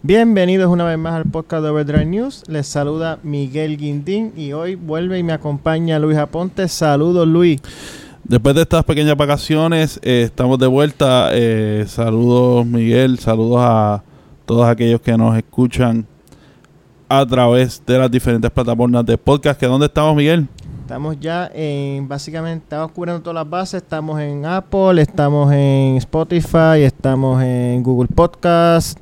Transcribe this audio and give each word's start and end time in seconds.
Bienvenidos 0.00 0.70
una 0.70 0.84
vez 0.84 0.96
más 0.96 1.14
al 1.14 1.24
podcast 1.24 1.64
de 1.64 1.70
Overdrive 1.70 2.04
News. 2.04 2.44
Les 2.46 2.68
saluda 2.68 3.18
Miguel 3.24 3.76
Guindín 3.76 4.32
y 4.36 4.52
hoy 4.52 4.76
vuelve 4.76 5.18
y 5.18 5.24
me 5.24 5.32
acompaña 5.32 5.98
Luis 5.98 6.16
Aponte. 6.16 6.68
Saludos, 6.68 7.26
Luis. 7.26 7.60
Después 8.22 8.54
de 8.54 8.62
estas 8.62 8.84
pequeñas 8.84 9.16
vacaciones, 9.16 9.98
eh, 10.04 10.22
estamos 10.26 10.56
de 10.60 10.68
vuelta. 10.68 11.30
Eh, 11.32 11.84
saludos, 11.88 12.64
Miguel. 12.64 13.18
Saludos 13.18 13.58
a 13.60 14.04
todos 14.46 14.68
aquellos 14.68 15.00
que 15.00 15.18
nos 15.18 15.36
escuchan 15.36 16.06
a 17.08 17.26
través 17.26 17.82
de 17.84 17.98
las 17.98 18.08
diferentes 18.08 18.52
plataformas 18.52 19.04
de 19.04 19.18
podcast. 19.18 19.58
¿Que 19.58 19.66
¿Dónde 19.66 19.86
estamos, 19.86 20.14
Miguel? 20.14 20.46
Estamos 20.82 21.18
ya 21.18 21.50
en, 21.52 22.06
básicamente, 22.06 22.62
estamos 22.62 22.92
cubriendo 22.92 23.20
todas 23.20 23.34
las 23.34 23.50
bases. 23.50 23.82
Estamos 23.82 24.20
en 24.20 24.46
Apple, 24.46 25.02
estamos 25.02 25.52
en 25.52 25.96
Spotify, 25.96 26.82
estamos 26.84 27.42
en 27.42 27.82
Google 27.82 28.08
Podcast, 28.14 28.96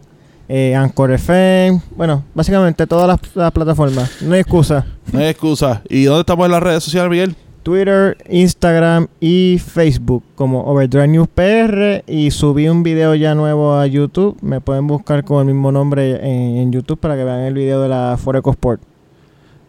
eh, 0.48 0.74
Anchor 0.74 1.12
FM. 1.12 1.80
Bueno, 1.96 2.24
básicamente 2.34 2.86
todas 2.86 3.06
las, 3.08 3.36
las 3.36 3.52
plataformas. 3.52 4.22
No 4.22 4.34
hay 4.34 4.40
excusa. 4.40 4.86
No 5.12 5.18
hay 5.18 5.26
excusa. 5.26 5.82
¿Y 5.88 6.04
dónde 6.04 6.20
estamos 6.20 6.46
en 6.46 6.52
las 6.52 6.62
redes 6.62 6.84
sociales, 6.84 7.10
Miguel? 7.10 7.34
Twitter, 7.62 8.16
Instagram 8.30 9.08
y 9.18 9.58
Facebook 9.58 10.22
como 10.36 10.62
Overdrive 10.66 11.08
News 11.08 11.26
PR 11.34 12.04
y 12.06 12.30
subí 12.30 12.68
un 12.68 12.84
video 12.84 13.14
ya 13.16 13.34
nuevo 13.34 13.74
a 13.74 13.86
YouTube. 13.88 14.36
Me 14.40 14.60
pueden 14.60 14.86
buscar 14.86 15.24
con 15.24 15.40
el 15.40 15.52
mismo 15.52 15.72
nombre 15.72 16.12
en, 16.24 16.58
en 16.58 16.70
YouTube 16.72 17.00
para 17.00 17.16
que 17.16 17.24
vean 17.24 17.40
el 17.40 17.54
video 17.54 17.80
de 17.82 17.88
la 17.88 18.16
Foreco 18.22 18.52
Sport. 18.52 18.80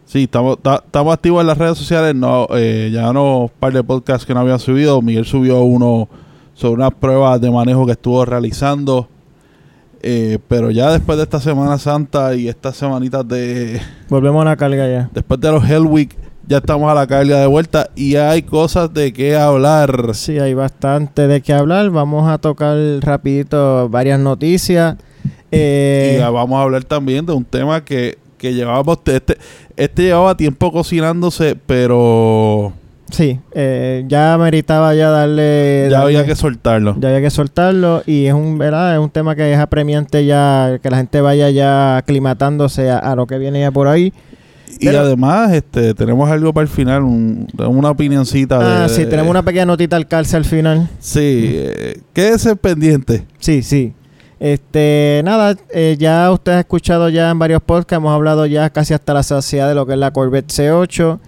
Sí, 0.06 0.22
estamos, 0.22 0.58
ta- 0.62 0.80
estamos 0.86 1.12
activos 1.12 1.40
en 1.40 1.48
las 1.48 1.58
redes 1.58 1.76
sociales. 1.76 2.14
No, 2.14 2.46
eh, 2.54 2.88
ya 2.92 3.12
no 3.12 3.40
un 3.40 3.50
par 3.58 3.72
de 3.72 3.82
podcasts 3.82 4.24
que 4.24 4.32
no 4.32 4.40
habían 4.40 4.60
subido. 4.60 5.02
Miguel 5.02 5.24
subió 5.24 5.60
uno 5.62 6.08
sobre 6.54 6.74
unas 6.74 6.94
pruebas 6.94 7.40
de 7.40 7.50
manejo 7.50 7.84
que 7.84 7.92
estuvo 7.92 8.24
realizando. 8.24 9.08
Eh, 10.02 10.38
pero 10.48 10.70
ya 10.70 10.92
después 10.92 11.18
de 11.18 11.24
esta 11.24 11.40
Semana 11.40 11.76
Santa 11.78 12.34
y 12.34 12.48
estas 12.48 12.76
semanitas 12.76 13.26
de 13.26 13.80
Volvemos 14.08 14.42
a 14.42 14.44
la 14.50 14.56
carga 14.56 14.88
ya. 14.88 15.10
después 15.12 15.40
de 15.40 15.50
los 15.50 15.68
Hell 15.68 15.86
Week, 15.86 16.14
ya 16.46 16.58
estamos 16.58 16.90
a 16.90 16.94
la 16.94 17.06
carga 17.06 17.40
de 17.40 17.46
vuelta 17.46 17.90
y 17.96 18.14
hay 18.16 18.42
cosas 18.42 18.94
de 18.94 19.12
qué 19.12 19.36
hablar. 19.36 20.14
Sí, 20.14 20.38
hay 20.38 20.54
bastante 20.54 21.26
de 21.26 21.40
qué 21.42 21.52
hablar. 21.52 21.90
Vamos 21.90 22.28
a 22.30 22.38
tocar 22.38 22.76
rapidito 23.00 23.88
varias 23.88 24.18
noticias. 24.20 24.96
Eh, 25.50 26.12
Y 26.16 26.18
ya 26.20 26.30
vamos 26.30 26.58
a 26.58 26.62
hablar 26.62 26.84
también 26.84 27.26
de 27.26 27.32
un 27.32 27.44
tema 27.44 27.84
que, 27.84 28.18
que 28.38 28.54
llevábamos, 28.54 28.98
este, 29.06 29.36
este 29.76 30.02
llevaba 30.04 30.36
tiempo 30.36 30.70
cocinándose, 30.72 31.56
pero 31.66 32.72
sí, 33.10 33.40
eh, 33.52 34.04
ya 34.08 34.36
meritaba 34.38 34.94
ya 34.94 35.10
darle... 35.10 35.88
ya 35.90 35.98
darle- 35.98 36.04
había 36.18 36.24
que 36.26 36.36
soltarlo. 36.36 36.96
ya 36.98 37.08
había 37.08 37.20
que 37.20 37.30
soltarlo 37.30 38.02
y 38.06 38.26
es 38.26 38.34
un, 38.34 38.58
¿verdad? 38.58 38.94
es 38.94 39.00
un 39.00 39.10
tema 39.10 39.34
que 39.34 39.52
es 39.52 39.58
apremiante 39.58 40.24
ya, 40.26 40.78
que 40.82 40.90
la 40.90 40.96
gente 40.98 41.20
vaya 41.20 41.50
ya 41.50 41.96
aclimatándose 41.98 42.90
a, 42.90 42.98
a 42.98 43.14
lo 43.16 43.26
que 43.26 43.38
viene 43.38 43.60
ya 43.60 43.70
por 43.70 43.88
ahí. 43.88 44.12
Y 44.80 44.86
Pero- 44.86 45.00
además, 45.00 45.52
este, 45.52 45.94
tenemos 45.94 46.30
algo 46.30 46.52
para 46.52 46.62
el 46.62 46.68
final, 46.68 47.02
un- 47.02 47.46
una 47.58 47.90
opinioncita 47.90 48.58
de... 48.58 48.84
Ah, 48.84 48.88
sí, 48.88 49.06
tenemos 49.06 49.30
una 49.30 49.42
pequeña 49.42 49.64
notita 49.66 49.96
al 49.96 50.06
calce 50.06 50.36
al 50.36 50.44
final. 50.44 50.88
Sí, 51.00 51.52
eh, 51.56 52.00
quédese 52.12 52.54
pendiente. 52.56 53.24
Sí, 53.38 53.62
sí. 53.62 53.94
Este, 54.40 55.20
nada, 55.24 55.56
eh, 55.72 55.96
ya 55.98 56.30
usted 56.30 56.52
ha 56.52 56.60
escuchado 56.60 57.08
ya 57.08 57.28
en 57.30 57.38
varios 57.40 57.60
podcasts, 57.60 57.94
hemos 58.00 58.14
hablado 58.14 58.46
ya 58.46 58.70
casi 58.70 58.94
hasta 58.94 59.12
la 59.14 59.24
saciedad 59.24 59.68
de 59.68 59.74
lo 59.74 59.84
que 59.84 59.94
es 59.94 59.98
la 59.98 60.12
Corvette 60.12 60.46
C8. 60.52 61.18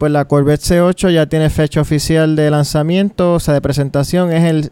Pues 0.00 0.10
la 0.10 0.24
Corvette 0.24 0.62
C8 0.62 1.12
ya 1.12 1.26
tiene 1.26 1.50
fecha 1.50 1.82
oficial 1.82 2.34
de 2.34 2.50
lanzamiento, 2.50 3.34
o 3.34 3.38
sea, 3.38 3.52
de 3.52 3.60
presentación, 3.60 4.32
es 4.32 4.44
el 4.44 4.70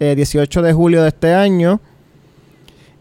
eh, 0.00 0.16
18 0.16 0.62
de 0.62 0.72
julio 0.72 1.00
de 1.02 1.10
este 1.10 1.32
año. 1.32 1.80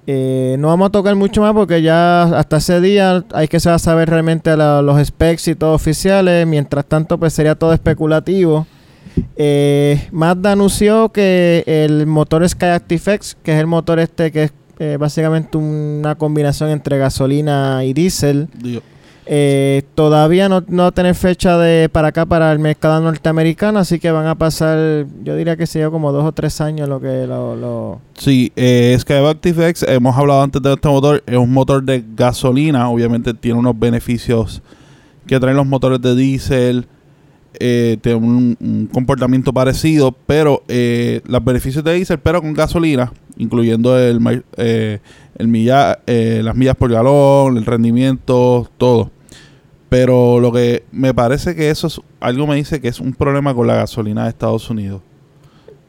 Eh, 0.05 0.55
no 0.59 0.67
vamos 0.67 0.89
a 0.89 0.91
tocar 0.91 1.15
mucho 1.15 1.41
más 1.41 1.53
porque 1.53 1.81
ya 1.81 2.21
hasta 2.37 2.57
ese 2.57 2.79
día 2.79 3.23
hay 3.33 3.47
que 3.47 3.59
saber 3.59 4.07
realmente 4.07 4.55
la- 4.55 4.83
los 4.83 5.03
specs 5.03 5.47
y 5.47 5.55
todo 5.55 5.73
oficiales. 5.73 6.45
Mientras 6.45 6.85
tanto, 6.85 7.17
pues 7.17 7.33
sería 7.33 7.55
todo 7.55 7.73
especulativo. 7.73 8.67
Eh, 9.35 10.07
Mazda 10.11 10.51
anunció 10.51 11.09
que 11.09 11.63
el 11.65 12.05
motor 12.05 12.47
Skyactiv 12.47 13.01
X, 13.09 13.35
que 13.41 13.51
es 13.55 13.59
el 13.59 13.65
motor 13.65 13.97
este 13.99 14.31
que 14.31 14.43
es 14.43 14.53
eh, 14.77 14.97
básicamente 14.99 15.57
una 15.57 16.13
combinación 16.15 16.69
entre 16.69 16.99
gasolina 16.99 17.83
y 17.83 17.93
diésel, 17.93 18.47
eh, 19.25 19.83
todavía 19.95 20.49
no, 20.49 20.63
no 20.67 20.83
va 20.83 20.89
a 20.89 20.91
tener 20.91 21.15
fecha 21.15 21.57
de 21.57 21.87
para 21.89 22.09
acá, 22.09 22.25
para 22.25 22.51
el 22.51 22.59
mercado 22.59 23.01
norteamericano, 23.01 23.79
así 23.79 23.99
que 23.99 24.11
van 24.11 24.27
a 24.27 24.35
pasar, 24.35 25.05
yo 25.23 25.35
diría 25.35 25.55
que 25.55 25.65
sería 25.67 25.89
como 25.89 26.11
dos 26.11 26.25
o 26.25 26.31
tres 26.31 26.59
años 26.61 26.89
lo 26.89 26.99
que 26.99 27.25
lo... 27.27 27.55
lo- 27.55 28.01
Sí, 28.17 28.51
eh, 28.55 28.95
Skyactiv 28.99 29.61
X, 29.61 29.85
hemos 29.87 30.15
hablado 30.17 30.41
antes 30.43 30.61
de 30.61 30.73
este 30.73 30.87
motor, 30.89 31.23
es 31.25 31.37
un 31.37 31.51
motor 31.51 31.83
de 31.83 32.03
gasolina, 32.15 32.89
obviamente 32.89 33.33
tiene 33.33 33.59
unos 33.59 33.77
beneficios 33.79 34.61
que 35.25 35.39
traen 35.39 35.57
los 35.57 35.65
motores 35.65 36.01
de 36.01 36.15
diésel, 36.15 36.85
eh, 37.59 37.97
tiene 38.01 38.17
un, 38.17 38.89
comportamiento 38.91 39.53
parecido, 39.53 40.11
pero 40.25 40.63
eh, 40.67 41.21
los 41.25 41.43
beneficios 41.43 41.83
de 41.83 41.93
diésel, 41.93 42.19
pero 42.19 42.41
con 42.41 42.53
gasolina, 42.53 43.13
incluyendo 43.37 43.97
el, 43.97 44.43
eh, 44.57 44.99
el 45.37 45.47
milla, 45.47 45.99
eh, 46.07 46.41
las 46.43 46.55
millas 46.55 46.75
por 46.75 46.91
galón, 46.91 47.57
el 47.57 47.65
rendimiento, 47.65 48.69
todo. 48.77 49.11
Pero 49.89 50.39
lo 50.39 50.51
que 50.51 50.83
me 50.91 51.13
parece 51.13 51.55
que 51.55 51.69
eso 51.69 51.87
es, 51.87 52.01
algo 52.19 52.47
me 52.47 52.55
dice 52.55 52.81
que 52.81 52.87
es 52.87 52.99
un 52.99 53.13
problema 53.13 53.53
con 53.53 53.67
la 53.67 53.75
gasolina 53.75 54.23
de 54.23 54.29
Estados 54.29 54.69
Unidos. 54.69 55.01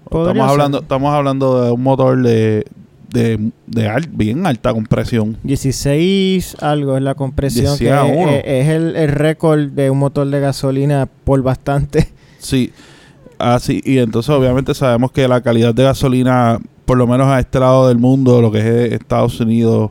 Estamos 0.05 0.35
ser. 0.35 0.41
hablando, 0.43 0.81
estamos 0.81 1.13
hablando 1.15 1.65
de 1.65 1.71
un 1.71 1.83
motor 1.83 2.23
de, 2.23 2.67
de, 3.11 3.51
de 3.67 3.89
al- 3.89 4.09
bien 4.09 4.47
alta 4.47 4.73
compresión. 4.75 5.39
16 5.43 6.57
algo 6.61 6.97
es 6.99 7.03
la 7.03 7.15
compresión, 7.15 7.79
que 7.79 7.85
16 7.87 7.91
a 7.93 8.07
es, 8.07 8.29
es- 8.29 8.43
es 8.47 8.69
el, 8.69 8.97
el 8.97 9.09
récord 9.09 9.69
de 9.71 9.91
un 9.91 9.99
motor 9.99 10.29
de 10.29 10.41
gasolina 10.41 11.09
por 11.25 11.43
bastante. 11.43 12.09
Sí. 12.39 12.73
Así, 13.39 13.81
y 13.85 13.99
entonces 13.99 14.29
obviamente 14.31 14.75
sabemos 14.75 15.11
que 15.11 15.27
la 15.27 15.41
calidad 15.41 15.75
de 15.75 15.83
gasolina, 15.83 16.61
por 16.85 16.99
lo 16.99 17.07
menos 17.07 17.29
a 17.29 17.41
este 17.41 17.61
lado 17.61 17.89
del 17.89 17.99
mundo, 17.99 18.41
lo 18.41 18.51
que 18.51 18.59
es 18.59 18.93
Estados 18.93 19.41
Unidos 19.41 19.91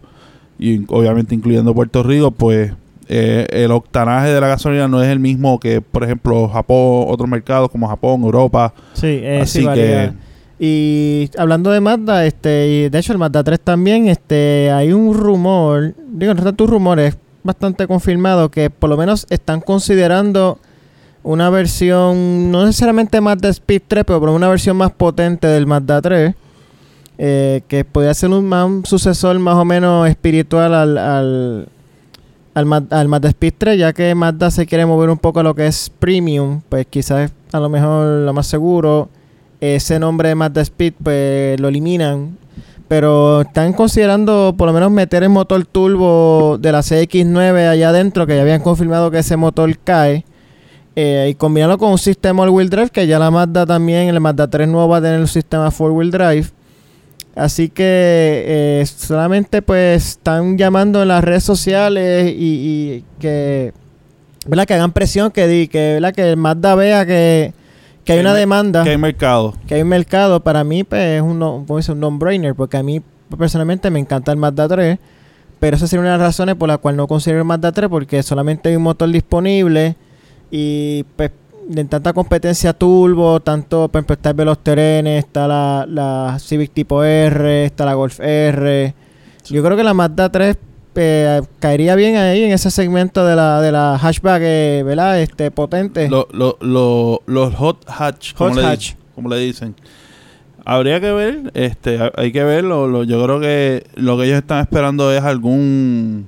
y 0.59 0.83
obviamente 0.87 1.35
incluyendo 1.35 1.73
Puerto 1.73 2.03
Rico, 2.03 2.31
pues 2.31 2.71
eh, 3.07 3.45
el 3.49 3.71
octanaje 3.71 4.29
de 4.29 4.39
la 4.39 4.47
gasolina 4.47 4.87
no 4.87 5.01
es 5.03 5.09
el 5.09 5.19
mismo 5.19 5.59
que, 5.59 5.81
por 5.81 6.03
ejemplo, 6.03 6.47
Japón, 6.47 7.05
otros 7.07 7.29
mercados 7.29 7.69
como 7.69 7.87
Japón, 7.87 8.23
Europa. 8.23 8.73
Sí, 8.93 9.07
eh, 9.07 9.39
Así 9.41 9.59
sí 9.59 9.65
varía. 9.65 10.13
Y 10.59 11.29
hablando 11.37 11.71
de 11.71 11.81
Mazda, 11.81 12.25
este, 12.25 12.69
y 12.69 12.89
de 12.89 12.99
hecho 12.99 13.11
el 13.11 13.19
Mazda 13.19 13.43
3 13.43 13.59
también, 13.59 14.07
este, 14.07 14.71
hay 14.71 14.93
un 14.93 15.13
rumor, 15.13 15.93
digo, 16.07 16.33
no 16.33 16.39
es 16.39 16.45
tanto 16.45 16.63
un 16.63 16.69
rumor, 16.69 16.99
es 16.99 17.17
bastante 17.43 17.87
confirmado 17.87 18.49
que 18.49 18.69
por 18.69 18.89
lo 18.89 18.95
menos 18.95 19.27
están 19.29 19.59
considerando 19.59 20.59
una 21.23 21.49
versión, 21.49 22.51
no 22.51 22.65
necesariamente 22.65 23.19
Mazda 23.19 23.49
Speed 23.49 23.81
3, 23.87 24.03
pero 24.05 24.19
por 24.19 24.29
una 24.29 24.47
versión 24.47 24.77
más 24.77 24.91
potente 24.91 25.47
del 25.47 25.67
Mazda 25.67 26.01
3, 26.01 26.35
eh, 27.17 27.61
que 27.67 27.85
podría 27.85 28.13
ser 28.13 28.29
un, 28.29 28.83
sucesor 28.85 29.37
más 29.39 29.55
o 29.55 29.65
menos 29.65 30.07
espiritual 30.09 30.73
al, 30.73 30.97
al, 30.97 31.67
al, 32.53 32.65
Ma- 32.65 32.85
al 32.89 33.07
Mazda 33.07 33.29
Speed 33.29 33.53
3, 33.57 33.79
ya 33.79 33.93
que 33.93 34.13
Mazda 34.15 34.51
se 34.51 34.65
quiere 34.65 34.85
mover 34.85 35.09
un 35.09 35.17
poco 35.17 35.39
a 35.39 35.43
lo 35.43 35.53
que 35.55 35.67
es 35.67 35.91
premium, 35.99 36.61
pues 36.69 36.85
quizás 36.89 37.31
a 37.51 37.59
lo 37.59 37.69
mejor 37.69 38.25
lo 38.25 38.33
más 38.33 38.47
seguro 38.47 39.09
ese 39.61 39.97
nombre 39.99 40.29
de 40.29 40.35
Mazda 40.35 40.61
Speed 40.61 40.93
pues 41.01 41.59
lo 41.59 41.67
eliminan. 41.69 42.37
Pero 42.89 43.41
están 43.41 43.73
considerando 43.73 44.53
por 44.57 44.67
lo 44.67 44.73
menos 44.73 44.91
meter 44.91 45.23
el 45.23 45.29
motor 45.29 45.65
turbo 45.65 46.57
de 46.59 46.71
la 46.71 46.79
CX9 46.79 47.69
allá 47.69 47.89
adentro 47.89 48.27
que 48.27 48.35
ya 48.35 48.41
habían 48.41 48.61
confirmado 48.61 49.09
que 49.09 49.19
ese 49.19 49.37
motor 49.37 49.75
cae 49.83 50.25
eh, 50.95 51.27
y 51.31 51.35
combinarlo 51.35 51.77
con 51.77 51.91
un 51.91 51.97
sistema 51.97 52.43
all-wheel 52.43 52.69
drive 52.69 52.89
que 52.89 53.07
ya 53.07 53.17
la 53.17 53.31
Mazda 53.31 53.65
también 53.65 54.09
el 54.09 54.19
Mazda 54.19 54.47
3 54.49 54.67
nuevo 54.67 54.89
va 54.89 54.97
a 54.97 55.01
tener 55.01 55.19
un 55.19 55.27
sistema 55.27 55.71
four-wheel 55.71 56.11
drive 56.11 56.47
así 57.35 57.69
que 57.69 57.83
eh, 57.85 58.85
solamente 58.85 59.61
pues 59.61 60.09
están 60.09 60.57
llamando 60.57 61.01
en 61.01 61.07
las 61.07 61.23
redes 61.23 61.43
sociales 61.43 62.31
y, 62.31 62.35
y 62.99 63.05
que 63.19 63.73
¿verdad? 64.45 64.65
que 64.65 64.73
hagan 64.75 64.91
presión 64.91 65.31
que 65.31 65.47
di 65.47 65.67
que 65.67 65.93
¿verdad? 65.95 66.13
que 66.13 66.29
el 66.31 66.37
Mazda 66.37 66.75
vea 66.75 67.05
que 67.05 67.53
que 68.05 68.13
hay 68.13 68.19
una 68.19 68.33
demanda 68.33 68.83
Que 68.83 68.89
hay 68.91 68.97
mercado. 68.97 69.53
que 69.65 69.75
hay 69.75 69.81
un 69.81 69.87
mercado, 69.87 70.41
para 70.41 70.63
mí 70.65 70.83
pues, 70.83 71.01
es 71.01 71.21
un, 71.21 71.39
no, 71.39 71.63
puede 71.65 71.83
ser 71.83 71.95
un 71.95 72.01
no-brainer, 72.01 72.53
porque 72.53 72.75
a 72.77 72.83
mí 72.83 73.01
personalmente 73.37 73.89
me 73.89 73.99
encanta 73.99 74.31
el 74.33 74.37
Mazda 74.37 74.67
3, 74.67 74.99
pero 75.59 75.77
esa 75.77 75.87
sería 75.87 76.01
una 76.01 76.11
de 76.11 76.17
las 76.17 76.27
razones 76.27 76.55
por 76.55 76.67
la 76.67 76.77
cual 76.77 76.97
no 76.97 77.07
considero 77.07 77.39
el 77.39 77.45
Mazda 77.45 77.71
3, 77.71 77.89
porque 77.89 78.21
solamente 78.21 78.67
hay 78.69 78.75
un 78.75 78.83
motor 78.83 79.09
disponible 79.09 79.95
y 80.51 81.03
pues 81.15 81.31
de 81.67 81.85
tanta 81.85 82.13
competencia 82.13 82.73
turbo, 82.73 83.39
tanto, 83.39 83.87
por 83.89 83.99
ejemplo, 83.99 84.13
está 84.15 84.29
el 84.29 84.35
Velosterene, 84.35 85.17
está 85.17 85.47
la, 85.47 85.85
la 85.87 86.37
Civic 86.39 86.71
tipo 86.73 87.03
R, 87.03 87.65
está 87.65 87.85
la 87.85 87.93
Golf 87.93 88.19
R. 88.19 88.93
Yo 89.45 89.63
creo 89.63 89.75
que 89.77 89.83
la 89.83 89.93
Mazda 89.93 90.31
3 90.31 90.57
eh, 90.95 91.41
caería 91.59 91.95
bien 91.95 92.17
ahí 92.17 92.43
en 92.43 92.51
ese 92.51 92.69
segmento 92.69 93.25
de 93.25 93.35
la, 93.35 93.61
de 93.61 93.71
la 93.71 93.97
hatchback, 93.97 94.41
eh, 94.43 94.83
¿verdad? 94.85 95.19
Este, 95.21 95.49
potente. 95.51 96.07
Lo- 96.09 96.27
lo- 96.31 96.57
lo- 96.61 97.21
los 97.25 97.53
hot 97.55 97.83
hatch, 97.87 98.33
como, 98.33 98.51
Hot 98.51 98.59
le, 98.61 98.65
hatch. 98.67 98.93
como 99.15 99.29
le 99.29 99.37
dicen. 99.39 99.75
Habría 100.65 101.01
que 101.01 101.11
ver, 101.11 101.51
este, 101.55 101.97
ha- 101.99 102.11
hay 102.15 102.31
que 102.31 102.43
verlo. 102.43 102.87
Lo- 102.87 103.03
yo 103.03 103.21
creo 103.23 103.39
que 103.39 103.85
lo 103.95 104.17
que 104.17 104.25
ellos 104.25 104.37
están 104.37 104.61
esperando 104.61 105.11
es 105.11 105.21
algún 105.23 106.27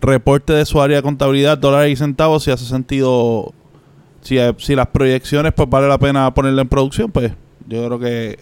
reporte 0.00 0.52
de 0.52 0.64
su 0.66 0.80
área 0.80 0.96
de 0.98 1.02
contabilidad, 1.02 1.56
dólares 1.58 1.92
y 1.92 1.96
centavos, 1.96 2.42
si 2.44 2.50
hace 2.50 2.64
sentido, 2.64 3.52
si, 4.22 4.38
si 4.58 4.74
las 4.74 4.86
proyecciones, 4.88 5.52
pues 5.52 5.68
vale 5.68 5.88
la 5.88 5.98
pena 5.98 6.32
ponerla 6.34 6.62
en 6.62 6.68
producción, 6.68 7.10
pues 7.10 7.32
yo 7.68 7.86
creo 7.86 7.98
que 7.98 8.38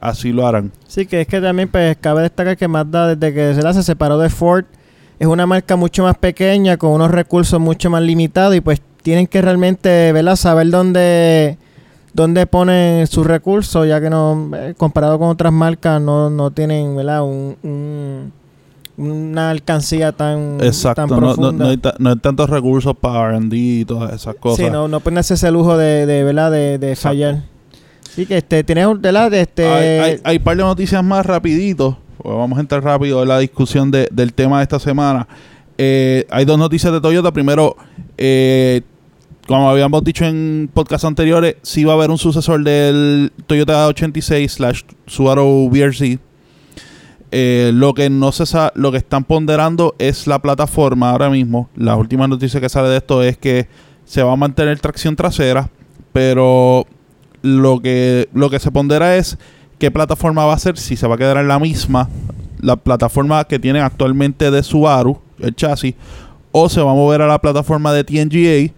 así 0.00 0.32
lo 0.32 0.46
harán. 0.46 0.72
Sí, 0.86 1.06
que 1.06 1.20
es 1.22 1.26
que 1.26 1.40
también 1.40 1.68
pues 1.68 1.96
cabe 2.00 2.22
destacar 2.22 2.56
que 2.56 2.68
Mazda 2.68 3.14
desde 3.14 3.34
que 3.34 3.54
se 3.54 3.62
la 3.62 3.72
se 3.72 3.82
separó 3.82 4.18
de 4.18 4.30
Ford 4.30 4.64
es 5.18 5.26
una 5.28 5.46
marca 5.46 5.76
mucho 5.76 6.02
más 6.02 6.16
pequeña 6.18 6.76
con 6.76 6.90
unos 6.90 7.10
recursos 7.10 7.60
mucho 7.60 7.90
más 7.90 8.02
limitados 8.02 8.56
y 8.56 8.60
pues 8.60 8.80
tienen 9.02 9.26
que 9.28 9.40
realmente 9.42 10.10
¿verdad? 10.12 10.34
saber 10.36 10.70
dónde 10.70 11.58
dónde 12.12 12.46
ponen 12.46 13.06
sus 13.06 13.26
recursos 13.26 13.86
ya 13.86 14.00
que 14.00 14.10
no 14.10 14.50
eh, 14.56 14.74
comparado 14.76 15.18
con 15.18 15.28
otras 15.28 15.52
marcas 15.52 16.00
no, 16.00 16.28
no 16.30 16.50
tienen 16.50 16.96
¿verdad? 16.96 17.22
Un, 17.22 17.56
un- 17.62 18.32
una 19.10 19.50
alcancía 19.50 20.12
tan, 20.12 20.58
Exacto, 20.60 21.02
tan 21.02 21.10
no, 21.10 21.16
no, 21.16 21.20
profunda. 21.34 21.64
no 21.64 21.70
hay 21.70 21.76
ta- 21.76 21.94
no 21.98 22.10
hay 22.10 22.16
tantos 22.16 22.48
recursos 22.50 22.94
para 23.00 23.38
RD 23.38 23.52
y 23.54 23.84
todas 23.84 24.12
esas 24.14 24.34
cosas. 24.36 24.64
Sí, 24.66 24.70
no, 24.70 24.88
no 24.88 25.00
ponerse 25.00 25.34
ese 25.34 25.50
lujo 25.50 25.76
de, 25.76 26.06
de 26.06 26.24
¿verdad? 26.24 26.50
de, 26.50 26.78
de 26.78 26.96
fallar. 26.96 27.42
Sí, 28.14 28.26
que 28.26 28.38
este, 28.38 28.62
tienes 28.64 28.86
un, 28.86 29.00
¿verdad? 29.00 29.32
Este, 29.34 29.66
hay, 29.66 30.20
hay, 30.22 30.38
par 30.38 30.56
de 30.56 30.62
noticias 30.62 31.02
más 31.02 31.24
rapidito. 31.24 31.98
Pues 32.18 32.36
vamos 32.36 32.58
a 32.58 32.60
entrar 32.60 32.84
rápido 32.84 33.22
en 33.22 33.28
la 33.28 33.38
discusión 33.38 33.90
de- 33.90 34.08
del 34.12 34.32
tema 34.34 34.58
de 34.58 34.62
esta 34.64 34.78
semana. 34.78 35.26
Eh, 35.78 36.26
hay 36.30 36.44
dos 36.44 36.58
noticias 36.58 36.92
de 36.92 37.00
Toyota. 37.00 37.32
Primero, 37.32 37.74
eh, 38.18 38.82
como 39.48 39.68
habíamos 39.70 40.04
dicho 40.04 40.24
en 40.24 40.70
podcasts 40.72 41.04
anteriores, 41.04 41.56
sí 41.62 41.84
va 41.84 41.92
a 41.92 41.96
haber 41.96 42.10
un 42.10 42.18
sucesor 42.18 42.62
del 42.62 43.32
Toyota 43.46 43.86
86 43.88 44.52
slash 44.52 44.82
Subaru 45.06 45.68
BRZ. 45.70 46.18
Eh, 47.34 47.70
lo 47.72 47.94
que 47.94 48.10
no 48.10 48.30
se 48.30 48.44
sa- 48.44 48.72
lo 48.74 48.92
que 48.92 48.98
están 48.98 49.24
ponderando 49.24 49.94
es 49.98 50.26
la 50.26 50.40
plataforma 50.40 51.10
ahora 51.10 51.30
mismo. 51.30 51.70
La 51.76 51.96
última 51.96 52.28
noticia 52.28 52.60
que 52.60 52.68
sale 52.68 52.88
de 52.90 52.98
esto 52.98 53.22
es 53.22 53.38
que 53.38 53.68
se 54.04 54.22
va 54.22 54.32
a 54.34 54.36
mantener 54.36 54.78
tracción 54.80 55.16
trasera, 55.16 55.70
pero 56.12 56.86
lo 57.40 57.80
que 57.80 58.28
lo 58.34 58.50
que 58.50 58.58
se 58.58 58.70
pondera 58.70 59.16
es 59.16 59.38
qué 59.78 59.90
plataforma 59.90 60.44
va 60.44 60.52
a 60.52 60.58
ser, 60.58 60.76
si 60.78 60.94
se 60.94 61.06
va 61.06 61.14
a 61.14 61.18
quedar 61.18 61.38
en 61.38 61.48
la 61.48 61.58
misma, 61.58 62.08
la 62.60 62.76
plataforma 62.76 63.42
que 63.44 63.58
tienen 63.58 63.82
actualmente 63.82 64.50
de 64.50 64.62
Subaru, 64.62 65.18
el 65.40 65.54
chasis, 65.56 65.94
o 66.52 66.68
se 66.68 66.82
va 66.82 66.90
a 66.92 66.94
mover 66.94 67.22
a 67.22 67.26
la 67.26 67.40
plataforma 67.40 67.92
de 67.94 68.04
TNGA, 68.04 68.72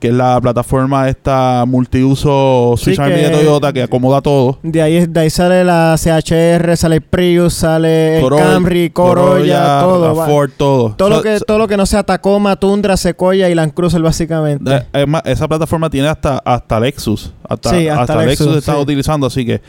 que 0.00 0.08
es 0.08 0.14
la 0.14 0.40
plataforma 0.40 1.08
esta 1.08 1.64
multiuso 1.68 2.74
Sí, 2.78 2.84
Swiss 2.86 2.98
Army 2.98 3.20
de 3.20 3.30
Toyota 3.30 3.72
que 3.72 3.82
acomoda 3.82 4.20
todo. 4.22 4.58
De 4.62 4.80
ahí, 4.82 5.06
de 5.06 5.20
ahí 5.20 5.30
sale 5.30 5.62
la 5.62 5.94
CHR, 5.98 6.76
sale 6.76 6.96
el 6.96 7.02
Prius, 7.02 7.54
sale 7.54 8.16
el 8.16 8.22
Corolla, 8.22 8.44
Camry, 8.44 8.90
Corolla, 8.90 9.80
todo. 9.82 10.14
la. 10.14 10.26
Ford, 10.26 10.50
todo. 10.56 10.94
Todo, 10.96 11.08
lo 11.10 11.22
que, 11.22 11.38
so- 11.38 11.44
todo 11.44 11.58
lo 11.58 11.68
que 11.68 11.76
no 11.76 11.84
sea 11.86 12.02
Tacoma, 12.02 12.56
Tundra, 12.56 12.96
Sequoia 12.96 13.48
y 13.50 13.54
Land 13.54 13.74
Cruiser, 13.74 14.00
básicamente. 14.02 14.74
Eh, 14.74 14.86
es 14.94 15.06
más, 15.06 15.22
esa 15.26 15.46
plataforma 15.46 15.90
tiene 15.90 16.08
hasta, 16.08 16.38
hasta 16.38 16.80
Lexus. 16.80 17.32
Hasta, 17.48 17.70
Sí, 17.70 17.86
hasta 17.86 18.00
hasta 18.02 18.16
Lexus, 18.24 18.46
Lexus, 18.46 18.56
están 18.58 18.76
sí. 18.76 18.80
utilizando. 18.82 19.26
Así 19.26 19.44
que 19.44 19.60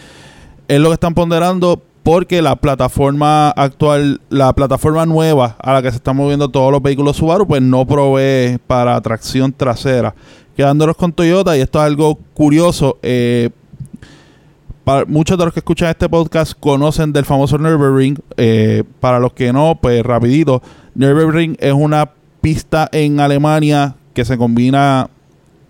es 0.67 0.79
lo 0.79 0.87
que 0.89 0.93
están 0.93 1.13
ponderando 1.13 1.81
porque 2.03 2.41
la 2.41 2.55
plataforma 2.55 3.49
actual, 3.51 4.21
la 4.29 4.53
plataforma 4.53 5.05
nueva 5.05 5.55
a 5.59 5.73
la 5.73 5.81
que 5.81 5.91
se 5.91 5.97
están 5.97 6.15
moviendo 6.15 6.49
todos 6.49 6.71
los 6.71 6.81
vehículos 6.81 7.17
Subaru, 7.17 7.47
pues 7.47 7.61
no 7.61 7.85
provee 7.85 8.57
para 8.67 8.99
tracción 9.01 9.53
trasera. 9.53 10.15
Quedándonos 10.55 10.95
con 10.97 11.13
Toyota, 11.13 11.55
y 11.55 11.61
esto 11.61 11.79
es 11.79 11.85
algo 11.85 12.17
curioso, 12.33 12.97
eh, 13.03 13.49
para 14.83 15.05
muchos 15.05 15.37
de 15.37 15.45
los 15.45 15.53
que 15.53 15.59
escuchan 15.59 15.89
este 15.89 16.09
podcast 16.09 16.53
conocen 16.59 17.13
del 17.13 17.23
famoso 17.23 17.57
Nürburgring. 17.57 18.17
Eh, 18.35 18.83
para 18.99 19.19
los 19.19 19.33
que 19.33 19.53
no, 19.53 19.77
pues 19.79 20.03
rapidito. 20.03 20.61
Nürburgring 20.95 21.55
es 21.59 21.73
una 21.73 22.09
pista 22.41 22.89
en 22.91 23.19
Alemania 23.19 23.95
que 24.15 24.25
se 24.25 24.37
combina 24.37 25.07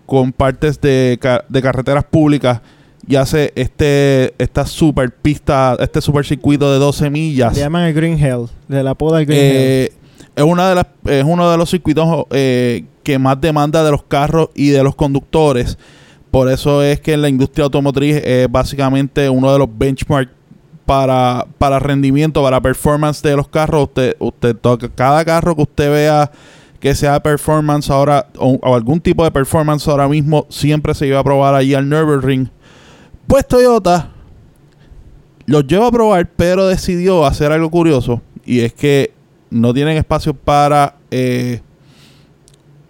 con 0.06 0.32
partes 0.32 0.80
de, 0.80 1.18
ca- 1.20 1.44
de 1.48 1.60
carreteras 1.62 2.04
públicas 2.04 2.62
y 3.06 3.16
hace 3.16 3.52
este 3.56 4.34
esta 4.38 4.66
super 4.66 5.10
pista, 5.10 5.76
este 5.80 6.00
super 6.00 6.24
circuito 6.24 6.72
de 6.72 6.78
12 6.78 7.10
millas. 7.10 7.54
Le 7.54 7.60
llaman 7.60 7.84
el 7.84 7.94
Green 7.94 8.18
Hell, 8.18 8.46
de 8.68 8.82
la 8.82 8.94
poda 8.94 9.18
del 9.18 9.26
Green 9.26 9.40
Hell. 9.40 9.52
Eh, 9.54 9.92
es 10.36 10.44
una 10.44 10.68
de 10.68 10.74
las 10.74 10.86
es 11.06 11.24
uno 11.24 11.50
de 11.50 11.56
los 11.56 11.70
circuitos 11.70 12.26
eh, 12.30 12.84
que 13.02 13.18
más 13.18 13.40
demanda 13.40 13.84
de 13.84 13.90
los 13.90 14.02
carros 14.04 14.50
y 14.54 14.70
de 14.70 14.82
los 14.82 14.94
conductores 14.94 15.76
por 16.32 16.50
eso 16.50 16.82
es 16.82 16.98
que 16.98 17.12
en 17.12 17.20
la 17.20 17.28
industria 17.28 17.64
automotriz 17.64 18.16
es 18.24 18.50
básicamente 18.50 19.28
uno 19.28 19.52
de 19.52 19.58
los 19.58 19.68
benchmarks 19.70 20.32
para, 20.86 21.46
para 21.58 21.78
rendimiento, 21.78 22.42
para 22.42 22.58
performance 22.58 23.20
de 23.20 23.36
los 23.36 23.48
carros. 23.48 23.82
Usted, 23.84 24.16
usted 24.18 24.56
toca 24.56 24.88
cada 24.88 25.22
carro 25.26 25.54
que 25.54 25.62
usted 25.62 25.92
vea 25.92 26.32
que 26.80 26.94
sea 26.94 27.22
performance 27.22 27.90
ahora 27.90 28.28
o, 28.38 28.58
o 28.62 28.74
algún 28.74 28.98
tipo 28.98 29.22
de 29.24 29.30
performance 29.30 29.86
ahora 29.86 30.08
mismo 30.08 30.46
siempre 30.48 30.94
se 30.94 31.06
iba 31.06 31.18
a 31.18 31.22
probar 31.22 31.54
allí 31.54 31.74
al 31.74 31.86
Nürburgring. 31.86 32.50
Pues 33.26 33.46
Toyota 33.46 34.10
los 35.46 35.66
lleva 35.66 35.88
a 35.88 35.90
probar, 35.92 36.28
pero 36.36 36.66
decidió 36.66 37.24
hacer 37.26 37.50
algo 37.52 37.70
curioso 37.70 38.20
y 38.44 38.60
es 38.60 38.72
que 38.72 39.12
no 39.50 39.72
tienen 39.74 39.96
espacio 39.96 40.34
para 40.34 40.96
eh, 41.10 41.60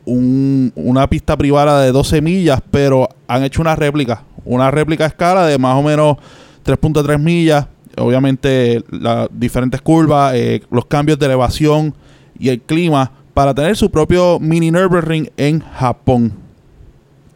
un- 0.05 0.73
una 0.75 1.09
pista 1.09 1.37
privada 1.37 1.81
de 1.83 1.93
12 1.93 2.21
millas, 2.21 2.61
pero 2.71 3.09
han 3.29 3.43
hecho 3.45 3.63
una 3.63 3.77
réplica, 3.77 4.25
una 4.45 4.71
réplica 4.71 5.05
a 5.05 5.09
escala 5.09 5.47
de 5.47 5.59
más 5.59 5.77
o 5.77 5.83
menos 5.83 6.17
3.3 6.65 7.19
millas. 7.19 7.67
Obviamente 7.97 8.83
las 8.91 9.29
diferentes 9.31 9.81
curvas, 9.83 10.35
eh, 10.35 10.63
los 10.71 10.87
cambios 10.87 11.19
de 11.19 11.27
elevación 11.27 11.95
y 12.39 12.49
el 12.49 12.61
clima 12.61 13.13
para 13.35 13.55
tener 13.55 13.77
su 13.77 13.91
propio 13.91 14.39
mini 14.41 14.71
Nürburgring 14.71 15.31
en 15.37 15.61
Japón. 15.61 16.33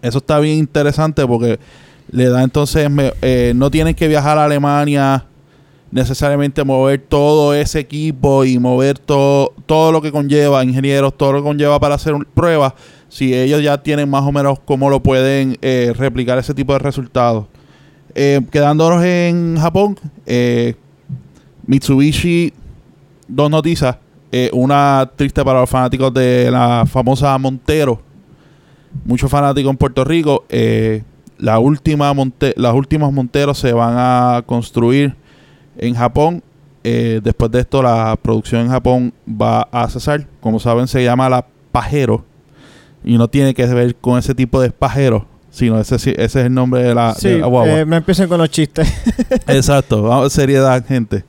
Eso 0.02 0.18
está 0.18 0.38
bien 0.40 0.58
interesante 0.58 1.26
porque 1.26 1.58
le 2.10 2.28
da 2.28 2.42
entonces, 2.42 2.88
eh, 3.22 3.52
no 3.56 3.70
tienen 3.70 3.94
que 3.94 4.08
viajar 4.08 4.38
a 4.38 4.44
Alemania 4.44 5.26
necesariamente 5.90 6.64
mover 6.64 7.00
todo 7.00 7.54
ese 7.54 7.78
equipo 7.78 8.44
y 8.44 8.58
mover 8.58 8.98
todo 8.98 9.54
todo 9.66 9.92
lo 9.92 10.02
que 10.02 10.12
conlleva 10.12 10.64
ingenieros, 10.64 11.16
todo 11.16 11.32
lo 11.32 11.38
que 11.38 11.44
conlleva 11.44 11.78
para 11.80 11.94
hacer 11.94 12.14
pruebas, 12.34 12.74
si 13.08 13.34
ellos 13.34 13.62
ya 13.62 13.82
tienen 13.82 14.10
más 14.10 14.24
o 14.24 14.32
menos 14.32 14.58
cómo 14.60 14.90
lo 14.90 15.02
pueden 15.02 15.56
eh, 15.62 15.92
replicar 15.96 16.38
ese 16.38 16.54
tipo 16.54 16.72
de 16.72 16.80
resultados. 16.80 17.46
Eh, 18.14 18.40
quedándonos 18.50 19.04
en 19.04 19.56
Japón, 19.58 19.98
Mitsubishi, 21.66 22.52
dos 23.28 23.50
noticias. 23.50 23.96
Una 24.52 25.10
triste 25.16 25.42
para 25.42 25.60
los 25.60 25.70
fanáticos 25.70 26.12
de 26.12 26.50
la 26.50 26.84
famosa 26.86 27.36
Montero. 27.38 28.02
Muchos 29.04 29.30
fanáticos 29.30 29.70
en 29.70 29.76
Puerto 29.78 30.04
Rico. 30.04 30.44
La 31.38 31.58
última 31.58 32.12
monte 32.14 32.54
las 32.56 32.74
últimas 32.74 33.12
Monteros 33.12 33.58
se 33.58 33.72
van 33.72 33.94
a 33.96 34.42
construir 34.46 35.14
en 35.78 35.94
Japón. 35.94 36.42
Eh, 36.84 37.20
después 37.22 37.50
de 37.50 37.60
esto, 37.60 37.82
la 37.82 38.16
producción 38.20 38.62
en 38.62 38.68
Japón 38.68 39.12
va 39.28 39.62
a 39.72 39.88
cesar. 39.90 40.26
Como 40.40 40.60
saben, 40.60 40.86
se 40.86 41.02
llama 41.02 41.28
la 41.28 41.44
Pajero. 41.72 42.24
Y 43.04 43.18
no 43.18 43.28
tiene 43.28 43.54
que 43.54 43.66
ver 43.66 43.94
con 43.96 44.18
ese 44.18 44.34
tipo 44.34 44.60
de 44.60 44.70
pajero, 44.70 45.26
sino 45.50 45.78
ese, 45.78 45.94
ese 45.94 46.12
es 46.22 46.34
el 46.36 46.52
nombre 46.54 46.82
de 46.82 46.94
la, 46.94 47.14
sí, 47.14 47.28
de 47.28 47.38
la 47.38 47.46
guagua. 47.46 47.80
eh, 47.80 47.86
no 47.86 47.94
empiecen 47.96 48.28
con 48.28 48.38
los 48.38 48.50
chistes. 48.50 48.88
Exacto, 49.46 50.02
vamos, 50.02 50.32
seriedad, 50.32 50.84
gente. 50.84 51.24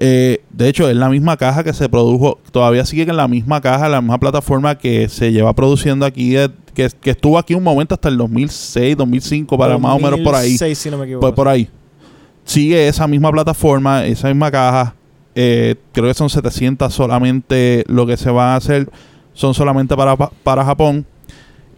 Eh, 0.00 0.42
de 0.50 0.68
hecho, 0.68 0.88
es 0.88 0.96
la 0.96 1.08
misma 1.08 1.36
caja 1.36 1.64
que 1.64 1.72
se 1.72 1.88
produjo, 1.88 2.38
todavía 2.52 2.84
sigue 2.86 3.02
en 3.02 3.16
la 3.16 3.26
misma 3.26 3.60
caja, 3.60 3.88
la 3.88 4.00
misma 4.00 4.18
plataforma 4.18 4.78
que 4.78 5.08
se 5.08 5.32
lleva 5.32 5.52
produciendo 5.54 6.06
aquí, 6.06 6.36
eh, 6.36 6.48
que, 6.72 6.88
que 7.00 7.10
estuvo 7.10 7.36
aquí 7.36 7.54
un 7.54 7.64
momento 7.64 7.94
hasta 7.94 8.08
el 8.08 8.16
2006, 8.16 8.96
2005, 8.96 9.58
para 9.58 9.76
más 9.76 9.96
o 9.96 9.98
menos 9.98 10.20
por 10.20 10.34
ahí. 10.36 10.52
2006, 10.52 10.78
si 10.78 10.90
no 10.90 10.98
me 10.98 11.04
equivoco. 11.04 11.22
Pues 11.22 11.32
por 11.34 11.48
ahí. 11.48 11.68
Sigue 12.44 12.86
esa 12.88 13.06
misma 13.08 13.32
plataforma, 13.32 14.04
esa 14.06 14.28
misma 14.28 14.50
caja. 14.50 14.94
Eh, 15.34 15.74
creo 15.92 16.06
que 16.06 16.14
son 16.14 16.30
700 16.30 16.92
solamente 16.94 17.84
lo 17.88 18.06
que 18.06 18.16
se 18.16 18.30
va 18.30 18.52
a 18.54 18.56
hacer. 18.56 18.88
Son 19.34 19.52
solamente 19.52 19.96
para, 19.96 20.16
pa- 20.16 20.30
para 20.44 20.64
Japón. 20.64 21.04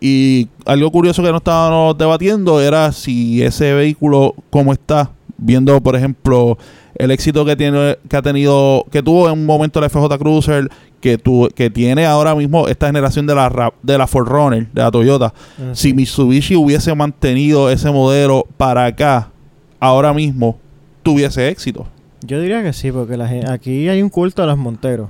Y 0.01 0.49
algo 0.65 0.91
curioso 0.91 1.23
que 1.23 1.31
no 1.31 1.39
estábamos 1.39 1.97
debatiendo 1.99 2.61
era 2.61 2.93
si 2.93 3.43
ese 3.43 3.73
vehículo, 3.75 4.35
como 4.51 4.73
está, 4.73 5.11
viendo 5.37 5.81
por 5.83 5.97
ejemplo 5.97 6.57
el 7.01 7.11
éxito 7.11 7.45
que 7.45 7.57
tiene 7.57 7.99
que 8.09 8.17
ha 8.17 8.23
tenido 8.23 8.85
que 8.91 9.03
tuvo 9.03 9.27
en 9.29 9.33
un 9.33 9.47
momento 9.47 9.81
la 9.81 9.89
FJ 9.89 10.19
Cruiser 10.19 10.69
que 11.01 11.17
tu, 11.19 11.49
que 11.55 11.71
tiene 11.71 12.07
ahora 12.07 12.35
mismo 12.35 12.69
esta 12.69 12.87
generación 12.87 13.27
de 13.27 13.35
la 13.35 13.73
de 13.83 13.99
la 13.99 14.07
Forerunner 14.07 14.69
de 14.73 14.83
la 14.83 14.91
Toyota 14.91 15.33
si 15.73 15.95
Mitsubishi 15.95 16.57
hubiese 16.57 16.95
mantenido 16.95 17.71
ese 17.71 17.91
modelo 17.91 18.47
para 18.57 18.87
acá, 18.87 19.31
ahora 19.79 20.13
mismo, 20.13 20.59
tuviese 21.03 21.49
éxito. 21.49 21.87
Yo 22.23 22.41
diría 22.41 22.63
que 22.63 22.73
sí, 22.73 22.93
porque 22.93 23.17
la 23.17 23.31
aquí 23.51 23.89
hay 23.89 24.03
un 24.03 24.11
culto 24.11 24.43
a 24.43 24.47
los 24.47 24.59
monteros. 24.59 25.09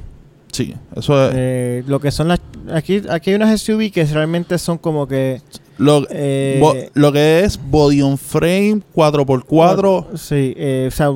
Sí, 0.52 0.74
eso 0.96 1.28
es. 1.28 1.32
Eh, 1.34 1.84
lo 1.86 2.00
que 2.00 2.10
son 2.10 2.28
las... 2.28 2.40
Aquí, 2.72 3.02
aquí 3.08 3.30
hay 3.30 3.36
unas 3.36 3.60
SUV 3.60 3.90
que 3.92 4.04
realmente 4.04 4.58
son 4.58 4.78
como 4.78 5.06
que... 5.06 5.40
Lo, 5.80 6.06
Eh, 6.10 6.58
bo- 6.60 6.74
lo 6.94 7.10
que 7.10 7.40
es 7.40 7.58
body 7.70 8.02
on 8.02 8.18
frame 8.18 8.80
4x4. 8.94 10.06
Sí, 10.16 10.54
eh, 10.56 10.86
o 10.88 10.90
sea, 10.94 11.08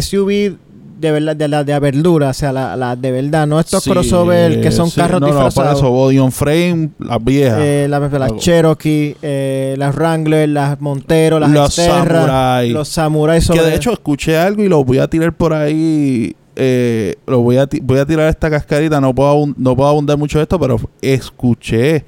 SUV 0.00 0.56
de 1.00 1.10
verdad, 1.10 1.34
de 1.34 1.48
la 1.48 1.64
de 1.64 1.76
verdura, 1.80 2.28
o 2.28 2.32
sea, 2.32 2.52
la, 2.52 2.76
la 2.76 2.94
de 2.94 3.10
verdad, 3.10 3.44
no 3.48 3.58
estos 3.58 3.82
Sí, 3.82 3.90
crossover 3.90 4.60
que 4.60 4.70
son 4.70 4.88
sí, 4.88 5.00
carros 5.00 5.20
no, 5.20 5.26
no, 5.26 5.32
por 5.34 5.44
disfrazados. 5.46 5.80
eso, 5.80 5.90
body 5.90 6.18
on 6.20 6.30
frame, 6.30 6.90
las 7.00 7.24
viejas. 7.24 7.58
Eh, 7.60 7.86
la- 7.90 7.98
las. 7.98 8.36
Cherokee, 8.36 9.16
eh, 9.20 9.74
las 9.78 9.92
Wrangler, 9.96 10.48
las 10.50 10.80
Montero, 10.80 11.40
las 11.40 11.50
los 11.50 11.72
Xterra, 11.74 12.20
Samurai. 12.20 12.70
los 12.70 12.86
Samurai 12.88 13.40
que 13.40 13.60
de 13.62 13.74
hecho 13.74 13.92
escuché 13.92 14.36
algo 14.36 14.62
y 14.62 14.68
lo 14.68 14.84
voy 14.84 14.98
a 14.98 15.08
tirar 15.08 15.32
por 15.32 15.52
ahí. 15.52 16.36
eh, 16.54 17.16
lo 17.26 17.40
voy 17.40 17.56
a, 17.56 17.66
voy 17.82 17.98
a 17.98 18.06
tirar 18.06 18.28
esta 18.28 18.48
cascarita. 18.50 19.00
No 19.00 19.12
puedo, 19.12 19.46
no 19.56 19.74
puedo 19.74 19.88
abundar 19.88 20.16
mucho 20.18 20.38
de 20.38 20.42
esto, 20.42 20.60
pero 20.60 20.78
escuché 21.00 22.04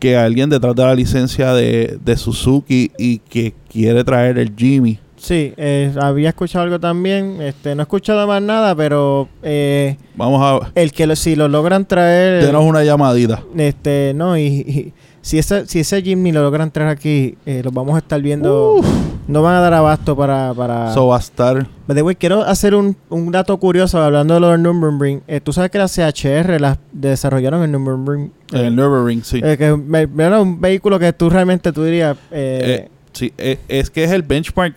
que 0.00 0.16
alguien 0.16 0.50
detrás 0.50 0.74
de 0.74 0.82
la 0.84 0.94
licencia 0.96 1.52
de, 1.54 1.98
de 2.04 2.16
Suzuki 2.16 2.90
y 2.98 3.18
que 3.18 3.54
quiere 3.70 4.02
traer 4.02 4.38
el 4.38 4.52
Jimmy. 4.56 4.98
Sí, 5.16 5.52
eh, 5.58 5.92
había 6.00 6.30
escuchado 6.30 6.64
algo 6.64 6.80
también, 6.80 7.42
este, 7.42 7.74
no 7.74 7.82
he 7.82 7.84
escuchado 7.84 8.26
más 8.26 8.40
nada, 8.40 8.74
pero 8.74 9.28
eh, 9.42 9.98
Vamos 10.16 10.40
a 10.42 10.72
el 10.74 10.92
que 10.92 11.06
lo- 11.06 11.14
si 11.14 11.36
lo 11.36 11.46
logran 11.46 11.84
traer, 11.84 12.42
denos 12.46 12.64
una 12.64 12.82
llamadita. 12.82 13.42
este, 13.56 14.12
no, 14.16 14.38
y, 14.38 14.42
y 14.46 14.92
si 15.22 15.38
ese, 15.38 15.66
si 15.66 15.80
ese 15.80 16.02
Jimny 16.02 16.32
lo 16.32 16.42
logran 16.42 16.70
traer 16.70 16.88
aquí, 16.90 17.36
eh, 17.46 17.62
lo 17.64 17.70
vamos 17.70 17.94
a 17.94 17.98
estar 17.98 18.20
viendo, 18.22 18.74
Uf, 18.76 18.86
no 19.28 19.42
van 19.42 19.54
a 19.56 19.60
dar 19.60 19.74
abasto 19.74 20.16
para, 20.16 20.54
para, 20.54 20.90
eso 20.90 21.06
va 21.08 21.16
a 21.16 21.20
estar. 21.20 21.66
The 21.86 22.02
way, 22.02 22.14
quiero 22.16 22.42
hacer 22.42 22.74
un, 22.74 22.96
un 23.10 23.30
dato 23.30 23.56
curioso 23.58 24.00
hablando 24.00 24.34
de 24.34 24.40
lo 24.40 24.48
del 24.50 24.62
Nürburgring. 24.62 25.22
Eh, 25.28 25.40
Tú 25.40 25.52
sabes 25.52 25.70
que 25.70 25.78
las 25.78 25.94
CHR 25.94 26.60
las 26.60 26.78
desarrollaron 26.92 27.62
en 27.62 27.72
Nürburgring. 27.72 28.32
En 28.52 28.58
el 28.64 28.76
Nürburgring, 28.76 29.22
sí. 29.24 29.40
Eh, 29.44 29.56
que 29.58 29.78
era 30.22 30.40
un 30.40 30.60
vehículo 30.60 30.98
que 30.98 31.12
tú 31.12 31.28
realmente 31.30 31.72
tú 31.72 31.84
dirías. 31.84 32.16
eh, 32.30 32.86
Eh, 32.86 32.88
sí, 33.12 33.32
eh, 33.38 33.58
es 33.68 33.90
que 33.90 34.04
es 34.04 34.10
el 34.12 34.22
benchmark. 34.22 34.74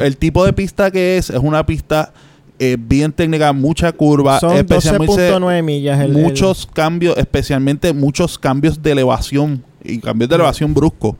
El 0.00 0.16
tipo 0.18 0.44
de 0.44 0.52
pista 0.52 0.90
que 0.90 1.16
es, 1.16 1.30
es 1.30 1.38
una 1.40 1.64
pista 1.64 2.12
eh, 2.58 2.76
bien 2.78 3.12
técnica, 3.12 3.52
mucha 3.52 3.92
curva, 3.92 4.40
son 4.40 4.56
especialmente 4.56 5.30
12.9 5.32 5.62
millas. 5.62 6.00
el- 6.00 6.16
el- 6.16 6.22
muchos 6.22 6.66
cambios, 6.72 7.16
especialmente 7.18 7.92
muchos 7.92 8.38
cambios 8.38 8.82
de 8.82 8.92
elevación 8.92 9.62
y 9.88 9.98
cambios 9.98 10.28
de 10.28 10.34
elevación 10.36 10.74
brusco, 10.74 11.16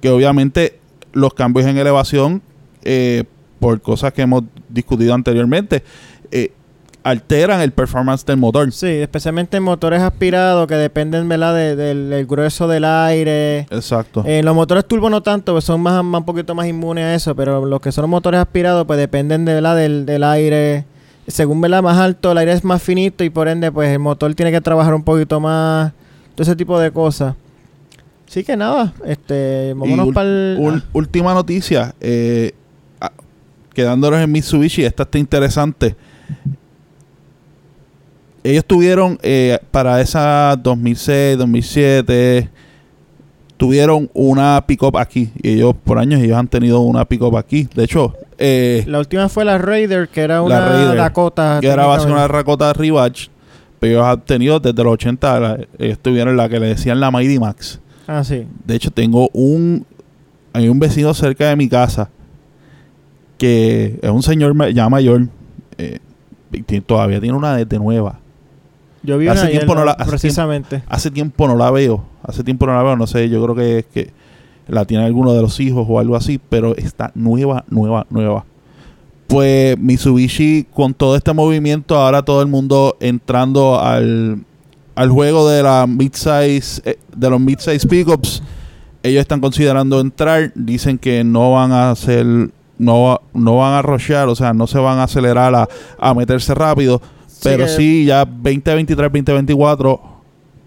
que 0.00 0.10
obviamente 0.10 0.78
los 1.12 1.34
cambios 1.34 1.66
en 1.66 1.78
elevación, 1.78 2.42
eh, 2.84 3.24
por 3.60 3.80
cosas 3.80 4.12
que 4.12 4.22
hemos 4.22 4.44
discutido 4.68 5.14
anteriormente, 5.14 5.82
eh, 6.30 6.52
alteran 7.02 7.60
el 7.60 7.72
performance 7.72 8.24
del 8.26 8.36
motor. 8.36 8.70
Sí, 8.72 8.86
especialmente 8.86 9.56
en 9.56 9.62
motores 9.62 10.02
aspirados 10.02 10.66
que 10.66 10.74
dependen 10.74 11.28
¿verdad? 11.28 11.54
de- 11.54 11.74
del, 11.74 12.10
del 12.10 12.26
grueso 12.26 12.68
del 12.68 12.84
aire. 12.84 13.60
Exacto. 13.70 14.22
En 14.26 14.44
los 14.44 14.54
motores 14.54 14.84
turbo 14.86 15.08
no 15.08 15.22
tanto, 15.22 15.52
pues 15.52 15.64
son 15.64 15.80
más, 15.80 16.04
más 16.04 16.20
un 16.20 16.26
poquito 16.26 16.54
más 16.54 16.66
inmunes 16.66 17.04
a 17.04 17.14
eso, 17.14 17.34
pero 17.34 17.64
los 17.64 17.80
que 17.80 17.92
son 17.92 18.10
motores 18.10 18.38
aspirados 18.40 18.86
pues 18.86 18.98
dependen 18.98 19.44
de, 19.44 19.54
¿verdad? 19.54 19.76
Del, 19.76 20.04
del 20.06 20.22
aire. 20.24 20.84
Según 21.26 21.60
¿verdad? 21.60 21.82
más 21.82 21.96
alto, 21.98 22.32
el 22.32 22.38
aire 22.38 22.52
es 22.52 22.64
más 22.64 22.82
finito 22.82 23.24
y 23.24 23.30
por 23.30 23.48
ende 23.48 23.72
pues 23.72 23.88
el 23.90 23.98
motor 24.00 24.34
tiene 24.34 24.50
que 24.52 24.60
trabajar 24.60 24.92
un 24.94 25.02
poquito 25.02 25.40
más, 25.40 25.92
todo 26.34 26.42
ese 26.42 26.56
tipo 26.56 26.78
de 26.78 26.90
cosas. 26.90 27.34
Así 28.28 28.44
que 28.44 28.56
nada, 28.56 28.92
este, 29.06 29.72
vámonos 29.74 30.12
para 30.12 30.28
el... 30.28 30.58
Ul- 30.60 30.82
última 30.92 31.32
noticia, 31.32 31.94
eh, 32.00 32.52
ah, 33.00 33.10
quedándonos 33.72 34.20
en 34.20 34.30
Mitsubishi, 34.30 34.84
esta 34.84 35.04
está 35.04 35.18
interesante. 35.18 35.96
Ellos 38.44 38.64
tuvieron 38.64 39.18
eh, 39.22 39.58
para 39.70 40.00
esa 40.00 40.56
2006, 40.62 41.38
2007, 41.38 42.48
tuvieron 43.56 44.10
una 44.14 44.62
pick-up 44.66 44.96
aquí. 44.96 45.30
Y 45.42 45.54
ellos 45.54 45.74
por 45.84 45.98
años 45.98 46.20
ellos 46.20 46.36
han 46.36 46.48
tenido 46.48 46.80
una 46.80 47.04
pick-up 47.04 47.36
aquí. 47.36 47.68
De 47.74 47.84
hecho, 47.84 48.14
eh, 48.38 48.84
La 48.86 48.98
última 49.00 49.28
fue 49.28 49.44
la 49.44 49.58
Raider, 49.58 50.08
que 50.08 50.20
era 50.20 50.42
una 50.42 50.60
Raider, 50.68 50.96
Dakota. 50.96 51.58
que 51.60 51.66
era 51.66 51.86
base 51.86 52.06
una. 52.06 52.28
Rakota 52.28 52.72
Rivage, 52.72 53.28
pero 53.80 53.94
ellos 53.94 54.06
han 54.06 54.20
tenido 54.20 54.60
desde 54.60 54.84
los 54.84 54.92
80, 54.94 55.40
la- 55.40 55.58
ellos 55.78 55.98
tuvieron 55.98 56.36
la 56.36 56.48
que 56.48 56.60
le 56.60 56.68
decían 56.68 57.00
la 57.00 57.10
Mighty 57.10 57.38
Max. 57.38 57.80
Ah, 58.08 58.24
sí. 58.24 58.44
De 58.64 58.74
hecho, 58.74 58.90
tengo 58.90 59.28
un. 59.32 59.86
Hay 60.52 60.68
un 60.68 60.80
vecino 60.80 61.14
cerca 61.14 61.48
de 61.50 61.54
mi 61.56 61.68
casa 61.68 62.10
que 63.36 63.98
es 64.02 64.10
un 64.10 64.22
señor 64.22 64.54
ya 64.72 64.88
mayor. 64.88 65.28
eh, 65.76 66.00
todavía 66.86 67.20
tiene 67.20 67.36
una 67.36 67.54
desde 67.56 67.78
nueva. 67.78 68.18
Yo 69.02 69.16
vi 69.18 69.28
Hace 69.28 69.42
una 69.42 69.50
tiempo 69.50 69.74
no 69.76 69.84
la- 69.84 69.92
hace 69.92 70.10
precisamente. 70.10 70.82
Hace 70.88 71.10
tiempo 71.10 71.46
no 71.46 71.54
la 71.54 71.70
veo. 71.70 72.04
Hace 72.22 72.42
tiempo 72.42 72.66
no 72.66 72.74
la 72.74 72.82
veo. 72.82 72.96
No 72.96 73.06
sé, 73.06 73.28
yo 73.28 73.42
creo 73.44 73.54
que 73.54 73.78
es 73.80 73.86
que 73.86 74.10
la 74.66 74.84
tiene 74.86 75.04
alguno 75.04 75.32
de 75.34 75.42
los 75.42 75.60
hijos 75.60 75.86
o 75.88 76.00
algo 76.00 76.16
así. 76.16 76.40
Pero 76.48 76.74
está 76.76 77.12
nueva, 77.14 77.64
nueva, 77.68 78.06
nueva. 78.10 78.44
Pues 79.28 79.78
Mitsubishi, 79.78 80.66
con 80.72 80.94
todo 80.94 81.14
este 81.14 81.32
movimiento, 81.34 81.96
ahora 81.96 82.22
todo 82.22 82.40
el 82.40 82.48
mundo 82.48 82.96
entrando 82.98 83.78
al, 83.78 84.42
al 84.98 85.10
juego 85.10 85.48
de 85.48 85.62
la 85.62 85.86
midsize, 85.86 86.82
eh, 86.84 86.98
de 87.16 87.30
los 87.30 87.40
midsize 87.40 87.86
pickups, 87.86 88.42
ellos 89.02 89.20
están 89.20 89.40
considerando 89.40 90.00
entrar. 90.00 90.50
Dicen 90.54 90.98
que 90.98 91.22
no 91.24 91.52
van 91.52 91.72
a 91.72 91.90
hacer, 91.90 92.24
no, 92.78 93.20
no 93.32 93.56
van 93.56 93.74
a 93.74 93.82
rushear, 93.82 94.28
o 94.28 94.34
sea, 94.34 94.52
no 94.52 94.66
se 94.66 94.78
van 94.78 94.98
a 94.98 95.04
acelerar 95.04 95.54
a, 95.54 95.68
a 95.98 96.14
meterse 96.14 96.54
rápido. 96.54 97.00
Pero 97.42 97.68
sí, 97.68 98.04
ya 98.04 98.24
2023, 98.24 98.96
2024, 99.12 100.00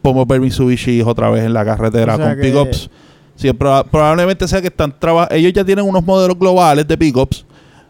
podemos 0.02 0.28
ver 0.28 0.40
Mitsubishi 0.40 1.02
otra 1.02 1.30
vez 1.30 1.44
en 1.44 1.54
la 1.54 1.66
carretera 1.66 2.14
O 2.16 2.18
sea 2.18 2.30
con 2.34 2.42
pickups. 2.42 2.90
Sí, 3.36 3.50
proba- 3.50 3.84
probablemente 3.84 4.48
sea 4.48 4.62
que 4.62 4.68
están 4.68 4.94
trabajando. 4.98 5.36
Ellos 5.36 5.52
ya 5.54 5.66
tienen 5.66 5.84
unos 5.86 6.06
modelos 6.06 6.38
globales 6.40 6.88
de 6.88 6.98
pickups. 6.98 7.46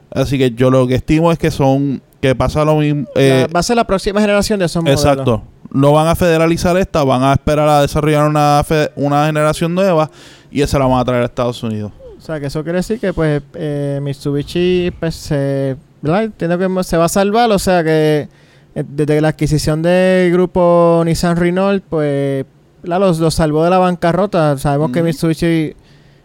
Así 0.10 0.38
que 0.38 0.52
yo 0.52 0.72
lo 0.72 0.88
que 0.88 0.96
estimo 0.96 1.32
es 1.32 1.38
que 1.38 1.52
son. 1.52 2.02
Que 2.22 2.34
pasa 2.36 2.64
lo 2.66 2.76
mismo. 2.78 3.06
eh, 3.16 3.48
va 3.54 3.60
a 3.60 3.64
ser 3.64 3.76
la 3.76 3.86
próxima 3.86 4.20
generación 4.22 4.60
de 4.60 4.66
esos 4.66 4.84
modelos. 4.84 5.04
exacto. 5.04 5.44
No 5.72 5.94
van 5.94 6.08
a 6.08 6.16
federalizar 6.16 6.76
esta, 6.78 7.04
van 7.04 7.24
a 7.24 7.34
esperar 7.34 7.68
a 7.68 7.82
desarrollar 7.82 8.28
una, 8.28 8.62
una 8.96 9.26
generación 9.26 9.74
nueva 9.74 10.10
y 10.52 10.62
esa 10.62 10.78
la 10.80 10.86
van 10.86 11.00
a 11.00 11.06
traer 11.06 11.24
a 11.24 11.26
Estados 11.26 11.64
Unidos. 11.64 11.92
O 12.18 12.22
sea, 12.22 12.40
que 12.40 12.48
eso 12.48 12.62
quiere 12.64 12.80
decir 12.80 13.00
que 13.00 13.14
pues 13.14 13.42
eh, 13.56 14.00
Mitsubishi 14.02 14.92
pues 15.00 15.16
se, 15.16 15.76
¿verdad? 16.02 16.26
Entiendo 16.26 16.58
que 16.58 16.84
se 16.84 16.98
va 16.98 17.06
a 17.06 17.10
salvar, 17.10 17.50
o 17.52 17.58
sea 17.58 17.84
que 17.84 18.28
eh, 18.76 18.84
desde 18.88 19.22
la 19.22 19.30
adquisición 19.30 19.82
del 19.82 20.32
grupo 20.32 21.02
Nissan 21.06 21.36
Renault 21.38 21.84
pues 21.90 22.46
los, 22.84 23.20
los 23.20 23.34
salvó 23.34 23.64
de 23.64 23.70
la 23.70 23.78
bancarrota. 23.78 24.58
Sabemos 24.58 24.92
que. 24.92 25.04
Mitsubishi 25.04 25.76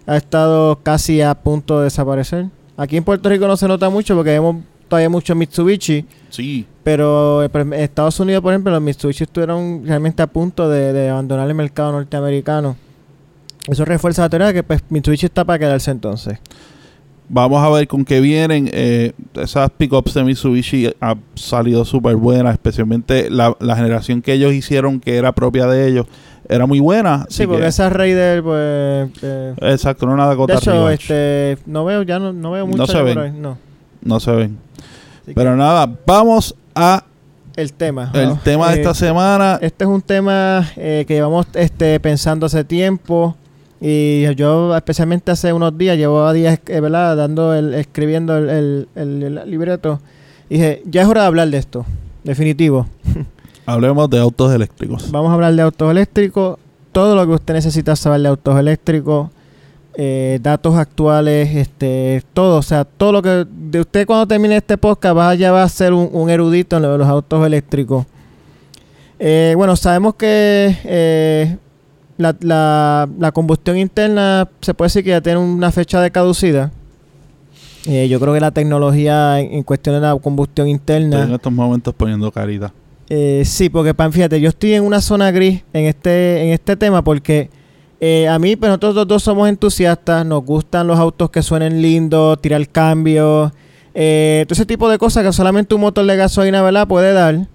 ha 0.07 0.17
estado 0.17 0.81
casi 0.83 1.21
a 1.23 1.35
punto 1.35 1.79
de 1.79 1.85
desaparecer. 1.85 2.47
Aquí 2.77 2.97
en 2.97 3.05
Puerto 3.05 3.29
Rico 3.29 3.47
no 3.47 3.57
se 3.57 3.67
nota 3.69 3.89
mucho 3.89 4.15
porque 4.15 4.31
vemos 4.31 4.57
todavía 4.89 5.09
mucho 5.11 5.35
Mitsubishi, 5.35 6.05
Sí. 6.31 6.67
pero 6.83 7.43
eh, 7.43 7.51
en 7.53 7.73
Estados 7.75 8.19
Unidos, 8.21 8.43
por 8.43 8.53
ejemplo, 8.53 8.73
los 8.73 8.83
Mitsubishi 8.83 9.25
estuvieron 9.25 9.83
realmente 9.85 10.23
a 10.23 10.27
punto 10.27 10.69
de, 10.69 10.93
de 10.93 11.09
abandonar 11.11 11.49
el 11.49 11.55
mercado 11.55 11.93
norteamericano. 11.93 12.77
Eso 13.69 13.85
refuerza 13.85 14.23
la 14.23 14.29
teoría 14.29 14.47
de 14.49 14.55
que 14.55 14.63
pues, 14.63 14.83
Mitsubishi 14.91 15.27
está 15.27 15.45
para 15.45 15.59
quedarse 15.59 15.91
entonces. 15.91 16.39
Vamos 17.29 17.61
a 17.61 17.69
ver 17.71 17.89
con 17.89 18.05
qué 18.05 18.21
vienen. 18.21 18.71
Eh, 18.73 19.11
esas 19.35 19.69
pickups 19.71 20.15
de 20.15 20.23
Mitsubishi 20.23 20.95
han 21.01 21.21
salido 21.35 21.85
súper 21.85 22.15
buenas, 22.15 22.53
especialmente 22.53 23.29
la, 23.31 23.57
la 23.59 23.75
generación 23.75 24.23
que 24.23 24.33
ellos 24.35 24.53
hicieron, 24.53 25.01
que 25.01 25.17
era 25.17 25.33
propia 25.33 25.67
de 25.67 25.89
ellos, 25.89 26.07
era 26.49 26.67
muy 26.67 26.79
buena. 26.79 27.27
Sí, 27.29 27.45
porque 27.45 27.63
que- 27.63 27.69
esa 27.69 27.91
Raider, 27.91 28.45
pues. 28.45 29.11
eh, 29.23 29.55
Exacto, 29.61 30.07
no 30.07 30.17
Dakota 30.17 30.53
de 30.53 30.59
hecho, 30.61 30.89
este, 30.89 31.59
no 31.67 31.85
veo, 31.85 32.05
ya 32.05 32.21
no, 32.21 32.33
no 32.33 32.53
veo 32.53 32.65
No 32.65 32.71
mucho 32.71 32.87
se 32.87 32.93
ya 32.93 32.99
por 33.01 33.07
ven. 33.09 33.19
ahí, 33.19 33.33
No. 33.33 33.59
No 34.03 34.21
se 34.21 34.31
ven. 34.31 34.59
Así 35.27 35.35
Pero 35.35 35.57
nada, 35.57 35.93
vamos 36.07 36.55
a 36.75 37.03
el 37.57 37.73
tema. 37.73 38.11
el 38.15 38.29
¿no? 38.29 38.41
tema 38.45 38.71
de 38.71 38.77
Eh, 38.77 38.81
esta 38.81 38.95
semana. 38.95 39.59
Este 39.61 39.85
es 39.85 39.91
un 39.91 40.03
tema 40.03 40.71
eh, 40.77 41.05
que 41.09 41.15
llevamos 41.15 41.47
este, 41.55 41.99
pensando 42.01 42.47
hace 42.47 42.63
tiempo. 42.65 43.35
Y 43.81 44.33
yo, 44.37 44.75
especialmente 44.77 45.31
hace 45.33 45.53
unos 45.53 45.77
días, 45.77 45.97
llevo 45.99 46.33
días 46.33 46.61
eh, 46.67 46.81
¿verdad? 46.81 47.17
Dando 47.17 47.55
el, 47.55 47.75
escribiendo 47.75 48.37
el, 48.37 48.49
el- 48.49 48.89
el- 48.95 49.23
el 49.39 49.51
libreto. 49.51 50.01
Y 50.49 50.55
dije, 50.55 50.83
ya 50.87 51.03
es 51.03 51.09
hora 51.09 51.23
de 51.23 51.27
hablar 51.27 51.49
de 51.51 51.59
esto. 51.59 51.85
Definitivo. 52.25 52.87
Hablemos 53.67 54.09
de 54.11 54.21
autos 54.21 54.55
eléctricos. 54.55 55.11
Vamos 55.11 55.31
a 55.31 55.35
hablar 55.35 55.55
de 55.55 55.63
autos 55.63 55.91
eléctricos. 55.91 56.59
Todo 56.93 57.17
lo 57.17 57.27
que 57.27 57.33
usted 57.33 57.55
necesita 57.55 57.97
saber 57.97 58.21
de 58.21 58.29
autos 58.29 58.57
eléctricos. 58.59 59.29
Eh, 59.99 60.39
datos 60.43 60.77
actuales, 60.77 61.57
este, 61.57 62.23
todo. 62.35 62.59
O 62.59 62.63
sea, 62.63 62.85
todo 62.85 63.13
lo 63.13 63.23
que 63.23 63.47
de 63.51 63.81
usted 63.81 64.07
cuando 64.07 64.27
termine 64.27 64.57
este 64.59 64.77
podcast 64.77 65.17
va, 65.17 65.35
ya 65.35 65.51
va 65.53 65.63
a 65.63 65.69
ser 65.69 65.93
un, 65.95 66.11
un 66.13 66.29
erudito 66.29 66.77
en 66.77 66.83
lo 66.83 66.93
de 66.93 66.99
los 66.99 67.09
autos 67.09 67.47
eléctricos. 67.47 68.05
Eh, 69.19 69.55
bueno, 69.57 69.75
sabemos 69.77 70.15
que 70.17 70.77
eh, 70.85 71.57
la, 72.19 72.37
la- 72.41 73.09
la 73.19 73.33
combustión 73.33 73.79
interna 73.79 74.49
se 74.61 74.75
puede 74.75 74.87
decir 74.89 75.03
que 75.05 75.11
ya 75.11 75.21
tiene 75.23 75.39
una 75.39 75.73
fecha 75.73 76.01
de 76.03 76.11
caducidad. 76.11 76.71
Eh, 77.87 78.09
yo 78.09 78.19
creo 78.21 78.35
que 78.35 78.41
la 78.41 78.51
tecnología 78.51 79.41
en, 79.41 79.55
en 79.55 79.63
cuestión 79.63 79.95
de 79.95 80.01
la 80.03 80.15
combustión 80.17 80.69
interna... 80.69 81.17
Estoy 81.17 81.29
en 81.31 81.35
estos 81.37 81.53
momentos 81.53 81.95
poniendo 81.95 82.31
carita. 82.31 82.73
Sí, 83.45 83.69
porque 83.71 83.95
pan, 83.95 84.13
fíjate, 84.13 84.41
yo 84.41 84.49
estoy 84.49 84.75
en 84.75 84.83
una 84.85 85.01
zona 85.01 85.31
gris 85.31 85.63
en 85.73 85.85
este, 85.85 86.43
en 86.43 86.49
este 86.53 86.77
tema 86.77 87.03
porque 87.05 87.49
Eh, 88.01 88.29
a 88.29 88.39
mí, 88.39 88.57
pues 88.57 88.69
nosotros 88.69 88.95
los 88.95 89.09
dos 89.09 89.23
somos 89.23 89.49
entusiastas, 89.49 90.27
nos 90.27 90.45
gustan 90.45 90.87
los 90.87 90.99
autos 90.99 91.31
que 91.31 91.43
suenen 91.43 91.81
lindos, 91.81 92.41
tirar 92.43 92.69
cambios, 92.69 93.53
eh, 93.95 94.45
todo 94.47 94.53
ese 94.55 94.67
tipo 94.67 94.89
de 94.91 94.99
cosas 94.99 95.25
que 95.25 95.33
solamente 95.33 95.75
un 95.75 95.81
motor 95.81 96.05
de 96.05 96.17
gasolina, 96.17 96.61
¿verdad? 96.61 96.87
Puede 96.87 97.13
dar. 97.15 97.47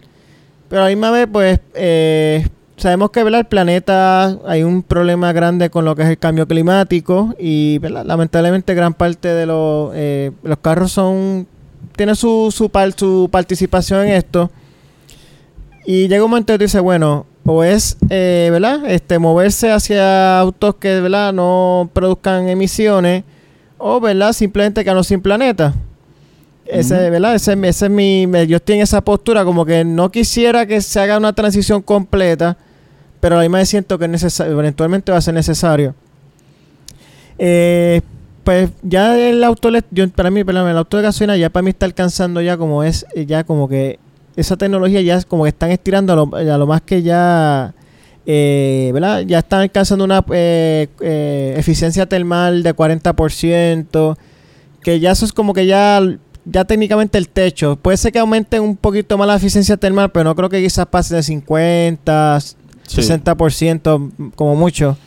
Pero 0.68 0.82
a 0.82 0.86
la 0.86 0.90
misma 0.90 1.12
vez, 1.12 1.28
pues, 1.32 1.60
eh, 1.76 2.48
sabemos 2.78 3.12
que, 3.12 3.24
¿verdad? 3.24 3.42
El 3.42 3.46
planeta, 3.46 4.40
hay 4.48 4.64
un 4.64 4.82
problema 4.82 5.32
grande 5.32 5.70
con 5.70 5.86
lo 5.86 5.96
que 5.96 6.02
es 6.02 6.10
el 6.10 6.18
cambio 6.18 6.48
climático 6.48 7.36
y, 7.38 7.78
¿verdad? 7.78 8.04
Lamentablemente 8.06 8.74
gran 8.74 8.96
parte 8.96 9.28
de 9.28 9.46
los, 9.46 9.92
eh, 9.94 10.32
los 10.42 10.58
carros 10.58 10.92
son, 10.92 11.46
tienen 11.96 12.16
su, 12.16 12.52
su, 12.52 12.70
par- 12.70 12.94
su 12.94 13.30
participación 13.32 14.08
en 14.08 14.14
esto. 14.14 14.50
Y 15.86 16.08
llega 16.08 16.24
un 16.24 16.32
momento 16.32 16.54
tú 16.58 16.64
dices, 16.64 16.82
bueno, 16.82 17.28
o 17.46 17.64
es, 17.64 17.98
eh, 18.10 18.50
¿verdad? 18.52 18.86
Este, 18.90 19.18
moverse 19.20 19.72
hacia 19.72 20.40
autos 20.40 20.76
que, 20.76 21.02
¿verdad? 21.02 21.34
No 21.34 21.90
produzcan 21.94 22.48
emisiones, 22.50 23.24
o, 23.78 24.00
¿verdad? 24.00 24.34
Simplemente 24.34 24.84
que 24.84 24.94
no 24.94 25.04
sin 25.04 25.22
planeta. 25.22 25.74
Ese, 26.66 26.94
Ujú. 26.94 27.12
¿verdad? 27.12 27.36
Ese, 27.36 27.54
ese 27.68 27.86
es 27.86 27.92
mi, 27.92 28.28
me- 28.28 28.48
yo 28.48 28.58
estoy 28.58 28.76
en 28.76 28.82
esa 28.82 29.02
postura, 29.02 29.44
como 29.44 29.66
que 29.66 29.84
no 29.84 30.12
quisiera 30.12 30.66
que 30.66 30.80
se 30.82 31.00
haga 31.00 31.18
una 31.18 31.34
transición 31.34 31.82
completa, 31.82 32.58
pero 33.20 33.38
a 33.38 33.42
misma 33.42 33.58
vez 33.58 33.70
siento 33.70 33.98
que 34.00 34.06
es 34.06 34.12
necesario, 34.12 34.54
eventualmente 34.60 35.12
va 35.12 35.18
a 35.18 35.22
ser 35.22 35.34
necesario. 35.34 35.96
Eh, 37.38 38.02
pues 38.44 38.70
ya 38.82 39.18
el 39.18 39.44
auto, 39.44 39.70
yo, 39.92 40.10
para 40.10 40.30
mí, 40.32 40.44
perdón, 40.44 40.70
el 40.70 40.78
auto 40.78 40.98
de 40.98 41.04
gasolina 41.04 41.38
ya 41.38 41.50
para 41.50 41.64
mí 41.64 41.70
está 41.72 41.86
alcanzando 41.86 42.42
ya 42.42 42.58
como 42.58 42.84
es, 42.84 43.06
ya 43.28 43.44
como 43.44 43.68
que 43.68 44.00
esa 44.36 44.56
tecnología 44.58 45.02
ya 45.02 45.18
es 45.18 45.26
como 45.26 45.44
que 45.44 45.50
están 45.50 45.72
estirando 45.72 46.14
a 46.14 46.16
lo, 46.16 46.36
a 46.36 46.58
lo 46.58 46.68
más 46.68 46.82
que 46.82 47.02
ya, 47.02 47.74
eh, 48.26 48.92
¿verdad? 48.94 49.22
Ya 49.22 49.40
están 49.40 49.62
alcanzando 49.62 50.06
una 50.06 50.24
eh, 50.34 50.88
eh, 51.02 51.54
eficiencia 51.58 52.06
termal 52.08 52.64
de 52.64 52.74
40%, 52.76 54.18
que 54.82 55.00
ya 55.00 55.12
eso 55.12 55.26
es 55.26 55.34
como 55.34 55.54
que 55.54 55.66
ya, 55.66 56.02
ya 56.46 56.66
técnicamente 56.66 57.18
el 57.18 57.30
techo. 57.30 57.76
Puede 57.76 57.98
ser 57.98 58.12
que 58.12 58.20
aumente 58.20 58.60
un 58.60 58.76
poquito 58.78 59.18
más 59.18 59.28
la 59.28 59.36
eficiencia 59.36 59.78
termal, 59.78 60.12
pero 60.12 60.24
no 60.26 60.36
creo 60.36 60.50
que 60.50 60.62
quizás 60.62 60.86
pase 60.88 61.16
de 61.16 61.24
50, 61.24 62.40
Sí. 62.88 63.02
60% 63.02 64.34
como 64.36 64.56
mucho. 64.56 64.98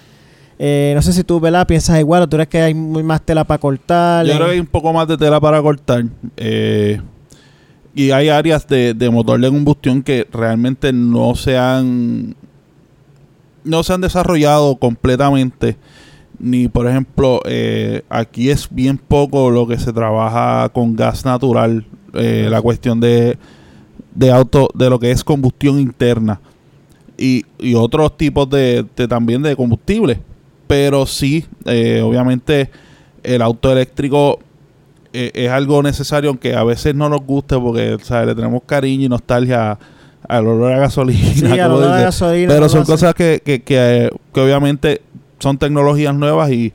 Eh, 0.59 0.93
no 0.95 1.03
sé 1.03 1.13
si 1.13 1.23
tú, 1.25 1.39
¿verdad? 1.41 1.67
Piensas 1.67 1.99
igual 2.01 2.23
o 2.23 2.27
tú 2.29 2.37
crees 2.37 2.49
que 2.49 2.61
hay 2.63 2.73
muy 2.73 3.03
más 3.03 3.21
tela 3.21 3.45
para 3.45 3.59
cortar. 3.59 4.25
Yo 4.25 4.35
creo 4.37 4.47
que 4.47 4.53
hay 4.55 4.61
un 4.61 4.67
poco 4.67 4.91
más 4.93 5.07
de 5.09 5.19
tela 5.19 5.39
para 5.41 5.61
cortar. 5.61 6.05
eh, 6.37 7.01
y 7.95 8.11
hay 8.11 8.29
áreas 8.29 8.67
de, 8.67 8.95
de 8.95 9.11
motor 9.11 9.41
de 9.41 9.49
combustión 9.49 10.03
que 10.03 10.27
realmente 10.33 10.93
no 10.93 11.35
se 11.35 11.57
han 11.57 12.35
no 13.65 13.83
se 13.83 13.93
han 13.93 14.01
desarrollado 14.01 14.77
completamente. 14.77 15.77
Ni, 16.39 16.69
por 16.69 16.87
ejemplo, 16.89 17.41
eh, 17.47 18.03
aquí 18.09 18.51
es 18.51 18.69
bien 18.69 18.99
poco 18.99 19.51
lo 19.51 19.67
que 19.67 19.79
se 19.79 19.93
trabaja 19.93 20.69
con 20.71 20.97
gas 20.97 21.25
natural. 21.25 21.87
eh, 22.15 22.49
la 22.51 22.63
cuestión 22.63 23.01
de, 23.01 23.39
de 24.15 24.31
auto, 24.31 24.69
de 24.75 24.91
lo 24.91 24.99
que 24.99 25.11
es 25.11 25.25
combustión 25.25 25.79
interna. 25.81 26.41
Y, 27.17 27.45
y 27.59 27.75
otros 27.75 28.17
tipos 28.17 28.49
de, 28.51 28.85
también 29.09 29.43
de 29.43 29.55
combustible. 29.55 30.21
Pero 30.67 31.07
sí, 31.07 31.45
eh, 31.65 32.01
obviamente, 32.03 32.71
el 33.23 33.43
auto 33.43 33.71
eléctrico 33.71 34.41
eh, 35.15 35.31
es 35.35 35.51
algo 35.51 35.83
necesario, 35.83 36.29
aunque 36.31 36.55
a 36.55 36.65
veces 36.65 36.95
no 36.95 37.09
nos 37.09 37.23
guste 37.23 37.57
porque 37.59 37.97
¿sabes? 38.03 38.27
le 38.27 38.35
tenemos 38.35 38.63
cariño 38.67 39.07
y 39.07 39.09
nostalgia 39.09 39.79
al 40.29 40.47
olor 40.47 40.73
a 40.73 40.79
gasolina. 40.79 41.33
Sí, 41.35 41.47
a 41.93 42.01
gasolina. 42.03 42.49
Pero 42.53 42.69
son 42.69 42.85
cosas 42.85 43.15
que, 43.15 43.41
que, 43.45 43.63
que, 43.63 44.11
que 44.33 44.41
obviamente 44.41 45.01
son 45.39 45.59
tecnologías 45.59 46.15
nuevas 46.15 46.51
y 46.51 46.73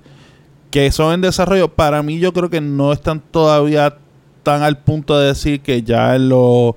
que 0.71 0.91
son 0.91 1.13
en 1.13 1.21
desarrollo. 1.21 1.67
Para 1.67 2.01
mí 2.03 2.19
yo 2.19 2.31
creo 2.33 2.49
que 2.49 2.61
no 2.61 2.93
están 2.93 3.19
todavía 3.31 3.95
tan 4.43 4.61
al 4.63 4.77
punto 4.77 5.19
de 5.19 5.27
decir 5.27 5.61
que 5.61 5.81
ya 5.83 6.15
en, 6.15 6.29
lo- 6.29 6.75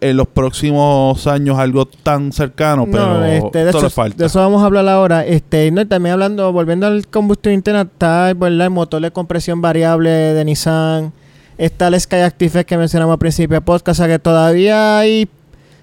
en 0.00 0.16
los 0.16 0.28
próximos 0.28 1.26
años 1.26 1.58
algo 1.58 1.86
tan 1.86 2.32
cercano, 2.32 2.86
pero 2.90 3.18
No, 3.18 3.24
este, 3.24 3.64
de, 3.64 3.90
falta. 3.90 4.16
de 4.16 4.26
eso 4.26 4.38
vamos 4.38 4.62
a 4.62 4.66
hablar 4.66 4.88
ahora. 4.88 5.26
Este, 5.26 5.70
no, 5.70 5.80
y 5.80 5.86
también 5.86 6.12
hablando, 6.12 6.52
volviendo 6.52 6.86
al 6.86 7.06
combustión 7.08 7.54
interna, 7.54 7.82
está 7.82 8.32
¿verdad? 8.34 8.66
el 8.66 8.70
motor 8.70 9.02
de 9.02 9.10
compresión 9.10 9.60
variable 9.60 10.10
de 10.10 10.44
Nissan. 10.44 11.12
Está 11.56 11.88
el 11.88 12.00
Sky 12.00 12.16
Active 12.16 12.64
que 12.64 12.76
mencionamos 12.78 13.12
al 13.14 13.18
principio 13.18 13.56
de 13.56 13.60
podcast, 13.60 13.98
o 14.00 14.04
sea 14.04 14.06
que 14.12 14.20
todavía 14.20 14.98
hay 15.00 15.28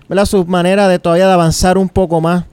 ¿verdad? 0.08 0.26
su 0.26 0.46
manera 0.46 0.88
de 0.88 1.00
todavía 1.00 1.28
de 1.28 1.34
avanzar 1.34 1.78
un 1.78 1.90
poco 1.90 2.22
más. 2.22 2.46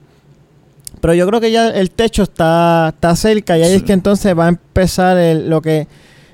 Pero 0.99 1.13
yo 1.13 1.27
creo 1.27 1.39
que 1.41 1.51
ya 1.51 1.69
el 1.69 1.91
techo 1.91 2.23
está, 2.23 2.89
está 2.93 3.15
cerca 3.15 3.57
y 3.57 3.61
ahí 3.63 3.73
es 3.73 3.83
que 3.83 3.93
entonces 3.93 4.37
va 4.37 4.45
a 4.45 4.49
empezar 4.49 5.17
el- 5.17 5.49
lo 5.49 5.61
que 5.61 5.87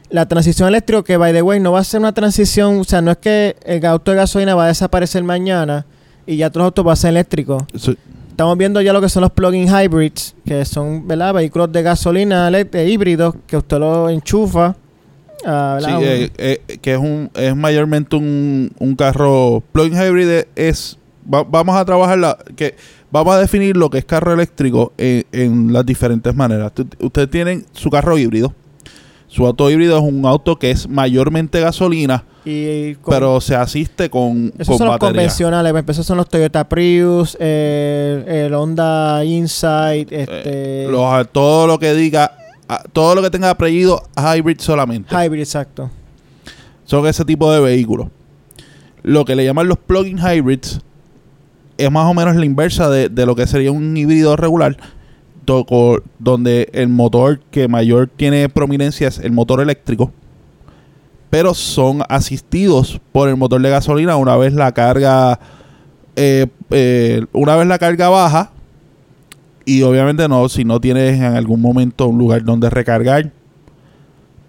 la 0.10 0.28
transición 0.28 0.68
eléctrica, 0.70 1.04
que 1.04 1.18
by 1.18 1.32
the 1.34 1.42
way 1.42 1.60
no 1.60 1.72
va 1.72 1.80
a 1.80 1.84
ser 1.84 2.00
una 2.00 2.14
transición, 2.14 2.80
o 2.80 2.84
sea, 2.84 3.02
no 3.02 3.12
es 3.12 3.18
que 3.18 3.56
el 3.66 3.86
auto 3.86 4.12
de 4.12 4.18
gasolina 4.18 4.56
va 4.56 4.66
a 4.66 4.68
desaparecer 4.68 5.24
mañana 5.24 5.86
y 6.26 6.38
ya 6.38 6.50
todos 6.50 6.62
los 6.62 6.66
autos 6.68 6.86
van 6.86 6.94
a 6.94 6.96
ser 6.96 7.10
eléctricos. 7.12 7.64
Sí. 7.76 7.98
Estamos 8.32 8.58
viendo 8.58 8.80
ya 8.82 8.94
lo 8.94 9.02
que 9.02 9.10
son 9.10 9.22
los 9.22 9.32
plug-in 9.32 9.68
hybrids, 9.68 10.34
que 10.46 10.64
son 10.66 11.08
¿verdad? 11.08 11.34
vehículos 11.34 11.72
de 11.72 11.84
gasolina 11.84 12.50
elect- 12.50 12.74
eh, 12.76 12.90
híbridos 12.90 13.36
que 13.46 13.58
usted 13.58 13.78
lo 13.80 14.10
enchufa. 14.10 14.76
ah, 15.46 15.78
Sí, 15.84 15.92
eh, 16.00 16.32
eh, 16.38 16.78
que 16.82 16.94
es 16.94 17.00
un 17.00 17.30
es 17.36 17.56
mayormente 17.56 18.16
un, 18.16 18.72
un 18.80 18.96
carro 18.96 19.62
plug-in 19.74 19.94
hybrid 20.02 20.46
es 20.56 20.98
va- 21.32 21.44
vamos 21.44 21.76
a 21.76 21.84
trabajar 21.86 22.18
la, 22.18 22.38
que 22.56 22.76
vamos 23.12 23.36
a 23.36 23.40
definir 23.40 23.76
lo 23.76 23.90
que 23.90 23.98
es 24.00 24.06
carro 24.06 24.34
eléctrico 24.34 24.94
en, 24.98 25.26
en 25.34 25.74
las 25.74 25.86
diferentes 25.86 26.34
maneras. 26.34 26.72
Ustedes 27.00 27.30
tienen 27.30 27.66
su 27.74 27.90
carro 27.90 28.18
híbrido. 28.18 28.54
Su 29.30 29.46
auto 29.46 29.70
híbrido 29.70 29.96
es 29.98 30.04
un 30.04 30.26
auto 30.26 30.58
que 30.58 30.72
es 30.72 30.90
mayormente 30.90 31.60
gasolina, 31.62 32.24
y 32.44 32.96
con- 32.96 33.14
pero 33.14 33.40
se 33.40 33.54
asiste 33.56 34.10
con, 34.10 34.52
esos 34.58 34.68
con 34.70 34.78
son 34.80 34.88
los 34.88 34.98
convencionales. 34.98 35.72
pues, 35.72 35.86
Esos 35.98 36.06
son 36.08 36.18
los 36.18 36.28
Toyota 36.28 36.68
Prius, 36.68 37.38
eh, 37.40 38.46
el 38.48 38.54
Honda 38.56 39.24
Insight, 39.24 40.12
este, 40.12 40.86
Eh, 40.86 40.88
los- 40.90 41.32
todo 41.32 41.68
lo 41.68 41.78
que 41.78 41.94
diga, 41.94 42.32
ah, 42.68 42.82
todo 42.92 43.14
lo 43.14 43.22
que 43.22 43.30
tenga 43.30 43.52
apellido 43.52 44.02
hybrid 44.18 44.58
solamente. 44.60 45.14
hybrid, 45.16 45.40
exacto. 45.42 45.90
son 46.86 47.06
ese 47.06 47.24
tipo 47.24 47.52
de 47.54 47.60
vehículos. 47.60 48.08
Lo 49.04 49.24
que 49.26 49.36
le 49.36 49.46
llaman 49.46 49.68
los 49.68 49.78
plug-in 49.78 50.18
hybrids 50.18 50.82
es 51.78 51.92
más 51.92 52.10
o 52.10 52.16
menos 52.16 52.36
la 52.36 52.46
inversa 52.46 52.90
de, 52.90 53.10
de 53.10 53.26
lo 53.28 53.36
que 53.36 53.46
sería 53.46 53.72
un 53.72 53.96
híbrido 53.96 54.36
regular, 54.36 54.76
donde 56.20 56.70
el 56.74 56.90
motor 56.90 57.40
que 57.52 57.68
mayor 57.68 58.10
tiene 58.16 58.50
prominencia 58.50 59.08
es 59.08 59.20
el 59.20 59.32
motor 59.32 59.62
eléctrico, 59.62 60.12
pero 61.30 61.54
son 61.54 62.02
asistidos 62.10 63.00
por 63.12 63.30
el 63.30 63.36
motor 63.36 63.62
de 63.62 63.70
gasolina 63.70 64.16
una 64.16 64.36
vez 64.38 64.54
la 64.54 64.72
carga, 64.72 65.40
eh, 66.16 66.48
eh, 66.70 67.26
una 67.34 67.56
vez 67.56 67.68
la 67.68 67.80
carga 67.80 68.10
baja. 68.10 68.52
Y 69.66 69.84
obviamente 69.84 70.28
no, 70.28 70.50
si 70.50 70.66
no 70.66 70.82
tienes 70.82 71.20
en 71.20 71.36
algún 71.36 71.62
momento 71.62 72.08
un 72.08 72.18
lugar 72.18 72.44
donde 72.44 72.70
recargar, 72.70 73.32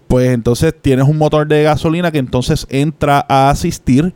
pues 0.07 0.31
entonces 0.31 0.73
tienes 0.81 1.07
un 1.07 1.17
motor 1.17 1.47
de 1.47 1.63
gasolina 1.63 2.11
que 2.11 2.17
entonces 2.17 2.65
entra 2.69 3.25
a 3.29 3.49
asistir 3.49 4.13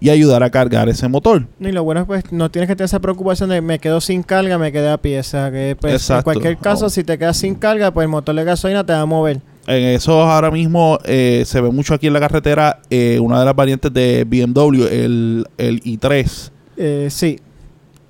y 0.00 0.10
ayudar 0.10 0.42
a 0.42 0.50
cargar 0.50 0.88
ese 0.88 1.06
motor. 1.08 1.46
Y 1.60 1.72
lo 1.72 1.84
bueno 1.84 2.00
es 2.00 2.06
pues 2.06 2.32
no 2.32 2.50
tienes 2.50 2.68
que 2.68 2.74
tener 2.74 2.86
esa 2.86 3.00
preocupación 3.00 3.50
de 3.50 3.60
me 3.60 3.78
quedo 3.78 4.00
sin 4.00 4.22
carga, 4.22 4.56
me 4.58 4.72
quedé 4.72 4.88
a 4.90 4.96
pie. 4.98 5.20
O 5.20 5.22
sea 5.22 5.50
que 5.50 5.76
pues, 5.78 6.08
en 6.10 6.22
cualquier 6.22 6.56
caso, 6.58 6.86
Oh. 6.86 6.90
si 6.90 7.04
te 7.04 7.18
quedas 7.18 7.36
sin 7.36 7.54
carga, 7.54 7.90
pues 7.92 8.04
el 8.04 8.10
motor 8.10 8.34
de 8.34 8.44
gasolina 8.44 8.84
te 8.84 8.92
va 8.92 9.02
a 9.02 9.06
mover. 9.06 9.40
En 9.66 9.84
eso 9.84 10.22
ahora 10.22 10.50
mismo 10.50 10.98
eh, 11.04 11.42
se 11.46 11.60
ve 11.60 11.70
mucho 11.70 11.92
aquí 11.94 12.06
en 12.06 12.14
la 12.14 12.20
carretera 12.20 12.80
eh, 12.88 13.18
una 13.20 13.38
de 13.38 13.44
las 13.44 13.54
variantes 13.54 13.92
de 13.92 14.24
BMW, 14.24 14.84
el, 14.90 15.46
el 15.58 15.80
i3. 15.82 16.50
Eh, 16.78 17.08
sí. 17.10 17.38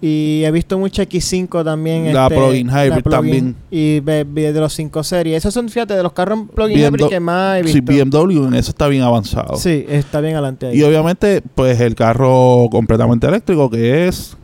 Y 0.02 0.42
he 0.44 0.50
visto 0.50 0.78
mucha 0.78 1.02
X5 1.02 1.62
también. 1.62 2.12
La 2.14 2.24
este, 2.26 2.36
plug-in 2.36 2.66
la 2.68 2.86
hybrid 2.86 3.02
plug-in. 3.02 3.10
también. 3.10 3.56
Y 3.70 4.00
de 4.00 4.52
los 4.58 4.72
5 4.72 5.02
series. 5.04 5.36
Esos 5.38 5.52
son, 5.52 5.68
fíjate, 5.68 5.94
de 5.94 6.02
los 6.02 6.12
carros 6.12 6.40
plug-in 6.54 6.78
BMW 6.78 6.86
hybrid 6.86 7.06
que 7.08 7.20
más 7.20 7.60
he 7.60 7.68
Sí. 7.68 7.80
BMW 7.80 8.46
en 8.46 8.54
eso 8.54 8.70
está 8.70 8.88
bien 8.88 9.02
avanzado. 9.02 9.56
Sí, 9.56 9.84
está 9.88 10.20
bien 10.20 10.34
adelante 10.34 10.66
ahí. 10.68 10.78
Y 10.78 10.82
obviamente, 10.82 11.42
pues 11.54 11.78
el 11.80 11.94
carro 11.94 12.68
completamente 12.70 13.26
eléctrico 13.26 13.68
que 13.68 14.08
es... 14.08 14.36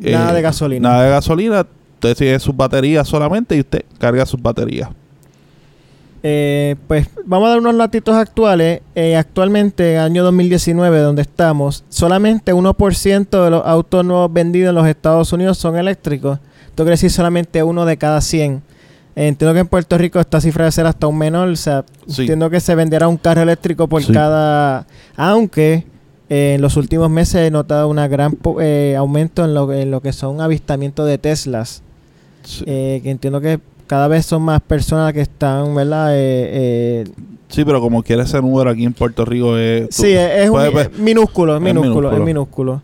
eh, 0.00 0.12
Nada 0.12 0.32
de 0.32 0.42
gasolina. 0.42 0.88
Nada 0.88 1.04
de 1.04 1.10
gasolina. 1.10 1.66
Usted 1.94 2.16
tiene 2.16 2.38
sus 2.38 2.56
baterías 2.56 3.06
solamente 3.08 3.56
y 3.56 3.60
usted 3.60 3.82
carga 3.98 4.24
sus 4.24 4.40
baterías. 4.40 4.88
Eh, 6.22 6.76
pues 6.86 7.08
vamos 7.24 7.46
a 7.46 7.50
dar 7.50 7.58
unos 7.60 7.74
latitos 7.74 8.14
actuales. 8.14 8.82
Eh, 8.94 9.16
actualmente, 9.16 9.98
año 9.98 10.22
2019, 10.24 10.98
donde 11.00 11.22
estamos, 11.22 11.84
solamente 11.88 12.52
1% 12.52 13.44
de 13.44 13.50
los 13.50 13.64
autos 13.66 14.04
nuevos 14.04 14.32
vendidos 14.32 14.70
en 14.70 14.74
los 14.74 14.86
Estados 14.86 15.32
Unidos 15.32 15.56
son 15.58 15.76
eléctricos. 15.78 16.38
Esto 16.66 16.82
quiere 16.84 16.90
decir 16.92 17.10
solamente 17.10 17.62
uno 17.62 17.84
de 17.86 17.96
cada 17.96 18.20
100. 18.20 18.62
Eh, 19.16 19.28
entiendo 19.28 19.54
que 19.54 19.60
en 19.60 19.66
Puerto 19.68 19.96
Rico 19.98 20.20
esta 20.20 20.40
cifra 20.40 20.64
debe 20.64 20.72
ser 20.72 20.86
hasta 20.86 21.06
un 21.06 21.16
menor. 21.18 21.48
O 21.48 21.56
sea, 21.56 21.84
Sí. 22.06 22.22
entiendo 22.22 22.50
que 22.50 22.60
se 22.60 22.74
venderá 22.74 23.08
un 23.08 23.16
carro 23.16 23.42
eléctrico 23.42 23.88
por 23.88 24.02
Sí. 24.02 24.12
cada... 24.12 24.86
Aunque 25.16 25.86
eh, 26.28 26.52
en 26.54 26.60
los 26.62 26.76
últimos 26.76 27.10
meses 27.10 27.46
he 27.46 27.50
notado 27.50 27.88
un 27.88 27.96
gran 27.96 28.36
aumento 28.96 29.44
en 29.44 29.54
lo, 29.54 29.72
en 29.72 29.90
lo 29.90 30.00
que 30.00 30.12
son 30.12 30.40
avistamientos 30.40 31.06
de 31.08 31.18
Teslas. 31.18 31.82
Sí. 32.44 32.64
Que 32.64 33.02
entiendo 33.10 33.40
que 33.40 33.58
cada 33.90 34.06
vez 34.06 34.24
son 34.24 34.42
más 34.42 34.60
personas 34.60 35.12
que 35.12 35.20
están, 35.20 35.74
¿verdad? 35.74 36.14
Eh, 36.14 36.18
eh, 36.52 37.04
Sí, 37.48 37.64
pero 37.64 37.80
como 37.80 38.00
quiere 38.04 38.22
ese 38.22 38.40
número 38.40 38.70
aquí 38.70 38.84
en 38.84 38.92
Puerto 38.92 39.24
Rico 39.24 39.58
es... 39.58 39.88
tú- 39.88 40.02
sí, 40.04 40.12
es, 40.12 40.30
es 40.42 40.46
un- 40.48 40.54
puedes 40.54 40.72
ver- 40.72 40.90
es 40.94 40.98
minúsculo, 41.00 41.56
es 41.56 41.60
minúsculo, 41.60 42.12
es 42.12 42.20
minúsculo. 42.20 42.82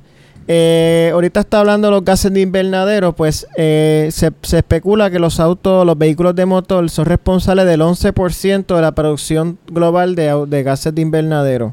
Eh, 0.48 1.10
ahorita 1.12 1.38
está 1.40 1.60
hablando 1.60 1.86
de 1.88 1.92
los 1.92 2.04
gases 2.04 2.32
de 2.32 2.40
invernadero, 2.40 3.12
pues 3.14 3.46
eh, 3.56 4.08
se, 4.10 4.32
se 4.42 4.56
especula 4.58 5.08
que 5.10 5.20
los 5.20 5.38
autos, 5.38 5.86
los 5.86 5.96
vehículos 5.96 6.34
de 6.34 6.46
motor 6.46 6.90
son 6.90 7.04
responsables 7.06 7.66
del 7.66 7.80
11% 7.80 8.74
de 8.74 8.80
la 8.82 8.92
producción 8.92 9.58
global 9.68 10.16
de 10.16 10.62
gases 10.64 10.92
de 10.94 11.02
invernadero. 11.02 11.72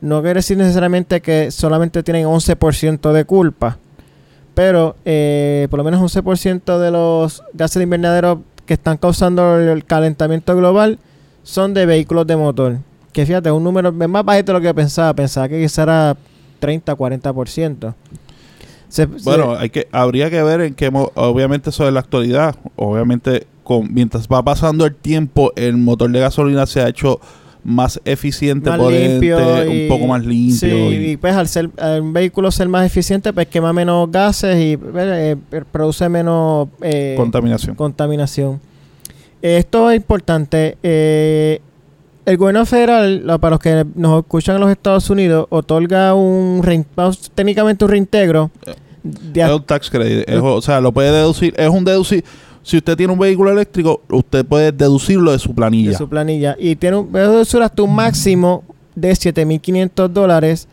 No 0.00 0.20
quiere 0.22 0.38
decir 0.38 0.56
necesariamente 0.56 1.20
que 1.20 1.50
solamente 1.50 2.02
tienen 2.02 2.26
11% 2.26 3.12
de 3.12 3.24
culpa, 3.26 3.78
pero 4.56 4.96
eh, 5.04 5.68
por 5.70 5.76
lo 5.76 5.84
menos 5.84 6.00
11% 6.00 6.78
de 6.78 6.90
los 6.90 7.42
gases 7.52 7.74
de 7.74 7.82
invernadero 7.82 8.40
que 8.64 8.72
están 8.72 8.96
causando 8.96 9.58
el 9.60 9.84
calentamiento 9.84 10.56
global 10.56 10.98
son 11.42 11.74
de 11.74 11.84
vehículos 11.84 12.26
de 12.26 12.36
motor. 12.36 12.78
Que 13.12 13.26
fíjate, 13.26 13.50
un 13.50 13.62
número 13.62 13.92
más 13.92 14.24
bajito 14.24 14.52
de 14.52 14.58
lo 14.58 14.62
que 14.62 14.72
pensaba. 14.72 15.12
Pensaba 15.12 15.46
que 15.50 15.60
quizá 15.60 15.82
era 15.82 16.16
30, 16.58 16.96
40%. 16.96 17.94
Se- 18.88 19.04
Bueno, 19.06 19.54
hay 19.56 19.68
que, 19.68 19.88
habría 19.92 20.30
que 20.30 20.42
ver 20.42 20.62
en 20.62 20.74
qué, 20.74 20.90
obviamente 21.14 21.68
eso 21.68 21.86
es 21.86 21.92
la 21.92 22.00
actualidad, 22.00 22.56
obviamente 22.76 23.46
mientras 23.90 24.26
va 24.26 24.42
pasando 24.42 24.86
el 24.86 24.94
tiempo, 24.94 25.52
el 25.54 25.76
motor 25.76 26.10
de 26.10 26.20
gasolina 26.20 26.64
se 26.66 26.80
ha 26.80 26.88
hecho 26.88 27.20
más 27.68 28.00
eficiente, 28.04 28.70
más 28.70 28.78
potente, 28.78 29.26
y- 29.26 29.82
un 29.82 29.88
poco 29.88 30.06
más 30.06 30.24
limpio. 30.24 30.56
Sí, 30.56 30.66
y- 30.68 31.10
y 31.10 31.16
pues 31.16 31.34
al 31.34 31.48
ser 31.48 31.68
al 31.78 32.00
un 32.00 32.12
vehículo 32.12 32.50
ser 32.52 32.68
más 32.68 32.86
eficiente, 32.86 33.32
pues 33.32 33.48
quema 33.48 33.72
menos 33.72 34.08
gases 34.10 34.56
y 34.56 34.74
eh, 34.74 35.36
eh, 35.50 35.62
produce 35.72 36.08
menos 36.08 36.68
eh, 36.80 37.14
contaminación. 37.16 37.74
contaminación. 37.74 38.60
Esto 39.42 39.90
es 39.90 39.96
importante. 39.96 40.78
eh, 40.82 41.60
el 42.24 42.36
gobierno 42.38 42.66
federal, 42.66 43.22
para 43.40 43.50
los 43.52 43.60
que 43.60 43.84
nos 43.94 44.20
escuchan 44.20 44.56
en 44.56 44.60
los 44.62 44.70
Estados 44.70 45.08
Unidos, 45.10 45.46
otorga 45.48 46.12
un 46.14 46.60
técnicamente 47.34 47.84
un 47.84 47.90
reintegro 47.90 48.50
de 49.04 49.42
es 49.42 49.50
un 49.52 49.62
tax 49.62 49.88
credit, 49.90 50.28
es- 50.28 50.40
o 50.42 50.60
sea, 50.60 50.80
lo 50.80 50.90
puede 50.92 51.12
deducir, 51.12 51.54
es 51.56 51.68
un 51.68 51.84
deducir. 51.84 52.24
Si 52.66 52.76
usted 52.78 52.96
tiene 52.96 53.12
un 53.12 53.18
vehículo 53.20 53.52
eléctrico, 53.52 54.02
usted 54.10 54.44
puede 54.44 54.72
deducirlo 54.72 55.30
de 55.30 55.38
su 55.38 55.54
planilla. 55.54 55.92
de 55.92 55.96
su 55.96 56.08
planilla. 56.08 56.56
Y 56.58 56.74
tiene 56.74 56.96
un, 56.96 57.12
deducir 57.12 57.62
hasta 57.62 57.80
un 57.80 57.94
máximo 57.94 58.64
de 58.96 59.12
7.500 59.12 60.08
dólares, 60.08 60.66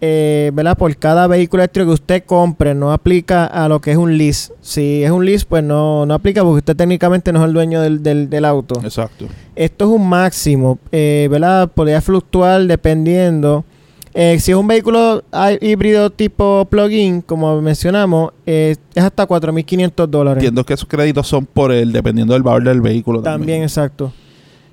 eh, 0.00 0.50
¿verdad? 0.52 0.76
Por 0.76 0.96
cada 0.96 1.28
vehículo 1.28 1.62
eléctrico 1.62 1.90
que 1.90 1.94
usted 1.94 2.24
compre. 2.24 2.74
No 2.74 2.92
aplica 2.92 3.44
a 3.46 3.68
lo 3.68 3.80
que 3.80 3.92
es 3.92 3.96
un 3.96 4.18
lease. 4.18 4.52
Si 4.62 5.04
es 5.04 5.12
un 5.12 5.24
lease, 5.24 5.46
pues 5.48 5.62
no, 5.62 6.04
no 6.06 6.14
aplica 6.14 6.42
porque 6.42 6.58
usted 6.58 6.74
técnicamente 6.74 7.32
no 7.32 7.38
es 7.38 7.46
el 7.46 7.52
dueño 7.52 7.80
del, 7.80 8.02
del, 8.02 8.28
del 8.28 8.44
auto. 8.44 8.80
Exacto. 8.82 9.26
Esto 9.54 9.84
es 9.84 9.90
un 9.92 10.08
máximo, 10.08 10.80
eh, 10.90 11.28
¿verdad? 11.30 11.70
Podría 11.72 12.00
fluctuar 12.00 12.66
dependiendo. 12.66 13.64
Eh, 14.14 14.38
si 14.40 14.50
es 14.50 14.56
un 14.56 14.66
vehículo 14.66 15.24
híbrido 15.60 16.10
tipo 16.10 16.66
plug-in, 16.66 17.22
como 17.22 17.62
mencionamos, 17.62 18.32
eh, 18.44 18.76
es 18.94 19.02
hasta 19.02 19.26
4.500 19.26 20.06
dólares. 20.06 20.42
Entiendo 20.42 20.64
que 20.64 20.74
esos 20.74 20.86
créditos 20.86 21.26
son 21.26 21.46
por 21.46 21.72
el, 21.72 21.92
dependiendo 21.92 22.34
del 22.34 22.42
valor 22.42 22.64
del 22.64 22.80
vehículo. 22.82 23.22
También, 23.22 23.40
También. 23.40 23.62
exacto. 23.62 24.12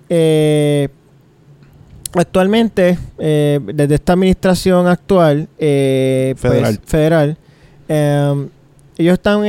Eh, 0.10 0.90
actualmente, 2.14 2.98
eh, 3.20 3.60
desde 3.74 3.96
esta 3.96 4.14
administración 4.14 4.88
actual, 4.88 5.48
eh, 5.60 6.36
pues, 6.42 6.52
Federal. 6.52 6.80
federal, 6.86 7.38
ellos 8.98 9.14
están 9.14 9.44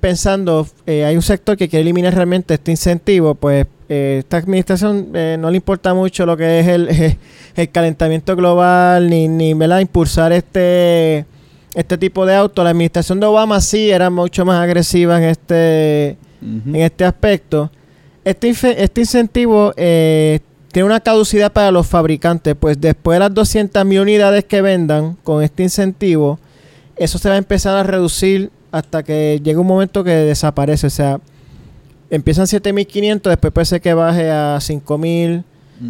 pensando, 0.00 0.66
hay 0.86 1.16
un 1.16 1.22
sector 1.22 1.56
que 1.56 1.68
quiere 1.68 1.82
eliminar 1.82 2.14
realmente 2.14 2.54
este 2.54 2.70
incentivo, 2.70 3.34
pues 3.34 3.66
eh, 3.88 4.16
esta 4.20 4.38
administración 4.38 5.08
eh, 5.14 5.36
no 5.38 5.50
le 5.50 5.56
importa 5.56 5.94
mucho 5.94 6.26
lo 6.26 6.36
que 6.36 6.60
es 6.60 6.68
el, 6.68 6.88
el 7.56 7.70
calentamiento 7.70 8.36
global, 8.36 9.08
ni, 9.08 9.28
ni 9.28 9.54
¿verdad? 9.54 9.80
impulsar 9.80 10.32
este 10.32 11.26
este 11.74 11.98
tipo 11.98 12.24
de 12.24 12.34
auto. 12.34 12.62
La 12.62 12.70
administración 12.70 13.20
de 13.20 13.26
Obama 13.26 13.60
sí 13.60 13.90
era 13.90 14.08
mucho 14.10 14.44
más 14.44 14.62
agresiva 14.62 15.18
en 15.18 15.24
este 15.24 16.16
en 16.42 16.76
este 16.76 17.04
aspecto. 17.04 17.70
Este, 18.24 18.50
este 18.82 19.00
incentivo 19.00 19.72
eh, 19.76 20.40
tiene 20.72 20.86
una 20.86 21.00
caducidad 21.00 21.52
para 21.52 21.70
los 21.70 21.86
fabricantes, 21.86 22.54
pues 22.58 22.80
después 22.80 23.16
de 23.16 23.20
las 23.20 23.30
200.000 23.32 24.00
unidades 24.00 24.44
que 24.44 24.60
vendan 24.60 25.16
con 25.22 25.42
este 25.42 25.62
incentivo, 25.62 26.38
eso 26.96 27.18
se 27.18 27.28
va 27.28 27.34
a 27.34 27.38
empezar 27.38 27.76
a 27.76 27.82
reducir 27.82 28.50
hasta 28.72 29.02
que 29.02 29.40
llegue 29.42 29.58
un 29.58 29.66
momento 29.66 30.02
que 30.04 30.10
desaparece. 30.10 30.86
O 30.86 30.90
sea, 30.90 31.20
empiezan 32.10 32.46
7.500, 32.46 33.22
después 33.30 33.52
puede 33.52 33.64
ser 33.64 33.80
que 33.80 33.94
baje 33.94 34.30
a 34.30 34.56
5.000, 34.60 35.38
Ujú. 35.38 35.44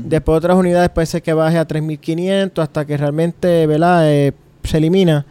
después 0.09 0.39
otras 0.39 0.57
unidades 0.57 0.91
puede 0.91 1.07
ser 1.07 1.23
que 1.23 1.33
baje 1.33 1.59
a 1.59 1.67
3.500 1.69 2.63
hasta 2.63 2.85
que 2.85 2.97
realmente 2.97 3.67
¿verdad? 3.67 4.11
Eh, 4.11 4.33
se 4.63 4.79
elimina. 4.79 5.27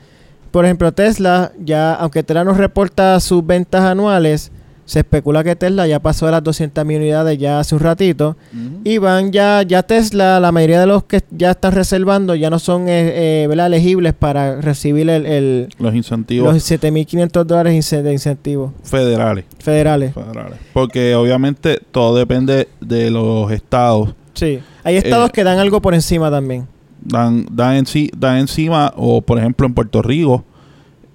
Por 0.51 0.65
ejemplo, 0.65 0.91
Tesla, 0.91 1.51
ya 1.59 1.93
aunque 1.95 2.21
Tesla 2.21 2.43
no 2.43 2.53
reporta 2.53 3.19
sus 3.19 3.45
ventas 3.45 3.81
anuales, 3.81 4.51
se 4.85 4.99
especula 4.99 5.43
que 5.45 5.55
Tesla 5.55 5.87
ya 5.87 5.99
pasó 6.01 6.25
de 6.25 6.33
las 6.33 6.43
200.000 6.43 6.97
unidades 6.97 7.37
ya 7.37 7.59
hace 7.59 7.73
un 7.75 7.81
ratito. 7.81 8.35
Y 8.83 8.97
van 8.97 9.31
ya, 9.31 9.61
ya 9.63 9.83
Tesla, 9.83 10.39
la 10.41 10.51
mayoría 10.51 10.79
de 10.81 10.87
los 10.87 11.03
que 11.05 11.21
ya 11.31 11.51
están 11.51 11.71
reservando 11.71 12.35
ya 12.35 12.49
no 12.49 12.59
son 12.59 12.89
eh, 12.89 13.43
eh, 13.43 13.47
elegibles 13.49 14.13
para 14.13 14.59
recibir 14.59 15.09
el, 15.09 15.25
el- 15.25 15.69
los 15.79 15.95
incentivos 15.95 16.53
los 16.53 16.69
7.500 16.71 17.43
dólares 17.45 17.89
de 17.91 18.11
incentivos 18.13 18.71
federales. 18.83 19.45
federales. 19.59 20.13
federales. 20.13 20.59
Porque 20.73 21.15
obviamente 21.15 21.79
todo 21.91 22.17
depende 22.17 22.67
de 22.81 23.09
los 23.09 23.51
estados. 23.51 24.13
Sí. 24.33 24.59
Hay 24.83 24.97
estados 24.97 25.29
Eh, 25.29 25.31
que 25.33 25.43
dan 25.45 25.59
algo 25.59 25.81
por 25.81 25.93
encima 25.93 26.29
también. 26.29 26.67
Dan, 27.05 27.45
dan, 27.51 27.75
en 27.75 27.85
dan 28.17 28.37
encima, 28.37 28.93
o 28.97 29.21
por 29.21 29.37
ejemplo 29.37 29.65
en 29.65 29.73
Puerto 29.73 30.01
Rico, 30.01 30.43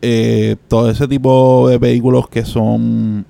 eh, 0.01 0.57
todo 0.69 0.91
ese 0.91 1.09
tipo 1.09 1.69
de 1.69 1.79
vehículos 1.79 2.29
que 2.29 2.45
son 2.45 3.27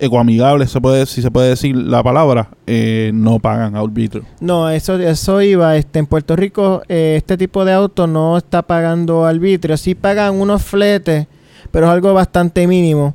ecoamigables, 0.00 0.70
se 0.70 0.80
puede, 0.80 1.06
si 1.06 1.22
se 1.22 1.30
puede 1.30 1.50
decir 1.50 1.76
la 1.76 2.02
palabra, 2.02 2.48
eh, 2.66 3.10
no 3.14 3.38
pagan 3.38 3.76
arbitrio. 3.76 4.24
No, 4.40 4.68
eso, 4.70 4.98
eso 4.98 5.40
iba. 5.42 5.76
Este, 5.76 5.98
en 5.98 6.06
Puerto 6.06 6.34
Rico, 6.36 6.82
eh, 6.88 7.14
este 7.16 7.36
tipo 7.36 7.64
de 7.64 7.72
auto 7.72 8.06
no 8.06 8.36
está 8.38 8.62
pagando 8.62 9.24
arbitrio. 9.26 9.76
Sí 9.76 9.94
pagan 9.94 10.40
unos 10.40 10.62
fletes, 10.62 11.26
pero 11.70 11.86
es 11.86 11.92
algo 11.92 12.12
bastante 12.14 12.66
mínimo. 12.66 13.14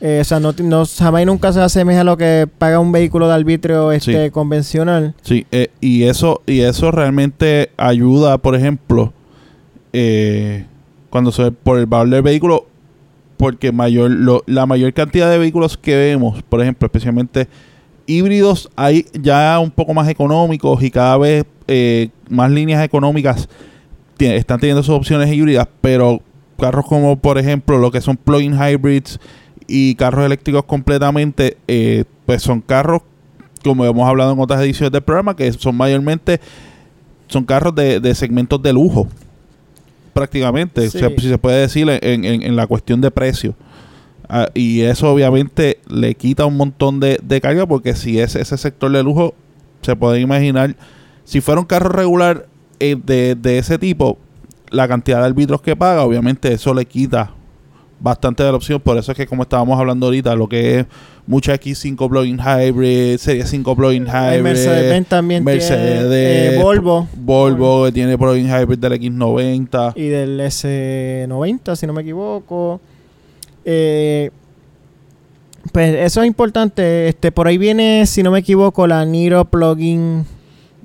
Eh, 0.00 0.18
o 0.20 0.24
sea, 0.24 0.40
no, 0.40 0.52
no, 0.62 0.84
jamás 0.86 1.22
y 1.22 1.24
nunca 1.26 1.52
se 1.52 1.60
asemeja 1.60 2.00
a 2.00 2.04
lo 2.04 2.16
que 2.16 2.48
paga 2.58 2.78
un 2.78 2.92
vehículo 2.92 3.28
de 3.28 3.34
arbitrio 3.34 3.92
este, 3.92 4.24
Sí. 4.26 4.30
convencional. 4.30 5.14
Sí, 5.22 5.46
y 5.80 6.02
eso 6.02 6.42
y 6.46 6.60
eso 6.60 6.90
realmente 6.90 7.70
ayuda, 7.76 8.36
por 8.38 8.54
ejemplo, 8.54 9.12
cuando 11.10 11.30
se 11.32 11.52
por 11.52 11.78
el 11.78 11.86
valor 11.86 12.10
del 12.10 12.22
vehículo, 12.22 12.66
porque 13.44 13.72
mayor 13.72 14.10
lo- 14.10 14.42
la 14.46 14.64
mayor 14.64 14.90
cantidad 14.94 15.30
de 15.30 15.36
vehículos 15.36 15.76
que 15.76 15.94
vemos, 15.94 16.42
por 16.44 16.62
ejemplo, 16.62 16.86
especialmente 16.86 17.46
híbridos, 18.06 18.70
hay 18.74 19.04
ya 19.12 19.58
un 19.58 19.70
poco 19.70 19.92
más 19.92 20.08
económicos 20.08 20.82
y 20.82 20.90
cada 20.90 21.18
vez 21.18 21.44
eh, 21.68 22.08
más 22.30 22.50
líneas 22.50 22.82
económicas 22.82 23.46
están 24.18 24.60
teniendo 24.60 24.82
sus 24.82 24.94
opciones 24.94 25.30
híbridas, 25.30 25.68
pero 25.82 26.22
carros 26.58 26.86
como 26.86 27.16
por 27.16 27.36
ejemplo 27.36 27.76
lo 27.76 27.90
que 27.90 28.00
son 28.00 28.16
plug-in 28.16 28.54
hybrids 28.54 29.20
y 29.66 29.94
carros 29.96 30.24
eléctricos 30.24 30.64
completamente, 30.64 31.58
eh, 31.68 32.04
pues 32.24 32.40
son 32.40 32.62
carros 32.62 33.02
como 33.62 33.84
hemos 33.84 34.08
hablado 34.08 34.32
en 34.32 34.40
otras 34.40 34.62
ediciones 34.62 34.90
del 34.90 35.02
programa, 35.02 35.36
que 35.36 35.52
son 35.52 35.76
mayormente 35.76 36.40
son 37.28 37.44
carros 37.44 37.74
de, 37.74 38.00
de 38.00 38.14
segmentos 38.14 38.62
de 38.62 38.72
lujo, 38.72 39.06
prácticamente, 40.14 40.88
Sí. 40.88 40.98
se- 40.98 41.20
si 41.20 41.28
se 41.28 41.36
puede 41.38 41.60
decir 41.60 41.86
en, 41.90 42.24
en- 42.24 42.42
en 42.42 42.56
la 42.56 42.66
cuestión 42.66 43.00
de 43.02 43.10
precio. 43.10 43.54
Ah, 44.28 44.48
y 44.54 44.80
eso 44.80 45.12
obviamente 45.12 45.80
le 45.88 46.14
quita 46.14 46.46
un 46.46 46.56
montón 46.56 46.98
de, 47.00 47.20
de 47.22 47.40
carga, 47.42 47.66
porque 47.66 47.94
si 47.94 48.18
es 48.18 48.34
ese 48.36 48.56
sector 48.56 48.90
de 48.90 49.02
lujo, 49.02 49.34
se 49.82 49.94
puede 49.96 50.20
imaginar, 50.20 50.74
si 51.24 51.42
fuera 51.42 51.60
un 51.60 51.66
carro 51.66 51.90
regular 51.90 52.46
eh, 52.80 52.96
de, 53.04 53.34
de 53.34 53.58
ese 53.58 53.76
tipo, 53.78 54.18
la 54.70 54.88
cantidad 54.88 55.20
de 55.20 55.26
arbitros 55.26 55.60
que 55.60 55.76
paga, 55.76 56.02
obviamente 56.04 56.50
eso 56.54 56.72
le 56.72 56.86
quita 56.86 57.32
bastante 58.04 58.42
de 58.42 58.50
la 58.50 58.56
opción. 58.56 58.80
Por 58.80 58.98
eso 58.98 59.10
es 59.10 59.16
que, 59.16 59.26
como 59.26 59.42
estábamos 59.42 59.80
hablando 59.80 60.06
ahorita, 60.06 60.36
lo 60.36 60.46
que 60.46 60.80
es 60.80 60.86
mucha 61.26 61.54
X5 61.54 62.08
plug-in 62.08 62.38
hybrid, 62.38 63.16
Serie 63.16 63.46
5 63.46 63.74
plug-in 63.74 64.06
hybrid, 64.06 64.42
Mercedes-Benz 64.42 65.08
también 65.08 65.42
Mercedes, 65.42 66.00
tiene, 66.00 66.54
eh, 66.54 66.62
Volvo 66.62 67.08
Volvo 67.16 67.86
que 67.86 67.92
tiene 67.92 68.18
plug-in 68.18 68.46
hybrid 68.46 68.78
del 68.78 68.92
X90. 68.92 69.94
y 69.96 70.08
del 70.08 70.38
S90, 70.38 71.76
si 71.76 71.86
no 71.86 71.94
me 71.94 72.02
equivoco. 72.02 72.78
Eh, 73.64 74.30
pues 75.72 75.94
eso 75.94 76.20
es 76.20 76.26
importante. 76.26 77.08
Este, 77.08 77.32
por 77.32 77.48
ahí 77.48 77.56
viene, 77.56 78.04
si 78.04 78.22
no 78.22 78.30
me 78.30 78.40
equivoco, 78.40 78.86
la 78.86 79.06
Niro 79.06 79.46
Plugin 79.46 80.26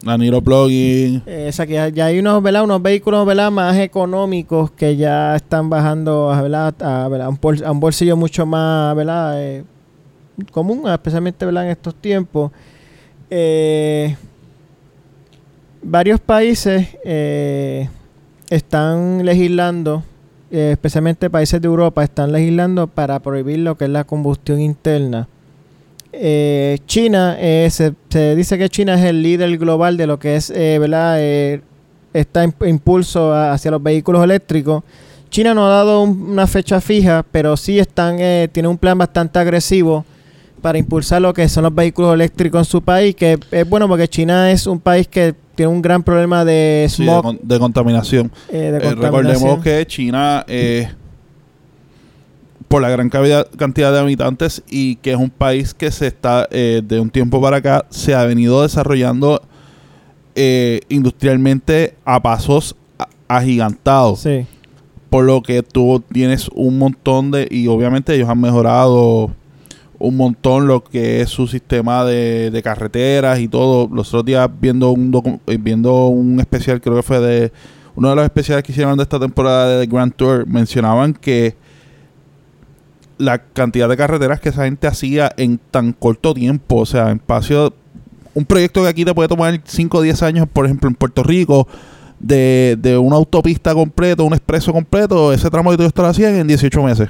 La 0.04 0.18
Niro 0.18 0.42
plugin. 0.42 1.22
Eh, 1.26 1.48
o 1.50 1.52
sea 1.52 1.68
que 1.68 1.74
ya, 1.94 2.06
hay 2.06 2.20
unos, 2.20 2.42
¿verdad? 2.42 2.64
unos 2.64 2.82
vehículos 2.82 3.26
¿verdad? 3.26 3.52
más 3.52 3.78
económicos 3.78 4.72
que 4.72 4.96
ya 4.96 5.36
están 5.36 5.70
bajando. 5.70 6.32
A, 6.32 6.40
a 6.40 7.30
un, 7.30 7.40
a 7.66 7.72
un 7.72 7.80
bolsillo 7.80 8.16
mucho 8.16 8.46
más 8.46 8.96
¿verdad? 8.96 9.44
Eh, 9.44 9.64
común, 10.52 10.84
especialmente 10.90 11.46
¿verdad? 11.46 11.66
en 11.66 11.72
estos 11.72 11.96
tiempos. 11.96 12.52
Eh, 13.30 14.16
varios 15.82 16.20
países 16.20 16.88
eh, 17.04 17.90
están 18.50 19.26
legislando, 19.26 20.04
eh, 20.52 20.72
especialmente 20.74 21.30
países 21.30 21.62
de 21.62 21.68
Europa, 21.68 22.04
están 22.04 22.32
legislando 22.32 22.88
para 22.88 23.20
prohibir 23.20 23.60
lo 23.60 23.76
que 23.76 23.86
es 23.86 23.92
la 23.92 24.04
combustión 24.04 24.62
interna. 24.62 25.28
Eh, 26.12 26.80
China, 26.86 27.36
eh, 27.40 27.68
se, 27.72 27.94
se 28.10 28.36
dice 28.36 28.58
que 28.58 28.68
China 28.70 28.96
es 28.96 29.06
el 29.06 29.22
líder 29.22 29.58
global 29.58 29.96
de 29.98 30.08
lo 30.08 30.18
que 30.18 30.36
es, 30.36 30.50
eh, 30.50 30.78
¿verdad? 30.80 31.18
Eh, 31.20 31.62
imp- 32.14 32.68
impulso 32.68 33.32
a- 33.34 33.54
hacia 33.54 33.70
los 33.72 33.82
vehículos 33.84 34.24
eléctricos. 34.24 34.84
China 35.30 35.54
no 35.54 35.68
ha 35.68 35.70
dado 35.70 36.02
un- 36.02 36.32
una 36.32 36.48
fecha 36.48 36.82
fija, 36.82 37.24
pero 37.32 37.56
sí 37.56 37.78
están, 37.78 38.16
eh, 38.20 38.48
tiene 38.52 38.68
un 38.68 38.78
plan 38.80 38.98
bastante 38.98 39.38
agresivo 39.38 40.04
para 40.62 40.78
impulsar 40.80 41.22
lo 41.22 41.34
que 41.34 41.48
son 41.48 41.64
los 41.64 41.74
vehículos 41.76 42.14
eléctricos 42.16 42.60
en 42.62 42.66
su 42.66 42.82
país, 42.82 43.16
que 43.16 43.38
es 43.52 43.70
bueno 43.70 43.88
porque 43.88 44.08
China 44.08 44.52
es 44.52 44.66
un 44.66 44.80
país 44.80 45.08
que 45.08 45.36
tiene 45.56 45.72
un 45.72 45.82
gran 45.82 46.02
problema 46.04 46.44
de 46.44 46.88
Sí, 46.90 47.04
de, 47.04 47.10
smog, 47.12 47.24
con- 47.24 47.40
de 47.44 47.60
contaminación. 47.60 48.32
eh, 48.50 48.58
de 48.72 48.82
contaminación. 48.82 49.02
recordemos 49.02 49.64
que 49.64 49.86
China, 49.86 50.44
eh, 50.48 50.90
por 52.70 52.84
la 52.84 52.90
gran 52.90 53.10
cantidad, 53.10 53.92
de 53.92 54.00
habitantes 54.00 54.64
y 54.70 54.98
que 54.98 55.12
es 55.12 55.18
un 55.18 55.32
país 55.32 55.74
que 55.74 55.92
se 55.92 56.08
está, 56.08 56.48
eh, 56.52 56.82
de 56.84 57.00
un 57.00 57.10
tiempo 57.10 57.42
para 57.42 57.58
acá, 57.58 57.86
se 57.90 58.14
ha 58.14 58.24
venido 58.26 58.62
desarrollando 58.62 59.42
eh, 60.36 60.82
industrialmente 60.88 61.96
a 62.06 62.22
pasos 62.22 62.76
agigantados. 63.28 64.22
Sí. 64.22 64.46
Por 65.10 65.26
lo 65.26 65.42
que 65.42 65.64
tú 65.64 66.04
tienes 66.14 66.48
un 66.54 66.78
montón 66.78 67.32
de, 67.32 67.48
y 67.50 67.68
obviamente 67.68 68.14
ellos 68.14 68.30
han 68.30 68.40
mejorado 68.40 69.32
un 69.98 70.16
montón 70.16 70.68
lo 70.68 70.84
que 70.84 71.22
es 71.22 71.30
su 71.30 71.48
sistema 71.48 72.06
de, 72.06 72.52
de 72.52 72.62
carreteras 72.62 73.40
y 73.40 73.48
todo. 73.48 73.90
Los 73.92 74.10
otros 74.10 74.26
días 74.26 74.48
viendo 74.62 74.92
un 74.92 75.42
eh, 75.48 75.58
viendo 75.60 76.06
un 76.06 76.40
especial, 76.40 76.80
creo 76.82 76.98
que 76.98 77.04
fue 77.04 77.20
de 77.20 77.52
uno 77.96 78.10
de 78.10 78.16
los 78.16 78.26
especiales 78.26 78.64
que 78.64 78.72
hicieron 78.72 78.96
de 78.96 79.04
esta 79.04 79.20
temporada 79.20 79.68
de 79.70 79.88
The 79.88 79.92
Grand 79.92 80.14
Tour, 80.14 80.46
mencionaban 80.46 81.14
que 81.14 81.56
la 83.20 83.38
cantidad 83.40 83.88
de 83.88 83.96
carreteras 83.98 84.40
que 84.40 84.50
esa 84.50 84.64
gente 84.66 84.88
hacía 84.88 85.32
en 85.38 85.60
tan 85.72 85.94
corto 85.94 86.34
tiempo, 86.34 86.78
o 86.78 86.86
sea, 86.88 87.10
en 87.12 87.18
espacio, 87.18 87.74
un 88.34 88.46
proyecto 88.46 88.82
que 88.82 88.88
aquí 88.88 89.06
te 89.06 89.14
puede 89.14 89.30
tomar 89.30 89.60
5 89.64 89.98
o 89.98 90.02
10 90.02 90.24
años, 90.24 90.48
por 90.52 90.66
ejemplo, 90.66 90.90
en 90.90 90.96
Puerto 90.96 91.22
Rico, 91.22 91.68
de, 92.20 92.76
de 92.80 92.98
una 92.98 93.16
autopista 93.18 93.74
completa, 93.74 94.24
un 94.24 94.34
expreso 94.34 94.74
completo, 94.74 95.32
ese 95.34 95.50
tramo 95.50 95.72
que 95.72 95.78
te 95.90 96.02
lo 96.02 96.08
hacían 96.08 96.36
en 96.36 96.48
18 96.48 96.82
meses. 96.84 97.10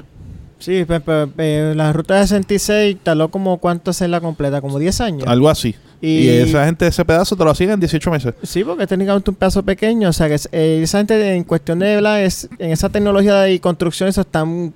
Sí, 0.58 0.84
pe- 0.84 1.00
pe- 1.00 1.26
pe- 1.28 1.74
la 1.74 1.90
ruta 1.92 2.20
66 2.20 2.98
tardó 3.02 3.30
como 3.30 3.56
cuánto 3.58 3.90
hacerla 3.92 4.20
completa, 4.20 4.60
como 4.60 4.78
10 4.78 5.00
años. 5.00 5.24
Algo 5.26 5.48
así. 5.48 5.74
Y, 6.02 6.08
Y, 6.24 6.28
esa 6.28 6.66
gente, 6.66 6.86
ese 6.86 7.04
pedazo 7.04 7.34
te 7.34 7.44
lo 7.44 7.50
hacían 7.50 7.70
en 7.70 7.80
18 7.80 8.10
meses. 8.10 8.34
Sí, 8.42 8.62
porque 8.62 8.82
es 8.82 8.88
técnicamente 8.88 9.30
un 9.30 9.36
pedazo 9.36 9.62
pequeño. 9.62 10.08
O 10.10 10.12
sea, 10.12 10.28
que 10.28 10.34
es- 10.34 10.48
eh, 10.52 10.80
esa 10.82 10.98
gente 10.98 11.34
en 11.34 11.44
cuestión 11.44 11.78
de 11.78 11.94
¿verdad? 11.96 12.22
Es, 12.22 12.48
en 12.58 12.70
esa 12.72 12.88
tecnología 12.90 13.48
y 13.48 13.58
construcción, 13.58 14.08
eso 14.10 14.20
están 14.20 14.74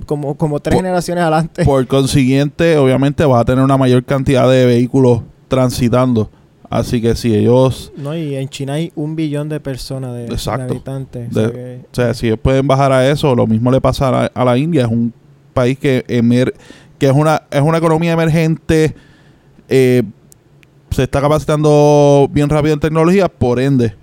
como, 0.00 0.36
como 0.36 0.60
tres 0.60 0.74
Por- 0.74 0.82
generaciones 0.84 1.22
adelante. 1.22 1.64
Por 1.66 1.86
consiguiente, 1.86 2.76
obviamente 2.76 3.24
vas 3.24 3.40
a 3.42 3.44
tener 3.44 3.64
una 3.64 3.76
mayor 3.76 4.04
cantidad 4.04 4.48
de 4.50 4.66
vehículos 4.66 5.22
transitando. 5.48 6.30
Así 6.70 7.02
que 7.02 7.14
si 7.14 7.34
ellos, 7.34 7.92
no, 7.98 8.16
y 8.16 8.34
en 8.34 8.48
China 8.48 8.72
hay 8.74 8.92
un 8.94 9.14
billón 9.14 9.50
de 9.50 9.60
personas, 9.60 10.14
de, 10.14 10.52
habitantes. 10.62 11.28
o 11.36 11.38
De- 11.38 11.44
sea 11.44 11.52
que- 11.52 11.80
o 11.84 11.94
sea, 11.94 12.14
si 12.14 12.26
ellos 12.28 12.38
pueden 12.40 12.66
bajar 12.66 12.92
a 12.92 13.10
eso, 13.10 13.34
lo 13.34 13.46
mismo 13.46 13.70
le 13.70 13.78
pasa 13.80 14.08
a 14.08 14.10
la, 14.10 14.26
a 14.34 14.44
la 14.46 14.56
India, 14.56 14.82
es 14.86 14.88
un 14.90 15.12
país 15.52 15.78
que 15.78 16.02
emer, 16.08 16.54
que 16.98 17.06
es 17.06 17.12
una 17.12 17.42
es 17.50 17.60
una 17.60 17.76
economía 17.76 18.12
emergente, 18.12 18.94
eh, 19.68 20.02
se 20.90 21.02
está 21.02 21.20
capacitando 21.20 22.26
bien 22.32 22.48
rápido 22.48 22.72
en 22.72 22.80
tecnología, 22.80 23.28
por 23.28 23.60
ende, 23.60 23.94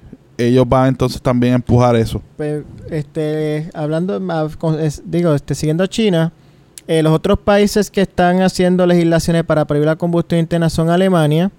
ellos 0.47 0.67
van 0.67 0.88
entonces 0.89 1.21
también 1.21 1.54
a 1.54 1.56
empujar 1.58 1.95
eso. 1.95 2.21
Pues, 2.38 2.63
este, 2.89 3.69
hablando, 3.73 4.19
digo, 5.06 5.34
este, 5.34 5.56
siguiendo 5.56 5.84
a 5.84 5.88
China, 5.88 6.32
eh, 6.88 7.04
los 7.04 7.13
otros 7.13 7.39
países 7.39 7.91
que 7.91 8.02
están 8.02 8.41
haciendo 8.41 8.86
legislaciones 8.88 9.43
para 9.43 9.65
prohibir 9.65 9.88
la 9.88 9.95
combustión 9.95 10.39
interna 10.39 10.69
son 10.69 10.89
Alemania, 10.89 11.52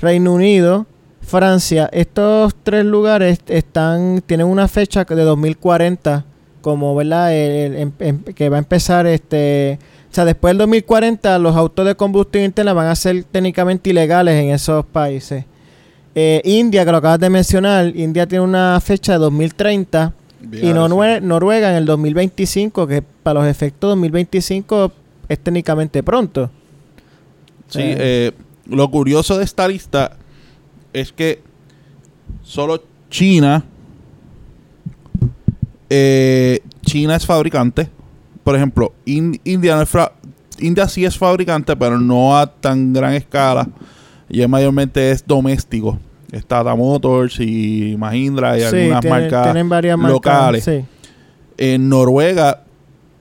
Reino 0.00 0.32
Unido, 0.32 0.86
Francia. 1.22 1.88
Estos 1.92 2.54
tres 2.62 2.84
lugares 2.84 3.40
están 3.48 4.22
tienen 4.26 4.46
una 4.46 4.68
fecha 4.68 5.04
de 5.04 5.22
2040 5.22 6.24
como, 6.62 6.94
¿verdad? 6.94 7.34
El- 7.34 7.76
em- 7.76 7.92
em- 7.98 8.22
que 8.22 8.48
va 8.48 8.56
a 8.56 8.58
empezar 8.60 9.06
este... 9.06 9.78
O 10.10 10.14
sea, 10.14 10.24
después 10.24 10.50
del 10.50 10.58
2040 10.58 11.38
los 11.38 11.54
autos 11.56 11.86
de 11.86 11.94
combustión 11.94 12.44
interna 12.44 12.72
van 12.72 12.88
a 12.88 12.96
ser 12.96 13.22
técnicamente 13.24 13.90
ilegales 13.90 14.34
en 14.42 14.50
esos 14.50 14.84
países. 14.86 15.44
Eh, 16.14 16.42
India, 16.44 16.84
que 16.84 16.90
lo 16.90 16.98
acabas 16.98 17.20
de 17.20 17.30
mencionar, 17.30 17.94
India 17.96 18.26
tiene 18.26 18.44
una 18.44 18.80
fecha 18.80 19.12
de 19.12 19.18
2030 19.18 20.12
y 20.52 20.66
Norue- 20.72 21.20
Noruega 21.20 21.70
en 21.70 21.76
el 21.76 21.84
2025, 21.86 22.86
que 22.86 23.02
para 23.02 23.40
los 23.40 23.48
efectos 23.48 23.90
2025 23.90 24.92
es 25.28 25.38
técnicamente 25.38 26.02
pronto. 26.02 26.50
Sí, 27.68 27.80
Eh. 27.80 27.96
eh, 27.98 28.32
lo 28.66 28.90
curioso 28.90 29.38
de 29.38 29.44
esta 29.44 29.68
lista 29.68 30.16
es 30.92 31.12
que 31.12 31.40
solo 32.42 32.82
China, 33.10 33.64
China 36.84 37.16
es 37.16 37.26
fabricante. 37.26 37.88
Por 38.44 38.56
ejemplo, 38.56 38.92
In- 39.04 39.40
India, 39.44 39.76
no 39.76 40.10
India 40.58 40.88
sí 40.88 41.04
es 41.04 41.16
fabricante, 41.16 41.76
pero 41.76 41.98
no 42.00 42.36
a 42.36 42.46
tan 42.46 42.92
gran 42.92 43.14
escala. 43.14 43.68
Y 44.30 44.46
mayormente 44.46 45.10
es 45.10 45.26
doméstico. 45.26 45.98
Está 46.32 46.58
Tata 46.58 46.76
Motors 46.76 47.40
y 47.40 47.96
Mahindra 47.98 48.56
y 48.56 48.60
Sí, 48.60 48.66
algunas 48.66 49.00
tienen- 49.00 49.20
marcas 49.22 49.44
tienen 49.44 49.68
varias 49.68 49.98
marcas, 49.98 50.12
locales. 50.12 50.64
sí. 50.64 50.84
En 51.58 51.88
Noruega 51.88 52.62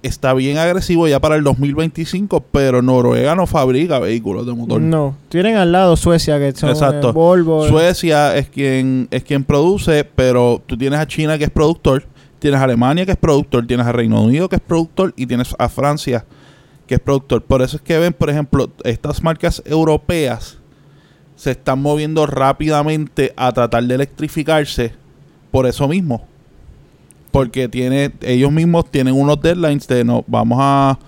está 0.03 0.33
bien 0.33 0.57
agresivo 0.59 1.07
ya 1.07 1.19
para 1.19 1.35
el 1.35 1.43
2025, 1.43 2.41
pero 2.51 2.81
Noruega 2.83 3.35
no 3.35 3.47
fabrica 3.47 3.99
vehículos 3.99 4.45
de 4.45 4.53
motor. 4.53 4.79
No, 4.79 5.15
tienen 5.27 5.57
al 5.57 5.71
lado 5.71 5.97
Suecia, 5.97 6.37
que 6.39 6.51
son 6.53 6.69
Exacto. 6.69 7.09
eh, 7.09 7.13
Volvo. 7.13 7.67
Suecia 7.67 8.37
es 8.37 8.47
quien 8.47 9.07
es 9.11 9.23
quien 9.23 9.43
produce, 9.43 10.05
pero 10.05 10.61
tú 10.65 10.77
tienes 10.77 10.99
a 10.99 11.07
China 11.07 11.37
que 11.39 11.45
es 11.45 11.49
productor, 11.49 12.03
tienes 12.37 12.61
a 12.61 12.63
Alemania 12.65 13.05
que 13.07 13.11
es 13.13 13.17
productor, 13.17 13.65
tienes 13.65 13.87
a 13.87 13.91
Reino 13.91 14.21
Unido 14.21 14.47
que 14.47 14.57
es 14.57 14.61
productor 14.61 15.13
y 15.17 15.25
tienes 15.25 15.55
a 15.57 15.67
Francia 15.67 16.23
que 16.85 16.93
es 16.95 17.01
productor. 17.01 17.41
Por 17.41 17.63
eso 17.63 17.75
es 17.77 17.81
que 17.81 17.97
ven, 17.97 18.13
por 18.13 18.29
ejemplo, 18.29 18.69
estas 18.83 19.21
marcas 19.23 19.61
europeas 19.65 20.58
se 21.39 21.51
están 21.51 21.81
moviendo 21.81 22.25
rápidamente 22.25 23.33
a 23.37 23.53
tratar 23.53 23.81
de 23.85 23.95
electrificarse 23.95 24.91
por 25.51 25.65
eso 25.65 25.87
mismo. 25.87 26.27
Porque 27.31 27.69
tiene, 27.69 28.11
ellos 28.19 28.51
mismos 28.51 28.91
tienen 28.91 29.13
unos 29.15 29.41
deadlines 29.41 29.87
de 29.87 30.03
no, 30.03 30.25
vamos 30.27 30.57
a 30.61 30.99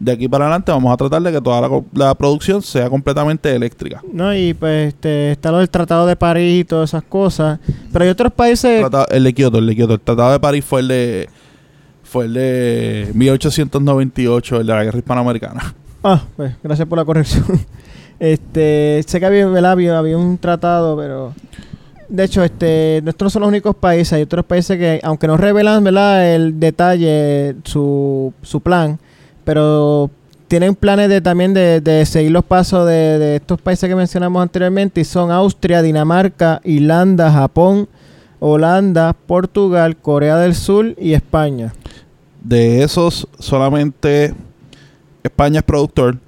de 0.00 0.12
aquí 0.12 0.26
para 0.26 0.46
adelante 0.46 0.72
vamos 0.72 0.92
a 0.92 0.96
tratar 0.96 1.20
de 1.20 1.32
que 1.32 1.40
toda 1.40 1.82
la, 1.92 2.14
producción 2.14 2.62
sea 2.62 2.88
completamente 2.88 3.54
eléctrica. 3.54 4.00
No, 4.10 4.34
y 4.34 4.54
pues 4.54 4.88
este, 4.88 5.32
está 5.32 5.52
lo 5.52 5.58
del 5.58 5.68
Tratado 5.68 6.06
de 6.06 6.16
París 6.16 6.62
y 6.62 6.64
todas 6.64 6.90
esas 6.90 7.02
cosas. 7.02 7.60
Pero 7.92 8.06
hay 8.06 8.10
otros 8.10 8.32
países... 8.32 8.80
Tratado- 8.80 9.08
el 9.10 9.22
de 9.22 9.34
Kioto, 9.34 9.58
el 9.58 9.66
de 9.66 9.76
Kioto. 9.76 9.94
El 9.94 10.00
Tratado 10.00 10.32
de 10.32 10.40
París 10.40 10.64
fue 10.64 10.80
el 10.80 10.88
de 10.88 11.28
fue 12.02 12.24
el 12.24 12.34
de 12.34 13.10
1898, 13.12 14.60
el 14.60 14.66
de 14.66 14.72
la 14.72 14.84
guerra 14.84 14.98
hispanoamericana. 14.98 15.74
Ah, 16.02 16.22
pues 16.36 16.54
gracias 16.62 16.88
por 16.88 16.96
la 16.96 17.04
corrección. 17.04 17.44
este, 18.18 19.02
sé 19.06 19.20
que 19.20 19.26
había, 19.26 19.46
había, 19.70 19.98
había 19.98 20.16
un 20.16 20.38
tratado, 20.38 20.96
pero 20.96 21.34
de 22.08 22.24
hecho, 22.24 22.44
este, 22.44 22.98
estos 22.98 23.22
no 23.26 23.30
son 23.30 23.42
los 23.42 23.48
únicos 23.48 23.74
países, 23.74 24.12
hay 24.12 24.22
otros 24.22 24.44
países 24.44 24.78
que, 24.78 25.00
aunque 25.02 25.26
no 25.26 25.36
revelan, 25.36 25.82
¿verdad? 25.82 26.34
el 26.34 26.60
detalle, 26.60 27.56
su, 27.64 28.32
su 28.42 28.60
plan, 28.60 28.98
pero 29.44 30.10
tienen 30.46 30.74
planes 30.74 31.08
de 31.08 31.20
también 31.20 31.54
de, 31.54 31.80
de 31.80 32.04
seguir 32.06 32.30
los 32.30 32.44
pasos 32.44 32.86
de, 32.86 33.18
de 33.18 33.36
estos 33.36 33.60
países 33.60 33.88
que 33.88 33.96
mencionamos 33.96 34.42
anteriormente, 34.42 35.00
y 35.00 35.04
son 35.04 35.30
Austria, 35.30 35.82
Dinamarca, 35.82 36.60
Irlanda, 36.64 37.32
Japón, 37.32 37.88
Holanda, 38.38 39.14
Portugal, 39.26 39.96
Corea 39.96 40.36
del 40.36 40.54
Sur 40.54 40.94
y 40.98 41.14
España. 41.14 41.72
De 42.42 42.82
esos, 42.82 43.26
solamente 43.38 44.34
España 45.22 45.60
es 45.60 45.64
productor. 45.64 46.18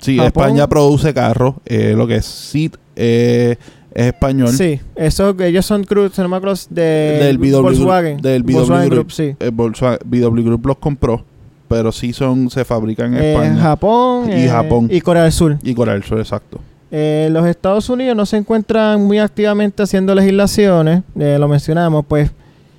Sí, 0.00 0.16
Japón. 0.16 0.26
España 0.44 0.68
produce 0.68 1.12
carros. 1.14 1.54
eh, 1.66 1.94
lo 1.96 2.06
que 2.06 2.16
es 2.16 2.26
SIT 2.26 2.76
eh, 2.96 3.56
es 3.94 4.06
español. 4.06 4.48
Sí, 4.48 4.80
eso, 4.96 5.36
ellos 5.40 5.66
son 5.66 5.84
Cruz, 5.84 6.16
no 6.18 6.28
me 6.28 6.36
acuerdo, 6.36 6.56
de 6.70 6.82
Del 6.82 7.38
BW 7.38 7.60
Volkswagen. 7.62 8.16
Group- 8.18 8.22
del 8.22 8.42
BW 8.42 8.52
Volkswagen 8.54 8.88
Group. 8.88 8.98
Group, 9.06 9.12
sí. 9.12 9.36
El 9.38 9.52
Volkswagen- 9.52 9.98
BW 10.04 10.42
Group 10.44 10.66
los 10.66 10.76
compró, 10.78 11.24
pero 11.68 11.92
sí 11.92 12.12
son 12.12 12.50
se 12.50 12.64
fabrican 12.64 13.14
en 13.14 13.22
Eh, 13.22 13.32
España. 13.34 13.56
Japón, 13.60 14.30
Y 14.30 14.44
eh, 14.44 14.48
Japón. 14.48 14.88
y 14.90 15.00
Corea 15.00 15.22
del 15.24 15.32
Sur. 15.32 15.58
y 15.62 15.74
Corea 15.74 15.94
del 15.94 16.04
Sur, 16.04 16.18
exacto. 16.20 16.58
Eh, 16.90 17.28
los 17.32 17.46
Estados 17.46 17.88
Unidos 17.88 18.14
no 18.16 18.26
se 18.26 18.36
encuentran 18.36 19.02
muy 19.02 19.18
activamente 19.18 19.82
haciendo 19.82 20.14
legislaciones, 20.14 21.02
eh, 21.18 21.36
lo 21.38 21.48
mencionamos, 21.48 22.04
pues 22.06 22.30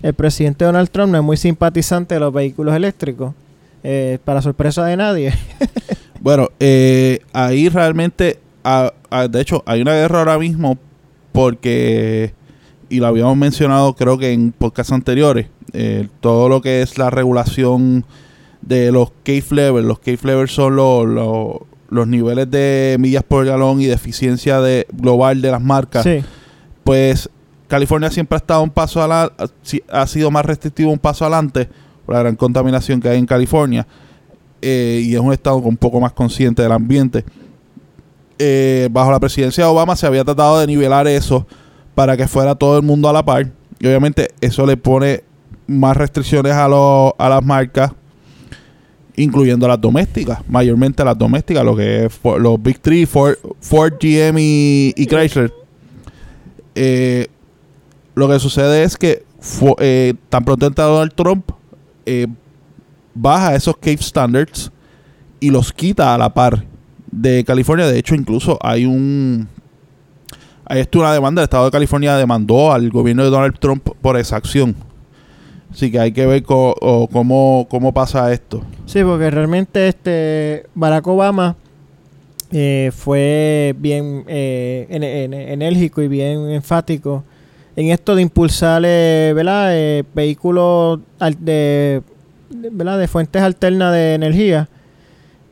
el 0.03 0.13
presidente 0.13 0.65
Donald 0.65 0.89
Trump 0.89 1.11
no 1.11 1.17
es 1.17 1.23
muy 1.23 1.37
simpatizante 1.37 2.13
de 2.15 2.19
los 2.19 2.31
vehículos 2.33 2.75
eléctricos, 2.75 3.33
eh, 3.83 4.19
para 4.23 4.41
sorpresa 4.41 4.85
de 4.85 4.97
nadie. 4.97 5.33
Bueno, 6.23 6.47
eh, 6.61 7.19
ahí 7.33 7.67
realmente, 7.67 8.39
de 9.29 9.41
hecho, 9.41 9.61
hay 9.65 9.81
una 9.81 9.93
guerra 9.93 10.19
ahora 10.19 10.39
mismo 10.39 10.77
porque, 11.33 12.33
y 12.87 13.01
lo 13.01 13.07
habíamos 13.07 13.35
mencionado 13.35 13.93
creo 13.93 14.17
que 14.17 14.31
en 14.31 14.53
podcasts 14.53 14.93
anteriores, 14.93 15.47
eh, 15.73 16.07
todo 16.21 16.47
lo 16.47 16.61
que 16.61 16.81
es 16.81 16.97
la 16.97 17.09
regulación 17.09 18.05
de 18.61 18.93
los 18.93 19.11
cave 19.23 19.43
levels. 19.51 19.85
Los 19.85 19.99
cave 19.99 20.19
levels 20.23 20.53
son 20.53 20.77
los, 20.77 21.05
los, 21.05 21.57
los 21.89 22.07
niveles 22.07 22.49
de 22.49 22.95
millas 23.01 23.23
por 23.23 23.45
galón 23.45 23.81
y 23.81 23.87
de 23.87 23.93
eficiencia 23.93 24.61
de, 24.61 24.87
global 24.93 25.41
de 25.41 25.51
las 25.51 25.61
marcas. 25.61 26.03
Sí. 26.03 26.23
Pues 26.85 27.29
California 27.67 28.09
siempre 28.09 28.37
ha 28.37 28.37
estado 28.37 28.63
un 28.63 28.69
paso 28.69 29.01
adelante, 29.01 29.43
ha 29.91 30.07
sido 30.07 30.31
más 30.31 30.45
restrictivo 30.45 30.89
un 30.89 30.99
paso 30.99 31.25
adelante 31.25 31.67
por 32.05 32.15
la 32.15 32.21
gran 32.21 32.37
contaminación 32.37 33.01
que 33.01 33.09
hay 33.09 33.19
en 33.19 33.25
California. 33.25 33.85
Eh, 34.65 35.01
y 35.03 35.13
es 35.13 35.19
un 35.19 35.33
estado 35.33 35.57
un 35.57 35.75
poco 35.75 35.99
más 35.99 36.13
consciente 36.13 36.61
del 36.61 36.71
ambiente. 36.71 37.25
Eh, 38.39 38.87
bajo 38.91 39.11
la 39.11 39.19
presidencia 39.19 39.65
de 39.65 39.69
Obama 39.69 39.95
se 39.97 40.07
había 40.07 40.23
tratado 40.23 40.59
de 40.59 40.67
nivelar 40.67 41.05
eso 41.05 41.45
para 41.93 42.15
que 42.15 42.27
fuera 42.29 42.55
todo 42.55 42.77
el 42.77 42.83
mundo 42.83 43.09
a 43.09 43.13
la 43.13 43.25
par. 43.25 43.51
Y 43.79 43.87
obviamente 43.87 44.29
eso 44.39 44.65
le 44.65 44.77
pone 44.77 45.23
más 45.67 45.97
restricciones 45.97 46.53
a, 46.53 46.69
los 46.69 47.11
a 47.17 47.27
las 47.27 47.43
marcas, 47.43 47.91
incluyendo 49.17 49.67
las 49.67 49.81
domésticas, 49.81 50.39
mayormente 50.47 51.03
las 51.03 51.17
domésticas, 51.17 51.65
lo 51.65 51.75
que 51.75 52.05
es 52.05 52.19
los 52.39 52.63
Big 52.63 52.79
Three, 52.79 53.05
Ford, 53.05 53.35
Ford, 53.59 53.93
GM 53.99 54.37
y, 54.39 54.93
y 54.95 55.05
Chrysler. 55.07 55.53
Eh, 56.75 57.27
lo 58.15 58.29
que 58.29 58.39
sucede 58.39 58.83
es 58.83 58.95
que 58.95 59.25
tan 60.29 60.45
pronto 60.45 60.67
entra 60.67 60.85
Donald 60.85 61.13
Trump, 61.13 61.51
baja 63.13 63.55
esos 63.55 63.75
CAPE 63.77 64.01
standards 64.01 64.71
y 65.39 65.49
los 65.49 65.71
quita 65.73 66.13
a 66.13 66.17
la 66.17 66.33
par 66.33 66.63
de 67.11 67.43
California. 67.43 67.87
De 67.87 67.97
hecho, 67.99 68.15
incluso 68.15 68.57
hay 68.61 68.85
un... 68.85 69.47
Hay 70.65 70.79
esto 70.79 70.99
una 70.99 71.13
demanda, 71.13 71.41
el 71.41 71.43
Estado 71.43 71.65
de 71.65 71.71
California 71.71 72.15
demandó 72.15 72.71
al 72.71 72.89
gobierno 72.89 73.23
de 73.23 73.29
Donald 73.29 73.59
Trump 73.59 73.87
por 74.01 74.17
esa 74.17 74.37
acción. 74.37 74.75
Así 75.71 75.91
que 75.91 75.99
hay 75.99 76.11
que 76.13 76.25
ver 76.25 76.43
o 76.81 77.09
cómo, 77.11 77.67
cómo 77.69 77.93
pasa 77.93 78.31
esto. 78.31 78.63
Sí, 78.85 79.03
porque 79.03 79.29
realmente 79.29 79.87
este 79.89 80.67
Barack 80.73 81.05
Obama 81.07 81.55
eh, 82.51 82.91
fue 82.95 83.75
bien 83.77 84.23
eh, 84.27 84.87
en- 84.89 85.03
en- 85.03 85.33
enérgico 85.33 86.01
y 86.01 86.07
bien 86.07 86.49
enfático 86.51 87.23
en 87.75 87.89
esto 87.89 88.15
de 88.15 88.21
impulsar 88.21 88.83
eh. 88.85 89.33
Eh, 89.35 90.03
vehículos 90.13 90.99
de- 91.39 92.03
¿verdad? 92.71 92.99
de 92.99 93.07
fuentes 93.07 93.41
alternas 93.41 93.93
de 93.93 94.13
energía. 94.15 94.69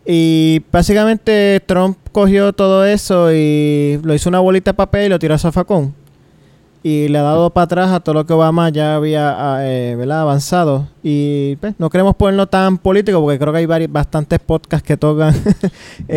Y 0.05 0.63
básicamente 0.71 1.61
Trump 1.65 1.97
cogió 2.11 2.53
todo 2.53 2.85
eso 2.85 3.31
y 3.31 3.99
lo 4.03 4.13
hizo 4.15 4.29
una 4.29 4.39
bolita 4.39 4.71
de 4.71 4.75
papel 4.75 5.05
y 5.05 5.09
lo 5.09 5.19
tiró 5.19 5.35
a 5.35 5.37
zafacón. 5.37 5.93
Y 6.83 7.09
le 7.09 7.19
ha 7.19 7.21
dado 7.21 7.51
para 7.51 7.65
atrás 7.65 7.91
a 7.91 7.99
todo 7.99 8.15
lo 8.15 8.25
que 8.25 8.33
Obama 8.33 8.69
ya 8.69 8.95
había 8.95 9.35
ah, 9.37 9.59
eh, 9.63 9.93
¿verdad? 9.95 10.21
avanzado. 10.21 10.87
Y 11.03 11.55
pues, 11.57 11.75
no 11.77 11.91
queremos 11.91 12.15
ponerlo 12.15 12.47
tan 12.47 12.79
político 12.79 13.21
porque 13.21 13.37
creo 13.37 13.53
que 13.53 13.59
hay 13.59 13.65
vari- 13.67 13.87
bastantes 13.87 14.39
podcasts 14.39 14.87
que 14.87 14.97
tocan 14.97 15.35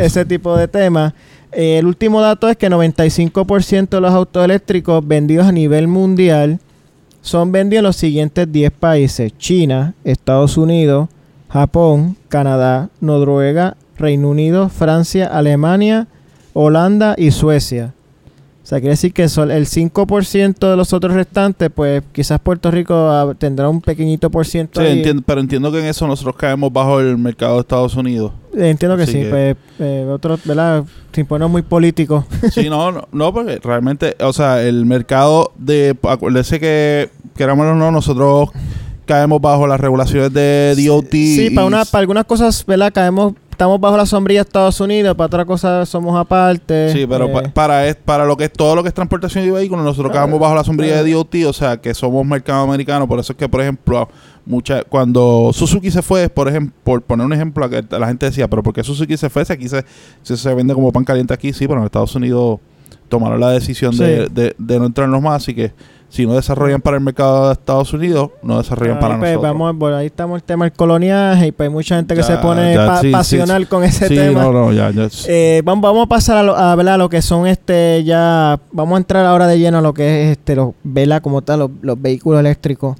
ese 0.00 0.24
tipo 0.24 0.56
de 0.56 0.68
temas. 0.68 1.12
Eh, 1.52 1.78
el 1.78 1.84
último 1.86 2.22
dato 2.22 2.48
es 2.48 2.56
que 2.56 2.70
95% 2.70 3.88
de 3.90 4.00
los 4.00 4.12
autos 4.14 4.42
eléctricos 4.42 5.06
vendidos 5.06 5.46
a 5.46 5.52
nivel 5.52 5.86
mundial 5.86 6.58
son 7.22 7.52
vendidos 7.52 7.80
en 7.80 7.84
los 7.84 7.96
siguientes 7.96 8.50
10 8.50 8.70
países. 8.72 9.32
China, 9.36 9.94
Estados 10.04 10.56
Unidos, 10.56 11.08
Japón, 11.48 12.16
Canadá, 12.28 12.90
Noruega, 13.00 13.76
Reino 13.96 14.30
Unido, 14.30 14.68
Francia, 14.68 15.26
Alemania, 15.26 16.06
Holanda 16.52 17.14
y 17.18 17.30
Suecia. 17.32 17.92
O 18.70 18.72
sea, 18.72 18.78
quiere 18.78 18.90
decir 18.92 19.12
que 19.12 19.28
sol- 19.28 19.50
el 19.50 19.66
5% 19.66 20.70
de 20.70 20.76
los 20.76 20.92
otros 20.92 21.12
restantes, 21.12 21.70
pues 21.74 22.04
quizás 22.12 22.38
Puerto 22.38 22.70
Rico 22.70 22.94
ah, 22.94 23.34
tendrá 23.36 23.68
un 23.68 23.80
pequeñito 23.80 24.30
por 24.30 24.46
ciento. 24.46 24.80
Sí, 24.80 24.86
entiendo- 24.86 25.24
pero 25.26 25.40
entiendo 25.40 25.72
que 25.72 25.80
en 25.80 25.86
eso 25.86 26.06
nosotros 26.06 26.36
caemos 26.36 26.72
bajo 26.72 27.00
el 27.00 27.18
mercado 27.18 27.54
de 27.54 27.60
Estados 27.62 27.96
Unidos. 27.96 28.30
Entiendo 28.54 28.96
que 28.96 29.02
Así 29.02 29.12
sí, 29.14 29.18
que- 29.22 29.28
pues 29.28 29.56
eh, 29.80 30.06
otros, 30.08 30.38
¿verdad? 30.44 30.84
Sin 31.12 31.26
ponernos 31.26 31.50
muy 31.50 31.62
políticos. 31.62 32.24
Sí, 32.52 32.70
no, 32.70 32.92
no, 32.92 33.08
no, 33.10 33.32
porque 33.34 33.58
realmente, 33.60 34.14
o 34.20 34.32
sea, 34.32 34.62
el 34.62 34.86
mercado 34.86 35.50
de, 35.58 35.96
acuérdese 36.08 36.60
que, 36.60 37.10
queramos 37.34 37.66
o 37.66 37.74
no, 37.74 37.90
nosotros 37.90 38.50
caemos 39.04 39.40
bajo 39.40 39.66
las 39.66 39.80
regulaciones 39.80 40.32
de 40.32 40.76
DOT. 40.86 41.10
Sí, 41.10 41.48
y- 41.50 41.54
para, 41.56 41.66
una, 41.66 41.84
para 41.84 42.02
algunas 42.02 42.24
cosas, 42.24 42.64
¿verdad? 42.64 42.92
Caemos, 42.94 43.32
estamos 43.60 43.78
bajo 43.78 43.94
la 43.98 44.06
sombrilla 44.06 44.40
de 44.40 44.48
Estados 44.48 44.80
Unidos, 44.80 45.14
para 45.14 45.26
otras 45.26 45.44
cosas 45.44 45.86
somos 45.86 46.18
aparte. 46.18 46.90
Sí, 46.94 47.06
pero 47.06 47.26
eh, 47.26 47.28
pa- 47.32 47.42
para, 47.52 47.86
es- 47.86 47.94
para 47.94 48.24
lo 48.24 48.34
que 48.34 48.44
es 48.44 48.52
todo 48.52 48.74
lo 48.74 48.82
que 48.82 48.88
es 48.88 48.94
transportación 48.94 49.44
de 49.44 49.50
vehículos, 49.50 49.84
nosotros 49.84 50.10
caemos 50.14 50.40
bajo 50.40 50.54
la 50.54 50.64
sombrilla 50.64 51.02
de 51.02 51.12
DOT, 51.12 51.34
o 51.46 51.52
sea, 51.52 51.76
que 51.76 51.92
somos 51.92 52.24
mercado 52.24 52.62
americano, 52.62 53.06
por 53.06 53.18
eso 53.20 53.34
es 53.34 53.38
que, 53.38 53.50
por 53.50 53.60
ejemplo, 53.60 54.08
mucha, 54.46 54.82
cuando 54.84 55.50
Suzuki 55.52 55.90
se 55.90 56.00
fue, 56.00 56.30
por 56.30 56.48
ejemplo, 56.48 56.74
por 56.82 57.02
poner 57.02 57.26
un 57.26 57.34
ejemplo, 57.34 57.68
que 57.68 57.84
la 57.90 58.06
gente 58.06 58.24
decía, 58.24 58.48
pero 58.48 58.62
¿por 58.62 58.72
qué 58.72 58.82
Suzuki 58.82 59.18
se 59.18 59.28
fue? 59.28 59.44
Si 59.44 59.52
aquí 59.52 59.68
se, 59.68 59.84
si 60.22 60.38
se 60.38 60.54
vende 60.54 60.72
como 60.72 60.90
pan 60.90 61.04
caliente 61.04 61.34
aquí, 61.34 61.52
sí, 61.52 61.68
pero 61.68 61.80
en 61.80 61.84
Estados 61.84 62.14
Unidos 62.14 62.60
tomaron 63.10 63.38
la 63.40 63.50
decisión 63.50 63.94
de, 63.94 64.28
de- 64.30 64.54
de 64.56 64.78
no 64.78 64.86
entrarnos 64.86 65.20
más, 65.20 65.42
así 65.42 65.54
que 65.54 65.72
si 66.10 66.26
no 66.26 66.34
desarrollan 66.34 66.80
para 66.82 66.96
el 66.98 67.02
mercado 67.02 67.46
de 67.46 67.52
Estados 67.54 67.92
Unidos, 67.94 68.30
no 68.42 68.58
desarrollan 68.58 68.96
ahí, 68.96 69.00
para 69.00 69.18
pues, 69.18 69.30
nosotros. 69.32 69.52
vamos, 69.58 69.76
bueno, 69.78 69.96
ahí 69.96 70.06
estamos 70.06 70.36
el 70.36 70.42
tema 70.42 70.64
del 70.66 70.72
coloniaje 70.72 71.46
y 71.46 71.52
pues 71.52 71.68
hay 71.68 71.72
mucha 71.72 71.96
gente 71.96 72.14
que 72.16 72.22
se 72.24 72.36
pone 72.38 72.74
ya, 72.74 72.86
pa- 72.86 73.00
sí, 73.00 73.06
sí, 73.06 73.12
pasional 73.12 73.68
con 73.68 73.84
ese 73.84 74.08
sí, 74.08 74.16
tema. 74.16 74.42
no, 74.42 74.52
no, 74.52 74.72
ya. 74.72 74.90
Eh, 75.28 75.62
vamos, 75.64 75.82
vamos 75.82 76.04
a 76.04 76.08
pasar 76.08 76.36
a, 76.36 76.42
lo, 76.42 76.56
a, 76.56 76.96
lo 76.98 77.08
que 77.08 77.22
son 77.22 77.46
este 77.46 78.02
ya 78.04 78.60
vamos 78.72 78.96
a 78.96 78.98
entrar 78.98 79.24
ahora 79.24 79.46
de 79.46 79.58
lleno 79.58 79.78
a 79.78 79.80
lo 79.82 79.94
que 79.94 80.24
es 80.24 80.38
este 80.38 80.56
los 80.56 80.74
vela 80.82 81.20
como 81.20 81.42
tal 81.42 81.60
los, 81.60 81.70
los 81.80 82.02
vehículos 82.02 82.40
eléctricos 82.40 82.96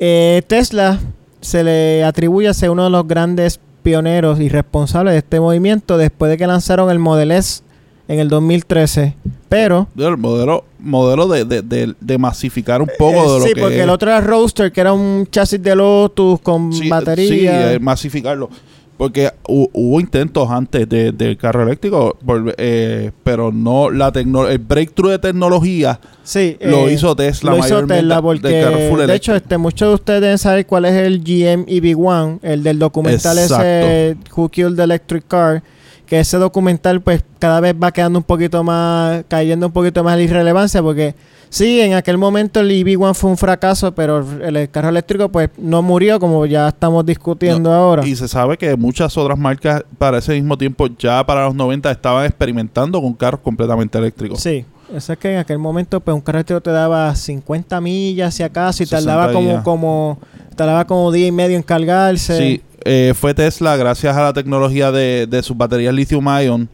Eh, 0.00 0.42
Tesla 0.48 0.98
se 1.40 1.62
le 1.62 2.02
atribuye 2.04 2.48
a 2.48 2.54
ser 2.54 2.70
uno 2.70 2.84
de 2.84 2.90
los 2.90 3.06
grandes 3.06 3.60
pioneros 3.84 4.40
y 4.40 4.48
responsables 4.48 5.12
de 5.12 5.18
este 5.18 5.38
movimiento 5.40 5.96
después 5.96 6.28
de 6.30 6.36
que 6.36 6.46
lanzaron 6.48 6.90
el 6.90 6.98
Model 6.98 7.30
S 7.30 7.62
en 8.08 8.18
el 8.18 8.28
2013 8.28 9.14
pero 9.48 9.86
el 9.96 10.16
modelo, 10.18 10.64
modelo 10.78 11.26
de, 11.28 11.44
de, 11.44 11.62
de, 11.62 11.94
de 12.00 12.18
masificar 12.18 12.82
un 12.82 12.90
poco 12.98 13.12
eh, 13.16 13.32
de 13.34 13.38
lo 13.38 13.44
sí 13.46 13.52
que 13.54 13.60
porque 13.60 13.76
es. 13.78 13.82
el 13.84 13.90
otro 13.90 14.10
era 14.10 14.20
Roadster 14.20 14.72
que 14.72 14.80
era 14.80 14.92
un 14.92 15.26
chasis 15.30 15.62
de 15.62 15.74
Lotus 15.76 16.40
con 16.40 16.72
Sí, 16.72 16.88
batería 16.88 17.28
Sí, 17.28 17.74
eh, 17.74 17.78
masificarlo. 17.80 18.50
Porque 18.98 19.30
hu- 19.44 19.70
hubo 19.72 20.00
intentos 20.00 20.50
antes 20.50 20.88
de- 20.88 21.12
del 21.12 21.36
carro 21.36 21.62
eléctrico, 21.62 22.18
por- 22.26 22.52
eh, 22.58 23.12
pero 23.22 23.52
no 23.52 23.90
la 23.90 24.10
tecno 24.10 24.48
el 24.48 24.58
breakthrough 24.58 25.12
de 25.12 25.18
tecnología 25.20 26.00
Sí, 26.24 26.56
lo 26.60 26.88
eh, 26.88 26.94
hizo 26.94 27.14
Tesla 27.14 27.52
lo 27.52 27.58
hizo 27.58 27.86
Tesla 27.86 28.20
porque 28.20 28.48
de 28.48 29.14
hecho 29.14 29.36
este 29.36 29.56
muchos 29.56 29.88
de 29.88 29.94
ustedes 29.94 30.20
deben 30.20 30.38
saber 30.38 30.66
cuál 30.66 30.84
es 30.86 30.94
el 30.94 31.20
GM 31.22 31.64
EV1 31.66 32.40
el 32.42 32.62
del 32.64 32.78
documental 32.80 33.38
ese 33.38 34.16
Who 34.36 34.48
Killed 34.48 34.74
the 34.76 34.82
Electric 34.82 35.26
Car 35.28 35.62
que 36.08 36.20
ese 36.20 36.38
documental 36.38 37.00
pues 37.00 37.22
cada 37.38 37.60
vez 37.60 37.74
va 37.80 37.92
quedando 37.92 38.18
un 38.18 38.24
poquito 38.24 38.64
más 38.64 39.24
cayendo 39.28 39.66
un 39.66 39.72
poquito 39.72 40.02
más 40.02 40.16
de 40.16 40.24
irrelevancia 40.24 40.82
porque 40.82 41.14
sí 41.50 41.80
en 41.80 41.94
aquel 41.94 42.18
momento 42.18 42.60
el 42.60 42.70
EV1 42.70 43.14
fue 43.14 43.30
un 43.30 43.36
fracaso 43.36 43.94
pero 43.94 44.24
el, 44.42 44.56
el 44.56 44.70
carro 44.70 44.88
eléctrico 44.88 45.28
pues 45.28 45.50
no 45.58 45.82
murió 45.82 46.18
como 46.18 46.46
ya 46.46 46.68
estamos 46.68 47.04
discutiendo 47.04 47.72
ahora 47.72 48.06
Y 48.06 48.16
se 48.16 48.28
sabe 48.28 48.56
que 48.56 48.76
muchas 48.76 49.16
otras 49.16 49.38
marcas 49.38 49.84
para 49.98 50.18
ese 50.18 50.32
mismo 50.34 50.56
tiempo, 50.56 50.88
ya 50.98 51.24
para 51.26 51.44
los 51.44 51.54
90, 51.54 51.90
estaban 51.90 52.24
experimentando 52.24 53.00
con 53.00 53.12
carros 53.14 53.40
completamente 53.40 53.98
eléctricos. 53.98 54.40
Sí, 54.40 54.64
es 54.94 55.10
que 55.18 55.32
en 55.32 55.38
aquel 55.38 55.58
momento 55.58 56.00
pues 56.00 56.14
un 56.14 56.20
carro 56.20 56.38
eléctrico 56.38 56.60
te 56.60 56.70
daba 56.70 57.14
50 57.14 57.80
millas 57.80 58.34
si 58.34 58.42
acaso 58.42 58.82
y 58.82 58.86
60 58.86 59.10
tardaba 59.10 59.32
como, 59.32 59.62
como 59.62 60.18
tardaba 60.56 60.86
como 60.86 61.12
día 61.12 61.26
y 61.26 61.32
medio 61.32 61.56
en 61.56 61.62
cargarse. 61.62 62.38
Sí, 62.38 62.62
eh, 62.84 63.12
fue 63.14 63.34
Tesla, 63.34 63.76
gracias 63.76 64.16
a 64.16 64.22
la 64.22 64.32
tecnología 64.32 64.90
de, 64.90 65.26
de 65.26 65.42
sus 65.42 65.56
baterías 65.56 65.94
lithium-ion, 65.94 66.68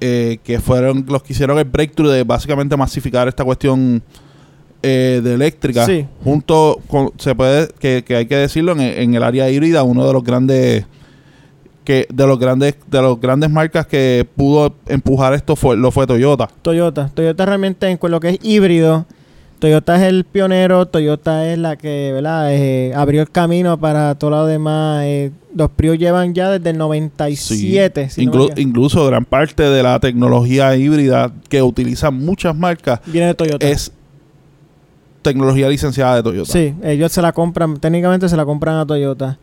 eh, 0.00 0.38
que 0.44 0.60
fueron 0.60 1.04
los 1.08 1.22
que 1.22 1.32
hicieron 1.32 1.58
el 1.58 1.64
breakthrough 1.64 2.10
de 2.10 2.24
básicamente 2.24 2.76
masificar 2.76 3.26
esta 3.26 3.44
cuestión 3.44 4.02
eh, 4.82 5.20
de 5.22 5.34
eléctrica. 5.34 5.86
Sí. 5.86 6.06
Junto 6.22 6.80
con, 6.88 7.12
se 7.18 7.34
puede, 7.34 7.68
que, 7.78 8.04
que 8.06 8.16
hay 8.16 8.26
que 8.26 8.36
decirlo, 8.36 8.72
en, 8.72 8.80
en 8.80 9.14
el 9.14 9.22
área 9.22 9.50
híbrida, 9.50 9.82
uno 9.82 10.06
de 10.06 10.12
los 10.12 10.22
grandes 10.22 10.84
que 11.84 12.06
de 12.12 12.26
los 12.26 12.38
grandes 12.38 12.74
de 12.90 13.02
los 13.02 13.20
grandes 13.20 13.50
marcas 13.50 13.86
que 13.86 14.26
pudo 14.36 14.74
empujar 14.88 15.34
esto 15.34 15.54
fue 15.54 15.76
lo 15.76 15.90
fue 15.90 16.06
Toyota 16.06 16.48
Toyota. 16.62 17.10
Toyota 17.14 17.44
realmente 17.46 17.88
en 17.88 17.98
lo 18.02 18.20
que 18.20 18.30
es 18.30 18.38
híbrido, 18.42 19.04
Toyota 19.58 19.96
es 19.96 20.02
el 20.02 20.24
pionero, 20.24 20.86
Toyota 20.86 21.46
es 21.50 21.58
la 21.58 21.76
que 21.76 22.10
¿verdad? 22.12 22.52
Eh, 22.54 22.92
abrió 22.94 23.20
el 23.22 23.30
camino 23.30 23.78
para 23.78 24.14
todo 24.16 24.30
lo 24.30 24.46
demás. 24.46 25.02
eh, 25.04 25.30
los 25.54 25.70
Prius 25.70 25.98
llevan 25.98 26.34
ya 26.34 26.50
desde 26.50 26.70
el 26.70 26.78
97. 26.78 28.10
si 28.10 28.26
no 28.26 28.32
me 28.32 28.38
Inclu- 28.38 28.58
incluso 28.58 29.06
gran 29.06 29.24
parte 29.24 29.62
de 29.62 29.82
la 29.82 30.00
tecnología 30.00 30.74
híbrida 30.76 31.30
que 31.48 31.62
utilizan 31.62 32.14
muchas 32.16 32.56
marcas 32.56 33.00
Viene 33.06 33.28
de 33.28 33.34
Toyota. 33.34 33.66
es 33.68 33.92
tecnología 35.22 35.68
licenciada 35.68 36.16
de 36.16 36.22
Toyota. 36.22 36.52
Sí, 36.52 36.74
ellos 36.82 37.12
se 37.12 37.22
la 37.22 37.32
compran, 37.32 37.78
técnicamente 37.78 38.28
se 38.28 38.36
la 38.36 38.44
compran 38.44 38.76
a 38.76 38.86
Toyota. 38.86 39.38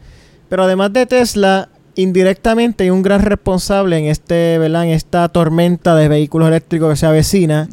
Pero 0.50 0.64
además 0.64 0.92
de 0.94 1.06
Tesla, 1.06 1.70
indirectamente 1.96 2.84
hay 2.86 2.90
un 2.90 3.02
gran 3.02 3.22
responsable 3.22 3.98
en 3.98 4.06
este, 4.06 4.58
¿verdad? 4.58 4.86
En 4.86 4.92
esta 4.92 5.28
tormenta 5.30 5.96
de 5.96 6.08
vehículos 6.08 6.48
eléctricos 6.48 6.90
que 6.92 6.96
se 6.96 7.06
avecina 7.06 7.68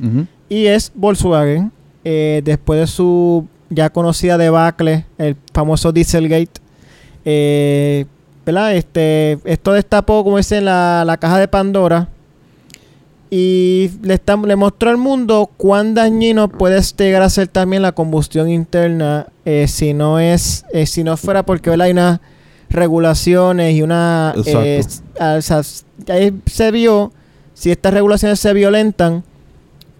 y 0.49 0.67
es 0.67 0.91
Volkswagen. 0.95 1.73
eh, 2.05 2.43
después 2.45 2.81
de 2.81 2.87
su 2.87 3.47
ya 3.71 3.91
conocida 3.91 4.39
debacle, 4.39 5.05
el 5.19 5.37
famoso 5.53 5.93
Dieselgate, 5.93 6.61
eh, 7.25 8.07
¿verdad? 8.47 8.75
Este, 8.75 9.39
esto 9.45 9.73
destapó, 9.73 10.25
como 10.25 10.39
dicen, 10.39 10.65
la, 10.65 11.05
la 11.07 11.19
caja 11.19 11.39
de 11.39 11.49
Pandora 11.49 12.09
y 13.31 13.91
le, 14.03 14.15
está- 14.15 14.37
le 14.37 14.57
mostró 14.57 14.89
al 14.91 14.97
mundo 14.97 15.51
cuán 15.59 15.93
dañino 15.95 16.49
puede 16.49 16.81
llegar 16.97 17.21
a 17.23 17.29
ser 17.29 17.49
también 17.49 17.83
la 17.83 17.93
combustión 17.93 18.49
interna 18.49 19.27
eh, 19.45 19.67
si 19.69 19.93
no 19.93 20.19
es 20.19 20.65
eh, 20.73 20.87
si 20.87 21.05
no 21.05 21.17
fuera 21.19 21.43
porque 21.45 21.69
¿verdad? 21.69 21.87
hay 21.87 21.93
unas 21.93 22.21
regulaciones 22.71 23.75
y 23.75 23.83
una 23.83 24.33
eh, 24.51 24.79
s- 24.79 25.03
o 25.39 25.43
sea, 25.43 25.59
s- 25.61 25.85
ahí 26.09 26.33
se 26.47 26.71
vio 26.71 27.13
si 27.55 27.71
estas 27.71 27.93
regulaciones 27.95 28.39
se 28.41 28.53
violentan 28.53 29.25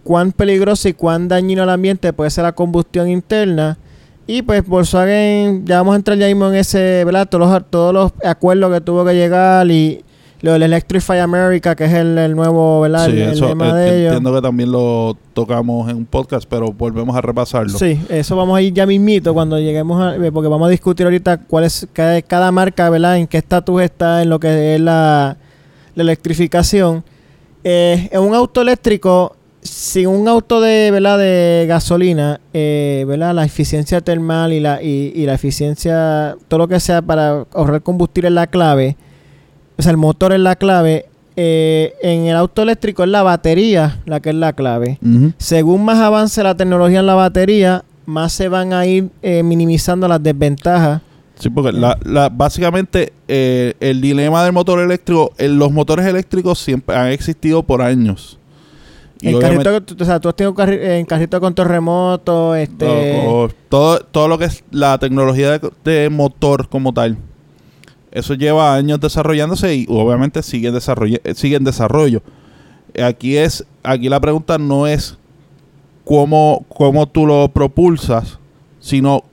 cuán 0.03 0.31
peligroso 0.31 0.87
y 0.89 0.93
cuán 0.93 1.27
dañino 1.27 1.63
al 1.63 1.69
ambiente 1.69 2.13
puede 2.13 2.29
ser 2.29 2.43
la 2.45 2.53
combustión 2.53 3.09
interna. 3.09 3.77
Y 4.27 4.43
pues 4.43 4.65
Volkswagen 4.65 5.65
ya 5.65 5.77
vamos 5.77 5.93
a 5.93 5.97
entrar 5.97 6.17
ya 6.17 6.27
mismo 6.27 6.47
en 6.49 6.55
ese 6.55 7.03
verdad 7.03 7.27
todos 7.27 7.49
los, 7.49 7.69
todos 7.69 7.93
los 7.93 8.11
acuerdos 8.23 8.71
que 8.73 8.81
tuvo 8.81 9.03
que 9.03 9.13
llegar 9.13 9.69
y 9.71 10.03
lo 10.41 10.53
del 10.53 10.63
Electrify 10.63 11.19
America 11.19 11.75
que 11.75 11.85
es 11.85 11.93
el, 11.93 12.17
el 12.17 12.35
nuevo 12.35 12.79
verdad 12.81 13.05
Sí, 13.07 13.11
el, 13.11 13.17
el 13.19 13.29
eso 13.33 13.47
lema 13.49 13.69
eh, 13.69 13.73
de 13.73 13.89
ellos 13.99 14.13
entiendo 14.13 14.33
que 14.35 14.41
también 14.41 14.71
lo 14.71 15.17
tocamos 15.33 15.89
en 15.89 15.97
un 15.97 16.05
podcast, 16.05 16.47
pero 16.49 16.71
volvemos 16.71 17.15
a 17.15 17.21
repasarlo. 17.21 17.77
Sí, 17.77 17.99
eso 18.09 18.35
vamos 18.35 18.57
a 18.57 18.61
ir 18.61 18.73
ya 18.73 18.85
mismito 18.85 19.33
cuando 19.33 19.59
lleguemos 19.59 20.01
a... 20.01 20.15
eh, 20.15 20.31
Porque 20.31 20.47
vamos 20.47 20.67
a 20.67 20.71
discutir 20.71 21.05
ahorita 21.05 21.39
cuál 21.45 21.65
es 21.65 21.87
cada, 21.93 22.21
cada 22.21 22.51
marca, 22.51 22.89
¿verdad? 22.89 23.17
En 23.17 23.27
qué 23.27 23.37
estatus 23.37 23.81
está 23.81 24.21
en 24.21 24.29
lo 24.29 24.39
que 24.39 24.75
es 24.75 24.81
la, 24.81 25.37
la 25.95 26.03
electrificación. 26.03 27.03
Eh, 27.63 28.07
en 28.11 28.21
un 28.21 28.33
auto 28.33 28.61
eléctrico, 28.61 29.35
sin 29.61 30.07
un 30.07 30.27
auto 30.29 30.61
de, 30.61 30.89
¿verdad? 30.91 31.17
de 31.17 31.65
gasolina, 31.67 32.39
eh, 32.53 33.03
¿verdad? 33.07 33.33
La 33.35 33.43
eficiencia 33.43 33.99
termal 33.99 34.53
y 34.53 34.61
la, 34.61 34.81
y, 34.81 35.11
y 35.13 35.25
la 35.25 35.33
eficiencia, 35.33 36.37
todo 36.47 36.59
lo 36.59 36.67
que 36.69 36.79
sea 36.79 37.01
para 37.01 37.45
ahorrar 37.53 37.81
combustible 37.81 38.29
es 38.29 38.33
la 38.33 38.47
clave. 38.47 38.95
O 39.79 39.81
sea, 39.81 39.91
el 39.91 39.97
motor 39.97 40.33
es 40.33 40.39
la 40.41 40.55
clave. 40.57 41.05
Eh, 41.35 41.93
en 42.01 42.25
el 42.25 42.35
auto 42.35 42.61
eléctrico 42.63 43.03
es 43.03 43.09
la 43.09 43.23
batería 43.23 44.01
la 44.05 44.19
que 44.19 44.31
es 44.31 44.35
la 44.35 44.51
clave 44.51 44.97
según 45.37 45.85
más 45.85 45.97
avance 45.99 46.43
la 46.43 46.55
tecnología 46.55 46.99
en 46.99 47.05
la 47.05 47.13
batería, 47.15 47.85
más 48.05 48.33
se 48.33 48.49
van 48.49 48.73
a 48.73 48.85
ir 48.85 49.09
eh, 49.21 49.41
minimizando 49.41 50.05
las 50.09 50.21
desventajas. 50.21 51.01
Sí, 51.35 51.49
porque 51.49 51.71
la, 51.71 51.97
la- 52.03 52.27
básicamente 52.27 53.13
eh, 53.29 53.73
el 53.79 54.01
dilema 54.01 54.43
del 54.43 54.51
motor 54.51 54.81
eléctrico, 54.81 55.31
los 55.39 55.71
motores 55.71 56.05
eléctricos 56.07 56.59
siempre 56.59 56.97
han 56.97 57.07
existido 57.07 57.63
por 57.63 57.81
años. 57.81 58.37
Y 59.21 59.31
carrito, 59.39 59.69
o 60.01 60.05
sea, 60.05 60.19
tú 60.19 60.27
has 60.27 60.35
tenido 60.35 60.53
carri- 60.55 60.81
en 60.81 61.05
carrito 61.05 61.37
de 61.37 61.41
control 61.41 61.69
remoto, 61.69 62.53
este, 62.55 62.85
o- 63.25 63.43
o 63.45 63.49
todo, 63.69 63.99
todo 63.99 64.27
lo 64.27 64.37
que 64.37 64.45
es 64.45 64.61
la 64.71 64.97
tecnología 64.97 65.57
de, 65.57 65.71
de 65.85 66.09
motor 66.09 66.67
como 66.67 66.93
tal. 66.93 67.15
Eso 68.11 68.33
lleva 68.33 68.73
años 68.73 68.99
desarrollándose 68.99 69.75
y 69.75 69.85
obviamente 69.89 70.41
sigue, 70.43 70.71
desarroll- 70.71 71.21
eh, 71.23 71.33
sigue 71.35 71.57
en 71.57 71.63
desarrollo. 71.63 72.21
Aquí 73.03 73.37
es, 73.37 73.65
aquí 73.83 74.09
la 74.09 74.19
pregunta 74.19 74.57
no 74.57 74.87
es 74.87 75.17
cómo, 76.05 76.65
cómo 76.69 77.07
tú 77.07 77.27
lo 77.27 77.47
propulsas, 77.49 78.39
sino 78.79 79.23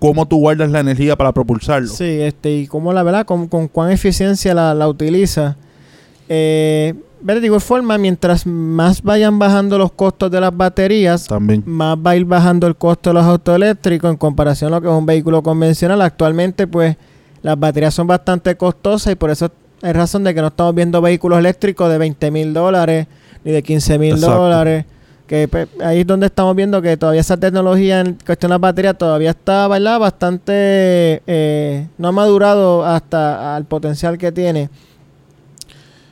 cómo 0.00 0.26
tú 0.26 0.38
guardas 0.38 0.70
la 0.70 0.80
energía 0.80 1.14
para 1.16 1.30
propulsarlo. 1.32 1.88
sí, 1.88 2.04
este, 2.04 2.50
y 2.52 2.66
cómo 2.66 2.92
la 2.92 3.02
verdad, 3.02 3.26
con, 3.26 3.46
con 3.48 3.68
cuán 3.68 3.90
eficiencia 3.92 4.54
la, 4.54 4.74
la 4.74 4.88
utiliza. 4.88 5.56
Eh, 6.28 6.94
ver, 7.20 7.40
de 7.40 7.46
igual 7.46 7.60
forma, 7.60 7.98
mientras 7.98 8.46
más 8.46 9.02
vayan 9.02 9.38
bajando 9.38 9.76
los 9.78 9.92
costos 9.92 10.30
de 10.30 10.40
las 10.40 10.56
baterías, 10.56 11.26
También. 11.26 11.62
más 11.66 11.96
va 11.98 12.10
a 12.12 12.16
ir 12.16 12.24
bajando 12.24 12.66
el 12.66 12.76
costo 12.76 13.10
de 13.10 13.14
los 13.14 13.24
autos 13.24 13.54
eléctricos 13.54 14.10
en 14.10 14.16
comparación 14.16 14.72
a 14.72 14.76
lo 14.76 14.82
que 14.82 14.88
es 14.88 14.94
un 14.94 15.06
vehículo 15.06 15.42
convencional. 15.42 16.00
Actualmente, 16.02 16.66
pues, 16.66 16.96
las 17.42 17.58
baterías 17.58 17.94
son 17.94 18.06
bastante 18.06 18.56
costosas 18.56 19.12
y 19.12 19.16
por 19.16 19.30
eso 19.30 19.50
hay 19.82 19.92
razón 19.92 20.24
de 20.24 20.34
que 20.34 20.40
no 20.40 20.48
estamos 20.48 20.74
viendo 20.74 21.00
vehículos 21.00 21.38
eléctricos 21.38 21.90
de 21.90 21.98
20 21.98 22.30
mil 22.30 22.52
dólares 22.52 23.06
ni 23.44 23.52
de 23.52 23.62
15 23.62 23.98
mil 23.98 24.20
dólares. 24.20 24.84
Que 25.26 25.46
pues, 25.46 25.68
ahí 25.82 26.00
es 26.00 26.06
donde 26.06 26.26
estamos 26.26 26.56
viendo 26.56 26.82
que 26.82 26.96
todavía 26.96 27.20
esa 27.20 27.36
tecnología 27.36 28.00
en 28.00 28.18
cuestión 28.26 28.50
de 28.50 28.54
las 28.54 28.60
baterías 28.60 28.98
todavía 28.98 29.30
está 29.30 29.68
¿verdad? 29.68 30.00
bastante 30.00 31.22
eh, 31.26 31.86
no 31.98 32.08
ha 32.08 32.12
madurado 32.12 32.84
hasta 32.84 33.54
al 33.54 33.64
potencial 33.64 34.18
que 34.18 34.32
tiene. 34.32 34.68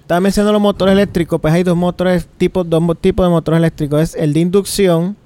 Estaba 0.03 0.20
mencionando 0.20 0.53
los 0.55 0.62
motores 0.62 0.93
eléctricos, 0.93 1.39
pues 1.39 1.53
hay 1.53 1.64
dos 1.64 1.76
motores 1.76 2.26
tipos, 2.39 2.68
dos 2.70 2.83
tipos 2.99 3.26
de 3.26 3.31
motores 3.31 3.59
eléctricos, 3.59 4.01
es 4.01 4.14
el 4.14 4.33
de 4.33 4.41
inducción 4.41 5.16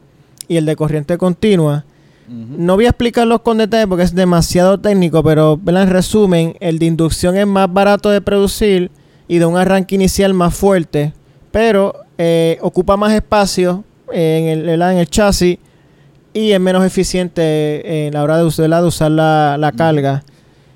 y 0.49 0.57
el 0.57 0.67
de 0.67 0.75
corriente 0.75 1.17
continua. 1.19 1.85
No 2.33 2.77
voy 2.77 2.87
a 2.87 2.91
explicarlos 2.91 3.43
con 3.43 3.59
detalle 3.59 3.87
porque 3.87 4.05
es 4.05 4.15
demasiado 4.15 4.81
técnico, 4.81 5.23
pero 5.23 5.59
¿verdad? 5.63 5.85
en 5.85 5.91
resumen, 5.91 6.57
el 6.61 6.79
de 6.79 6.87
inducción 6.87 7.37
es 7.37 7.47
más 7.47 7.73
barato 7.73 8.11
de 8.11 8.21
producir 8.21 8.91
y 9.29 9.39
de 9.39 9.47
un 9.47 9.57
arranque 9.57 9.95
inicial 9.95 10.33
más 10.33 10.55
fuerte, 10.55 11.13
pero 11.51 11.95
eh, 12.17 12.59
ocupa 12.63 12.97
más 12.97 13.13
espacio 13.13 13.85
eh, 14.13 14.39
en, 14.39 14.59
el, 14.59 14.67
¿verdad? 14.67 14.93
en 14.93 14.99
el 14.99 15.09
chasis 15.09 15.59
y 16.33 16.53
es 16.53 16.61
menos 16.61 16.85
eficiente 16.85 18.07
en 18.07 18.15
la 18.15 18.23
hora 18.23 18.39
de, 18.39 18.45
usar 18.45 19.11
la, 19.11 19.57
la 19.59 19.73
carga. 19.73 20.25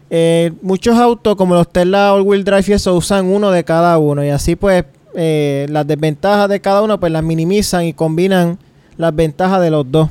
Eh, 0.08 0.52
muchos 0.62 0.96
autos 0.96 1.34
como 1.34 1.54
los 1.54 1.68
Tesla 1.68 2.14
All 2.14 2.22
Wheel 2.22 2.44
Drive 2.44 2.64
y 2.68 2.72
eso 2.72 2.94
usan 2.94 3.26
uno 3.26 3.50
de 3.50 3.64
cada 3.64 3.98
uno 3.98 4.24
y 4.24 4.28
así 4.28 4.54
pues 4.54 4.84
eh, 5.16 5.66
las 5.68 5.84
desventajas 5.84 6.48
de 6.48 6.60
cada 6.60 6.82
uno 6.82 7.00
pues 7.00 7.10
las 7.10 7.24
minimizan 7.24 7.84
y 7.86 7.92
combinan 7.92 8.58
las 8.96 9.14
ventajas 9.14 9.60
de 9.60 9.70
los 9.70 9.90
dos. 9.90 10.08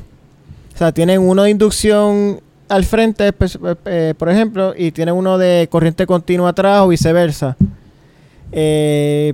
O 0.76 0.78
sea, 0.78 0.92
tienen 0.92 1.20
uno 1.22 1.44
de 1.44 1.50
inducción 1.50 2.38
al 2.68 2.84
frente, 2.84 3.32
pues, 3.32 3.58
eh, 3.86 4.12
por 4.18 4.28
ejemplo, 4.28 4.74
y 4.76 4.90
tienen 4.92 5.14
uno 5.14 5.38
de 5.38 5.68
corriente 5.70 6.06
continua 6.06 6.50
atrás 6.50 6.82
o 6.82 6.88
viceversa. 6.88 7.56
Eh, 8.52 9.32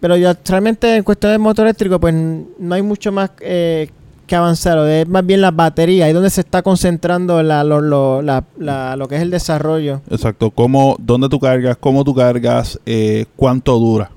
pero 0.00 0.16
ya 0.18 0.36
realmente 0.46 0.94
en 0.94 1.02
cuestión 1.02 1.32
de 1.32 1.38
motor 1.38 1.64
eléctrico, 1.64 1.98
pues 1.98 2.14
no 2.14 2.74
hay 2.74 2.82
mucho 2.82 3.10
más 3.10 3.30
eh, 3.40 3.88
que 4.26 4.36
avanzar. 4.36 4.76
o 4.76 4.86
Es 4.86 5.08
más 5.08 5.24
bien 5.24 5.40
la 5.40 5.50
batería, 5.50 6.04
ahí 6.04 6.12
donde 6.12 6.28
se 6.28 6.42
está 6.42 6.60
concentrando 6.62 7.42
la, 7.42 7.64
lo, 7.64 7.80
lo- 7.80 8.20
la- 8.20 8.44
la- 8.58 8.96
lo 8.96 9.08
que 9.08 9.16
es 9.16 9.22
el 9.22 9.30
desarrollo. 9.30 10.02
Exacto. 10.10 10.50
¿Cómo, 10.50 10.96
¿Dónde 10.98 11.30
tú 11.30 11.40
cargas? 11.40 11.78
¿Cómo 11.80 12.04
tú 12.04 12.14
cargas? 12.14 12.78
¿Cuánto 13.34 13.78
dura? 13.78 14.10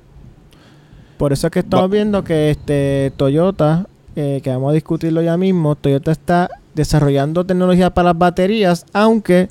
Por 1.17 1.31
eso 1.31 1.47
es 1.47 1.51
que 1.51 1.59
estamos 1.59 1.85
Va- 1.89 1.93
viendo 1.93 2.23
que 2.23 2.49
este 2.51 3.11
Toyota, 3.15 3.87
eh, 4.21 4.41
que 4.43 4.49
vamos 4.49 4.71
a 4.71 4.73
discutirlo 4.73 5.21
ya 5.21 5.37
mismo, 5.37 5.75
Toyota 5.75 6.11
está 6.11 6.49
desarrollando 6.75 7.45
tecnología 7.45 7.89
para 7.89 8.09
las 8.09 8.17
baterías, 8.17 8.85
aunque 8.91 9.47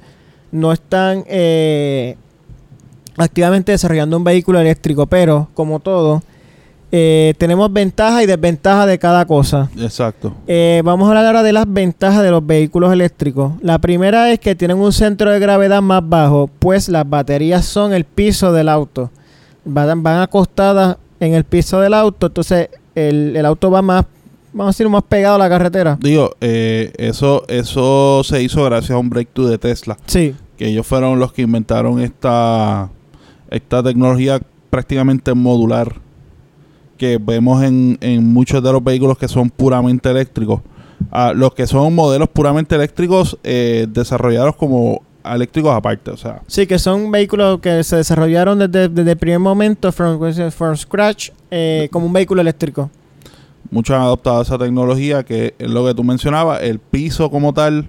no 0.53 0.73
están 0.73 1.25
eh, 1.27 2.17
activamente 3.17 3.73
desarrollando 3.73 4.19
un 4.19 4.25
vehículo 4.25 4.61
eléctrico, 4.61 5.07
pero 5.07 5.49
como 5.55 5.81
todo, 5.81 6.23
eh, 6.93 7.33
tenemos 7.39 7.73
ventajas 7.73 8.23
y 8.23 8.27
desventajas 8.27 8.87
de 8.87 8.99
cada 8.99 9.25
cosa. 9.25 9.71
Exacto. 9.79 10.35
Eh, 10.47 10.83
vamos 10.85 11.07
a 11.07 11.13
hablar 11.13 11.25
ahora 11.25 11.43
de 11.43 11.55
las 11.55 11.65
ventajas 11.67 12.23
de 12.23 12.31
los 12.31 12.47
vehículos 12.47 12.93
eléctricos. 12.93 13.53
La 13.63 13.79
primera 13.79 14.31
es 14.31 14.39
que 14.39 14.55
tienen 14.55 14.77
un 14.77 14.93
centro 14.93 15.31
de 15.31 15.39
gravedad 15.39 15.81
más 15.81 16.07
bajo, 16.07 16.51
pues 16.59 16.91
las 16.91 17.09
baterías 17.09 17.65
son 17.65 17.95
el 17.95 18.05
piso 18.05 18.53
del 18.53 18.69
auto. 18.69 19.11
Van, 19.65 20.03
van 20.03 20.21
acostadas 20.21 20.99
en 21.21 21.33
el 21.33 21.45
piso 21.45 21.81
del 21.81 21.95
auto, 21.95 22.27
entonces 22.27 22.69
el, 22.95 23.35
el 23.35 23.47
auto 23.47 23.71
va 23.71 23.81
más, 23.81 24.05
vamos 24.53 24.69
a 24.69 24.75
decir, 24.75 24.89
más 24.89 25.03
pegado 25.05 25.37
a 25.37 25.39
la 25.39 25.49
carretera. 25.49 25.99
Digo, 26.01 26.31
eh, 26.41 26.93
eso, 26.99 27.45
eso 27.49 28.23
se 28.25 28.43
hizo 28.43 28.65
gracias 28.65 28.93
a 28.93 28.99
un 28.99 29.11
breakthrough 29.11 29.49
de 29.49 29.59
Tesla. 29.59 29.97
Sí, 30.07 30.35
Que 30.57 30.69
ellos 30.69 30.87
fueron 30.87 31.19
los 31.19 31.33
que 31.33 31.43
inventaron 31.43 32.01
esta, 32.01 32.91
esta 33.51 33.83
tecnología 33.83 34.41
prácticamente 34.71 35.35
modular. 35.35 35.95
Que 36.97 37.19
vemos 37.21 37.63
en, 37.63 37.97
en 38.01 38.33
muchos 38.33 38.63
de 38.63 38.73
los 38.73 38.83
vehículos 38.83 39.17
que 39.19 39.29
son 39.29 39.51
puramente 39.51 40.11
eléctricos. 40.11 40.61
Ah, 41.13 41.33
los 41.35 41.55
que 41.55 41.67
son 41.67 41.95
modelos 41.95 42.29
puramente 42.29 42.75
eléctricos 42.75 43.39
eh, 43.45 43.87
desarrollados 43.89 44.57
como 44.57 45.03
eléctricos 45.25 45.73
aparte. 45.73 46.11
O 46.11 46.17
sea, 46.17 46.43
sí, 46.47 46.67
que 46.67 46.79
son 46.79 47.11
vehículos 47.11 47.61
que 47.61 47.85
se 47.85 47.97
desarrollaron 47.97 48.59
desde, 48.59 48.89
desde 48.89 49.13
el 49.13 49.17
primer 49.17 49.39
momento, 49.39 49.93
from, 49.93 50.19
from 50.51 50.77
scratch, 50.77 51.31
eh, 51.51 51.89
como 51.93 52.07
un 52.07 52.13
vehículo 52.13 52.41
eléctrico. 52.41 52.91
Muchos 53.71 53.95
han 53.97 54.03
adoptado 54.03 54.43
esa 54.43 54.59
tecnología 54.59 55.23
que 55.25 55.55
es 55.59 55.71
lo 55.71 55.85
que 55.87 55.95
tú 55.95 56.05
mencionabas, 56.05 56.63
el 56.63 56.79
piso 56.79 57.31
como 57.31 57.53
tal, 57.53 57.87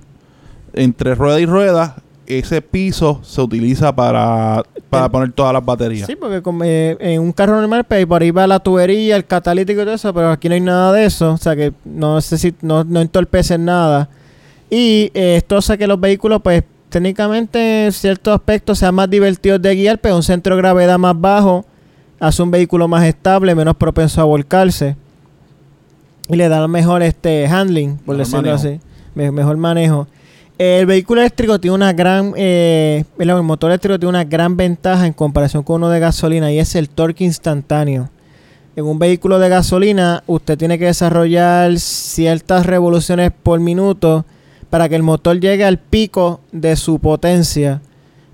entre 0.74 1.16
rueda 1.16 1.40
y 1.40 1.46
rueda, 1.46 1.96
ese 2.28 2.62
piso 2.62 3.20
se 3.24 3.42
utiliza 3.42 3.96
para, 3.96 4.62
para 4.92 5.10
poner 5.10 5.32
todas 5.32 5.52
las 5.52 5.66
baterías. 5.66 6.06
Sí, 6.06 6.16
porque 6.16 6.44
eh, 6.64 6.96
en 7.00 7.22
un 7.22 7.32
carro 7.32 7.60
normal, 7.60 7.86
pues 7.86 8.06
por 8.06 8.22
ahí 8.22 8.30
va 8.30 8.46
la 8.46 8.60
tubería, 8.60 9.16
el 9.16 9.26
catalítico 9.26 9.82
y 9.82 9.84
todo 9.86 9.96
eso, 9.96 10.14
pero 10.14 10.30
aquí 10.30 10.48
no 10.48 10.54
hay 10.54 10.62
nada 10.62 10.94
de 10.94 11.06
eso. 11.06 11.34
O 11.34 11.38
sea 11.38 11.56
que 11.56 11.74
no, 11.86 12.20
necesi- 12.20 12.54
no, 12.62 12.84
no 12.84 13.02
entorpecen 13.02 13.66
nada. 13.66 14.10
Y 14.70 15.10
eh, 15.16 15.38
esto 15.38 15.58
hace 15.58 15.76
que 15.80 15.88
los 15.88 16.00
vehículos, 16.00 16.40
pues, 16.44 16.64
técnicamente 16.90 17.86
en 17.88 17.92
ciertos 17.92 18.36
aspectos 18.36 18.78
sea 18.78 18.92
más 18.92 19.10
divertido 19.10 19.58
de 19.58 19.74
guiar, 19.76 19.98
pero 19.98 20.16
un 20.16 20.22
centro 20.24 20.56
de 20.56 20.62
gravedad 20.62 21.00
más 21.00 21.20
bajo 21.20 21.66
hace 22.20 22.44
un 22.44 22.52
vehículo 22.52 22.88
más 22.88 23.06
estable, 23.06 23.56
menos 23.56 23.76
propenso 23.76 24.22
a 24.22 24.26
volcarse. 24.26 24.96
Y 26.30 26.36
le 26.36 26.48
da 26.48 26.68
mejor 26.68 27.02
este 27.04 27.48
handling, 27.48 27.98
por 27.98 28.16
Mejor 28.16 28.18
decirlo 28.18 28.42
manejo. 28.42 28.56
así. 28.58 28.80
Me- 29.16 29.32
mejor 29.32 29.58
manejo. 29.58 30.08
El 30.58 30.86
vehículo 30.86 31.22
eléctrico 31.22 31.60
tiene 31.60 31.74
una 31.76 31.94
gran, 31.94 32.34
eh, 32.36 33.04
el 33.18 33.44
motor 33.44 33.72
eléctrico 33.72 33.98
tiene 33.98 34.10
una 34.10 34.24
gran 34.26 34.56
ventaja 34.58 35.08
en 35.08 35.14
comparación 35.14 35.64
con 35.64 35.78
uno 35.78 35.90
de 35.90 36.00
gasolina 36.00 36.52
y 36.52 36.60
es 36.60 36.76
el 36.76 36.90
torque 36.90 37.24
instantáneo. 37.24 38.10
En 38.76 38.86
un 38.86 39.00
vehículo 39.00 39.40
de 39.40 39.50
gasolina 39.50 40.24
usted 40.28 40.58
tiene 40.58 40.78
que 40.78 40.86
desarrollar 40.86 41.80
ciertas 41.80 42.66
revoluciones 42.66 43.32
por 43.44 43.60
minuto 43.60 44.26
para 44.70 44.88
que 44.90 44.96
el 44.96 45.04
motor 45.04 45.40
llegue 45.40 45.64
al 45.66 45.80
pico 45.80 46.42
de 46.52 46.76
su 46.76 47.00
potencia. 47.00 47.82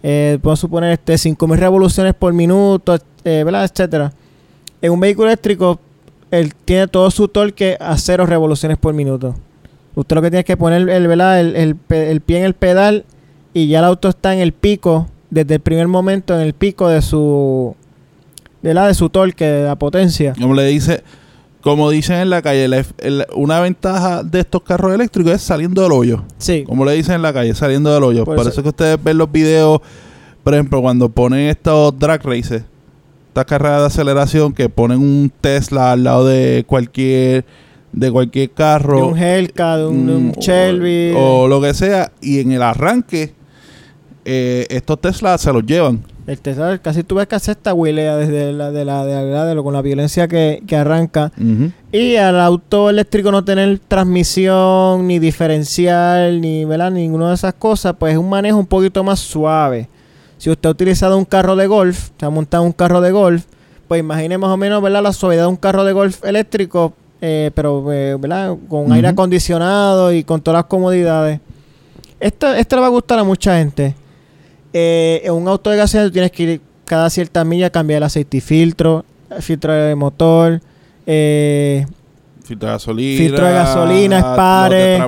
Eh, 0.03 0.37
puedo 0.41 0.55
suponer 0.55 0.91
este 0.91 1.17
5000 1.17 1.57
revoluciones 1.59 2.13
por 2.15 2.33
minuto, 2.33 2.97
eh, 3.23 3.43
¿verdad? 3.45 3.63
etcétera. 3.65 4.11
En 4.81 4.91
un 4.91 4.99
vehículo 4.99 5.27
eléctrico 5.27 5.79
él 6.31 6.53
tiene 6.65 6.87
todo 6.87 7.09
su 7.11 7.27
torque 7.27 7.77
a 7.79 7.97
cero 7.97 8.25
revoluciones 8.25 8.77
por 8.77 8.93
minuto. 8.93 9.35
Usted 9.95 10.15
lo 10.15 10.21
que 10.21 10.29
tiene 10.29 10.39
es 10.39 10.45
que 10.45 10.57
poner 10.57 10.81
el. 10.81 10.89
El, 10.89 11.55
el 11.55 11.77
el 11.89 12.21
pie 12.21 12.39
en 12.39 12.45
el 12.45 12.53
pedal 12.53 13.05
y 13.53 13.67
ya 13.67 13.79
el 13.79 13.85
auto 13.85 14.09
está 14.09 14.33
en 14.33 14.39
el 14.41 14.51
pico, 14.51 15.07
desde 15.29 15.55
el 15.55 15.59
primer 15.61 15.87
momento 15.87 16.35
en 16.35 16.41
el 16.41 16.53
pico 16.53 16.89
de 16.89 17.01
su, 17.01 17.75
¿verdad? 18.61 18.87
de 18.87 18.93
su 18.93 19.09
torque, 19.09 19.45
de 19.45 19.63
la 19.65 19.75
potencia. 19.77 20.33
Como 20.39 20.53
le 20.53 20.65
dice, 20.65 21.03
como 21.61 21.89
dicen 21.89 22.17
en 22.17 22.29
la 22.29 22.41
calle, 22.41 22.67
la- 22.67 22.83
el- 22.97 23.25
una 23.35 23.59
ventaja 23.61 24.23
de 24.23 24.41
estos 24.41 24.61
carros 24.63 24.93
eléctricos 24.93 25.31
es 25.33 25.41
saliendo 25.41 25.81
del 25.83 25.93
hoyo. 25.93 26.23
Sí, 26.37 26.63
Como 26.65 26.83
le 26.83 26.91
dicen 26.93 27.15
en 27.15 27.21
la 27.21 27.31
calle, 27.31 27.55
saliendo 27.55 27.93
del 27.93 28.03
hoyo. 28.03 28.25
Por 28.25 28.35
Por, 28.35 28.41
eso- 28.43 28.51
eso 28.51 28.63
que 28.63 28.69
ustedes 28.69 29.01
ven 29.01 29.17
los 29.17 29.31
videos, 29.31 29.79
por 30.43 30.53
ejemplo, 30.53 30.81
cuando 30.81 31.07
ponen 31.09 31.47
estos 31.49 31.97
drag 31.97 32.21
races, 32.25 32.63
estas 33.35 33.45
carreras 33.47 33.81
de 33.81 33.85
aceleración 33.87 34.53
que 34.53 34.69
ponen 34.69 34.99
un 34.99 35.29
Tesla 35.41 35.91
al 35.91 36.05
lado 36.05 36.25
de 36.25 36.63
cualquier 36.65 37.43
de 37.91 38.09
cualquier 38.09 38.49
carro. 38.51 38.95
de 38.97 39.03
un 39.03 39.17
Hellcat, 39.17 39.77
de 39.79 39.85
un, 39.87 40.07
de 40.07 40.15
un 40.15 40.27
mm, 40.29 40.31
Shelby. 40.39 41.13
O, 41.17 41.45
lo 41.49 41.59
que 41.59 41.73
sea. 41.73 42.13
Y 42.21 42.39
en 42.39 42.53
el 42.53 42.61
arranque, 42.61 43.33
eh, 44.23 44.65
estos 44.69 45.01
Tesla 45.01 45.37
se 45.37 45.51
los 45.51 45.65
llevan. 45.65 46.01
El 46.27 46.39
Tesla, 46.39 46.77
casi 46.77 47.03
tú 47.03 47.15
ves 47.15 47.27
que 47.27 47.35
hace 47.35 47.51
esta 47.51 47.73
huilea 47.73 48.15
desde 48.15 48.53
la, 48.53 48.71
de 48.71 48.85
la, 48.85 49.03
de 49.05 49.13
la, 49.13 49.21
de 49.25 49.31
la- 49.31 49.45
de 49.45 49.53
lo- 49.55 49.63
con 49.65 49.73
la 49.73 49.81
violencia 49.81 50.27
que, 50.29 50.63
que 50.65 50.75
arranca. 50.77 51.31
Ujú. 51.37 51.71
Y 51.91 52.15
al 52.15 52.39
auto 52.39 52.89
eléctrico 52.89 53.31
no 53.33 53.43
tener 53.43 53.79
transmisión, 53.87 55.07
ni 55.07 55.19
diferencial, 55.19 56.39
ni 56.41 56.63
¿verdad? 56.65 56.89
ninguna 56.91 57.29
de 57.29 57.35
esas 57.35 57.53
cosas, 57.53 57.95
pues 57.99 58.13
es 58.13 58.17
un 58.19 58.29
manejo 58.29 58.57
un 58.57 58.65
poquito 58.65 59.03
más 59.03 59.19
suave. 59.19 59.89
Si 60.45 60.51
usted 60.51 60.67
ha 60.67 60.71
utilizado 60.73 61.17
un 61.17 61.25
carro 61.25 61.55
de 61.55 61.65
golf, 61.65 62.09
se 62.19 62.23
ha 62.23 62.29
montado 62.29 62.61
un 62.61 62.71
carro 62.71 63.01
de 63.01 63.11
golf, 63.11 63.45
pues 63.87 63.99
imagine 63.99 64.37
más 64.37 64.51
o 64.51 64.57
menos 64.57 64.79
¿verdad? 64.79 65.01
la 65.01 65.11
suavidad 65.11 65.41
de 65.41 65.47
un 65.47 65.55
carro 65.55 65.83
de 65.83 65.91
golf 65.91 66.23
eléctrico, 66.23 66.93
eh, 67.19 67.49
pero 67.55 67.91
eh, 67.91 68.15
¿verdad? 68.19 68.55
con 68.69 68.91
aire 68.91 69.07
acondicionado 69.07 70.13
y 70.13 70.23
con 70.23 70.41
todas 70.41 70.59
las 70.59 70.65
comodidades. 70.65 71.39
Esto, 72.19 72.53
esto 72.53 72.75
le 72.75 72.81
va 72.81 72.85
a 72.85 72.91
gustar 72.91 73.17
a 73.17 73.23
mucha 73.23 73.57
gente. 73.57 73.95
Eh, 74.71 75.23
en 75.23 75.33
un 75.33 75.47
auto 75.47 75.71
de 75.71 75.77
gasolina 75.77 76.09
tú 76.09 76.13
tienes 76.13 76.31
que 76.31 76.43
ir 76.43 76.61
cada 76.85 77.09
cierta 77.09 77.43
milla 77.43 77.65
a 77.65 77.71
cambiar 77.71 77.97
el 77.97 78.03
aceite 78.03 78.37
y 78.37 78.41
filtro, 78.41 79.03
el 79.31 79.41
filtro 79.41 79.73
de 79.73 79.95
motor, 79.95 80.61
eh, 81.07 81.87
Filtro 82.45 82.67
de 82.67 82.73
gasolina. 82.73 83.17
Filtro 83.17 83.45
de 83.45 83.53
gasolina, 83.53 84.19
espares, 84.19 84.99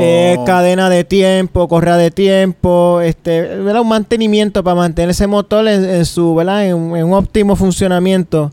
eh, 0.00 0.36
cadena 0.46 0.88
de 0.88 1.04
tiempo, 1.04 1.66
correa 1.68 1.96
de 1.96 2.10
tiempo, 2.10 3.00
este, 3.00 3.42
¿verdad? 3.42 3.82
un 3.82 3.88
mantenimiento 3.88 4.62
para 4.62 4.76
mantener 4.76 5.10
ese 5.10 5.26
motor 5.26 5.66
en, 5.68 5.84
en 5.84 6.04
su, 6.06 6.34
¿verdad? 6.34 6.64
En, 6.66 6.72
en 6.96 7.04
un 7.04 7.12
óptimo 7.12 7.56
funcionamiento. 7.56 8.52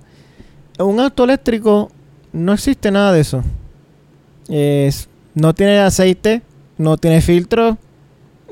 En 0.78 0.86
un 0.88 1.00
auto 1.00 1.24
eléctrico 1.24 1.92
no 2.34 2.54
existe 2.54 2.92
nada 2.92 3.12
de 3.12 3.22
eso. 3.22 3.44
Es- 4.50 5.08
no 5.34 5.54
tiene 5.54 5.78
aceite, 5.80 6.42
no 6.78 6.98
tiene 6.98 7.22
filtro, 7.22 7.78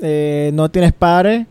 eh, 0.00 0.50
no 0.54 0.68
tiene 0.70 0.92
pares, 0.92 1.46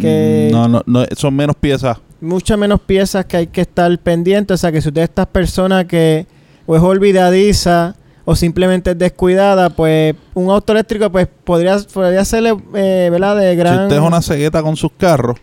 que- 0.00 0.48
Mm, 0.50 0.52
No, 0.52 0.68
no, 0.68 0.82
no, 0.86 1.04
son 1.16 1.34
menos 1.34 1.54
piezas. 1.56 1.98
muchas 2.20 2.58
menos 2.58 2.80
piezas 2.80 3.24
que 3.26 3.36
hay 3.36 3.46
que 3.46 3.60
estar 3.62 3.96
pendiente. 3.98 4.52
O 4.54 4.56
sea, 4.56 4.70
que 4.72 4.80
si 4.82 4.88
usted 4.88 5.02
es 5.02 5.08
estas 5.08 5.26
personas 5.26 5.84
que 5.86 6.26
o 6.70 6.76
es 6.76 6.82
olvidadiza 6.82 7.96
o 8.24 8.36
simplemente 8.36 8.92
es 8.92 8.98
descuidada, 8.98 9.70
pues 9.70 10.14
un 10.34 10.50
auto 10.50 10.72
eléctrico 10.72 11.10
pues 11.10 11.26
podría, 11.42 11.76
podría 11.92 12.24
serle, 12.24 12.56
eh, 12.74 13.08
¿verdad? 13.10 13.36
De 13.38 13.56
gran... 13.56 13.74
Si 13.76 13.82
usted 13.82 13.96
es 13.96 14.02
una 14.02 14.22
cegueta 14.22 14.62
con 14.62 14.76
sus 14.76 14.92
carros, 14.92 15.36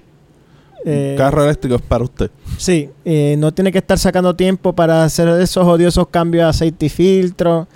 eh, 0.85 1.09
un 1.11 1.17
carro 1.17 1.43
eléctrico 1.43 1.75
es 1.75 1.81
para 1.81 2.05
usted. 2.05 2.31
Sí, 2.57 2.89
eh, 3.03 3.35
no 3.37 3.53
tiene 3.53 3.73
que 3.73 3.79
estar 3.79 3.99
sacando 3.99 4.37
tiempo 4.37 4.71
para 4.71 5.03
hacer 5.03 5.27
esos 5.27 5.67
odiosos 5.67 6.07
cambios 6.07 6.45
de 6.45 6.49
aceite 6.49 6.85
y 6.85 6.89
filtro, 6.89 7.67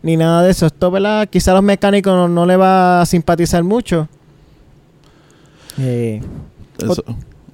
ni 0.00 0.16
nada 0.16 0.44
de 0.44 0.52
eso. 0.52 0.66
Esto, 0.66 0.88
¿verdad? 0.92 1.28
Quizá 1.28 1.50
a 1.50 1.54
los 1.54 1.64
mecánicos 1.64 2.12
no, 2.12 2.28
no 2.28 2.46
le 2.46 2.56
va 2.56 3.00
a 3.00 3.06
simpatizar 3.06 3.64
mucho. 3.64 4.06
Eh, 5.76 6.22
Eso, 6.78 7.04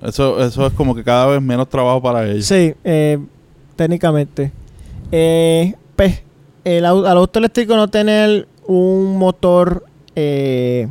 eso, 0.02 0.44
eso 0.44 0.66
es 0.66 0.74
como 0.74 0.94
que 0.94 1.02
cada 1.02 1.24
vez 1.24 1.40
menos 1.40 1.70
trabajo 1.70 2.02
para 2.02 2.26
ellos. 2.26 2.44
Sí, 2.44 2.74
eh, 2.84 3.18
técnicamente. 3.76 4.52
Eh, 5.10 5.74
pues, 5.96 6.22
el, 6.64 6.84
auto 6.84 7.38
eléctrico 7.38 7.76
no 7.76 7.88
tener 7.88 8.48
un 8.66 9.16
motor, 9.16 9.84
eh. 10.14 10.88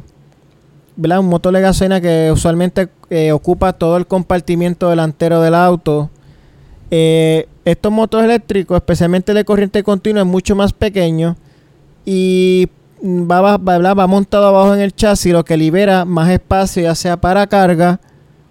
Un 0.98 1.28
motor 1.28 1.54
de 1.54 1.62
gasolina 1.62 2.02
que 2.02 2.32
usualmente 2.32 2.90
eh, 3.12 3.32
ocupa 3.32 3.74
todo 3.74 3.98
el 3.98 4.08
compartimiento 4.08 4.90
delantero 4.90 5.42
del 5.42 5.54
auto. 5.54 6.10
Eh, 6.90 7.48
estos 7.66 7.92
motores 7.92 8.26
eléctricos, 8.26 8.78
especialmente 8.78 9.36
de 9.36 9.46
corriente 9.46 9.84
continua, 9.84 10.24
es 10.24 10.28
mucho 10.28 10.56
más 10.56 10.74
pequeño 10.74 11.36
y 12.04 12.68
va 13.04 14.08
montado 14.08 14.48
abajo 14.48 14.74
en 14.74 14.82
el 14.82 14.96
chasis, 14.96 15.32
lo 15.32 15.46
que 15.46 15.56
libera 15.56 16.04
más 16.04 16.30
espacio, 16.30 16.82
ya 16.82 16.96
sea 16.96 17.18
para 17.18 17.46
carga 17.46 18.00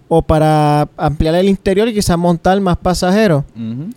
o 0.09 0.23
para 0.23 0.89
ampliar 0.97 1.35
el 1.35 1.49
interior 1.49 1.89
y 1.89 1.95
quizás 1.95 2.17
montar 2.17 2.61
más 2.61 2.77
pasajeros. 2.77 3.43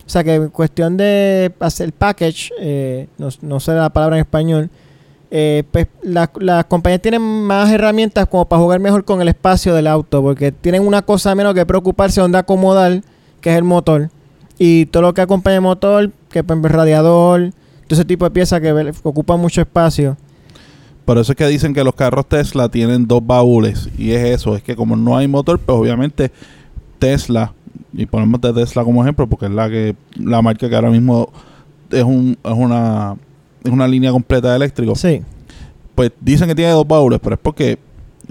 O 0.06 0.10
sea 0.10 0.24
que 0.24 0.36
en 0.36 0.50
cuestión 0.50 0.98
de 0.98 1.54
hacer 1.60 1.94
package, 1.94 2.52
eh, 2.60 3.08
no, 3.18 3.30
no 3.42 3.60
sé 3.60 3.74
la 3.74 3.90
palabra 3.92 4.16
en 4.18 4.22
español, 4.22 4.70
eh, 5.32 5.64
pues 5.72 5.86
la- 6.02 6.32
las 6.40 6.66
compañías 6.66 7.02
tienen 7.04 7.22
más 7.22 7.70
herramientas 7.72 8.26
como 8.28 8.46
para 8.46 8.60
jugar 8.62 8.80
mejor 8.80 9.06
con 9.06 9.22
el 9.22 9.28
espacio 9.28 9.76
del 9.76 9.86
auto, 9.86 10.24
porque 10.24 10.52
tienen 10.52 10.86
una 10.86 11.04
cosa 11.04 11.36
menos 11.36 11.54
que 11.54 11.66
preocuparse 11.66 12.20
donde 12.22 12.40
acomodar, 12.40 13.04
que 13.40 13.52
es 13.52 13.58
el 13.58 13.64
motor. 13.64 14.10
Y 14.58 14.88
todo 14.88 15.04
lo 15.04 15.14
que 15.14 15.22
acompaña 15.22 15.58
el 15.58 15.62
motor, 15.62 16.12
que 16.32 16.40
es 16.40 16.46
el 16.50 16.64
radiador, 16.64 17.52
todo 17.88 17.96
ese 18.00 18.06
tipo 18.06 18.26
de 18.26 18.32
piezas 18.32 18.60
que 18.60 18.92
ocupan 19.04 19.40
mucho 19.40 19.62
espacio. 19.62 20.18
Por 21.10 21.18
eso 21.18 21.32
es 21.32 21.36
que 21.36 21.48
dicen 21.48 21.74
que 21.74 21.84
los 21.84 21.96
carros 21.96 22.28
Tesla 22.28 22.70
tienen 22.70 23.08
dos 23.08 23.26
baúles. 23.26 23.90
Y 23.98 24.12
es 24.12 24.24
eso, 24.30 24.56
es 24.56 24.62
que 24.62 24.76
como 24.76 24.96
no 24.96 25.18
hay 25.18 25.28
motor, 25.28 25.58
pues 25.58 25.76
obviamente 25.76 26.32
Tesla, 27.00 27.52
y 27.94 28.06
ponemos 28.06 28.40
de 28.42 28.54
Tesla 28.54 28.84
como 28.84 29.02
ejemplo, 29.02 29.26
porque 29.26 29.48
es 29.48 29.52
la 29.52 29.68
que 29.72 29.96
la 30.20 30.40
marca 30.44 30.70
que 30.70 30.76
ahora 30.76 30.92
mismo 30.92 31.32
es 31.90 32.04
un 32.04 32.38
es 32.44 32.54
una 32.54 33.16
es 33.64 33.72
una 33.72 33.88
línea 33.88 34.12
completa 34.12 34.52
de 34.52 34.58
eléctrico. 34.58 34.94
Sí, 34.94 35.24
Pues 35.96 36.12
dicen 36.22 36.48
que 36.48 36.54
tiene 36.54 36.74
dos 36.74 36.88
baúles, 36.88 37.20
pero 37.24 37.34
es 37.34 37.42
porque 37.42 37.80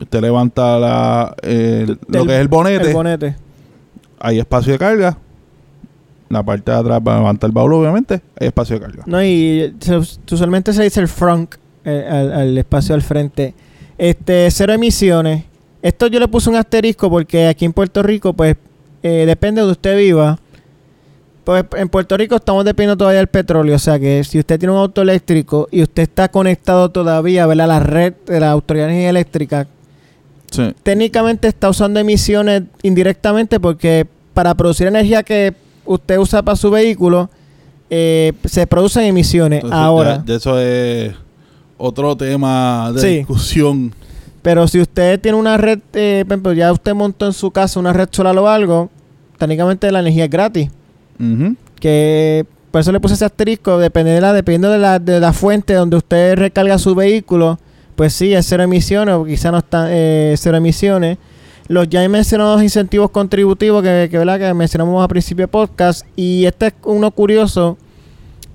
usted 0.00 0.20
levanta 0.20 0.78
la, 0.78 1.34
el- 1.42 1.98
lo 2.06 2.26
que 2.26 2.34
es 2.36 2.40
el 2.40 2.46
bonete, 2.46 2.86
el 2.90 2.94
bonete. 2.94 3.34
hay 4.20 4.38
espacio 4.38 4.74
de 4.74 4.78
carga. 4.78 5.18
La 6.28 6.44
parte 6.44 6.70
de 6.70 6.76
atrás 6.76 7.00
va 7.04 7.16
a 7.16 7.18
levantar 7.18 7.48
el 7.48 7.52
baúl, 7.54 7.72
obviamente, 7.72 8.22
hay 8.38 8.46
espacio 8.46 8.78
de 8.78 8.82
carga. 8.86 9.02
No, 9.04 9.20
y 9.20 9.74
se- 9.80 9.96
usualmente 9.96 10.72
se 10.72 10.84
dice 10.84 11.00
el 11.00 11.08
eh, 11.08 11.58
al, 11.88 12.32
al 12.32 12.58
espacio 12.58 12.94
al 12.94 13.02
frente. 13.02 13.54
Este, 13.96 14.48
cero 14.50 14.72
emisiones. 14.72 15.44
Esto 15.82 16.06
yo 16.08 16.18
le 16.20 16.28
puse 16.28 16.50
un 16.50 16.56
asterisco 16.56 17.08
porque 17.10 17.46
aquí 17.48 17.64
en 17.64 17.72
Puerto 17.72 18.02
Rico, 18.02 18.32
pues, 18.32 18.56
eh, 19.02 19.24
depende 19.26 19.60
de 19.60 19.66
donde 19.66 19.72
usted 19.72 19.96
viva. 19.96 20.38
Pues 21.44 21.64
en 21.76 21.88
Puerto 21.88 22.16
Rico 22.16 22.36
estamos 22.36 22.64
dependiendo 22.64 22.96
todavía 22.98 23.18
del 23.18 23.28
petróleo. 23.28 23.76
O 23.76 23.78
sea 23.78 23.98
que 23.98 24.22
si 24.24 24.38
usted 24.38 24.58
tiene 24.58 24.72
un 24.72 24.80
auto 24.80 25.00
eléctrico 25.00 25.66
y 25.70 25.82
usted 25.82 26.02
está 26.02 26.28
conectado 26.28 26.90
todavía 26.90 27.46
¿verdad? 27.46 27.64
a 27.64 27.68
la 27.68 27.80
red 27.80 28.12
de 28.26 28.38
la 28.40 28.50
Autoridad 28.50 28.86
de 28.86 28.92
Energía 28.92 29.10
Eléctrica, 29.10 29.66
Sí. 30.50 30.74
técnicamente 30.82 31.46
está 31.48 31.68
usando 31.68 32.00
emisiones 32.00 32.62
indirectamente 32.82 33.60
porque 33.60 34.06
para 34.32 34.54
producir 34.54 34.86
energía 34.86 35.22
que 35.22 35.54
usted 35.84 36.16
usa 36.18 36.42
para 36.42 36.56
su 36.56 36.70
vehículo, 36.70 37.28
eh, 37.90 38.32
se 38.46 38.66
producen 38.66 39.04
emisiones 39.04 39.58
Entonces, 39.62 39.78
ahora. 39.78 40.16
ya- 40.18 40.24
ya 40.26 40.34
eso 40.36 40.58
es 40.58 41.12
otro 41.78 42.16
tema 42.16 42.92
de 42.92 43.00
Sí. 43.00 43.08
discusión. 43.18 43.94
Pero 44.42 44.68
si 44.68 44.80
usted 44.80 45.20
tiene 45.20 45.36
una 45.38 45.56
red, 45.56 45.78
eh, 45.94 46.24
por 46.26 46.32
ejemplo, 46.34 46.52
ya 46.52 46.72
usted 46.72 46.94
montó 46.94 47.26
en 47.26 47.32
su 47.32 47.50
casa 47.50 47.80
una 47.80 47.92
red 47.92 48.08
solar 48.12 48.36
o 48.38 48.48
algo, 48.48 48.90
técnicamente 49.38 49.90
la 49.90 50.00
energía 50.00 50.24
es 50.24 50.30
gratis. 50.30 50.70
Que 51.80 52.46
por 52.70 52.80
eso 52.80 52.92
le 52.92 53.00
puse 53.00 53.14
ese 53.14 53.24
asterisco, 53.24 53.78
depende 53.78 54.10
de 54.12 54.20
la, 54.20 54.32
dependiendo 54.32 54.70
de 54.70 54.78
la, 54.78 54.98
de 54.98 55.20
la 55.20 55.32
fuente 55.32 55.74
donde 55.74 55.96
usted 55.96 56.36
recarga 56.36 56.78
su 56.78 56.94
vehículo, 56.94 57.58
pues 57.96 58.12
sí, 58.12 58.32
es 58.34 58.46
cero 58.46 58.62
emisiones, 58.62 59.14
o 59.14 59.24
quizá 59.24 59.50
no 59.50 59.58
está 59.58 59.86
eh, 59.90 60.34
cero 60.38 60.56
emisiones. 60.56 61.18
Los 61.66 61.88
ya 61.88 62.06
mencionados 62.08 62.62
incentivos 62.62 63.10
contributivos 63.10 63.82
que, 63.82 64.08
que, 64.10 64.18
¿verdad? 64.18 64.38
que 64.38 64.54
mencionamos 64.54 65.04
a 65.04 65.08
principio 65.08 65.42
de 65.44 65.48
podcast. 65.48 66.06
Y 66.16 66.46
este 66.46 66.68
es 66.68 66.74
uno 66.84 67.10
curioso. 67.10 67.76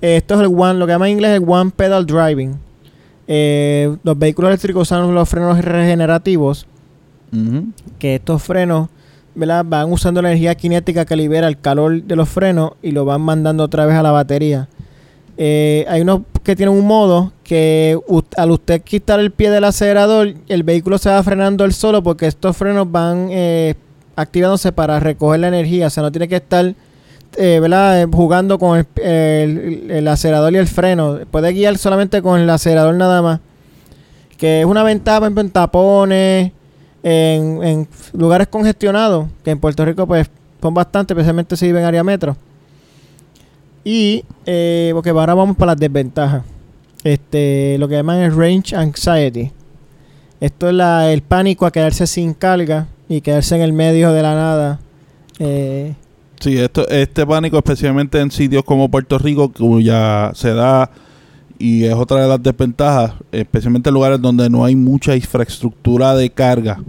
Esto 0.00 0.34
es 0.34 0.40
el 0.40 0.46
One, 0.46 0.74
lo 0.74 0.86
que 0.86 0.92
llama 0.92 1.06
en 1.08 1.12
inglés 1.12 1.40
el 1.40 1.44
One 1.48 1.70
Pedal 1.76 2.04
Driving. 2.06 2.56
Eh, 3.26 3.96
los 4.02 4.18
vehículos 4.18 4.50
eléctricos 4.50 4.88
usan 4.88 5.14
los 5.14 5.28
frenos 5.28 5.62
regenerativos. 5.62 6.66
Que 7.98 8.14
estos 8.14 8.40
frenos 8.44 8.88
¿verdad? 9.34 9.64
van 9.66 9.90
usando 9.90 10.22
la 10.22 10.28
energía 10.28 10.54
cinética 10.54 11.04
que 11.04 11.16
libera 11.16 11.48
el 11.48 11.58
calor 11.58 12.02
de 12.02 12.14
los 12.14 12.28
frenos 12.28 12.72
y 12.80 12.92
lo 12.92 13.04
van 13.04 13.22
mandando 13.22 13.64
otra 13.64 13.86
vez 13.86 13.96
a 13.96 14.02
la 14.02 14.12
batería. 14.12 14.68
Eh, 15.36 15.84
hay 15.88 16.02
unos 16.02 16.20
que 16.44 16.54
tienen 16.54 16.76
un 16.76 16.86
modo 16.86 17.32
que 17.42 17.98
al 18.36 18.50
usted 18.52 18.82
quitar 18.82 19.18
el 19.18 19.32
pie 19.32 19.50
del 19.50 19.64
acelerador, 19.64 20.34
el 20.46 20.62
vehículo 20.62 20.98
se 20.98 21.08
va 21.08 21.20
frenando 21.24 21.64
él 21.64 21.72
solo 21.72 22.02
porque 22.02 22.26
estos 22.26 22.56
frenos 22.56 22.90
van 22.92 23.28
eh, 23.30 23.74
activándose 24.14 24.70
para 24.70 25.00
recoger 25.00 25.40
la 25.40 25.48
energía. 25.48 25.88
O 25.88 25.90
sea, 25.90 26.02
no 26.02 26.12
tiene 26.12 26.28
que 26.28 26.36
estar 26.36 26.74
eh, 27.36 27.58
¿verdad? 27.60 28.08
jugando 28.12 28.58
con 28.58 28.86
el, 28.96 30.08
acelerador 30.08 30.52
y 30.52 30.56
el 30.56 30.68
freno. 30.68 31.20
Puede 31.30 31.52
guiar 31.52 31.78
solamente 31.78 32.22
con 32.22 32.40
el 32.40 32.48
acelerador 32.50 32.94
nada 32.94 33.22
más. 33.22 33.40
Que 34.36 34.60
es 34.60 34.66
una 34.66 34.82
ventaja 34.82 35.26
en 35.26 35.50
tapones, 35.50 36.52
en, 37.02 37.62
en 37.62 37.88
lugares 38.12 38.48
congestionados, 38.48 39.28
que 39.44 39.50
en 39.52 39.60
Puerto 39.60 39.84
Rico 39.84 40.06
pues 40.06 40.28
son 40.60 40.74
bastante, 40.74 41.12
especialmente 41.12 41.56
si 41.56 41.66
viven 41.66 41.82
en 41.82 41.88
área 41.88 42.02
metro. 42.02 42.36
Y, 43.84 44.24
eh, 44.46 44.90
porque 44.94 45.10
ahora 45.10 45.34
vamos 45.34 45.56
para 45.56 45.72
las 45.72 45.80
desventajas. 45.80 46.42
Este, 47.04 47.76
lo 47.78 47.86
que 47.86 47.96
llaman 47.96 48.20
el 48.20 48.34
range 48.34 48.74
anxiety. 48.74 49.52
Esto 50.40 50.68
es 50.68 50.74
la, 50.74 51.12
el 51.12 51.20
pánico 51.20 51.66
a 51.66 51.70
quedarse 51.70 52.06
sin 52.06 52.32
carga 52.32 52.86
y 53.10 53.20
quedarse 53.20 53.54
en 53.56 53.60
el 53.60 53.74
medio 53.74 54.12
de 54.12 54.22
la 54.22 54.34
nada. 54.34 54.80
Eh, 55.38 55.94
sí, 56.44 56.58
esto, 56.58 56.86
este 56.88 57.26
pánico, 57.26 57.56
especialmente 57.56 58.20
en 58.20 58.30
sitios 58.30 58.64
como 58.64 58.90
Puerto 58.90 59.18
Rico, 59.18 59.50
ya 59.80 60.30
se 60.34 60.52
da 60.52 60.90
y 61.58 61.84
es 61.84 61.94
otra 61.94 62.20
de 62.20 62.28
las 62.28 62.42
desventajas, 62.42 63.14
especialmente 63.32 63.88
en 63.88 63.94
lugares 63.94 64.20
donde 64.20 64.50
no 64.50 64.64
hay 64.64 64.76
mucha 64.76 65.16
infraestructura 65.16 66.14
de 66.14 66.28
carga. 66.28 66.82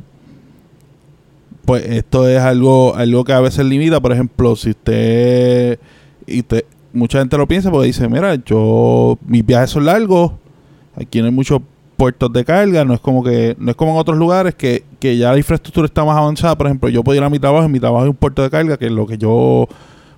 Pues 1.64 1.86
esto 1.86 2.28
es 2.28 2.40
algo, 2.40 2.96
algo 2.96 3.24
que 3.24 3.34
a 3.34 3.40
veces 3.40 3.66
limita. 3.66 4.02
Por 4.02 4.12
ejemplo, 4.12 4.56
si 4.56 4.72
usted, 4.72 5.80
y 6.28 6.44
te, 6.44 6.66
mucha 6.94 7.20
gente 7.20 7.38
lo 7.38 7.48
piensa 7.48 7.72
porque 7.72 7.88
dice, 7.88 8.08
mira, 8.10 8.36
yo 8.36 9.18
mis 9.26 9.46
viajes 9.46 9.70
son 9.70 9.86
largos, 9.86 10.34
aquí 10.96 11.20
no 11.20 11.26
hay 11.26 11.32
muchos 11.32 11.62
puertos 11.96 12.32
de 12.32 12.46
carga, 12.46 12.86
no 12.86 12.94
es 12.94 13.00
como 13.00 13.24
que 13.24 13.56
no 13.58 13.72
es 13.72 13.78
como 13.78 13.92
en 13.92 13.98
otros 13.98 14.18
lugares 14.18 14.56
que, 14.56 14.84
que 15.00 15.18
ya 15.18 15.32
la 15.32 15.38
infraestructura 15.38 15.86
está 15.86 16.04
más 16.04 16.18
avanzada, 16.18 16.58
por 16.58 16.68
ejemplo, 16.68 16.90
yo 16.90 17.04
puedo 17.04 17.18
ir 17.18 17.24
a 17.24 17.30
mi 17.30 17.40
trabajo, 17.40 17.66
en 17.66 17.72
mi 17.72 17.80
trabajo 17.80 18.04
hay 18.04 18.10
un 18.10 18.16
puerto 18.16 18.42
de 18.42 18.50
carga, 18.50 18.78
que 18.78 18.86
es 18.86 18.92
lo 18.92 19.08
que 19.08 19.18
yo 19.18 19.68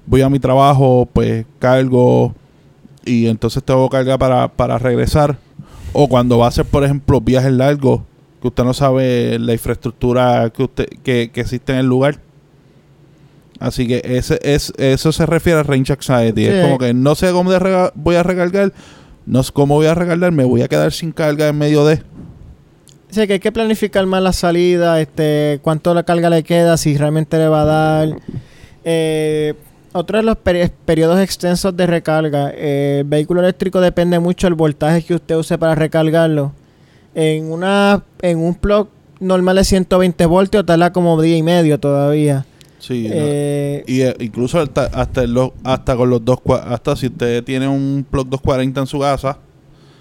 voy 0.05 0.21
a 0.21 0.30
mi 0.30 0.39
trabajo, 0.39 1.07
pues 1.11 1.45
cargo 1.59 2.34
y 3.05 3.28
entonces 3.28 3.63
tengo 3.63 3.89
carga 3.89 4.17
para, 4.17 4.47
para 4.47 4.78
regresar. 4.78 5.38
O 5.93 6.07
cuando 6.07 6.38
va 6.38 6.45
a 6.45 6.49
hacer, 6.49 6.65
por 6.65 6.84
ejemplo, 6.84 7.21
viajes 7.21 7.51
largos 7.51 8.01
que 8.41 8.49
usted 8.49 8.63
no 8.63 8.73
sabe 8.73 9.39
la 9.39 9.53
infraestructura 9.53 10.49
que 10.49 10.63
usted 10.63 10.88
que, 11.03 11.32
que 11.32 11.41
existe 11.41 11.73
en 11.73 11.80
el 11.80 11.86
lugar. 11.86 12.19
Así 13.59 13.88
que 13.88 14.01
ese, 14.03 14.39
es, 14.43 14.71
eso 14.78 15.11
se 15.11 15.25
refiere 15.25 15.59
a 15.59 15.63
range 15.63 15.93
anxiety. 15.93 16.45
Es 16.45 16.63
como 16.63 16.78
que 16.78 16.93
no 16.93 17.15
sé 17.15 17.32
cómo 17.32 17.51
voy 17.95 18.15
a 18.15 18.23
recargar, 18.23 18.73
no 19.28 19.43
sé 19.43 19.51
cómo 19.51 19.75
voy 19.75 19.88
a 19.88 19.93
recargar, 19.93 20.32
me 20.32 20.45
voy 20.45 20.61
a 20.61 20.69
quedar 20.69 20.91
sin 20.93 21.11
carga 21.11 21.49
en 21.49 21.57
medio 21.57 21.86
de. 21.86 22.01
Sí, 23.09 23.28
que 23.28 23.34
hay 23.34 23.39
que 23.39 23.51
planificar 23.51 24.05
más 24.05 24.23
la 24.23 24.34
salida, 24.34 24.99
este, 25.01 25.59
cuánto 25.61 25.93
la 25.93 26.03
carga 26.03 26.30
le 26.30 26.43
queda, 26.43 26.78
si 26.78 26.97
realmente 26.97 27.38
le 27.38 27.47
va 27.49 27.61
a 27.61 27.65
dar. 27.65 28.09
Eh, 28.86 29.53
otro 29.91 30.17
de 30.17 30.23
los 30.23 30.38
periodos 30.38 31.19
extensos 31.19 31.75
de 31.75 31.88
recarga. 31.88 32.51
Eh, 32.53 32.99
el 33.01 33.03
vehículo 33.05 33.41
eléctrico 33.41 33.82
depende 33.82 34.19
mucho 34.19 34.47
del 34.47 34.53
voltaje 34.53 35.03
que 35.03 35.15
usted 35.15 35.36
use 35.36 35.57
para 35.57 35.75
recargarlo. 35.75 36.53
En 37.13 37.51
una 37.51 38.03
en 38.21 38.38
un 38.38 38.55
plug 38.55 38.88
normal 39.19 39.57
de 39.57 39.63
120 39.63 40.25
voltios 40.25 40.65
tarda 40.65 40.93
como 40.93 41.21
día 41.21 41.36
y 41.36 41.43
medio 41.43 41.80
todavía. 41.80 42.45
Sí, 42.80 43.07
eh, 43.09 43.84
y 43.88 44.01
eh, 44.01 44.15
incluso 44.19 44.59
hasta, 44.59 44.86
hasta, 44.86 45.23
hasta 45.63 45.95
con 45.95 46.09
los 46.09 46.23
dos, 46.23 46.39
hasta 46.65 46.95
si 46.95 47.07
usted 47.07 47.43
tiene 47.43 47.67
un 47.67 48.05
plug 48.09 48.28
240 48.30 48.82
en 48.82 48.88
su 48.88 48.99
casa. 48.99 49.39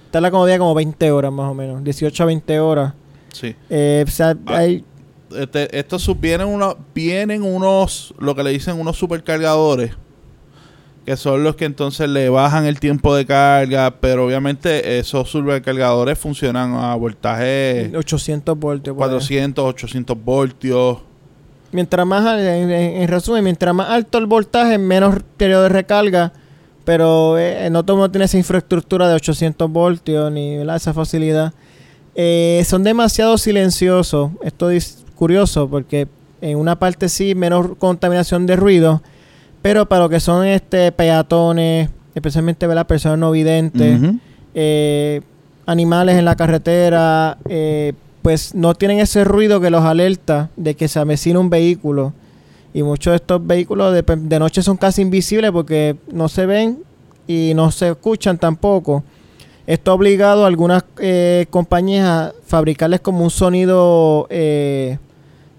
Está 0.06 0.20
la 0.20 0.30
comodidad 0.30 0.58
como 0.58 0.74
20 0.74 1.10
horas 1.10 1.32
más 1.32 1.50
o 1.50 1.54
menos, 1.54 1.82
18 1.82 2.22
a 2.22 2.26
20 2.26 2.60
horas. 2.60 2.94
Sí. 3.32 3.54
Eh, 3.70 4.04
o 4.06 4.10
sea, 4.10 4.36
ah, 4.46 4.56
hay, 4.58 4.84
este, 5.34 5.78
estos 5.78 6.08
vienen 6.20 6.46
unos, 6.46 6.76
vienen 6.94 7.42
unos, 7.42 8.14
lo 8.18 8.34
que 8.34 8.42
le 8.42 8.50
dicen 8.50 8.78
unos 8.78 8.96
supercargadores, 8.96 9.92
que 11.04 11.16
son 11.16 11.42
los 11.42 11.56
que 11.56 11.64
entonces 11.64 12.08
le 12.08 12.28
bajan 12.28 12.66
el 12.66 12.80
tiempo 12.80 13.14
de 13.14 13.26
carga, 13.26 13.90
pero 14.00 14.26
obviamente 14.26 14.98
esos 14.98 15.28
supercargadores 15.28 16.18
funcionan 16.18 16.74
a 16.74 16.94
voltaje 16.94 17.92
800 17.96 18.58
voltios. 18.58 18.96
400, 18.96 19.64
800 19.64 20.24
voltios. 20.24 20.98
Mientras 21.76 22.06
más, 22.06 22.40
en, 22.40 23.06
resumen, 23.06 23.44
mientras 23.44 23.74
más 23.74 23.90
alto 23.90 24.16
el 24.16 24.24
voltaje, 24.24 24.78
menos 24.78 25.16
periodo 25.36 25.64
de 25.64 25.68
recarga. 25.68 26.32
Pero 26.86 27.36
eh, 27.38 27.68
no 27.70 27.84
todo 27.84 27.98
mundo 27.98 28.10
tiene 28.10 28.24
esa 28.24 28.38
infraestructura 28.38 29.08
de 29.08 29.14
800 29.14 29.70
voltios 29.70 30.32
ni 30.32 30.54
esa 30.54 30.94
facilidad. 30.94 31.52
Eh, 32.14 32.64
son 32.66 32.82
demasiado 32.82 33.36
silenciosos. 33.36 34.30
Esto 34.42 34.70
es 34.70 35.04
curioso 35.16 35.68
porque 35.68 36.08
en 36.40 36.56
una 36.56 36.78
parte 36.78 37.10
sí, 37.10 37.34
menos 37.34 37.76
contaminación 37.78 38.46
de 38.46 38.56
ruido. 38.56 39.02
Pero 39.60 39.86
para 39.86 40.04
lo 40.04 40.08
que 40.08 40.18
son 40.18 40.46
este 40.46 40.92
peatones, 40.92 41.90
especialmente 42.14 42.66
las 42.66 42.86
personas 42.86 43.18
no 43.18 43.32
videntes, 43.32 44.00
eh, 44.54 45.20
animales 45.66 46.16
en 46.16 46.24
la 46.24 46.36
carretera, 46.36 47.36
eh, 47.50 47.92
pues 48.26 48.56
no 48.56 48.74
tienen 48.74 48.98
ese 48.98 49.22
ruido 49.22 49.60
que 49.60 49.70
los 49.70 49.84
alerta 49.84 50.50
de 50.56 50.74
que 50.74 50.88
se 50.88 50.98
avecina 50.98 51.38
un 51.38 51.48
vehículo. 51.48 52.12
Y 52.74 52.82
muchos 52.82 53.12
de 53.12 53.16
estos 53.18 53.46
vehículos 53.46 53.94
de, 53.94 54.38
noche 54.40 54.62
son 54.62 54.76
casi 54.76 55.02
invisibles 55.02 55.52
porque 55.52 55.94
no 56.10 56.28
se 56.28 56.44
ven 56.44 56.82
y 57.28 57.52
no 57.54 57.70
se 57.70 57.90
escuchan 57.90 58.36
tampoco. 58.36 59.04
Esto 59.64 59.92
ha 59.92 59.94
obligado 59.94 60.42
a 60.42 60.48
algunas 60.48 60.82
eh, 60.98 61.46
compañías 61.50 62.08
a 62.08 62.32
fabricarles 62.44 62.98
como 62.98 63.22
un 63.22 63.30
sonido 63.30 64.26
eh, 64.28 64.98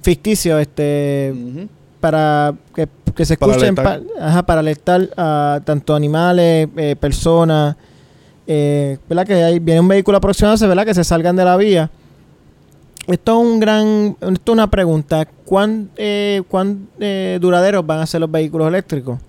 ficticio 0.01 0.59
este 0.59 1.70
para 2.01 2.53
que, 2.76 2.89
se 3.24 3.36
escuchen 3.36 3.76
para 3.76 4.01
alertar, 4.59 5.07
a 5.15 5.61
tanto 5.63 5.95
animales, 5.95 6.68
eh, 6.76 6.97
personas. 6.99 7.78
¿Verdad? 8.45 9.26
Que 9.26 9.36
hay, 9.36 9.59
viene 9.59 9.80
un 9.80 9.88
vehículo 9.88 10.18
aproximándose, 10.18 10.68
¿verdad? 10.68 10.86
Que 10.86 10.93
se 10.93 11.05
salgan 11.05 11.38
de 11.38 11.45
la 11.45 11.55
vía 11.55 11.89
esto 13.08 13.41
es 13.41 13.47
un 13.47 13.60
gran, 13.60 14.18
esto 14.20 14.51
es 14.51 14.53
una 14.53 14.70
pregunta. 14.70 15.26
¿Cuán, 15.45 15.89
eh, 15.95 16.43
cuán 16.49 16.89
eh, 16.99 17.38
duraderos 17.39 17.86
van 17.86 17.99
a 17.99 18.05
ser 18.05 18.20
los 18.20 18.30
vehículos 18.30 18.68
eléctricos? 18.68 19.20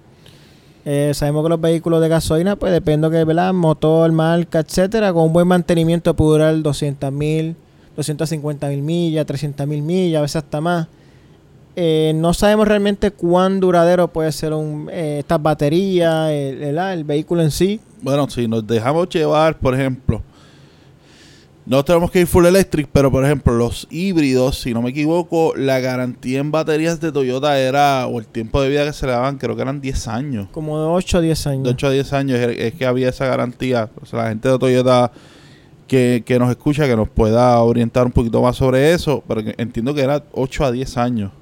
Eh, 0.85 1.13
sabemos 1.15 1.45
que 1.45 1.51
los 1.51 1.61
vehículos 1.61 2.01
de 2.01 2.09
gasolina, 2.09 2.57
pues 2.57 2.73
depende 2.73 3.09
de 3.09 3.25
¿verdad? 3.25 3.53
motor, 3.53 4.11
marca, 4.11 4.59
etcétera. 4.59 5.13
Con 5.13 5.25
un 5.25 5.33
buen 5.33 5.47
mantenimiento 5.47 6.15
puede 6.15 6.33
durar 6.33 6.61
200 6.61 7.13
mil, 7.13 7.55
250 7.95 8.69
mil 8.69 8.83
millas, 8.83 9.25
300 9.27 9.67
mil 9.67 9.83
millas, 9.83 10.19
a 10.19 10.23
veces 10.23 10.37
hasta 10.37 10.61
más. 10.61 10.89
no 11.77 12.35
sabemos 12.35 12.67
realmente 12.67 13.13
cuán 13.13 13.61
duradero 13.61 14.09
puede 14.09 14.33
ser 14.33 14.55
un, 14.55 14.91
estas 14.91 15.41
baterías, 15.41 16.31
el, 16.31 16.77
el, 16.77 17.05
vehículo 17.05 17.43
en 17.43 17.53
sí. 17.53 17.81
Bueno, 18.03 18.29
si 18.29 18.49
nos 18.49 18.67
dejamos 18.67 19.09
llevar, 19.09 19.57
por 19.57 19.75
ejemplo, 19.75 20.23
no 21.69 21.85
tenemos 21.85 22.11
que 22.11 22.21
ir 22.21 22.27
full 22.27 22.47
electric, 22.47 22.89
pero 22.91 23.13
por 23.13 23.23
ejemplo, 23.25 23.53
los 23.53 23.87
híbridos, 23.91 24.59
si 24.59 24.73
no 24.73 24.81
me 24.81 24.91
equivoco, 24.91 25.55
la 25.55 25.81
garantía 25.81 26.41
en 26.41 26.51
baterías 26.51 26.99
de 26.99 27.13
Toyota 27.13 27.59
era, 27.61 28.07
o 28.07 28.19
el 28.19 28.27
tiempo 28.27 28.63
de 28.63 28.71
vida 28.71 28.87
que 28.87 28.95
se 28.95 29.05
le 29.05 29.13
daban, 29.13 29.37
creo 29.37 29.55
que 29.55 29.61
eran 29.61 29.83
10 29.83 30.09
años. 30.09 30.49
Como 30.51 30.81
de 30.81 30.87
8 30.87 31.19
a 31.19 31.21
10 31.21 31.47
años. 31.47 31.65
De 31.65 31.71
8 31.71 31.87
a 31.87 31.91
10 31.91 32.13
años 32.15 32.39
es 32.39 32.73
que 32.73 32.87
había 32.87 33.11
esa 33.11 33.27
garantía. 33.27 33.91
O 34.01 34.07
sea, 34.07 34.23
la 34.23 34.29
gente 34.31 34.49
de 34.49 34.59
Toyota 34.59 35.13
que, 35.87 36.23
que 36.25 36.39
nos 36.39 36.49
escucha, 36.49 36.87
que 36.87 36.97
nos 36.97 37.11
pueda 37.11 37.59
orientar 37.61 38.07
un 38.07 38.13
poquito 38.13 38.41
más 38.41 38.57
sobre 38.57 38.93
eso, 38.93 39.23
pero 39.29 39.43
entiendo 39.59 39.93
que 39.93 40.01
era 40.01 40.25
8 40.33 40.65
a 40.65 40.73
10 40.73 40.97
años. 40.97 41.33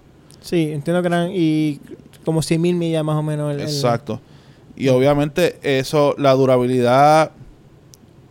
Sí, 0.40 0.72
entiendo 0.72 1.02
que 1.02 1.08
eran 1.08 1.30
y 1.32 1.78
como 2.24 2.42
100 2.42 2.60
mil 2.60 2.74
millas 2.74 3.04
más 3.04 3.16
o 3.16 3.22
menos. 3.22 3.56
Exacto. 3.60 4.20
Y 4.74 4.88
obviamente 4.88 5.58
eso, 5.62 6.16
la 6.18 6.32
durabilidad 6.32 7.30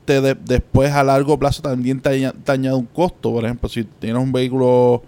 después 0.05 0.91
a 0.91 1.03
largo 1.03 1.37
plazo 1.37 1.61
también 1.61 1.99
te, 1.99 2.31
añade 2.47 2.75
un 2.75 2.85
costo. 2.85 3.31
Por 3.31 3.45
ejemplo, 3.45 3.69
si 3.69 3.83
tienes 3.83 4.21
un 4.21 4.31
vehículo 4.31 5.03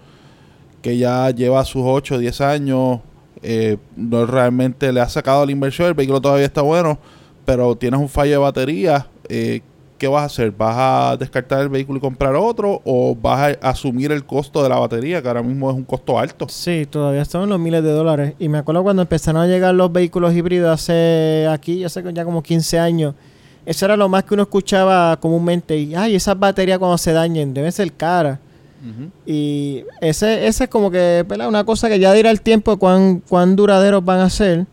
que 0.82 0.96
ya 0.96 1.30
lleva 1.30 1.64
sus 1.64 1.82
8 1.84 2.16
o 2.16 2.18
10 2.18 2.40
años, 2.40 3.00
eh, 3.42 3.76
no 3.96 4.26
realmente 4.26 4.92
le 4.92 5.00
has 5.00 5.12
sacado 5.12 5.44
la 5.46 5.52
inversión, 5.52 5.88
el 5.88 5.94
vehículo 5.94 6.20
todavía 6.20 6.46
está 6.46 6.62
bueno, 6.62 6.98
pero 7.44 7.76
tienes 7.76 8.00
un 8.00 8.08
fallo 8.08 8.32
de 8.32 8.38
batería, 8.38 9.06
eh, 9.28 9.62
¿qué 9.98 10.08
vas 10.08 10.22
a 10.22 10.26
hacer? 10.26 10.52
¿Vas 10.52 10.76
a 10.78 11.16
descartar 11.16 11.60
el 11.60 11.68
vehículo 11.68 11.98
y 11.98 12.00
comprar 12.00 12.34
otro 12.36 12.80
o 12.84 13.14
vas 13.14 13.56
a 13.60 13.70
asumir 13.70 14.12
el 14.12 14.24
costo 14.24 14.62
de 14.62 14.68
la 14.68 14.78
batería, 14.78 15.20
que 15.20 15.28
ahora 15.28 15.42
mismo 15.42 15.70
es 15.70 15.76
un 15.76 15.84
costo 15.84 16.18
alto? 16.18 16.46
Sí, 16.48 16.86
todavía 16.88 17.22
están 17.22 17.42
en 17.42 17.50
los 17.50 17.60
miles 17.60 17.82
de 17.82 17.90
dólares. 17.90 18.34
Y 18.38 18.48
me 18.48 18.58
acuerdo 18.58 18.82
cuando 18.82 19.02
empezaron 19.02 19.42
a 19.42 19.46
llegar 19.46 19.74
los 19.74 19.92
vehículos 19.92 20.34
híbridos 20.34 20.70
hace 20.70 21.46
aquí, 21.50 21.80
ya 21.80 21.88
sé 21.88 22.02
ya 22.12 22.24
como 22.24 22.42
15 22.42 22.78
años. 22.78 23.14
Eso 23.68 23.84
era 23.84 23.98
lo 23.98 24.08
más 24.08 24.24
que 24.24 24.32
uno 24.32 24.44
escuchaba 24.44 25.18
comúnmente. 25.20 25.76
Y, 25.76 25.94
ay, 25.94 26.14
esas 26.14 26.38
baterías 26.38 26.78
cuando 26.78 26.96
se 26.96 27.12
dañen 27.12 27.52
deben 27.52 27.70
ser 27.70 27.92
caras. 27.92 28.38
Y 29.26 29.84
ese, 30.00 30.46
ese 30.46 30.64
es 30.64 30.70
como 30.70 30.90
que 30.90 31.26
una 31.46 31.64
cosa 31.64 31.90
que 31.90 31.98
ya 31.98 32.14
dirá 32.14 32.30
el 32.30 32.40
tiempo 32.40 32.70
de 32.70 32.78
cuán, 32.78 33.22
cuán 33.28 33.56
duraderos 33.56 34.02
van 34.02 34.20
a 34.20 34.30
ser. 34.30 34.64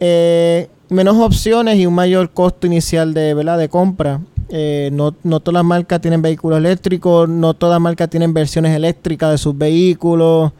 Eh, 0.00 0.68
menos 0.88 1.16
opciones 1.18 1.76
y 1.76 1.86
un 1.86 1.94
mayor 1.94 2.30
costo 2.30 2.66
inicial 2.66 3.14
de, 3.14 3.32
¿verdad? 3.32 3.58
de 3.58 3.68
compra. 3.68 4.20
Eh, 4.48 4.90
no, 4.92 5.14
no 5.22 5.38
todas 5.38 5.60
las 5.60 5.64
marcas 5.64 6.00
tienen 6.00 6.20
vehículos 6.20 6.58
eléctricos, 6.58 7.28
no 7.28 7.54
todas 7.54 7.74
las 7.74 7.80
marcas 7.80 8.10
tienen 8.10 8.34
versiones 8.34 8.74
eléctricas 8.74 9.30
de 9.30 9.38
sus 9.38 9.56
vehículos. 9.56 10.50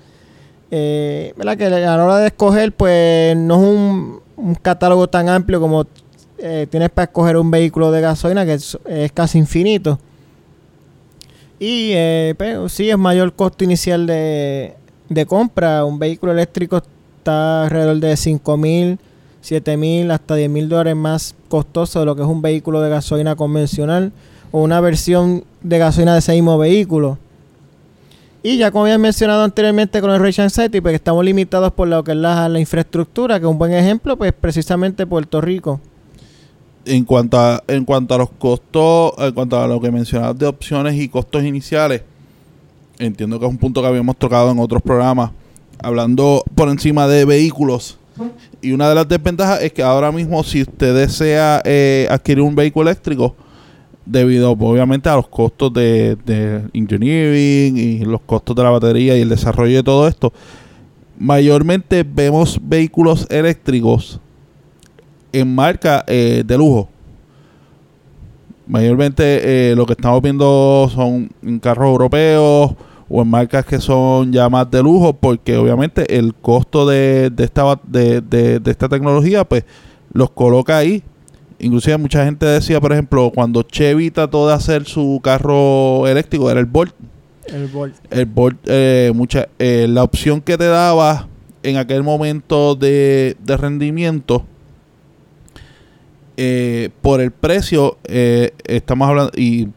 Eh, 0.70 1.34
¿verdad? 1.36 1.56
Que 1.56 1.66
a 1.66 1.96
la 1.96 2.04
hora 2.04 2.18
de 2.18 2.28
escoger, 2.28 2.70
pues 2.70 3.36
no 3.36 3.56
es 3.56 3.60
un, 3.60 4.20
un 4.36 4.54
catálogo 4.54 5.08
tan 5.08 5.28
amplio 5.28 5.60
como 5.60 5.84
eh, 6.38 6.66
tienes 6.70 6.90
para 6.90 7.04
escoger 7.04 7.36
un 7.36 7.50
vehículo 7.50 7.90
de 7.90 8.00
gasolina, 8.00 8.44
que 8.44 8.54
es, 8.54 8.78
casi 9.14 9.38
infinito. 9.38 9.98
Y 11.58 11.92
eh, 11.94 12.34
pero 12.36 12.68
sí 12.68 12.90
es 12.90 12.98
mayor 12.98 13.32
costo 13.34 13.64
inicial 13.64 14.06
de, 14.06 14.74
de 15.08 15.26
compra. 15.26 15.84
Un 15.84 15.98
vehículo 15.98 16.32
eléctrico 16.32 16.82
está 17.18 17.64
alrededor 17.64 17.96
de 17.96 18.16
5 18.16 18.56
mil 18.56 18.98
7 19.46 19.76
mil 19.76 20.10
hasta 20.10 20.34
10 20.34 20.50
mil 20.50 20.68
dólares 20.68 20.96
más 20.96 21.36
costoso 21.48 22.00
de 22.00 22.06
lo 22.06 22.16
que 22.16 22.22
es 22.22 22.28
un 22.28 22.42
vehículo 22.42 22.80
de 22.80 22.90
gasolina 22.90 23.36
convencional 23.36 24.12
o 24.50 24.60
una 24.60 24.80
versión 24.80 25.44
de 25.62 25.78
gasolina 25.78 26.14
de 26.14 26.18
ese 26.18 26.32
mismo 26.32 26.58
vehículo. 26.58 27.16
Y 28.42 28.58
ya 28.58 28.72
como 28.72 28.84
había 28.84 28.98
mencionado 28.98 29.44
anteriormente 29.44 30.00
con 30.00 30.10
el 30.10 30.20
Rage 30.20 30.42
Anxiety, 30.42 30.80
pues 30.80 30.96
estamos 30.96 31.24
limitados 31.24 31.72
por 31.72 31.86
lo 31.86 32.02
que 32.02 32.10
es 32.10 32.16
la, 32.16 32.50
infraestructura, 32.58 33.38
que 33.38 33.46
es 33.46 33.50
un 33.50 33.58
buen 33.58 33.72
ejemplo, 33.72 34.16
pues 34.16 34.32
precisamente 34.32 35.06
Puerto 35.06 35.40
Rico. 35.40 35.80
En 36.86 37.04
cuanto 37.04 37.38
a, 37.38 37.62
en 37.66 37.84
cuanto 37.84 38.14
a 38.14 38.18
los 38.18 38.30
costos, 38.30 39.12
en 39.18 39.32
cuanto 39.32 39.60
a 39.60 39.66
lo 39.66 39.80
que 39.80 39.90
mencionabas 39.90 40.38
de 40.38 40.46
opciones 40.46 40.94
y 40.94 41.08
costos 41.08 41.42
iniciales, 41.42 42.02
entiendo 42.98 43.38
que 43.38 43.46
es 43.46 43.50
un 43.50 43.58
punto 43.58 43.82
que 43.82 43.88
habíamos 43.88 44.16
tocado 44.16 44.50
en 44.52 44.58
otros 44.58 44.82
programas, 44.82 45.32
hablando 45.82 46.44
por 46.54 46.68
encima 46.68 47.08
de 47.08 47.24
vehículos. 47.24 47.98
Y 48.62 48.72
una 48.72 48.88
de 48.88 48.94
las 48.94 49.08
desventajas 49.08 49.62
es 49.62 49.72
que 49.72 49.82
ahora 49.82 50.10
mismo 50.10 50.42
si 50.42 50.62
usted 50.62 50.94
desea 50.94 51.60
eh, 51.64 52.06
adquirir 52.10 52.42
un 52.42 52.54
vehículo 52.54 52.88
eléctrico, 52.88 53.34
debido 54.06 54.52
obviamente 54.52 55.08
a 55.08 55.16
los 55.16 55.28
costos 55.28 55.72
de, 55.72 56.16
engineering 56.72 57.76
y 57.76 58.04
los 58.04 58.20
costos 58.20 58.54
de 58.54 58.62
la 58.62 58.70
batería 58.70 59.18
y 59.18 59.20
el 59.20 59.28
desarrollo 59.28 59.76
de 59.76 59.82
todo 59.82 60.08
esto, 60.08 60.32
mayormente 61.18 62.04
vemos 62.04 62.58
vehículos 62.62 63.26
eléctricos 63.28 64.20
en 65.40 65.54
marca 65.54 66.04
eh, 66.06 66.42
de 66.46 66.56
lujo. 66.56 66.88
Mayormente 68.66 69.70
eh, 69.70 69.76
lo 69.76 69.86
que 69.86 69.92
estamos 69.92 70.20
viendo 70.22 70.90
son 70.92 71.30
carros 71.60 71.88
europeos 71.88 72.74
o 73.08 73.22
en 73.22 73.28
marcas 73.28 73.64
que 73.64 73.78
son 73.78 74.32
ya 74.32 74.48
más 74.48 74.68
de 74.70 74.82
lujo, 74.82 75.12
porque 75.12 75.56
obviamente 75.56 76.18
el 76.18 76.34
costo 76.34 76.86
de, 76.86 77.30
de 77.30 77.44
esta, 77.44 77.78
de, 77.84 78.20
de, 78.20 78.60
esta 78.66 78.88
tecnología, 78.88 79.44
pues 79.44 79.64
los 80.12 80.30
coloca 80.30 80.76
ahí. 80.76 81.02
Inclusive 81.58 81.96
mucha 81.96 82.24
gente 82.24 82.44
decía, 82.44 82.80
por 82.80 82.92
ejemplo, 82.92 83.30
cuando 83.34 83.62
Chevy 83.62 84.10
trató 84.10 84.48
de 84.48 84.54
hacer 84.54 84.84
su 84.84 85.20
carro 85.22 86.06
eléctrico, 86.06 86.50
era 86.50 86.60
el 86.60 86.66
Bolt. 86.66 86.94
El 87.46 87.68
Bolt. 87.68 87.94
El 88.10 88.26
Bolt, 88.26 88.58
eh, 88.66 89.12
mucha, 89.14 89.48
eh, 89.58 89.86
la 89.88 90.02
opción 90.02 90.40
que 90.40 90.58
te 90.58 90.66
daba 90.66 91.28
en 91.62 91.76
aquel 91.76 92.02
momento 92.02 92.74
de, 92.74 93.36
de 93.44 93.56
rendimiento, 93.56 94.44
eh, 96.36 96.90
por 97.02 97.20
el 97.20 97.30
precio, 97.30 97.98
estamos 98.04 99.08
hablando, 99.08 99.32
y 99.36 99.68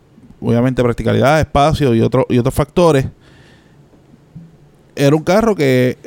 obviamente 0.41 0.83
practicalidad, 0.83 1.39
espacio 1.39 1.93
y, 1.93 2.01
otro, 2.01 2.25
y 2.29 2.37
otros 2.37 2.53
factores, 2.53 3.07
era 4.95 5.15
un 5.15 5.23
carro 5.23 5.55
que 5.55 5.97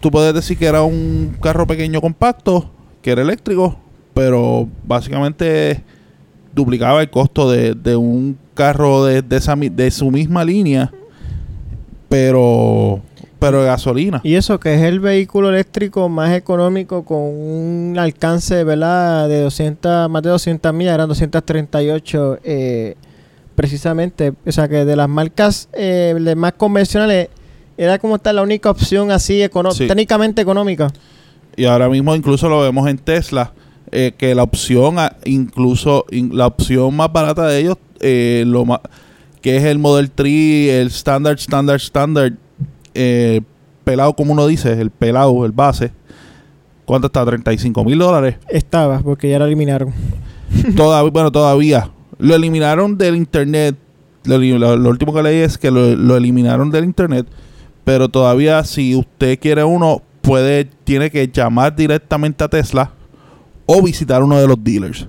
tú 0.00 0.10
puedes 0.10 0.34
decir 0.34 0.58
que 0.58 0.66
era 0.66 0.82
un 0.82 1.36
carro 1.40 1.66
pequeño 1.66 2.00
compacto, 2.00 2.70
que 3.02 3.12
era 3.12 3.22
eléctrico, 3.22 3.78
pero 4.14 4.68
básicamente 4.84 5.82
duplicaba 6.54 7.00
el 7.02 7.10
costo 7.10 7.50
de, 7.50 7.96
un 7.96 8.36
carro 8.54 9.04
de, 9.04 9.24
esa, 9.30 9.54
de 9.56 9.90
su 9.90 10.10
misma 10.10 10.44
línea, 10.44 10.92
pero 12.08 13.00
pero 13.40 13.62
de 13.62 13.66
gasolina. 13.66 14.20
Y 14.22 14.34
eso 14.34 14.60
que 14.60 14.74
es 14.74 14.82
el 14.82 15.00
vehículo 15.00 15.48
eléctrico 15.48 16.08
más 16.08 16.32
económico 16.32 17.04
con 17.04 17.18
un 17.18 17.96
alcance, 17.98 18.62
¿verdad? 18.62 19.28
De 19.28 19.40
200, 19.40 20.08
más 20.08 20.22
de 20.22 20.30
200 20.30 20.72
millas, 20.72 20.94
eran 20.94 21.08
238 21.08 22.38
eh, 22.44 22.94
precisamente. 23.56 24.32
O 24.46 24.52
sea 24.52 24.68
que 24.68 24.84
de 24.84 24.94
las 24.94 25.08
marcas 25.08 25.68
eh, 25.72 26.14
más 26.36 26.52
convencionales 26.52 27.28
era 27.76 27.98
como 27.98 28.16
está 28.16 28.32
la 28.32 28.42
única 28.42 28.70
opción 28.70 29.10
así 29.10 29.42
técnicamente 29.88 30.42
económica. 30.42 30.92
Y 31.56 31.64
ahora 31.64 31.88
mismo 31.88 32.14
incluso 32.14 32.48
lo 32.48 32.60
vemos 32.60 32.88
en 32.88 32.98
Tesla, 32.98 33.52
eh, 33.90 34.12
que 34.16 34.34
la 34.34 34.42
opción, 34.42 34.96
incluso 35.24 36.04
la 36.10 36.46
opción 36.46 36.94
más 36.94 37.10
barata 37.12 37.46
de 37.46 37.58
ellos, 37.58 37.78
eh, 38.00 38.44
lo 38.46 38.66
más, 38.66 38.80
que 39.40 39.56
es 39.56 39.64
el 39.64 39.78
Model 39.78 40.10
3, 40.10 40.28
el 40.70 40.86
Standard, 40.88 41.38
Standard, 41.38 41.80
Standard, 41.80 42.34
eh, 42.94 43.40
pelado 43.84 44.14
como 44.14 44.32
uno 44.32 44.46
dice, 44.46 44.80
el 44.80 44.90
pelado, 44.90 45.44
el 45.44 45.52
base. 45.52 45.92
¿Cuánto 46.84 47.06
está? 47.06 47.24
¿35 47.24 47.84
mil 47.84 47.98
dólares? 47.98 48.36
Estaba, 48.48 49.00
porque 49.00 49.30
ya 49.30 49.38
lo 49.38 49.46
eliminaron. 49.46 49.92
todavía, 50.76 51.10
bueno, 51.12 51.30
todavía. 51.30 51.90
Lo 52.18 52.34
eliminaron 52.34 52.98
del 52.98 53.16
internet. 53.16 53.76
Lo, 54.24 54.36
último 54.88 55.14
que 55.14 55.22
leí 55.22 55.38
es 55.38 55.56
que 55.56 55.70
lo 55.70 56.16
eliminaron 56.16 56.70
del 56.70 56.84
internet 56.84 57.26
pero 57.84 58.08
todavía 58.08 58.62
si 58.64 58.94
usted 58.94 59.38
quiere 59.38 59.64
uno, 59.64 60.02
puede, 60.20 60.66
tiene 60.84 61.10
que 61.10 61.26
llamar 61.28 61.74
directamente 61.74 62.44
a 62.44 62.48
Tesla 62.48 62.92
o 63.66 63.82
visitar 63.82 64.22
uno 64.22 64.38
de 64.38 64.46
los 64.46 64.62
dealers. 64.62 65.08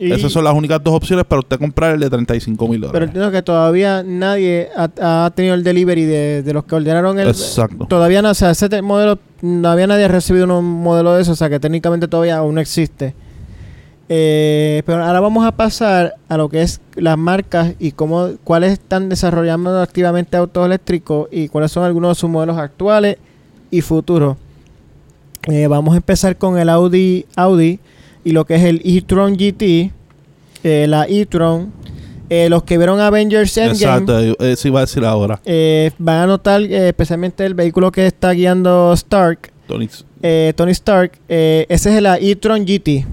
Esas 0.00 0.32
son 0.32 0.44
las 0.44 0.54
únicas 0.54 0.82
dos 0.82 0.94
opciones 0.94 1.24
para 1.24 1.40
usted 1.40 1.58
comprar 1.58 1.94
el 1.94 2.00
de 2.00 2.10
35 2.10 2.68
mil 2.68 2.80
dólares. 2.80 2.92
Pero 2.92 3.04
entiendo 3.04 3.30
que 3.30 3.42
todavía 3.42 4.02
nadie 4.02 4.68
ha, 4.76 5.30
tenido 5.34 5.54
el 5.54 5.62
delivery 5.62 6.04
de, 6.04 6.52
los 6.52 6.64
que 6.64 6.74
ordenaron 6.74 7.18
el. 7.18 7.28
Exacto. 7.28 7.86
Todavía 7.86 8.22
no, 8.22 8.30
o 8.30 8.34
sea, 8.34 8.50
ese 8.50 8.82
modelo, 8.82 9.18
todavía 9.40 9.86
nadie 9.86 10.04
ha 10.04 10.08
recibido 10.08 10.58
un 10.58 10.82
modelo 10.82 11.14
de 11.14 11.22
eso, 11.22 11.32
o 11.32 11.36
sea 11.36 11.48
que 11.48 11.60
técnicamente 11.60 12.08
todavía 12.08 12.38
aún 12.38 12.56
no 12.56 12.60
existe. 12.60 13.14
Eh, 14.08 14.82
pero 14.84 15.02
ahora 15.02 15.20
vamos 15.20 15.46
a 15.46 15.52
pasar 15.52 16.16
a 16.28 16.36
lo 16.36 16.50
que 16.50 16.60
es 16.60 16.80
las 16.94 17.16
marcas 17.16 17.74
y 17.78 17.92
cómo, 17.92 18.32
cuáles 18.44 18.72
están 18.72 19.08
desarrollando 19.08 19.80
activamente 19.80 20.36
autos 20.36 20.66
eléctricos 20.66 21.28
y 21.30 21.48
cuáles 21.48 21.72
son 21.72 21.84
algunos 21.84 22.10
de 22.10 22.20
sus 22.20 22.28
modelos 22.28 22.58
actuales 22.58 23.16
y 23.70 23.80
futuros. 23.80 24.36
Eh, 25.48 25.66
vamos 25.66 25.94
a 25.94 25.98
empezar 25.98 26.36
con 26.36 26.58
el 26.58 26.68
Audi 26.68 27.26
Audi 27.36 27.80
y 28.24 28.32
lo 28.32 28.44
que 28.44 28.56
es 28.56 28.62
el 28.64 28.80
e-tron 28.84 29.36
GT, 29.36 29.92
eh, 30.62 30.86
la 30.88 31.06
e-tron. 31.08 31.72
los 32.48 32.62
que 32.64 32.78
vieron 32.78 33.00
Avengers 33.00 33.56
Endgame, 33.56 33.74
Exacto, 33.74 34.44
eso 34.44 34.68
iba 34.68 34.80
a 34.80 34.82
decir 34.82 35.04
ahora. 35.04 35.40
van 35.98 36.16
a 36.16 36.26
notar 36.26 36.62
especialmente 36.62 37.44
el 37.46 37.54
vehículo 37.54 37.92
que 37.92 38.06
está 38.06 38.32
guiando 38.32 38.92
Stark, 38.94 39.52
Tony, 39.68 39.88
Tony 40.56 40.72
Stark. 40.72 41.12
ese 41.28 41.66
es 41.68 41.86
el 41.86 42.06
e-tron 42.06 42.64
GT. 42.64 43.06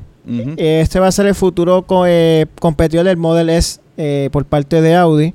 Este 0.57 0.99
va 0.99 1.07
a 1.07 1.11
ser 1.11 1.25
el 1.25 1.35
futuro 1.35 1.85
eh, 2.07 2.45
competidor 2.59 3.05
del 3.05 3.17
Model 3.17 3.49
S 3.49 3.79
eh, 3.97 4.29
por 4.31 4.45
parte 4.45 4.81
de 4.81 4.95
Audi. 4.95 5.33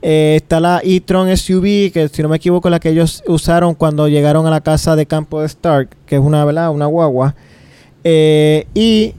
Eh, 0.00 0.34
está 0.36 0.58
la 0.58 0.80
e-tron 0.82 1.34
SUV, 1.36 1.92
que 1.92 2.08
si 2.12 2.22
no 2.22 2.28
me 2.28 2.36
equivoco, 2.36 2.68
la 2.70 2.80
que 2.80 2.88
ellos 2.88 3.22
usaron 3.28 3.74
cuando 3.74 4.08
llegaron 4.08 4.46
a 4.46 4.50
la 4.50 4.60
casa 4.60 4.96
de 4.96 5.06
campo 5.06 5.40
de 5.40 5.46
Stark, 5.46 5.90
que 6.06 6.16
es 6.16 6.20
una, 6.20 6.44
¿verdad? 6.44 6.70
una 6.70 6.86
guagua. 6.86 7.34
Y 8.04 9.14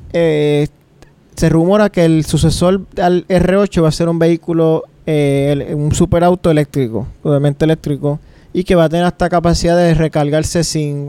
se 1.36 1.50
rumora 1.50 1.90
que 1.90 2.06
el 2.06 2.26
sucesor 2.26 2.82
al 3.02 3.28
R8 3.28 3.84
va 3.84 3.90
a 3.90 3.92
ser 3.92 4.10
un 4.10 4.20
vehículo, 4.20 4.84
un 5.06 5.92
superauto 5.94 6.52
eléctrico, 6.52 7.08
obviamente 7.24 7.66
eléctrico, 7.66 8.20
y 8.54 8.64
que 8.64 8.76
va 8.76 8.86
a 8.86 8.90
tener 8.90 9.06
hasta 9.06 9.30
capacidad 9.30 9.76
de 9.78 9.94
recargarse 9.94 10.64
sin, 10.64 11.08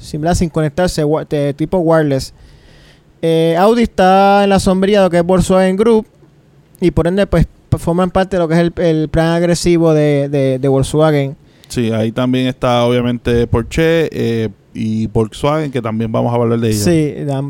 sin, 0.00 0.34
sin 0.34 0.48
conectarse, 0.48 1.04
de 1.28 1.54
tipo 1.54 1.78
wireless. 1.78 2.34
Eh, 3.20 3.56
Audi 3.58 3.82
está 3.82 4.44
en 4.44 4.50
la 4.50 4.60
sombría 4.60 5.00
de 5.00 5.04
lo 5.06 5.10
que 5.10 5.18
es 5.18 5.24
Volkswagen 5.24 5.76
Group 5.76 6.06
y 6.80 6.92
por 6.92 7.08
ende 7.08 7.26
pues 7.26 7.46
forman 7.76 8.10
parte 8.10 8.36
de 8.36 8.40
lo 8.40 8.48
que 8.48 8.54
es 8.54 8.72
el, 8.76 9.08
plan 9.08 9.28
agresivo 9.28 9.92
de, 9.92 10.60
Volkswagen. 10.62 11.36
Sí, 11.68 11.90
ahí 11.90 12.12
también 12.12 12.46
está 12.46 12.84
obviamente 12.84 13.46
Porsche 13.46 14.08
eh, 14.12 14.48
y 14.74 15.06
Volkswagen 15.06 15.70
que 15.70 15.80
también 15.82 16.10
vamos 16.12 16.32
a 16.32 16.36
hablar 16.36 16.58
de 16.60 16.68
ellos. 16.68 16.82
Sí, 16.82 16.90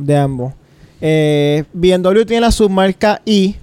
de, 0.02 0.16
ambos. 0.16 0.52
Eh, 1.00 1.64
BMW 1.72 2.22
tiene 2.24 2.40
la 2.40 2.50
submarca 2.50 3.20
I 3.24 3.56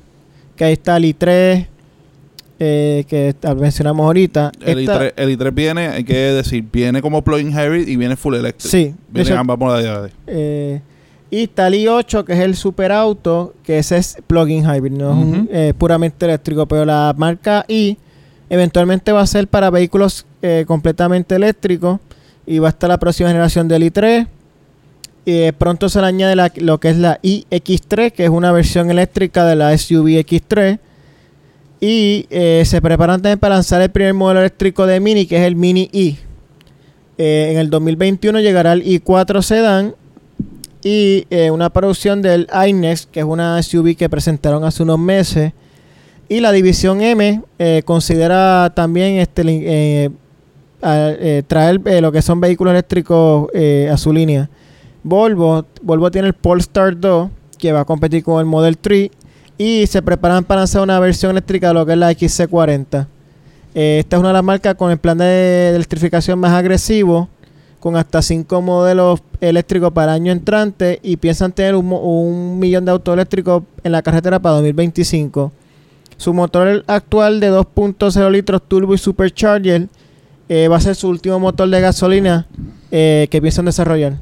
que 0.56 0.64
ahí 0.66 0.74
está 0.74 0.96
el 0.98 1.04
i3, 1.06 1.68
eh, 2.60 3.04
que 3.08 3.36
mencionamos 3.60 4.06
ahorita. 4.06 4.52
El, 4.62 4.80
Esta- 4.80 5.00
i3, 5.10 5.14
el 5.18 5.38
i3 5.38 5.54
viene, 5.54 5.88
hay 5.90 6.04
que 6.04 6.16
decir, 6.16 6.64
viene 6.72 7.02
como 7.02 7.22
plug-in 7.22 7.52
hybrid 7.52 7.88
y 7.88 7.96
viene 7.98 8.16
full 8.16 8.36
electric. 8.36 8.72
Sí, 8.72 8.84
de 8.86 8.94
Viene 9.10 9.30
hecho, 9.30 9.40
ambas 9.40 9.58
modalidades. 9.60 10.14
eh, 10.28 10.82
y 11.32 11.44
está 11.44 11.68
el 11.68 11.74
i8, 11.74 12.24
que 12.24 12.34
es 12.34 12.40
el 12.40 12.56
superauto, 12.56 13.56
que 13.64 13.80
ese 13.80 13.98
es 13.98 14.18
plug-in 14.28 14.64
hybrid, 14.64 14.92
no 14.94 15.12
es 15.12 15.18
un, 15.18 15.50
eh, 15.52 15.74
puramente 15.78 16.26
eléctrico. 16.26 16.66
Pero 16.68 16.86
la 16.86 17.14
marca 17.18 17.66
i 17.68 17.98
eventualmente 18.50 19.12
va 19.12 19.22
a 19.22 19.28
ser 19.28 19.48
para 19.48 19.70
vehículos 19.70 20.26
eh, 20.42 20.64
completamente 20.68 21.36
eléctricos 21.36 22.00
y 22.46 22.60
va 22.60 22.68
a 22.68 22.70
estar 22.70 22.90
la 22.90 23.00
próxima 23.00 23.30
generación 23.30 23.68
del 23.68 23.84
i3. 23.84 24.28
Y 25.26 25.32
eh, 25.32 25.54
pronto 25.54 25.90
se 25.90 26.00
le 26.02 26.08
añade 26.08 26.36
lo 26.58 26.80
que 26.80 26.90
es 26.90 26.98
la 26.98 27.20
iX3, 27.22 28.12
que 28.12 28.26
es 28.26 28.30
una 28.30 28.52
versión 28.52 28.92
eléctrica 28.92 29.46
de 29.46 29.56
la 29.56 29.76
SUV 29.76 30.20
X3. 30.24 30.80
Y 31.82 32.26
eh, 32.30 32.64
se 32.66 32.82
preparan 32.82 33.22
también 33.22 33.40
para 33.40 33.56
lanzar 33.56 33.82
el 33.82 33.90
primer 33.90 34.14
modelo 34.14 34.40
eléctrico 34.40 34.86
de 34.86 35.00
Mini, 35.00 35.26
que 35.26 35.38
es 35.38 35.44
el 35.44 35.56
Mini 35.56 35.90
i. 35.92 36.18
Eh, 37.18 37.50
en 37.52 37.58
el 37.58 37.70
2021 37.70 38.40
llegará 38.40 38.74
el 38.74 38.84
i4 38.84 39.42
Sedan 39.42 39.96
y 40.84 41.26
eh, 41.30 41.52
una 41.52 41.70
producción 41.70 42.22
del 42.22 42.48
iNext, 42.68 43.10
que 43.10 43.22
es 43.22 43.26
una 43.26 43.62
SUV 43.62 43.96
que 43.96 44.10
presentaron 44.10 44.64
hace 44.64 44.84
unos 44.84 45.00
meses. 45.00 45.54
Y 46.28 46.40
la 46.40 46.52
división 46.52 47.02
M 47.02 47.44
considera 47.86 48.72
también 48.76 49.18
este, 49.18 50.10
eh, 50.86 51.44
traer 51.48 51.82
eh, 51.86 52.02
lo 52.02 52.12
que 52.12 52.22
son 52.22 52.40
vehículos 52.40 52.72
eléctricos 52.72 53.50
eh, 53.54 53.90
a 53.92 53.98
su 53.98 54.14
línea. 54.14 54.50
Volvo, 55.04 55.66
Volvo 55.82 56.12
tiene 56.12 56.28
el 56.28 56.34
Polestar 56.34 57.00
2, 57.00 57.30
que 57.58 57.72
va 57.72 57.82
a 57.82 57.86
competir 57.86 58.24
con 58.24 58.40
el 58.40 58.46
Model 58.46 58.78
3. 58.78 59.10
Y 59.58 59.88
se 59.88 60.02
preparan 60.02 60.44
para 60.44 60.62
lanzar 60.62 60.82
una 60.82 61.00
versión 61.00 61.32
eléctrica 61.32 61.70
de 61.70 61.74
lo 61.74 61.86
que 61.86 61.94
es 61.94 61.98
la 61.98 62.12
XC40. 62.12 63.08
Eh, 63.74 64.00
esta 64.00 64.16
es 64.16 64.20
una 64.20 64.30
de 64.30 64.34
las 64.34 64.44
marcas 64.44 64.76
con 64.76 64.92
el 64.92 64.98
plan 64.98 65.18
de, 65.18 65.74
electrificación 65.76 66.40
más 66.40 66.52
agresivo, 66.52 67.30
con 67.80 67.96
hasta 67.98 68.22
5 68.22 68.62
modelos 68.62 69.22
eléctricos 69.42 69.92
para 69.92 70.14
año 70.14 70.32
entrante 70.32 71.00
y 71.04 71.18
piensan 71.18 71.52
tener 71.52 71.76
un, 71.76 71.92
un 71.92 72.58
millón 72.58 72.86
de 72.86 72.92
autos 72.92 73.14
eléctricos 73.14 73.64
en 73.84 73.92
la 73.92 74.02
carretera 74.02 74.40
para 74.40 74.56
2025. 74.56 75.52
Su 76.18 76.34
motor 76.34 76.84
actual 76.88 77.40
de 77.40 77.52
2.0 77.52 78.32
litros 78.32 78.62
turbo 78.68 78.96
y 78.96 78.98
supercharger 78.98 79.90
eh, 80.50 80.68
va 80.68 80.78
a 80.78 80.82
ser 80.82 80.96
su 80.96 81.08
último 81.10 81.40
motor 81.40 81.70
de 81.70 81.82
gasolina 81.82 82.48
eh, 82.92 83.28
que 83.30 83.42
piensan 83.42 83.66
desarrollar. 83.66 84.18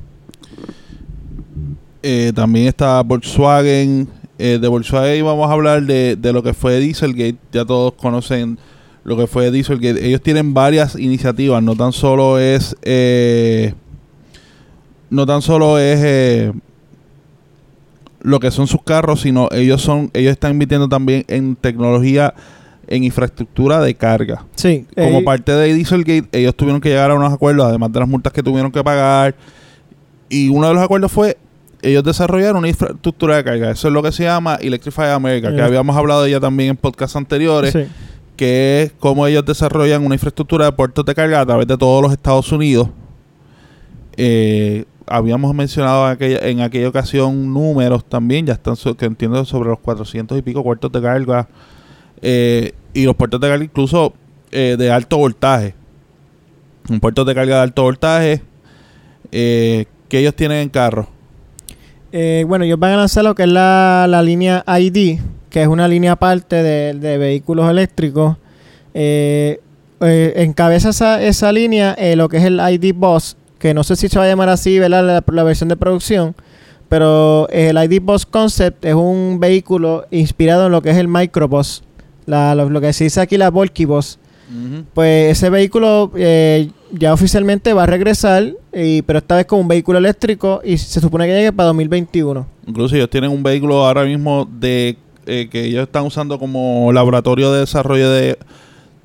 Eh, 2.01 2.31
también 2.35 2.67
está 2.67 3.01
Volkswagen. 3.01 4.07
Eh, 4.37 4.57
de 4.59 4.67
Volkswagen 4.67 5.23
vamos 5.23 5.49
a 5.49 5.53
hablar 5.53 5.83
de, 5.83 6.15
de 6.15 6.33
lo 6.33 6.43
que 6.43 6.53
fue 6.53 6.79
Dieselgate. 6.79 7.37
Ya 7.51 7.65
todos 7.65 7.93
conocen 7.93 8.57
lo 9.03 9.15
que 9.17 9.27
fue 9.27 9.51
Dieselgate. 9.51 10.05
Ellos 10.05 10.21
tienen 10.21 10.53
varias 10.53 10.95
iniciativas. 10.97 11.61
No 11.63 11.75
tan 11.75 11.93
solo 11.93 12.39
es... 12.39 12.75
eh, 12.81 13.73
no 15.09 15.25
tan 15.25 15.41
solo 15.41 15.77
es... 15.79 15.99
eh, 16.03 16.53
lo 18.25 18.39
que 18.39 18.51
son 18.51 18.67
sus 18.67 18.81
carros, 18.81 19.19
sino 19.19 19.49
ellos 19.51 19.81
son 19.81 20.09
ellos 20.13 20.31
están 20.31 20.51
invirtiendo 20.51 20.87
también 20.87 21.25
en 21.27 21.57
tecnología, 21.57 22.33
en 22.87 23.03
infraestructura 23.03 23.79
de 23.81 23.95
carga. 23.95 24.45
Sí, 24.55 24.85
Como 24.95 25.19
eh, 25.19 25.23
parte 25.23 25.51
de 25.51 25.73
Dieselgate, 25.73 26.27
ellos 26.31 26.55
tuvieron 26.55 26.81
que 26.81 26.89
llegar 26.89 27.11
a 27.11 27.15
unos 27.15 27.31
acuerdos, 27.33 27.65
además 27.67 27.91
de 27.91 27.99
las 27.99 28.09
multas 28.09 28.33
que 28.33 28.43
tuvieron 28.43 28.71
que 28.71 28.83
pagar. 28.83 29.35
Y 30.29 30.49
uno 30.49 30.67
de 30.67 30.73
los 30.73 30.83
acuerdos 30.83 31.11
fue 31.11 31.37
ellos 31.81 32.03
desarrollaron 32.03 32.57
una 32.57 32.69
infraestructura 32.69 33.35
de 33.37 33.43
carga. 33.43 33.71
Eso 33.71 33.87
es 33.89 33.93
lo 33.93 34.01
que 34.01 34.11
se 34.13 34.23
llama 34.23 34.55
Electrify 34.55 35.09
America, 35.11 35.49
que 35.51 35.57
Eh. 35.57 35.63
habíamos 35.63 35.95
hablado 35.97 36.23
de 36.23 36.29
ella 36.29 36.39
también 36.39 36.69
en 36.71 36.77
podcasts 36.77 37.15
anteriores, 37.17 37.73
sí. 37.73 37.85
que 38.37 38.83
es 38.83 38.93
cómo 38.99 39.27
ellos 39.27 39.45
desarrollan 39.45 40.05
una 40.05 40.15
infraestructura 40.15 40.65
de 40.65 40.71
puertos 40.71 41.03
de 41.05 41.13
carga 41.13 41.41
a 41.41 41.45
través 41.45 41.67
de 41.67 41.77
todos 41.77 42.01
los 42.01 42.11
Estados 42.13 42.49
Unidos. 42.53 42.87
Eh, 44.15 44.85
habíamos 45.07 45.53
mencionado 45.53 46.05
en 46.05 46.11
aquella, 46.13 46.37
en 46.47 46.61
aquella 46.61 46.87
ocasión 46.87 47.53
números 47.53 48.05
también, 48.05 48.45
ya 48.45 48.53
están, 48.53 48.75
so- 48.75 48.95
que 48.95 49.05
entiendo, 49.05 49.43
sobre 49.45 49.69
los 49.69 49.79
400 49.79 50.37
y 50.37 50.41
pico 50.41 50.63
puertos 50.63 50.91
de 50.91 51.01
carga. 51.01 51.47
Eh, 52.25 52.71
y 52.93 53.03
los 53.03 53.15
puertos 53.15 53.41
de 53.41 53.49
carga 53.49 53.63
incluso 53.63 54.13
eh, 54.51 54.75
de 54.79 54.89
alto 54.89 55.17
voltaje. 55.17 55.75
Un 56.89 57.01
puerto 57.01 57.25
de 57.25 57.35
carga 57.35 57.57
de 57.57 57.61
alto 57.61 57.83
voltaje 57.83 58.41
eh, 59.31 59.85
que 60.07 60.19
ellos 60.19 60.33
tienen 60.33 60.59
en 60.59 60.69
carro. 60.69 61.09
Bueno, 62.45 62.63
ellos 62.63 62.79
van 62.79 62.91
a 62.93 62.97
lanzar 62.97 63.23
lo 63.23 63.33
que 63.33 63.43
es 63.43 63.49
la, 63.49 64.05
la 64.07 64.21
línea 64.21 64.63
ID, 64.67 65.19
que 65.49 65.63
es 65.63 65.67
una 65.67 65.87
línea 65.87 66.11
aparte 66.11 66.61
de, 66.61 66.93
de 66.93 67.17
vehículos 67.17 67.67
eléctricos. 67.69 68.37
Encabeza 69.99 70.89
esa, 70.89 71.23
esa 71.23 71.51
línea 71.51 71.95
lo 72.15 72.29
que 72.29 72.37
es 72.37 72.43
el 72.43 72.59
ID 72.59 72.93
Boss, 72.95 73.35
que 73.57 73.73
no 73.73 73.83
sé 73.83 73.95
si 73.95 74.09
se 74.09 74.19
va 74.19 74.25
a 74.25 74.27
llamar 74.27 74.49
así, 74.49 74.77
¿verdad? 74.77 75.03
La, 75.03 75.23
la 75.25 75.43
versión 75.43 75.69
de 75.69 75.75
producción. 75.75 76.35
Pero 76.87 77.49
el 77.49 77.77
ID 77.77 77.99
Boss 77.99 78.27
Concept 78.27 78.85
es 78.85 78.93
un 78.93 79.39
vehículo 79.39 80.05
inspirado 80.11 80.67
en 80.67 80.71
lo 80.71 80.83
que 80.83 80.91
es 80.91 80.97
el 80.97 81.07
Microbus. 81.07 81.83
La, 82.25 82.55
lo, 82.55 82.69
lo 82.69 82.81
que 82.81 82.93
se 82.93 83.05
dice 83.05 83.21
aquí 83.21 83.37
la 83.37 83.49
Volky 83.49 83.85
Boss. 83.85 84.19
Pues 84.93 85.37
ese 85.37 85.49
vehículo 85.49 86.11
eh, 86.15 86.69
ya 86.91 87.11
oficialmente 87.13 87.73
va 87.73 87.83
a 87.83 87.85
regresar, 87.87 88.53
y, 88.71 89.01
pero 89.01 89.17
esta 89.19 89.37
vez 89.37 89.47
con 89.47 89.59
un 89.59 89.67
vehículo 89.67 89.97
eléctrico 89.97 90.61
y 90.63 90.77
se 90.77 91.01
supone 91.01 91.25
que 91.25 91.33
llegue 91.33 91.51
para 91.51 91.67
2021. 91.67 92.45
Incluso 92.67 92.95
ellos 92.95 93.09
tienen 93.09 93.31
un 93.31 93.41
vehículo 93.41 93.83
ahora 93.83 94.03
mismo 94.03 94.47
de 94.59 94.97
eh, 95.25 95.47
que 95.49 95.65
ellos 95.65 95.83
están 95.83 96.05
usando 96.05 96.37
como 96.37 96.91
laboratorio 96.93 97.51
de 97.51 97.61
desarrollo 97.61 98.11
de, 98.11 98.37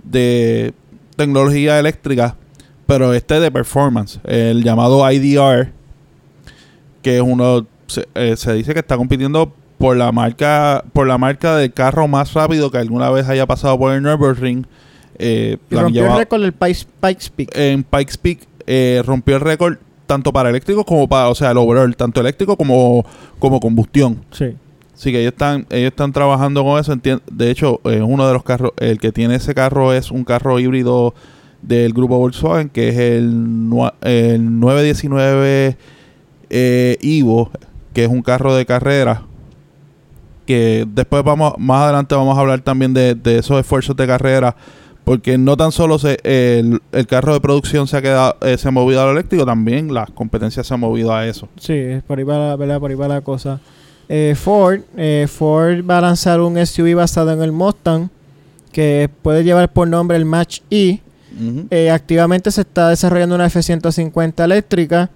de 0.04 0.74
tecnología 1.16 1.78
eléctrica, 1.78 2.36
pero 2.86 3.14
este 3.14 3.40
de 3.40 3.50
performance, 3.50 4.20
el 4.24 4.62
llamado 4.62 5.10
IDR, 5.10 5.72
que 7.00 7.16
es 7.16 7.22
uno 7.22 7.66
se, 7.86 8.06
eh, 8.14 8.36
se 8.36 8.52
dice 8.52 8.74
que 8.74 8.80
está 8.80 8.98
compitiendo 8.98 9.52
por 9.78 9.96
la 9.96 10.12
marca 10.12 10.84
por 10.92 11.06
la 11.06 11.16
marca 11.18 11.56
del 11.56 11.72
carro 11.72 12.08
más 12.08 12.34
rápido 12.34 12.70
que 12.70 12.78
alguna 12.78 13.10
vez 13.10 13.28
haya 13.28 13.46
pasado 13.46 13.78
por 13.78 13.92
el 13.92 14.02
Nürburgring. 14.02 14.66
Eh, 15.18 15.56
Y 15.70 15.74
la 15.74 15.82
rompió 15.82 16.06
el 16.06 16.16
récord 16.18 16.42
del 16.42 16.52
Pikes, 16.52 16.86
Pikes 17.00 17.30
Peak. 17.34 17.50
en 17.56 17.84
Pikes 17.84 18.18
Peak 18.20 18.40
eh, 18.66 19.02
rompió 19.04 19.36
el 19.36 19.40
récord 19.40 19.78
tanto 20.06 20.32
para 20.32 20.48
eléctricos 20.48 20.84
como 20.84 21.06
para, 21.08 21.28
o 21.28 21.34
sea, 21.34 21.50
el 21.50 21.58
overall, 21.58 21.94
tanto 21.94 22.20
eléctrico 22.20 22.56
como, 22.56 23.04
como 23.38 23.60
combustión. 23.60 24.24
Sí. 24.30 24.54
Así 24.94 25.12
que 25.12 25.20
ellos 25.20 25.32
están, 25.32 25.66
ellos 25.70 25.90
están 25.90 26.12
trabajando 26.12 26.64
con 26.64 26.80
eso. 26.80 26.94
De 27.30 27.50
hecho, 27.50 27.80
eh, 27.84 28.02
uno 28.02 28.26
de 28.26 28.32
los 28.32 28.42
carros, 28.42 28.72
el 28.78 28.98
que 28.98 29.12
tiene 29.12 29.36
ese 29.36 29.54
carro 29.54 29.92
es 29.92 30.10
un 30.10 30.24
carro 30.24 30.58
híbrido 30.58 31.14
del 31.62 31.92
grupo 31.92 32.18
Volkswagen, 32.18 32.68
que 32.68 32.88
es 32.88 32.96
el, 32.96 33.70
el 34.02 34.60
919 34.60 35.76
eh, 36.50 36.96
Evo, 37.00 37.50
que 37.92 38.04
es 38.04 38.10
un 38.10 38.22
carro 38.22 38.54
de 38.54 38.66
carrera. 38.66 39.22
Que 40.48 40.86
después 40.88 41.22
vamos, 41.22 41.52
más 41.58 41.82
adelante 41.82 42.14
vamos 42.14 42.34
a 42.34 42.40
hablar 42.40 42.62
también 42.62 42.94
de, 42.94 43.14
de 43.14 43.36
esos 43.36 43.60
esfuerzos 43.60 43.94
de 43.94 44.06
carrera. 44.06 44.56
Porque 45.04 45.36
no 45.36 45.58
tan 45.58 45.72
solo 45.72 45.98
se, 45.98 46.18
el, 46.22 46.80
el 46.90 47.06
carro 47.06 47.34
de 47.34 47.40
producción 47.40 47.86
se 47.86 47.98
ha 47.98 48.02
quedado, 48.02 48.34
eh, 48.40 48.56
se 48.56 48.66
ha 48.66 48.70
movido 48.70 49.02
a 49.02 49.04
lo 49.04 49.12
eléctrico, 49.12 49.44
también 49.44 49.92
las 49.92 50.10
competencias 50.10 50.66
se 50.66 50.72
han 50.72 50.80
movido 50.80 51.14
a 51.14 51.26
eso. 51.26 51.48
Sí, 51.60 51.82
por 52.06 52.18
ahí 52.18 52.24
va 52.24 52.38
la, 52.38 52.56
¿verdad? 52.56 52.80
Por 52.80 52.90
ahí 52.90 52.96
va 52.96 53.08
la 53.08 53.20
cosa. 53.20 53.60
Eh, 54.08 54.34
Ford, 54.42 54.80
eh, 54.96 55.26
Ford 55.30 55.84
va 55.88 55.98
a 55.98 56.00
lanzar 56.00 56.40
un 56.40 56.56
SUV 56.66 56.94
basado 56.94 57.30
en 57.30 57.42
el 57.42 57.52
Mustang 57.52 58.08
que 58.72 59.10
puede 59.20 59.44
llevar 59.44 59.70
por 59.70 59.86
nombre 59.86 60.16
el 60.16 60.24
Match 60.24 60.60
E. 60.70 61.00
Eh, 61.70 61.90
activamente 61.90 62.50
se 62.50 62.62
está 62.62 62.88
desarrollando 62.88 63.34
una 63.34 63.46
F-150 63.46 64.44
eléctrica 64.44 65.10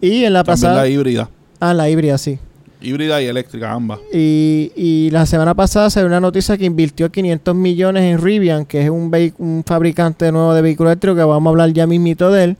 y 0.00 0.24
en 0.24 0.32
la 0.32 0.44
También 0.44 0.62
pasada... 0.62 0.82
la 0.82 0.88
híbrida. 0.88 1.28
ah, 1.60 1.72
la 1.74 1.88
híbrida, 1.88 2.18
sí. 2.18 2.38
Híbrida 2.84 3.22
y 3.22 3.26
eléctrica, 3.26 3.72
ambas. 3.72 4.00
Y, 4.12 4.72
y 4.76 5.10
la 5.10 5.26
semana 5.26 5.54
pasada 5.54 5.90
se 5.90 6.00
dio 6.00 6.06
una 6.06 6.20
noticia 6.20 6.56
que 6.58 6.64
invirtió 6.64 7.10
500 7.10 7.54
millones 7.54 8.02
en 8.04 8.22
Rivian, 8.22 8.66
que 8.66 8.82
es 8.82 8.90
un, 8.90 9.10
un 9.38 9.64
fabricante 9.66 10.30
nuevo 10.30 10.54
de 10.54 10.62
vehículos 10.62 10.90
eléctricos, 10.92 11.16
que 11.16 11.24
vamos 11.24 11.46
a 11.46 11.50
hablar 11.50 11.72
ya 11.72 11.86
mismito 11.86 12.30
de 12.30 12.44
él. 12.44 12.56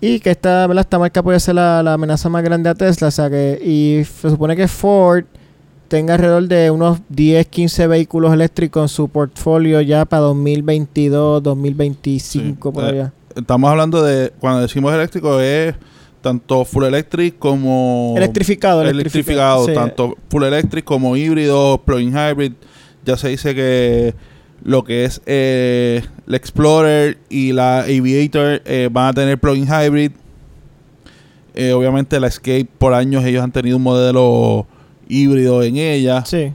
Y 0.00 0.20
que 0.20 0.30
esta, 0.30 0.66
¿verdad? 0.66 0.82
esta 0.82 0.98
marca 0.98 1.22
puede 1.22 1.40
ser 1.40 1.54
la, 1.54 1.82
la 1.82 1.94
amenaza 1.94 2.28
más 2.28 2.42
grande 2.42 2.68
a 2.68 2.74
Tesla. 2.74 3.08
O 3.08 3.10
sea 3.10 3.30
que, 3.30 3.58
y 3.64 4.04
se 4.04 4.30
supone 4.30 4.54
que 4.56 4.68
Ford 4.68 5.24
tenga 5.88 6.14
alrededor 6.14 6.48
de 6.48 6.70
unos 6.70 6.98
10, 7.08 7.46
15 7.46 7.86
vehículos 7.86 8.32
eléctricos 8.32 8.82
en 8.82 8.88
su 8.88 9.08
portfolio 9.08 9.80
ya 9.80 10.04
para 10.04 10.22
2022, 10.22 11.42
2025, 11.42 12.70
Sí, 12.70 12.74
por 12.74 12.84
eh, 12.84 12.88
allá. 12.88 13.12
Estamos 13.34 13.70
hablando 13.70 14.02
de, 14.02 14.32
cuando 14.38 14.60
decimos 14.62 14.92
eléctrico, 14.92 15.40
es 15.40 15.74
tanto 16.20 16.64
full 16.64 16.84
electric 16.84 17.38
como 17.38 18.14
Electrificado, 18.16 18.82
electrificado, 18.82 19.66
sí. 19.66 19.74
tanto 19.74 20.16
full 20.28 20.42
electric 20.44 20.84
como 20.84 21.16
híbrido, 21.16 21.80
plug-in 21.84 22.12
hybrid. 22.12 22.52
Ya 23.04 23.16
se 23.16 23.28
dice 23.28 23.54
que 23.54 24.14
lo 24.64 24.82
que 24.84 25.04
es 25.04 25.22
eh, 25.26 26.02
el 26.26 26.34
Explorer 26.34 27.18
y 27.28 27.52
la 27.52 27.80
Aviator 27.80 28.62
eh, 28.64 28.88
van 28.90 29.08
a 29.08 29.12
tener 29.12 29.38
plug-in 29.38 29.66
hybrid. 29.66 30.10
Eh, 31.54 31.72
obviamente 31.72 32.18
la 32.20 32.26
Escape 32.26 32.66
por 32.78 32.92
años 32.92 33.24
ellos 33.24 33.42
han 33.42 33.52
tenido 33.52 33.76
un 33.76 33.82
modelo 33.82 34.66
híbrido 35.08 35.62
en 35.62 35.76
ella. 35.76 36.24
Sí. 36.26 36.52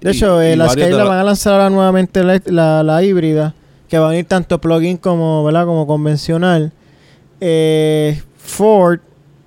De 0.00 0.10
hecho, 0.10 0.42
eh, 0.42 0.54
y 0.56 0.74
que 0.74 0.84
de 0.84 0.90
la 0.90 0.98
la- 0.98 1.04
van 1.04 1.18
a 1.20 1.24
lanzar 1.24 1.54
ahora 1.54 1.70
nuevamente 1.70 2.22
la, 2.22 2.40
la- 2.46 2.82
la 2.82 3.02
híbrida, 3.02 3.54
que 3.88 3.98
va 3.98 4.08
a 4.08 4.10
venir 4.10 4.26
tanto 4.26 4.60
plugin 4.60 4.98
como, 4.98 5.42
¿verdad? 5.44 5.64
como 5.64 5.86
convencional. 5.86 6.72
Eh, 7.40 8.20
Ford, 8.46 9.00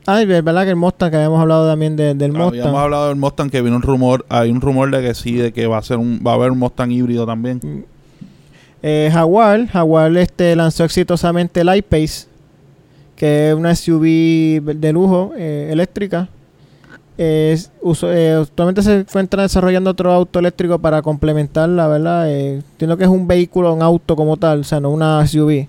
ay, 0.05 0.25
¿verdad? 0.25 0.63
Que 0.63 0.69
el 0.71 0.75
Mustang, 0.75 1.09
que 1.11 1.17
habíamos 1.17 1.39
hablado 1.41 1.67
también 1.69 1.95
de- 1.95 2.13
del 2.13 2.31
Habíamos 2.31 2.53
Mustang. 2.53 2.75
hablado 2.75 3.07
del 3.09 3.15
Mustang 3.17 3.49
que 3.49 3.61
vino 3.61 3.75
un 3.75 3.81
rumor, 3.81 4.25
hay 4.29 4.49
un 4.51 4.61
rumor 4.61 4.91
de 4.91 5.01
que 5.01 5.13
sí, 5.13 5.33
de 5.33 5.51
que 5.51 5.67
va 5.67 5.77
a 5.77 5.81
ser 5.83 5.97
un, 5.97 6.21
va 6.25 6.31
a 6.31 6.35
haber 6.35 6.51
un 6.51 6.59
Mustang 6.59 6.91
híbrido 6.91 7.25
también. 7.25 7.85
Eh, 8.81 9.09
Jaguar, 9.11 9.67
Jaguar 9.67 10.15
este, 10.17 10.55
lanzó 10.55 10.83
exitosamente 10.85 11.61
el 11.61 11.75
I-Pace, 11.75 12.27
que 13.15 13.49
es 13.49 13.55
una 13.55 13.75
SUV 13.75 14.61
de 14.75 14.93
lujo 14.93 15.31
eh, 15.37 15.69
eléctrica. 15.71 16.29
Es 17.17 17.69
uso- 17.81 18.09
eh, 18.13 18.31
actualmente 18.33 18.81
se 18.81 18.99
encuentra 18.99 19.43
desarrollando 19.43 19.89
otro 19.89 20.13
auto 20.13 20.39
eléctrico 20.39 20.79
para 20.79 21.01
complementarla, 21.01 21.87
¿verdad? 21.89 22.29
Eh, 22.31 22.53
entiendo 22.71 22.95
que 22.95 23.03
es 23.03 23.09
un 23.09 23.27
vehículo, 23.27 23.73
un 23.73 23.81
auto 23.81 24.15
como 24.15 24.37
tal, 24.37 24.61
o 24.61 24.63
sea, 24.63 24.79
no 24.79 24.89
una 24.91 25.21
SUV. 25.27 25.67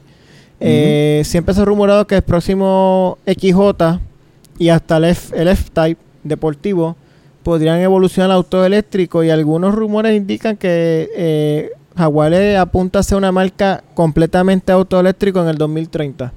Eh, 0.61 1.23
Siempre 1.25 1.55
se 1.55 1.63
ha 1.63 1.65
rumorado 1.65 2.07
que 2.07 2.17
el 2.17 2.23
próximo 2.23 3.19
XJ 3.27 3.99
y 4.59 4.69
hasta 4.69 4.99
el 4.99 5.05
el 5.05 5.49
F-Type 5.49 6.01
deportivo 6.23 6.97
podrían 7.43 7.81
evolucionar 7.81 8.31
al 8.31 8.37
auto 8.37 8.65
eléctrico 8.65 9.25
y 9.25 9.31
algunos 9.31 9.75
rumores 9.75 10.17
indican 10.17 10.57
que 10.57 11.09
eh, 11.17 11.71
Jaguar 11.97 12.35
apunta 12.57 12.99
a 12.99 13.03
ser 13.03 13.19
una 13.19 13.33
marca 13.33 13.83
completamente 13.95 14.73
autoeléctrico 14.73 15.43
en 15.43 15.49
el 15.49 15.59
2030. 15.59 16.33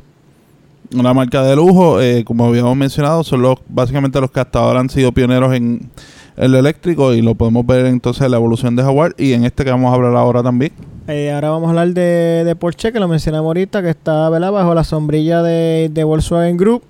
Una 0.95 1.13
marca 1.13 1.43
de 1.43 1.55
lujo, 1.55 2.01
eh, 2.01 2.24
como 2.24 2.45
habíamos 2.45 2.76
mencionado, 2.76 3.24
son 3.24 3.41
los 3.41 3.57
básicamente 3.67 4.19
los 4.21 4.32
que 4.32 4.39
hasta 4.39 4.59
ahora 4.59 4.80
han 4.80 4.89
sido 4.89 5.11
pioneros 5.11 5.53
en, 5.53 5.89
lo 6.36 6.57
eléctrico 6.57 7.13
y 7.13 7.21
lo 7.21 7.36
podemos 7.36 7.65
ver 7.65 7.86
entonces 7.86 8.24
en 8.24 8.32
la 8.32 8.38
evolución 8.38 8.76
de 8.76 8.84
Jaguar 8.84 9.13
y 9.17 9.34
en 9.34 9.45
este 9.45 9.63
que 9.63 9.71
vamos 9.71 9.91
a 9.91 9.95
hablar 9.95 10.15
ahora 10.15 10.41
también. 10.41 10.71
Eh, 11.08 11.32
ahora 11.32 11.49
vamos 11.49 11.68
a 11.68 11.70
hablar 11.72 11.89
de, 11.89 12.43
de 12.45 12.56
Porsche, 12.56 12.93
que 12.93 12.99
lo 12.99 13.08
mencionamos 13.08 13.47
ahorita, 13.47 13.82
que 13.82 13.89
está 13.89 14.30
¿verdad? 14.30 14.51
bajo 14.51 14.74
la 14.74 14.84
sombrilla 14.84 15.41
de, 15.41 16.04
Volkswagen 16.06 16.58
Group. 16.58 16.84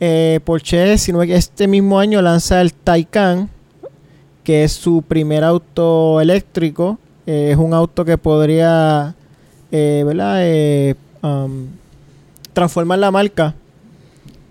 Eh, 0.00 0.38
Porsche, 0.44 0.96
si 0.96 1.12
no 1.12 1.22
este 1.22 1.66
mismo 1.66 1.98
año 1.98 2.22
lanza 2.22 2.60
el 2.60 2.72
Taycan, 2.72 3.48
que 4.44 4.64
es 4.64 4.72
su 4.72 5.02
primer 5.02 5.42
auto 5.42 6.20
eléctrico. 6.20 6.98
Eh, 7.26 7.50
es 7.52 7.58
un 7.58 7.74
auto 7.74 8.04
que 8.04 8.16
podría 8.16 9.14
¿verdad? 9.70 10.96
Um, 11.22 11.66
transformar 12.52 13.00
la 13.00 13.10
marca. 13.10 13.54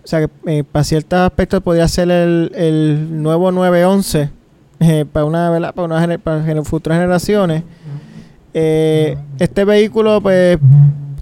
O 0.03 0.07
sea, 0.07 0.27
que 0.27 0.63
para 0.63 0.83
ciertos 0.83 1.19
aspectos 1.19 1.61
podría 1.63 1.87
ser 1.87 2.11
el, 2.11 2.51
el 2.55 3.21
nuevo 3.21 3.51
911 3.51 4.37
eh, 4.79 5.05
para 5.11 5.25
una 5.25 5.49
¿verdad? 5.49 5.73
para, 5.73 5.85
una 5.85 6.63
futuras 6.63 6.97
generaciones. 6.97 7.63
Eh, 8.59 9.15
este 9.37 9.65
vehículo, 9.65 10.19
pues, 10.19 10.57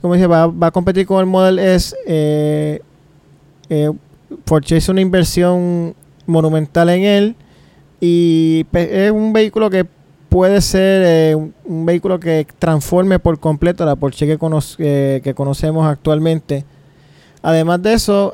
como 0.02 0.14
dice, 0.14 0.26
va, 0.26 0.48
va 0.48 0.68
a 0.68 0.72
competir 0.72 1.06
con 1.06 1.20
el 1.20 1.26
Model 1.26 1.60
S. 1.60 1.94
Eh, 2.08 2.80
eh, 3.70 3.92
Porsche 4.46 4.78
hizo 4.78 4.94
una 4.94 5.02
inversión 5.02 5.94
monumental 6.28 6.88
en 6.90 7.04
él 7.04 7.36
y 8.00 8.64
pe- 8.66 9.06
es 9.08 9.12
un 9.12 9.34
vehículo 9.34 9.70
que 9.70 9.86
puede 10.30 10.62
ser 10.62 11.04
eh, 11.06 11.36
un, 11.66 11.86
vehículo 11.86 12.22
que 12.22 12.48
transforme 12.58 13.20
por 13.20 13.38
completo 13.38 13.86
la 13.86 13.98
Porsche 13.98 14.26
que, 14.26 14.38
cono- 14.38 14.62
que 14.78 15.34
conocemos 15.36 15.86
actualmente. 15.86 16.64
Además 17.42 17.82
de 17.84 17.94
eso, 17.94 18.34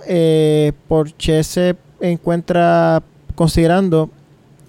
Porsche 0.88 1.44
se 1.44 1.76
encuentra 2.02 3.02
considerando 3.34 4.12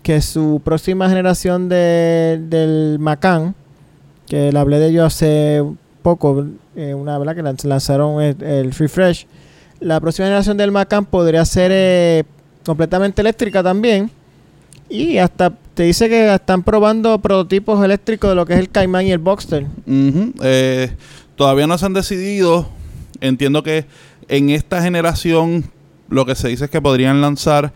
que 0.03 0.23
su 0.23 0.63
próxima 0.65 1.07
generación 1.11 1.69
de, 1.69 2.41
del 2.49 2.99
Macan, 2.99 3.55
que 4.33 4.51
le 4.51 4.59
hablé 4.59 4.79
de 4.79 4.89
ello 4.89 5.05
hace 5.05 5.63
poco, 6.01 6.47
eh, 6.75 6.95
una 6.95 7.19
verdad 7.19 7.35
que 7.35 7.43
lanz- 7.43 7.65
lanzaron 7.65 8.23
el, 8.23 8.43
el 8.43 8.73
refresh, 8.73 9.27
la 9.79 10.01
próxima 10.01 10.25
generación 10.25 10.57
del 10.57 10.73
Macan 10.73 11.05
podría 11.05 11.45
ser 11.45 11.71
eh, 11.75 12.25
completamente 12.65 13.21
eléctrica 13.21 13.63
también. 13.63 14.11
Y 14.89 15.19
hasta 15.19 15.51
te 15.75 15.83
dice 15.83 16.09
que 16.09 16.33
están 16.33 16.63
probando 16.63 17.19
prototipos 17.19 17.85
eléctricos 17.85 18.31
de 18.31 18.35
lo 18.35 18.47
que 18.47 18.55
es 18.55 18.61
el 18.61 18.71
Cayman 18.71 19.07
y 19.07 19.13
el 19.13 19.19
Boxster. 19.19 19.67
Eh, 20.43 20.91
todavía 21.37 21.67
no 21.67 21.77
se 21.77 21.85
han 21.85 21.93
decidido. 21.93 22.71
Entiendo 23.21 23.63
que 23.63 23.85
en 24.29 24.49
esta 24.49 24.81
generación 24.81 25.65
lo 26.09 26.25
que 26.25 26.37
se 26.37 26.49
dice 26.49 26.65
es 26.65 26.71
que 26.71 26.81
podrían 26.81 27.21
lanzar 27.21 27.75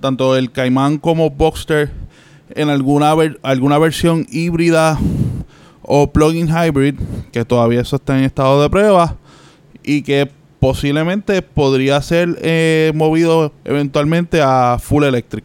tanto 0.00 0.36
el 0.36 0.52
Cayman 0.52 0.98
como 0.98 1.30
Boxster 1.30 1.90
en 2.54 2.68
alguna 2.70 3.14
ver- 3.14 3.38
alguna 3.42 3.78
versión 3.78 4.26
híbrida 4.30 4.98
o 5.82 6.10
plug-in 6.12 6.48
hybrid, 6.48 6.94
que 7.32 7.44
todavía 7.44 7.80
eso 7.80 7.96
está 7.96 8.18
en 8.18 8.24
estado 8.24 8.60
de 8.62 8.70
prueba 8.70 9.16
y 9.84 10.02
que 10.02 10.28
posiblemente 10.58 11.42
podría 11.42 12.00
ser 12.02 12.38
eh, 12.42 12.90
movido 12.94 13.52
eventualmente 13.64 14.40
a 14.42 14.78
full 14.80 15.04
electric. 15.04 15.44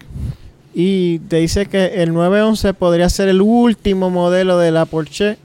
Y 0.73 1.19
te 1.27 1.37
dice 1.37 1.65
que 1.65 2.01
el 2.01 2.13
911 2.13 2.73
podría 2.73 3.09
ser 3.09 3.27
el 3.29 3.41
último 3.41 4.09
modelo 4.09 4.57
de 4.57 4.71
la 4.71 4.85
Porsche 4.85 5.37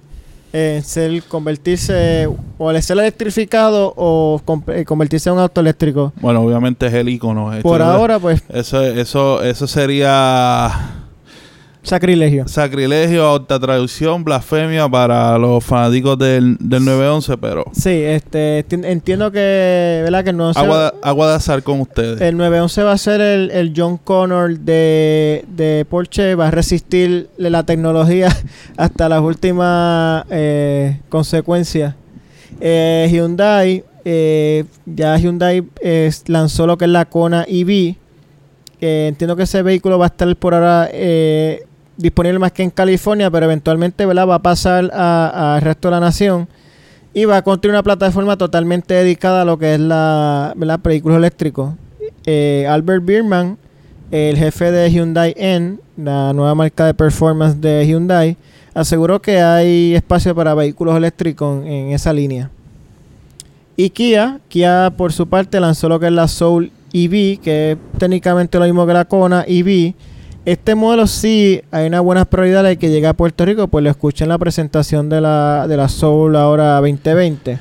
en 0.52 0.82
ser 0.84 1.22
convertirse 1.24 2.28
o 2.56 2.68
al 2.70 2.80
ser 2.82 2.96
electrificado 2.98 3.92
o 3.96 4.40
eh, 4.68 4.84
convertirse 4.84 5.28
en 5.28 5.34
un 5.34 5.40
auto 5.42 5.60
eléctrico. 5.60 6.12
Bueno, 6.20 6.40
obviamente 6.42 6.86
es 6.86 6.94
el 6.94 7.08
icono. 7.08 7.50
Por 7.62 7.82
ahora, 7.82 8.18
pues, 8.20 8.42
Eso, 8.48 8.82
eso, 8.82 9.42
eso 9.42 9.66
sería 9.66 10.70
sacrilegio. 11.86 12.46
sacrilegio, 12.48 13.32
alta 13.32 13.58
traducción, 13.58 14.24
blasfemia 14.24 14.88
para 14.88 15.38
los 15.38 15.64
fanáticos 15.64 16.18
del, 16.18 16.56
del 16.60 16.84
911, 16.84 17.38
pero 17.38 17.64
Sí, 17.72 17.90
este, 17.90 18.66
enti- 18.68 18.84
entiendo 18.84 19.30
que, 19.30 20.00
¿verdad? 20.04 20.24
Que 20.24 20.30
el 20.30 20.36
911, 20.36 21.00
agua, 21.02 21.28
de- 21.30 21.34
azar 21.36 21.62
con 21.62 21.80
ustedes. 21.80 22.20
el 22.20 22.36
911 22.36 22.82
va 22.82 22.92
a 22.92 22.98
ser 22.98 23.20
el, 23.20 23.50
el 23.50 23.72
John 23.76 23.96
Connor 23.98 24.58
de, 24.58 25.44
de 25.48 25.86
Porsche, 25.88 26.34
va 26.34 26.48
a 26.48 26.50
resistir 26.50 27.28
la 27.38 27.62
tecnología 27.64 28.28
hasta 28.76 29.08
las 29.08 29.20
últimas 29.20 30.24
eh, 30.30 31.00
consecuencias. 31.08 31.94
Eh, 32.60 33.08
Hyundai, 33.10 33.84
eh, 34.04 34.64
ya 34.86 35.16
Hyundai 35.18 35.62
eh, 35.80 36.10
lanzó 36.26 36.66
lo 36.66 36.78
que 36.78 36.86
es 36.86 36.90
la 36.90 37.04
Kona 37.04 37.44
EV. 37.48 37.96
que 38.80 39.08
entiendo 39.08 39.36
que 39.36 39.42
ese 39.44 39.62
vehículo 39.62 39.98
va 39.98 40.06
a 40.06 40.08
estar 40.08 40.34
por 40.36 40.54
ahora 40.54 40.88
eh, 40.92 41.64
disponible 41.96 42.38
más 42.38 42.52
que 42.52 42.62
en 42.62 42.70
California, 42.70 43.30
pero 43.30 43.46
eventualmente 43.46 44.04
va 44.06 44.34
a 44.34 44.42
pasar 44.42 44.90
al 44.92 45.60
resto 45.60 45.88
de 45.88 45.92
la 45.92 46.00
nación 46.00 46.48
y 47.14 47.24
va 47.24 47.38
a 47.38 47.42
construir 47.42 47.72
una 47.72 47.82
plataforma 47.82 48.36
totalmente 48.36 48.94
dedicada 48.94 49.42
a 49.42 49.44
lo 49.44 49.58
que 49.58 49.74
es 49.74 49.80
la 49.80 50.52
¿verdad? 50.56 50.80
vehículos 50.82 51.18
eléctricos. 51.18 51.74
Eh, 52.26 52.66
Albert 52.68 53.04
Bierman, 53.04 53.56
el 54.10 54.36
jefe 54.36 54.70
de 54.70 54.90
Hyundai 54.90 55.34
N, 55.36 55.78
la 55.96 56.32
nueva 56.32 56.54
marca 56.54 56.84
de 56.84 56.94
performance 56.94 57.60
de 57.60 57.86
Hyundai, 57.86 58.36
aseguró 58.74 59.22
que 59.22 59.40
hay 59.40 59.94
espacio 59.94 60.34
para 60.34 60.54
vehículos 60.54 60.96
eléctricos 60.96 61.64
en, 61.64 61.72
en 61.72 61.92
esa 61.92 62.12
línea. 62.12 62.50
Y 63.76 63.90
Kia, 63.90 64.40
Kia 64.48 64.92
por 64.96 65.12
su 65.12 65.26
parte 65.26 65.60
lanzó 65.60 65.88
lo 65.88 66.00
que 66.00 66.06
es 66.06 66.12
la 66.12 66.28
Soul 66.28 66.70
EV, 66.92 67.40
que 67.40 67.72
es 67.72 67.78
técnicamente 67.98 68.58
lo 68.58 68.64
mismo 68.64 68.86
que 68.86 68.92
la 68.92 69.04
Kona 69.04 69.44
EV. 69.46 69.94
Este 70.46 70.76
modelo 70.76 71.08
sí 71.08 71.60
hay 71.72 71.88
una 71.88 71.98
buena 71.98 72.24
probabilidad 72.24 72.62
de 72.62 72.76
que 72.76 72.88
llegue 72.88 73.08
a 73.08 73.14
Puerto 73.14 73.44
Rico, 73.44 73.66
pues 73.66 73.82
lo 73.82 73.90
escuché 73.90 74.22
en 74.22 74.28
la 74.28 74.38
presentación 74.38 75.08
de 75.08 75.20
la, 75.20 75.66
de 75.66 75.76
la 75.76 75.88
Soul 75.88 76.36
ahora 76.36 76.76
2020. 76.76 77.58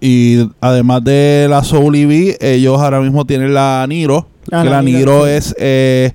Y 0.00 0.48
además 0.60 1.02
de 1.02 1.48
la 1.50 1.64
Soul 1.64 1.96
EV, 1.96 2.36
ellos 2.40 2.80
ahora 2.80 3.00
mismo 3.00 3.24
tienen 3.24 3.54
la 3.54 3.84
Niro. 3.88 4.28
Ah, 4.52 4.62
que 4.62 4.70
la 4.70 4.76
la 4.76 4.82
Niro, 4.82 4.98
Niro 4.98 5.24
sí. 5.24 5.30
es 5.32 5.54
eh, 5.58 6.12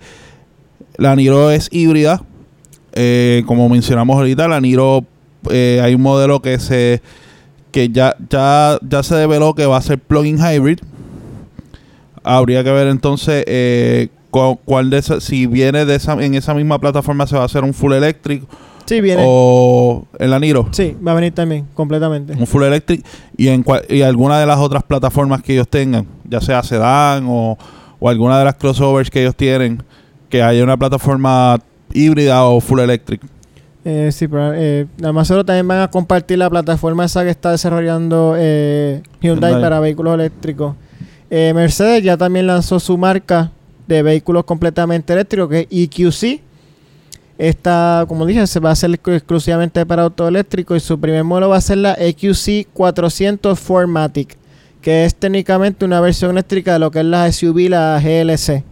la 0.95 1.13
Niro 1.17 1.51
es 1.51 1.67
híbrida. 1.73 2.23
Eh, 2.93 3.43
como 3.45 3.67
mencionamos 3.67 4.15
ahorita, 4.15 4.47
la 4.47 4.61
Niro 4.61 5.03
eh, 5.49 5.81
hay 5.83 5.93
un 5.93 6.01
modelo 6.03 6.41
que 6.41 6.57
se 6.57 7.01
que 7.71 7.89
ya, 7.89 8.15
ya, 8.29 8.79
ya 8.81 9.03
se 9.03 9.15
develó 9.15 9.55
que 9.55 9.65
va 9.65 9.75
a 9.75 9.81
ser 9.81 9.99
plug-in 9.99 10.37
hybrid. 10.37 10.79
Habría 12.23 12.63
que 12.63 12.71
ver 12.71 12.87
entonces 12.87 13.43
cuál 14.65 14.89
de 14.89 14.97
esas, 14.97 15.23
si 15.23 15.45
viene 15.47 15.85
de 15.85 15.95
esa, 15.95 16.13
en 16.13 16.35
esa 16.35 16.53
misma 16.53 16.79
plataforma 16.79 17.27
se 17.27 17.35
va 17.35 17.43
a 17.43 17.45
hacer 17.45 17.63
un 17.63 17.73
full 17.73 17.93
electric 17.93 18.43
Sí, 18.85 18.99
viene. 18.99 19.23
o 19.25 20.05
en 20.19 20.29
la 20.29 20.39
Niro. 20.39 20.67
Sí, 20.71 20.97
va 21.05 21.11
a 21.11 21.15
venir 21.15 21.33
también, 21.33 21.65
completamente. 21.73 22.33
un 22.33 22.47
full 22.47 22.63
electric 22.63 23.05
y 23.37 23.47
en 23.47 23.63
cual- 23.63 23.85
y 23.89 24.01
alguna 24.01 24.39
de 24.39 24.45
las 24.45 24.57
otras 24.57 24.83
plataformas 24.83 25.41
que 25.41 25.53
ellos 25.53 25.67
tengan, 25.67 26.05
ya 26.27 26.41
sea 26.41 26.61
sedán 26.63 27.25
o, 27.27 27.57
o 27.99 28.09
alguna 28.09 28.37
de 28.39 28.45
las 28.45 28.55
crossovers 28.55 29.09
que 29.09 29.21
ellos 29.21 29.35
tienen, 29.35 29.81
que 30.29 30.41
haya 30.43 30.63
una 30.63 30.75
plataforma 30.77 31.57
híbrida 31.93 32.43
o 32.43 32.59
full 32.59 32.79
electric. 32.79 33.21
Eh, 33.85 34.09
sí, 34.13 34.27
pero 34.27 34.53
eh, 34.53 34.87
además 35.01 35.27
solo 35.27 35.43
también 35.45 35.67
van 35.67 35.81
a 35.81 35.89
compartir 35.89 36.37
la 36.37 36.49
plataforma 36.49 37.05
esa 37.05 37.23
que 37.23 37.29
está 37.29 37.51
desarrollando 37.51 38.33
eh, 38.37 39.03
Hyundai, 39.21 39.51
Hyundai. 39.51 39.61
para 39.61 39.79
vehículos 39.79 40.13
eléctricos. 40.15 40.75
Eh, 41.29 41.51
Mercedes 41.53 42.03
ya 42.03 42.15
también 42.17 42.47
lanzó 42.47 42.79
su 42.79 42.97
marca 42.97 43.51
de 43.87 44.01
vehículos 44.03 44.43
completamente 44.45 45.13
eléctricos, 45.13 45.49
que 45.49 45.59
es 45.61 45.67
EQC. 45.69 46.41
Esta, 47.37 48.05
como 48.07 48.25
dije, 48.25 48.45
se 48.47 48.59
va 48.59 48.69
a 48.69 48.73
hacer 48.73 48.91
exclusivamente 48.93 49.85
para 49.85 50.03
auto 50.03 50.27
eléctrico 50.27 50.75
y 50.75 50.79
su 50.79 50.99
primer 50.99 51.23
modelo 51.23 51.49
va 51.49 51.57
a 51.57 51.61
ser 51.61 51.79
la 51.79 51.93
EQC 51.93 52.67
400 52.73 53.59
Formatic, 53.59 54.37
que 54.81 55.05
es 55.05 55.15
técnicamente 55.15 55.83
una 55.83 55.99
versión 55.99 56.31
eléctrica 56.31 56.73
de 56.73 56.79
lo 56.79 56.91
que 56.91 56.99
es 56.99 57.05
la 57.05 57.31
SUV, 57.31 57.69
la 57.69 57.99
GLC. 57.99 58.63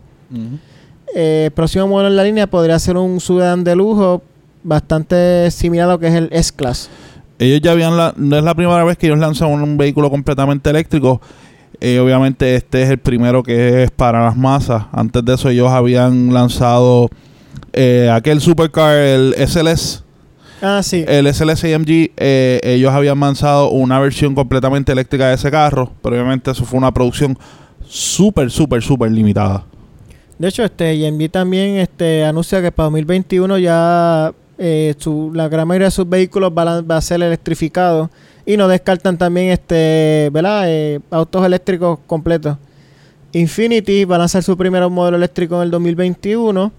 Eh, 1.14 1.46
el 1.46 1.52
próximo 1.52 1.88
modelo 1.88 2.10
en 2.10 2.16
la 2.16 2.24
línea 2.24 2.48
podría 2.48 2.78
ser 2.80 2.98
un 2.98 3.20
sedán 3.20 3.64
de 3.64 3.76
lujo 3.76 4.22
bastante 4.64 5.50
similar 5.52 5.90
a 5.90 5.94
lo 5.94 6.00
que 6.00 6.08
es 6.08 6.14
el 6.14 6.30
S-Class. 6.32 6.90
Ellos 7.40 7.60
ya 7.62 7.72
habían, 7.72 7.94
no 8.18 8.38
es 8.38 8.44
la 8.44 8.54
primera 8.54 8.84
vez 8.84 8.98
que 8.98 9.08
ellos 9.08 9.18
lanzan 9.18 9.50
un, 9.50 9.78
vehículo 9.78 10.12
completamente 10.12 10.70
eléctrico. 10.70 11.22
Eh, 11.82 12.00
obviamente 12.00 12.56
este 12.56 12.84
es 12.84 12.90
el 12.90 13.00
primero 13.00 13.44
que 13.44 13.84
es 13.84 13.92
para 13.92 14.24
las 14.24 14.38
masas. 14.38 14.86
Antes 14.92 15.26
de 15.26 15.34
eso 15.34 15.50
ellos 15.50 15.70
habían 15.70 16.34
lanzado 16.34 17.10
eh, 17.74 18.10
aquel 18.14 18.40
supercar, 18.40 18.96
el 18.96 19.36
SLS. 19.36 20.04
Ah, 20.62 20.82
sí. 20.84 21.04
El 21.08 21.28
SLS 21.34 21.64
AMG, 21.64 22.12
ellos 22.16 22.94
habían 22.94 23.20
lanzado 23.20 23.72
una 23.72 24.00
versión 24.00 24.36
completamente 24.36 24.92
eléctrica 24.92 25.28
de 25.28 25.36
ese 25.36 25.50
carro, 25.50 25.92
pero 26.04 26.16
obviamente 26.16 26.52
eso 26.52 26.64
fue 26.66 26.78
una 26.78 26.94
producción 26.94 27.38
súper, 27.84 28.52
súper, 28.52 28.82
súper 28.82 29.12
limitada. 29.12 29.66
De 30.42 30.48
hecho, 30.48 30.64
este 30.64 30.98
YMB 30.98 31.30
también 31.30 31.76
este, 31.78 32.26
anuncia 32.26 32.64
que 32.64 32.72
para 32.72 32.86
2021 32.86 33.60
ya 33.60 34.34
eh, 34.58 34.96
la 35.34 35.48
gran 35.50 35.68
mayoría 35.68 35.88
de 35.88 35.92
sus 35.92 36.10
vehículos 36.10 36.52
va 36.52 36.98
a, 36.98 37.02
ser 37.02 37.22
electrificados 37.22 38.10
y 38.46 38.58
no 38.58 38.68
descartan 38.68 39.18
también 39.18 39.50
este, 39.50 40.30
¿verdad? 40.32 40.64
Eh, 40.68 41.00
autos 41.10 41.46
eléctricos 41.46 42.00
completos. 42.08 42.58
Infinity 43.34 44.06
va 44.06 44.16
a 44.16 44.20
lanzar 44.20 44.44
su 44.44 44.58
primer 44.58 44.88
modelo 44.90 45.18
eléctrico 45.18 45.56
en 45.58 45.64
el 45.64 45.72
2021. 45.72 46.72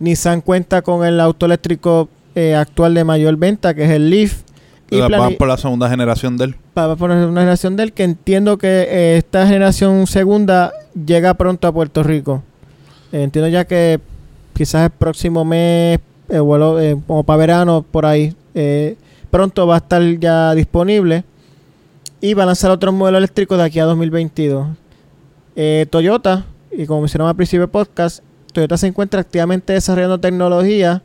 Nissan 0.00 0.40
cuenta 0.40 0.82
con 0.82 1.04
el 1.04 1.18
auto 1.20 1.46
eléctrico 1.46 2.08
eh, 2.34 2.54
actual 2.54 2.94
de 2.94 3.04
mayor 3.04 3.36
venta, 3.36 3.74
que 3.74 3.84
es 3.84 3.90
el 3.90 4.10
Leaf. 4.10 4.42
Y 4.90 5.00
van 5.00 5.34
por 5.34 5.48
la 5.48 5.56
segunda 5.56 5.88
generación 5.88 6.36
de 6.36 6.46
él. 6.46 6.56
Va 6.76 6.96
por 6.96 7.10
la 7.10 7.20
segunda 7.20 7.42
generación 7.42 7.76
de 7.76 7.82
él, 7.82 7.92
que 7.92 8.04
entiendo 8.04 8.56
que 8.56 9.16
esta 9.18 9.46
generación 9.46 10.06
segunda 10.06 10.72
llega 11.06 11.34
pronto 11.34 11.68
a 11.68 11.72
Puerto 11.72 12.02
Rico. 12.02 12.42
Eh, 13.12 13.22
entiendo 13.22 13.48
ya 13.48 13.64
que 13.66 14.00
quizás 14.54 14.84
el 14.84 14.90
próximo 14.90 15.44
mes, 15.44 16.00
eh, 16.28 16.38
vuelo, 16.38 16.80
eh, 16.80 16.96
como 17.06 17.24
para 17.24 17.36
verano, 17.36 17.84
por 17.88 18.06
ahí, 18.06 18.34
pronto 19.30 19.66
va 19.66 19.74
a 19.76 19.78
estar 19.78 20.02
ya 20.18 20.54
disponible. 20.54 21.24
Y 22.20 22.34
va 22.34 22.42
a 22.42 22.46
lanzar 22.46 22.70
otro 22.70 22.90
modelo 22.92 23.18
eléctrico 23.18 23.56
de 23.56 23.64
aquí 23.64 23.78
a 23.78 23.84
2022. 23.84 24.68
Toyota, 25.90 26.46
y 26.70 26.86
como 26.86 27.00
mencionamos 27.02 27.30
al 27.30 27.36
principio 27.36 27.60
del 27.60 27.70
podcast, 27.70 28.24
Toyota 28.52 28.76
se 28.76 28.86
encuentra 28.88 29.20
activamente 29.20 29.72
desarrollando 29.72 30.18
tecnología 30.18 31.02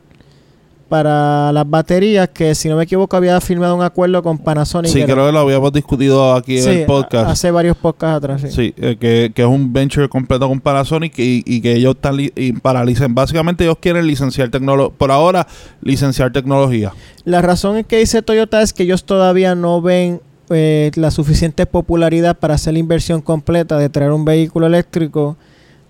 para 0.88 1.52
las 1.52 1.68
baterías 1.68 2.28
que 2.28 2.54
si 2.54 2.68
no 2.68 2.76
me 2.76 2.84
equivoco 2.84 3.16
había 3.16 3.40
firmado 3.40 3.74
un 3.74 3.82
acuerdo 3.82 4.22
con 4.22 4.38
Panasonic. 4.38 4.90
Sí, 4.90 5.02
creo 5.02 5.26
que 5.26 5.32
lo 5.32 5.38
habíamos 5.40 5.72
discutido 5.72 6.34
aquí 6.34 6.58
en 6.58 6.68
el 6.68 6.86
podcast. 6.86 7.30
hace 7.30 7.50
varios 7.50 7.76
podcasts 7.76 8.16
atrás. 8.16 8.40
Sí, 8.42 8.48
sí 8.50 8.74
eh, 8.76 8.96
que, 8.98 9.32
es 9.34 9.46
un 9.46 9.72
venture 9.72 10.08
completo 10.08 10.48
con 10.48 10.60
Panasonic 10.60 11.14
y, 11.16 11.60
que 11.60 11.74
ellos 11.74 11.96
están 11.96 12.16
y 12.18 12.52
para 12.52 12.84
básicamente 13.08 13.64
ellos 13.64 13.78
quieren 13.80 14.06
licenciar 14.06 14.50
tecnología, 14.50 14.94
por 14.96 15.10
ahora 15.10 15.46
licenciar 15.82 16.32
tecnología. 16.32 16.92
La 17.24 17.40
razón 17.40 17.78
en 17.78 17.84
que 17.84 17.98
dice 17.98 18.22
Toyota 18.22 18.60
es 18.62 18.72
que 18.72 18.82
ellos 18.82 19.04
todavía 19.04 19.54
no 19.54 19.80
ven 19.80 20.20
eh, 20.50 20.90
la 20.96 21.10
suficiente 21.10 21.64
popularidad 21.64 22.36
para 22.36 22.54
hacer 22.54 22.74
la 22.74 22.78
inversión 22.78 23.22
completa 23.22 23.78
de 23.78 23.88
traer 23.88 24.12
un 24.12 24.26
vehículo 24.26 24.66
eléctrico 24.66 25.38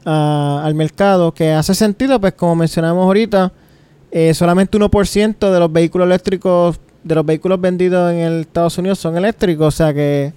ah, 0.07 0.63
al 0.65 0.75
mercado, 0.75 1.33
que 1.35 1.51
hace 1.53 1.75
sentido, 1.75 2.21
pues 2.21 2.35
como 2.35 2.55
mencionamos 2.55 3.05
ahorita, 3.05 3.53
eh, 4.17 4.33
solamente 4.33 4.79
1% 4.79 5.51
de 5.51 5.59
los 5.59 5.73
vehículos 5.73 6.07
eléctricos, 6.07 6.79
de 7.03 7.17
los 7.17 7.27
vehículos 7.27 7.61
vendidos 7.61 8.13
en 8.13 8.21
el 8.21 8.41
Estados 8.43 8.79
Unidos 8.79 9.01
son 9.01 9.17
eléctricos. 9.17 9.67
O 9.67 9.77
sea 9.77 9.93
que 9.93 10.33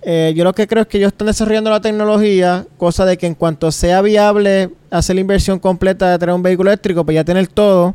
eh, 0.00 0.32
yo 0.34 0.42
lo 0.42 0.54
que 0.54 0.66
creo 0.66 0.84
es 0.84 0.88
que 0.88 0.96
ellos 0.96 1.08
están 1.12 1.26
desarrollando 1.26 1.68
la 1.68 1.82
tecnología, 1.82 2.64
cosa 2.78 3.04
de 3.04 3.18
que 3.18 3.26
en 3.26 3.34
cuanto 3.34 3.70
sea 3.72 4.00
viable 4.00 4.70
hacer 4.90 5.16
la 5.16 5.20
inversión 5.20 5.58
completa 5.58 6.10
de 6.10 6.18
tener 6.18 6.34
un 6.34 6.42
vehículo 6.42 6.70
eléctrico, 6.70 7.04
pues 7.04 7.14
ya 7.14 7.22
tener 7.22 7.46
todo 7.46 7.94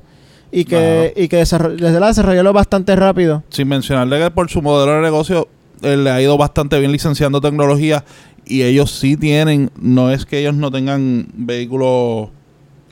y 0.52 0.64
que, 0.64 1.12
y 1.16 1.28
que 1.28 1.38
la 1.80 2.08
desarrollarlo 2.08 2.54
bastante 2.54 2.96
rápido. 2.96 3.44
Sin 3.50 3.68
mencionarle 3.68 4.20
que 4.20 4.30
por 4.30 4.48
su 4.52 4.62
modelo 4.62 4.94
de 4.94 5.02
negocio 5.02 5.48
eh, 5.82 5.98
le 5.98 6.12
ha 6.12 6.22
ido 6.22 6.38
bastante 6.38 6.78
bien 6.78 6.92
licenciando 6.92 7.42
tecnología 7.42 8.06
y 8.46 8.62
ellos 8.62 8.92
sí 8.92 9.18
tienen, 9.18 9.72
no 9.76 10.12
es 10.12 10.28
que 10.28 10.38
ellos 10.38 10.54
no 10.54 10.70
tengan 10.70 11.30
vehículos 11.34 12.30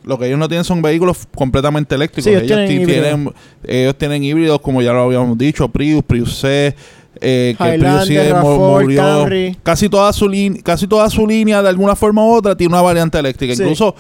lo 0.04 0.18
que 0.18 0.28
ellos 0.28 0.40
no 0.40 0.48
tienen 0.48 0.64
son 0.64 0.82
vehículos 0.82 1.28
completamente 1.36 1.96
eléctricos. 1.96 2.28
ellos, 2.28 2.46
tienen, 2.46 3.32
ellos 3.64 3.98
tienen 3.98 4.24
híbridos, 4.24 4.60
como 4.62 4.82
ya 4.82 4.94
lo 4.94 5.04
habíamos 5.04 5.38
dicho, 5.38 5.68
Prius, 5.70 6.04
Prius 6.04 6.40
C, 6.40 6.76
eh, 7.22 7.56
que 7.58 7.80
Prius 7.80 8.06
C 8.06 8.34
murió. 8.34 9.28
Casi 9.64 9.90
toda 9.90 10.12
su 10.14 10.30
casi 10.64 10.88
toda 10.88 11.10
su 11.10 11.26
línea, 11.28 11.62
de 11.62 11.70
alguna 11.70 11.96
forma 11.96 12.24
u 12.26 12.34
otra, 12.34 12.56
tiene 12.56 12.74
una 12.74 12.82
variante 12.82 13.18
eléctrica. 13.18 13.54
Incluso 13.54 13.96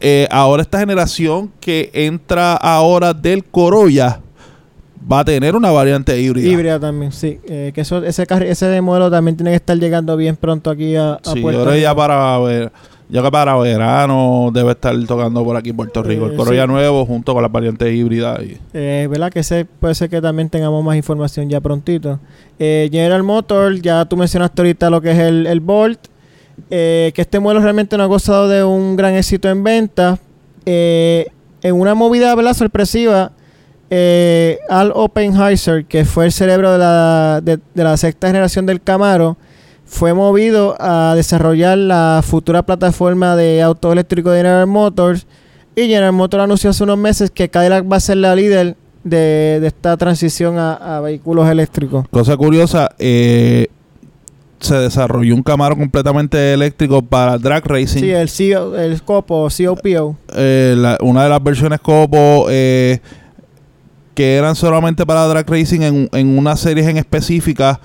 eh, 0.00 0.28
ahora 0.30 0.62
esta 0.62 0.78
generación 0.78 1.50
que 1.60 1.90
entra 1.92 2.54
ahora 2.54 3.14
del 3.14 3.44
Corolla 3.44 4.20
va 5.10 5.20
a 5.20 5.24
tener 5.24 5.54
una 5.54 5.70
variante 5.70 6.20
híbrida. 6.20 6.48
Híbrida 6.48 6.80
también, 6.80 7.12
sí. 7.12 7.38
Eh, 7.48 7.70
que 7.74 7.80
eso, 7.82 8.04
ese, 8.04 8.26
ese 8.46 8.80
modelo 8.80 9.10
también 9.10 9.36
tiene 9.36 9.50
que 9.50 9.56
estar 9.56 9.78
llegando 9.78 10.16
bien 10.16 10.36
pronto 10.36 10.70
aquí 10.70 10.96
a, 10.96 11.14
a 11.14 11.32
sí, 11.32 11.42
ahora 11.42 11.78
ya 11.78 11.94
para 11.94 12.38
ver 12.40 12.72
yo 13.08 13.22
que 13.22 13.30
para 13.30 13.56
verano 13.56 14.50
debe 14.52 14.72
estar 14.72 14.94
tocando 15.06 15.44
por 15.44 15.56
aquí 15.56 15.72
Puerto 15.72 16.02
Rico. 16.02 16.26
el 16.26 16.32
eh, 16.32 16.36
Corolla 16.36 16.66
nuevo 16.66 17.06
junto 17.06 17.34
con 17.34 17.42
las 17.42 17.52
variantes 17.52 17.92
híbridas. 17.94 18.40
Y... 18.42 18.58
Eh, 18.74 19.06
¿Verdad? 19.08 19.32
Que 19.32 19.40
ese 19.40 19.64
puede 19.64 19.94
ser 19.94 20.10
que 20.10 20.20
también 20.20 20.48
tengamos 20.50 20.84
más 20.84 20.96
información 20.96 21.48
ya 21.48 21.60
prontito. 21.60 22.18
Eh, 22.58 22.88
General 22.90 23.22
Motors, 23.22 23.80
ya 23.80 24.04
tú 24.06 24.16
mencionaste 24.16 24.60
ahorita 24.60 24.90
lo 24.90 25.00
que 25.00 25.12
es 25.12 25.18
el, 25.18 25.46
el 25.46 25.60
Bolt. 25.60 26.00
Eh, 26.70 27.12
que 27.14 27.22
este 27.22 27.38
modelo 27.38 27.60
realmente 27.60 27.96
no 27.96 28.02
ha 28.02 28.06
gozado 28.06 28.48
de 28.48 28.64
un 28.64 28.96
gran 28.96 29.14
éxito 29.14 29.48
en 29.48 29.62
venta. 29.62 30.18
en 30.64 31.26
una 31.62 31.94
movida 31.94 32.34
¿verdad? 32.34 32.54
sorpresiva, 32.54 33.30
Al 34.68 34.90
Oppenheiser, 34.94 35.84
que 35.84 36.04
fue 36.04 36.24
el 36.24 36.32
cerebro 36.32 36.72
de 36.72 36.78
la, 36.78 37.40
de 37.40 37.60
la 37.74 37.96
sexta 37.96 38.26
generación 38.26 38.66
del 38.66 38.80
Camaro, 38.82 39.36
fue 39.86 40.12
movido 40.12 40.76
a 40.80 41.14
desarrollar 41.14 41.78
la 41.78 42.22
futura 42.24 42.64
plataforma 42.64 43.36
de 43.36 43.62
auto 43.62 43.92
eléctrico 43.92 44.30
de 44.30 44.38
General 44.38 44.66
Motors. 44.66 45.26
Y 45.76 45.82
General 45.82 46.12
Motors 46.12 46.42
anunció 46.44 46.70
hace 46.70 46.82
unos 46.82 46.98
meses 46.98 47.30
que 47.30 47.48
Cadillac 47.48 47.90
va 47.90 47.96
a 47.96 48.00
ser 48.00 48.16
la 48.16 48.34
líder 48.34 48.76
de, 49.04 49.64
esta 49.64 49.96
transición 49.96 50.58
a, 50.58 51.00
vehículos 51.00 51.48
eléctricos. 51.48 52.06
Cosa 52.10 52.36
curiosa, 52.36 52.90
eh, 52.98 53.68
se 54.58 54.74
desarrolló 54.74 55.34
un 55.34 55.42
Camaro 55.42 55.76
completamente 55.76 56.52
eléctrico 56.52 57.02
para 57.02 57.38
drag 57.38 57.64
racing. 57.64 58.00
Sí, 58.00 58.10
el, 58.10 58.28
CO, 58.28 58.76
el 58.76 59.00
Copo, 59.02 59.48
COPO. 59.48 60.16
Eh, 60.34 60.96
una 61.02 61.22
de 61.22 61.28
las 61.28 61.42
versiones 61.42 61.78
Copo 61.80 62.46
eh, 62.50 62.98
que 64.14 64.36
eran 64.36 64.56
solamente 64.56 65.06
para 65.06 65.26
drag 65.26 65.48
racing 65.48 65.80
en, 65.82 66.08
en 66.12 66.38
una 66.38 66.56
serie 66.56 66.88
en 66.88 66.96
específica 66.96 67.78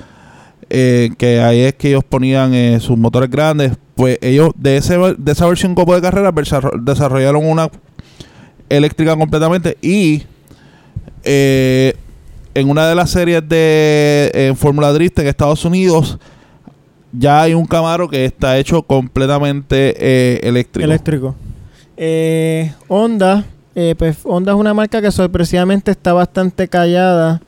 eh, 0.74 1.12
que 1.18 1.42
ahí 1.42 1.60
es 1.60 1.74
que 1.76 1.90
ellos 1.90 2.04
ponían 2.06 2.54
eh, 2.54 2.80
sus 2.80 2.98
motores 2.98 3.30
grandes, 3.30 3.74
pues 3.94 4.18
ellos 4.22 4.52
de, 4.56 4.78
ese, 4.78 4.98
de 5.18 5.32
esa 5.34 5.46
versión 5.46 5.76
copo 5.76 5.94
de 5.94 6.02
carrera 6.02 6.32
desarrollaron 6.82 7.46
una 7.46 7.70
eléctrica 8.70 9.18
completamente 9.18 9.78
y 9.82 10.24
eh, 11.26 11.94
en 12.54 12.70
una 12.70 12.88
de 12.88 12.96
las 12.96 13.10
series 13.10 13.48
de 13.50 14.56
Fórmula 14.58 14.94
Drift 14.94 15.20
en 15.20 15.28
Estados 15.28 15.66
Unidos 15.66 16.18
ya 17.12 17.42
hay 17.42 17.54
un 17.54 17.66
Camaro 17.66 18.08
que 18.08 18.24
está 18.24 18.58
hecho 18.58 18.82
completamente 18.82 20.48
eléctrico. 20.48 20.86
Eléctrico. 20.86 21.36
Honda, 22.88 23.44
pues 23.98 24.20
Honda 24.24 24.54
es 24.54 24.58
una 24.58 24.74
marca 24.74 25.02
que 25.02 25.12
sorpresivamente 25.12 25.92
está 25.92 26.14
bastante 26.14 26.70
callada 26.70 27.42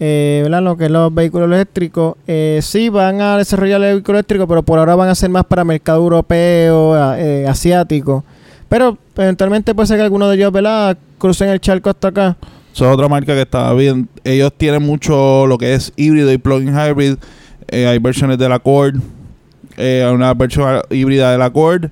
eh, 0.00 0.40
¿verdad? 0.44 0.62
Lo 0.62 0.76
que 0.76 0.84
es 0.84 0.90
los 0.90 1.12
vehículos 1.12 1.50
eléctricos. 1.50 2.16
Eh, 2.26 2.60
sí, 2.62 2.88
van 2.88 3.20
a 3.20 3.36
desarrollar 3.36 3.82
el 3.82 3.94
vehículo 3.94 4.18
eléctrico, 4.18 4.46
pero 4.46 4.62
por 4.62 4.78
ahora 4.78 4.94
van 4.94 5.08
a 5.08 5.14
ser 5.14 5.30
más 5.30 5.44
para 5.44 5.64
mercado 5.64 5.98
europeo, 5.98 7.14
eh, 7.16 7.46
asiático. 7.48 8.24
Pero 8.68 8.98
eventualmente 9.16 9.74
puede 9.74 9.86
ser 9.86 9.96
que 9.96 10.04
alguno 10.04 10.28
de 10.28 10.36
ellos, 10.36 10.52
¿verdad? 10.52 10.96
Crucen 11.18 11.48
el 11.48 11.60
charco 11.60 11.90
hasta 11.90 12.08
acá. 12.08 12.36
Esa 12.72 12.86
es 12.86 12.94
otra 12.94 13.08
marca 13.08 13.34
que 13.34 13.42
está 13.42 13.72
bien. 13.72 14.08
Ellos 14.22 14.52
tienen 14.56 14.82
mucho 14.82 15.46
lo 15.46 15.58
que 15.58 15.74
es 15.74 15.92
híbrido 15.96 16.32
y 16.32 16.38
plug-in 16.38 16.74
hybrid. 16.74 17.16
Eh, 17.68 17.86
hay 17.86 17.98
versiones 17.98 18.38
de 18.38 18.48
la 18.48 18.56
Accord. 18.56 18.96
hay 19.76 20.02
una 20.02 20.32
versión 20.34 20.80
híbrida 20.90 21.32
de 21.32 21.38
la 21.38 21.46
Accord. 21.46 21.90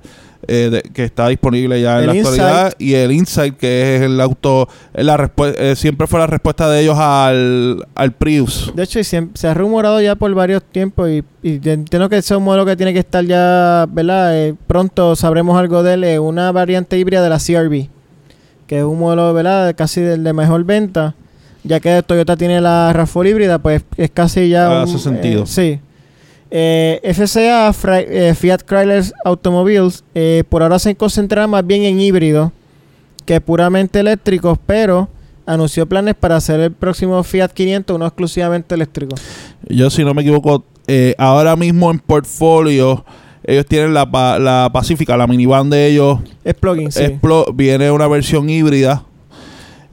Eh, 0.48 0.82
que 0.92 1.04
está 1.04 1.28
disponible 1.28 1.80
ya 1.80 2.00
en 2.00 2.06
la 2.06 2.12
actualidad 2.12 2.72
y 2.78 2.94
el 2.94 3.10
Insight 3.10 3.56
que 3.56 3.96
es 3.96 4.02
el 4.02 4.20
auto 4.20 4.68
la 4.92 5.30
eh, 5.38 5.74
siempre 5.76 6.06
fue 6.06 6.20
la 6.20 6.26
respuesta 6.26 6.68
de 6.70 6.82
ellos 6.82 6.96
al, 6.98 7.84
al 7.94 8.12
Prius 8.12 8.70
de 8.74 8.82
hecho 8.82 9.02
se, 9.02 9.48
ha 9.48 9.54
rumorado 9.54 10.00
ya 10.00 10.14
por 10.14 10.32
varios 10.34 10.62
tiempos 10.62 11.08
y, 11.10 11.24
entiendo 11.42 12.08
que 12.08 12.18
ese 12.18 12.34
es 12.34 12.38
un 12.38 12.44
modelo 12.44 12.66
que 12.66 12.76
tiene 12.76 12.92
que 12.92 13.00
estar 13.00 13.24
ya 13.24 13.86
verdad 13.88 14.38
eh, 14.38 14.54
pronto 14.66 15.16
sabremos 15.16 15.58
algo 15.58 15.82
de 15.82 15.94
él 15.94 16.18
una 16.20 16.52
variante 16.52 16.98
híbrida 16.98 17.22
de 17.22 17.30
la 17.30 17.38
CRV 17.38 17.88
que 18.66 18.78
es 18.78 18.84
un 18.84 18.98
modelo 18.98 19.32
¿verdad? 19.32 19.74
casi 19.76 20.00
del 20.00 20.24
de 20.24 20.32
mejor 20.32 20.64
venta, 20.64 21.14
ya 21.64 21.80
que 21.80 22.02
Toyota 22.02 22.36
tiene 22.36 22.60
la 22.60 22.92
RAV4 22.92 23.30
híbrida, 23.30 23.58
pues 23.58 23.82
es 23.96 24.10
casi 24.10 24.48
ya... 24.48 24.82
Ah, 24.82 24.84
un, 24.84 24.98
sentido. 24.98 25.44
eh, 25.44 25.46
sí. 25.46 25.80
Eh, 26.50 27.00
FCA, 27.02 27.74
eh, 27.98 28.34
Fiat 28.34 28.62
Chrysler 28.66 29.04
Automobiles, 29.24 30.04
eh, 30.14 30.44
por 30.48 30.62
ahora 30.62 30.78
se 30.78 30.94
concentra 30.94 31.46
más 31.46 31.66
bien 31.66 31.82
en 31.82 32.00
híbridos 32.00 32.52
que 33.24 33.40
puramente 33.40 33.98
eléctricos, 34.00 34.58
pero 34.64 35.08
anunció 35.44 35.86
planes 35.86 36.14
para 36.14 36.36
hacer 36.36 36.60
el 36.60 36.72
próximo 36.72 37.22
Fiat 37.22 37.48
500 37.48 37.96
uno 37.96 38.06
exclusivamente 38.06 38.74
eléctrico. 38.74 39.16
Yo, 39.68 39.90
si 39.90 40.04
no 40.04 40.14
me 40.14 40.22
equivoco, 40.22 40.64
eh, 40.86 41.14
ahora 41.18 41.56
mismo 41.56 41.90
en 41.90 41.98
portfolio, 41.98 43.04
ellos 43.44 43.66
tienen 43.66 43.92
la, 43.94 44.04
la 44.40 44.70
Pacífica, 44.72 45.16
la 45.16 45.26
minivan 45.26 45.68
de 45.70 45.86
ellos. 45.86 46.20
Es 46.44 46.54
plugin, 46.54 46.92
sí. 46.92 47.02
es 47.02 47.12
viene 47.54 47.90
una 47.90 48.06
versión 48.06 48.48
híbrida. 48.48 49.04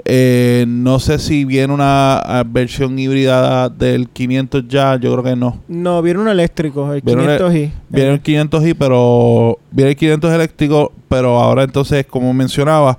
Eh, 0.05 0.65
no 0.67 0.99
sé 0.99 1.17
si 1.17 1.45
viene 1.45 1.73
una 1.73 2.17
ah, 2.17 2.43
versión 2.45 2.99
híbrida 2.99 3.69
del 3.69 4.09
500 4.09 4.67
ya, 4.67 4.97
yo 4.97 5.11
creo 5.13 5.23
que 5.23 5.35
no. 5.35 5.59
No, 5.69 6.01
viene 6.01 6.19
un 6.19 6.27
eléctrico, 6.27 6.91
el 6.93 7.01
Viene 7.01 7.21
un 7.23 7.27
500i. 7.29 7.71
Viene 7.89 8.09
el 8.11 8.21
500i, 8.23 8.75
pero 8.77 9.59
viene 9.71 9.91
el 9.91 9.95
500 9.97 10.33
eléctrico, 10.33 10.91
pero 11.07 11.39
ahora 11.39 11.63
entonces, 11.63 12.05
como 12.05 12.33
mencionaba, 12.33 12.97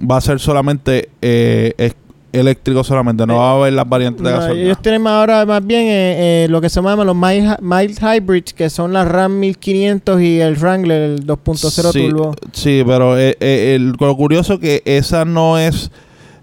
va 0.00 0.16
a 0.16 0.20
ser 0.22 0.40
solamente 0.40 1.10
eh, 1.20 1.74
es- 1.76 1.96
eléctrico 2.30 2.84
solamente, 2.84 3.26
no 3.26 3.34
Eh, 3.34 3.38
va 3.38 3.50
a 3.50 3.54
haber 3.54 3.72
las 3.72 3.88
variantes 3.88 4.22
de 4.22 4.30
gasolina. 4.30 4.64
ellos 4.66 4.82
tienen 4.82 5.06
ahora 5.06 5.44
más 5.46 5.66
bien 5.66 5.82
eh, 5.84 6.44
eh, 6.44 6.46
lo 6.48 6.60
que 6.60 6.68
se 6.68 6.80
llaman 6.80 7.06
los 7.06 7.16
mild, 7.16 7.56
mild 7.60 7.98
hybrids, 8.00 8.52
que 8.54 8.68
son 8.70 8.92
la 8.92 9.04
RAM 9.04 9.38
1500 9.40 10.20
y 10.20 10.38
el 10.40 10.54
Wrangler, 10.56 11.02
el 11.02 11.26
2.0 11.26 11.90
sí, 11.92 12.08
turbo. 12.08 12.34
Sí, 12.52 12.82
pero 12.86 13.16
el- 13.18 13.92
lo 13.98 14.16
curioso 14.16 14.58
que 14.60 14.82
esa 14.84 15.24
no 15.24 15.58
es 15.58 15.90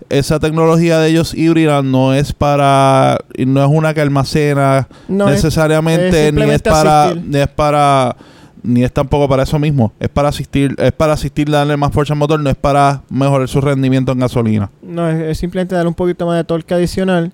esa 0.09 0.39
tecnología 0.39 0.99
de 0.99 1.09
ellos 1.09 1.33
híbrida 1.33 1.81
no 1.81 2.13
es 2.13 2.31
para 2.33 3.17
no 3.45 3.63
es 3.63 3.69
una 3.69 3.93
que 3.93 4.01
almacena 4.01 4.87
No, 5.07 5.27
necesariamente 5.29 6.27
es 6.27 6.33
ni 6.33 6.41
es 6.43 6.61
para 6.61 7.03
asistir. 7.05 7.23
ni 7.29 7.37
es 7.39 7.47
para 7.47 8.15
ni 8.63 8.83
es 8.83 8.91
tampoco 8.91 9.27
para 9.29 9.43
eso 9.43 9.59
mismo 9.59 9.93
es 9.99 10.09
para 10.09 10.29
asistir 10.29 10.75
es 10.77 10.91
para 10.91 11.13
asistir 11.13 11.49
darle 11.49 11.77
más 11.77 11.91
fuerza 11.91 12.13
al 12.13 12.19
motor 12.19 12.39
no 12.39 12.49
es 12.49 12.55
para 12.55 13.01
mejorar 13.09 13.47
su 13.47 13.61
rendimiento 13.61 14.11
en 14.11 14.19
gasolina 14.19 14.69
No, 14.81 15.09
es, 15.09 15.21
es 15.21 15.37
simplemente 15.37 15.75
darle 15.75 15.89
un 15.89 15.95
poquito 15.95 16.25
más 16.25 16.37
de 16.37 16.43
torque 16.43 16.73
adicional. 16.73 17.31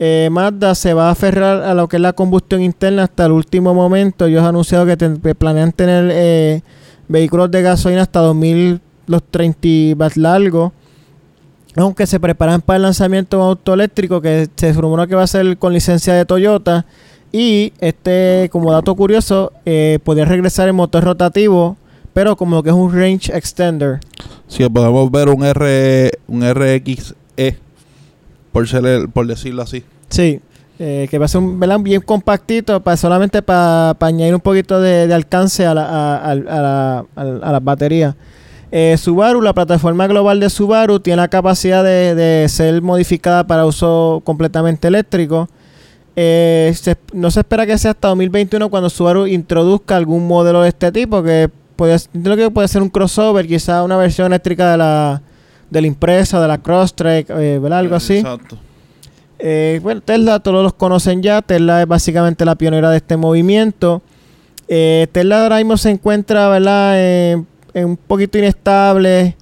Eh, 0.00 0.28
Mazda 0.30 0.74
se 0.74 0.92
va 0.92 1.08
a 1.08 1.12
aferrar 1.12 1.62
a 1.62 1.72
lo 1.72 1.86
que 1.88 1.96
es 1.96 2.02
la 2.02 2.12
combustión 2.12 2.60
interna 2.62 3.04
hasta 3.04 3.26
el 3.26 3.32
último 3.32 3.72
momento. 3.74 4.26
Ellos 4.26 4.42
han 4.42 4.48
anunciado 4.48 4.84
que, 4.86 4.96
ten- 4.96 5.18
que 5.18 5.36
planean 5.36 5.70
tener 5.70 6.10
eh, 6.12 6.62
vehículos 7.06 7.48
de 7.52 7.62
gasolina 7.62 8.02
hasta 8.02 8.18
2000, 8.18 8.80
los 9.06 9.22
30 9.30 9.96
más 9.96 10.16
largos. 10.16 10.72
Aunque 11.76 12.06
se 12.06 12.20
preparan 12.20 12.60
para 12.60 12.76
el 12.76 12.82
lanzamiento 12.82 13.36
de 13.36 13.42
un 13.42 13.48
auto 13.50 13.74
eléctrico 13.74 14.20
que 14.20 14.48
se 14.56 14.72
rumora 14.72 15.06
que 15.06 15.14
va 15.16 15.24
a 15.24 15.26
ser 15.26 15.56
con 15.58 15.72
licencia 15.72 16.14
de 16.14 16.24
Toyota. 16.24 16.86
Y 17.32 17.72
este, 17.80 18.48
como 18.52 18.70
dato 18.72 18.94
curioso, 18.94 19.52
eh, 19.66 19.98
podría 20.04 20.24
regresar 20.24 20.68
el 20.68 20.74
motor 20.74 21.02
rotativo, 21.02 21.76
pero 22.12 22.36
como 22.36 22.62
que 22.62 22.68
es 22.70 22.76
un 22.76 22.92
range 22.92 23.36
extender. 23.36 23.98
si 24.46 24.68
podemos 24.68 25.10
ver 25.10 25.28
un 25.28 25.44
R 25.44 26.12
un 26.28 26.42
RXE 26.48 27.56
por 28.52 28.68
ser 28.68 29.08
por 29.12 29.26
decirlo 29.26 29.62
así 29.62 29.82
Sí, 30.10 30.40
eh, 30.78 31.08
que 31.10 31.18
va 31.18 31.24
a 31.24 31.28
ser 31.28 31.40
un 31.40 31.58
¿verdad? 31.58 31.80
bien 31.80 32.00
compactito 32.02 32.78
para 32.80 32.96
solamente 32.96 33.42
para 33.42 33.96
añadir 34.00 34.34
un 34.34 34.40
poquito 34.40 34.80
de, 34.80 35.08
de 35.08 35.14
alcance 35.14 35.66
a, 35.66 35.74
la, 35.74 35.84
a, 35.86 36.16
a- 36.16 36.30
a 36.30 36.34
la- 36.36 37.04
a 37.16 37.24
la- 37.24 37.46
a 37.48 37.52
las 37.52 37.64
baterías. 37.64 38.14
Eh, 38.76 38.96
Subaru, 38.98 39.40
la 39.40 39.52
plataforma 39.52 40.08
global 40.08 40.40
de 40.40 40.50
Subaru, 40.50 40.98
tiene 40.98 41.18
la 41.18 41.28
capacidad 41.28 41.84
de, 41.84 42.16
de 42.16 42.48
ser 42.48 42.82
modificada 42.82 43.46
para 43.46 43.66
uso 43.66 44.20
completamente 44.24 44.88
eléctrico. 44.88 45.48
Eh, 46.16 46.72
se- 46.76 46.96
no 47.12 47.30
se 47.30 47.38
espera 47.40 47.66
que 47.66 47.78
sea 47.78 47.92
hasta 47.92 48.08
2021 48.08 48.68
cuando 48.70 48.90
Subaru 48.90 49.28
introduzca 49.28 49.94
algún 49.96 50.26
modelo 50.26 50.62
de 50.62 50.70
este 50.70 50.90
tipo, 50.90 51.22
que 51.22 51.48
puede, 51.76 51.96
que 52.36 52.50
puede 52.50 52.66
ser 52.66 52.82
un 52.82 52.88
crossover, 52.88 53.46
quizá 53.46 53.84
una 53.84 53.96
versión 53.96 54.26
eléctrica 54.26 54.72
de 54.72 54.78
la, 54.78 55.22
de 55.70 55.80
la 55.80 55.86
impresa, 55.86 56.40
de 56.40 56.48
la 56.48 56.58
Crosstrek, 56.58 57.30
eh, 57.30 57.60
¿verdad? 57.60 57.78
Algo 57.78 57.94
así. 57.94 58.16
exacto 58.16 58.58
Eh, 59.38 59.78
bueno, 59.84 60.00
Tesla 60.00 60.40
todos 60.40 60.64
los 60.64 60.74
conocen 60.74 61.22
ya. 61.22 61.42
Tesla 61.42 61.82
es 61.82 61.86
básicamente 61.86 62.44
la 62.44 62.56
pionera 62.56 62.90
de 62.90 62.96
este 62.96 63.16
movimiento. 63.16 64.02
Eh, 64.66 65.06
Tesla 65.12 65.42
ahora 65.44 65.58
mismo 65.58 65.76
se 65.76 65.90
encuentra, 65.90 66.48
¿verdad? 66.48 66.94
En 67.74 67.86
un 67.86 67.96
poquito 67.96 68.38
inestable. 68.38 69.36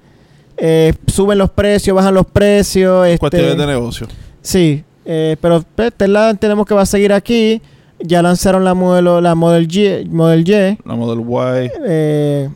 Eh, 0.57 0.93
suben 1.07 1.37
los 1.37 1.49
precios, 1.51 1.95
bajan 1.95 2.13
los 2.13 2.25
precios. 2.25 3.05
este, 3.07 3.19
cuestiones 3.19 3.57
de 3.57 3.65
negocio 3.67 4.07
Sí, 4.41 4.83
eh, 5.05 5.35
pero 5.41 5.63
pues, 5.75 5.91
Tesla 5.95 6.29
entendemos 6.29 6.65
que 6.65 6.73
va 6.73 6.81
a 6.81 6.85
seguir 6.85 7.13
aquí. 7.13 7.61
Ya 7.99 8.21
lanzaron 8.21 8.63
la 8.65 8.73
modelo, 8.73 9.21
la 9.21 9.33
Model 9.35 9.67
Y, 9.73 10.05
Model 10.09 10.41
Y. 10.47 10.77
la 10.85 10.95
Model 10.95 11.21
Y 11.65 11.71
Eh, 11.87 12.49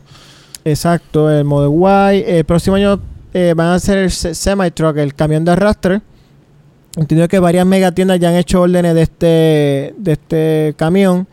exacto, 0.64 1.30
el 1.30 1.44
Model 1.44 1.70
Y. 2.16 2.24
El 2.30 2.44
próximo 2.44 2.76
año 2.76 3.00
van 3.32 3.66
a 3.68 3.74
hacer 3.74 3.98
el 3.98 4.10
se- 4.10 4.34
semi-truck, 4.34 4.96
el 4.98 5.14
camión 5.14 5.44
de 5.44 5.52
arrastre. 5.52 6.00
Entiendo 6.96 7.28
que 7.28 7.38
varias 7.38 7.64
megatiendas 7.64 8.18
ya 8.18 8.28
han 8.30 8.34
hecho 8.36 8.60
órdenes 8.62 8.94
de 8.94 9.02
este, 9.02 9.94
de 9.96 10.12
este 10.12 10.74
camión. 10.76 11.26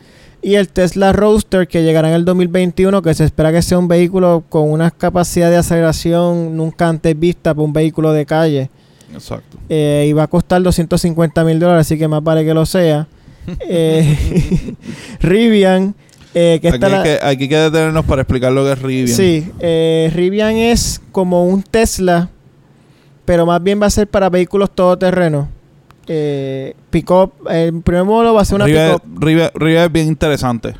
Y 0.46 0.54
el 0.58 0.70
Tesla 0.70 1.12
Roadster 1.12 1.68
que 1.68 1.82
llegará 1.82 2.10
en 2.10 2.14
el 2.14 2.24
2021, 2.24 3.02
que 3.02 3.16
se 3.16 3.24
espera 3.24 3.52
que 3.52 3.64
sea 3.64 3.80
un 3.80 3.88
vehículo 3.88 4.44
con 4.48 4.70
una 4.72 4.92
capacidad 4.92 5.50
de 5.50 5.58
aceleración 5.58 6.56
nunca 6.56 6.88
antes 6.88 7.20
vista 7.20 7.56
por 7.56 7.64
un 7.66 7.74
vehículo 7.74 8.14
de 8.14 8.28
calle. 8.28 8.70
exacto 9.12 9.58
Eh, 9.70 10.06
y 10.08 10.14
va 10.14 10.22
a 10.24 10.28
costar 10.28 10.62
250 10.62 11.44
mil 11.44 11.60
dólares, 11.60 11.88
así 11.88 11.98
que 11.98 12.08
más 12.08 12.22
vale 12.24 12.46
que 12.46 12.54
lo 12.54 12.64
sea. 12.68 13.08
Eh, 13.68 14.76
Rivian, 15.20 15.96
eh, 16.36 16.60
que 16.62 16.68
aquí, 16.68 16.76
está 16.76 16.90
la- 16.90 17.02
que, 17.02 17.14
aquí 17.24 17.44
hay 17.44 17.50
que 17.50 17.58
detenernos 17.58 18.06
para 18.06 18.22
explicar 18.22 18.52
lo 18.52 18.64
que 18.66 18.74
es 18.74 18.82
Rivian 18.84 19.18
Sí, 19.18 19.52
eh, 19.60 20.12
Rivian 20.14 20.58
es 20.58 21.02
como 21.12 21.46
un 21.48 21.64
Tesla, 21.64 22.30
pero 23.26 23.48
más 23.48 23.64
bien 23.64 23.82
va 23.82 23.88
a 23.88 23.90
ser 23.90 24.08
para 24.08 24.30
vehículos 24.30 24.70
todoterreno. 24.76 25.55
Eh, 26.08 26.76
pick-up, 26.90 27.32
el 27.50 27.82
primer 27.82 28.04
modelo 28.04 28.34
va 28.34 28.42
a 28.42 28.46
ser 28.46 28.56
una 28.56 28.66
pick-up. 28.66 29.20
Rivian- 29.20 29.86
es 29.86 29.92
bien 29.92 30.08
interesante. 30.08 30.76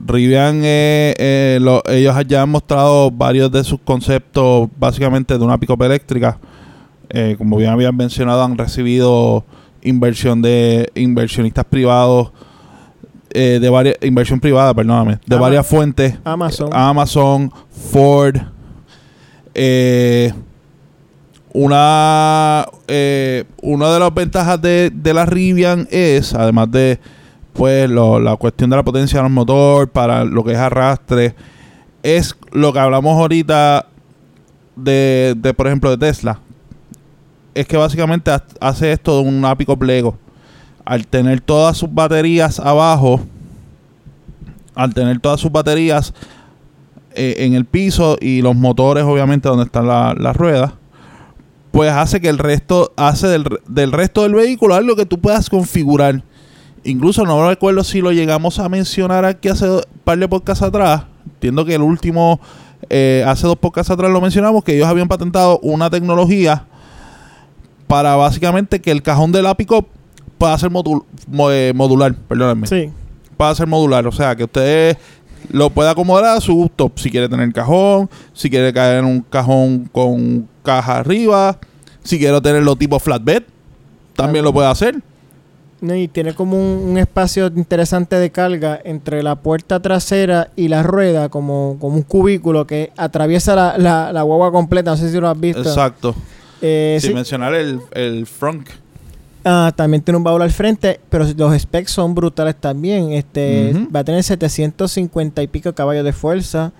Rivian, 0.00 0.60
eh, 0.64 1.14
eh, 1.18 1.58
lo- 1.60 1.82
ellos 1.88 2.14
ya 2.26 2.42
han 2.42 2.50
mostrado 2.50 3.10
varios 3.10 3.50
de 3.50 3.64
sus 3.64 3.80
conceptos, 3.80 4.68
básicamente 4.78 5.36
de 5.36 5.44
una 5.44 5.58
pick 5.58 5.70
eléctrica. 5.80 6.38
Eh, 7.10 7.34
como 7.38 7.56
bien 7.56 7.70
habían 7.70 7.96
mencionado, 7.96 8.42
han 8.42 8.56
recibido 8.56 9.44
inversión 9.82 10.42
de 10.42 10.90
inversionistas 10.94 11.64
privados, 11.64 12.32
de 13.60 13.68
varias, 13.70 13.96
inversión 14.02 14.40
privada, 14.40 14.72
perdóname, 14.74 15.18
de 15.26 15.36
varias 15.36 15.66
fuentes. 15.66 16.14
Amazon. 16.24 16.70
Amazon, 16.72 17.52
Ford, 17.92 18.36
eh, 19.54 20.32
una, 21.60 22.66
eh, 22.86 23.44
una 23.62 23.92
de 23.92 23.98
las 23.98 24.14
ventajas 24.14 24.62
de, 24.62 24.90
de 24.94 25.12
la 25.14 25.26
Rivian 25.26 25.88
es, 25.90 26.32
además 26.34 26.70
de 26.70 27.00
pues 27.52 27.90
la 27.90 28.36
cuestión 28.38 28.70
de 28.70 28.76
la 28.76 28.84
potencia 28.84 29.20
del 29.20 29.32
motor 29.32 29.88
para 29.88 30.24
lo 30.24 30.44
que 30.44 30.52
es 30.52 30.58
arrastre, 30.58 31.34
es 32.04 32.36
lo 32.52 32.72
que 32.72 32.78
hablamos 32.78 33.18
ahorita 33.18 33.86
de, 34.76 35.34
de, 35.36 35.52
por 35.54 35.66
ejemplo, 35.66 35.90
de 35.90 35.98
Tesla. 35.98 36.38
Es 37.56 37.66
que 37.66 37.76
básicamente 37.76 38.30
ha- 38.30 38.44
hace 38.60 38.92
esto 38.92 39.20
de 39.20 39.28
un 39.28 39.44
ápico 39.44 39.76
Lego. 39.80 40.16
Al 40.84 41.08
tener 41.08 41.40
todas 41.40 41.76
sus 41.76 41.92
baterías 41.92 42.60
abajo, 42.60 43.20
al 44.76 44.94
tener 44.94 45.18
todas 45.18 45.40
sus 45.40 45.50
baterías 45.50 46.14
eh, 47.16 47.34
en 47.38 47.54
el 47.54 47.64
piso 47.64 48.16
y 48.20 48.42
los 48.42 48.54
motores, 48.54 49.02
obviamente, 49.02 49.48
donde 49.48 49.64
están 49.64 49.88
la- 49.88 50.14
las 50.16 50.36
ruedas, 50.36 50.74
pues 51.70 51.90
hace 51.92 52.20
que 52.20 52.28
el 52.28 52.38
resto, 52.38 52.92
hace 52.96 53.26
del, 53.28 53.44
del 53.66 53.92
resto 53.92 54.22
del 54.22 54.34
vehículo 54.34 54.74
algo 54.74 54.96
que 54.96 55.06
tú 55.06 55.18
puedas 55.18 55.48
configurar. 55.50 56.22
Incluso 56.84 57.24
no 57.24 57.48
recuerdo 57.48 57.84
si 57.84 58.00
lo 58.00 58.12
llegamos 58.12 58.58
a 58.58 58.68
mencionar 58.68 59.24
aquí 59.24 59.48
hace 59.48 59.68
un 59.68 59.80
par 60.04 60.18
de 60.18 60.28
podcasts 60.28 60.62
atrás. 60.62 61.02
Entiendo 61.26 61.64
que 61.64 61.74
el 61.74 61.82
último, 61.82 62.40
eh, 62.88 63.24
hace 63.26 63.46
dos 63.46 63.56
podcasts 63.56 63.90
atrás 63.90 64.10
lo 64.10 64.20
mencionamos, 64.20 64.64
que 64.64 64.74
ellos 64.74 64.86
habían 64.86 65.08
patentado 65.08 65.58
una 65.62 65.90
tecnología 65.90 66.64
para 67.86 68.16
básicamente 68.16 68.80
que 68.80 68.90
el 68.90 69.02
cajón 69.02 69.32
de 69.32 69.42
la 69.42 69.54
pueda 70.38 70.56
ser 70.58 70.70
modul- 70.70 71.04
eh, 71.50 71.72
modular, 71.74 72.14
perdónenme 72.14 72.66
Sí. 72.66 72.90
para 73.36 73.54
ser 73.54 73.66
modular. 73.66 74.06
O 74.06 74.12
sea, 74.12 74.36
que 74.36 74.44
usted 74.44 74.96
lo 75.50 75.70
pueda 75.70 75.90
acomodar 75.90 76.36
a 76.36 76.40
su 76.40 76.54
gusto. 76.54 76.90
Si 76.96 77.10
quiere 77.10 77.28
tener 77.28 77.52
cajón, 77.52 78.08
si 78.32 78.50
quiere 78.50 78.72
caer 78.72 78.98
en 78.98 79.04
un 79.04 79.20
cajón 79.22 79.88
con 79.92 80.48
caja 80.62 80.98
arriba, 80.98 81.58
si 82.02 82.18
quiere 82.18 82.40
tenerlo 82.40 82.76
tipo 82.76 82.98
flatbed, 82.98 83.42
también 84.14 84.44
lo 84.44 84.52
puede 84.52 84.68
hacer. 84.68 85.00
No, 85.80 85.94
y 85.94 86.08
tiene 86.08 86.34
como 86.34 86.56
un, 86.56 86.90
un 86.90 86.98
espacio 86.98 87.46
interesante 87.46 88.16
de 88.16 88.30
carga 88.30 88.80
entre 88.82 89.22
la 89.22 89.36
puerta 89.36 89.80
trasera 89.80 90.50
y 90.56 90.66
la 90.66 90.82
rueda, 90.82 91.28
como, 91.28 91.76
como 91.78 91.94
un 91.94 92.02
cubículo 92.02 92.66
que 92.66 92.90
atraviesa 92.96 93.54
la, 93.54 93.78
la, 93.78 94.12
la 94.12 94.22
guagua 94.22 94.50
completa. 94.50 94.90
No 94.90 94.96
sé 94.96 95.10
si 95.10 95.20
lo 95.20 95.28
has 95.28 95.38
visto. 95.38 95.60
Exacto. 95.62 96.16
Eh, 96.60 96.98
Sin 97.00 97.10
sí. 97.10 97.14
mencionar 97.14 97.54
el, 97.54 97.78
el 97.92 98.26
frunk. 98.26 98.70
Ah, 99.44 99.72
también 99.74 100.02
tiene 100.02 100.18
un 100.18 100.24
baúl 100.24 100.42
al 100.42 100.50
frente, 100.50 101.00
pero 101.08 101.24
los 101.36 101.58
specs 101.60 101.90
son 101.92 102.14
brutales 102.14 102.56
también. 102.56 103.12
Este 103.12 103.72
va 103.94 104.00
a 104.00 104.04
tener 104.04 104.22
750 104.22 105.42
y 105.42 105.46
pico 105.46 105.72
caballos 105.74 106.04
de 106.04 106.12
fuerza, 106.12 106.72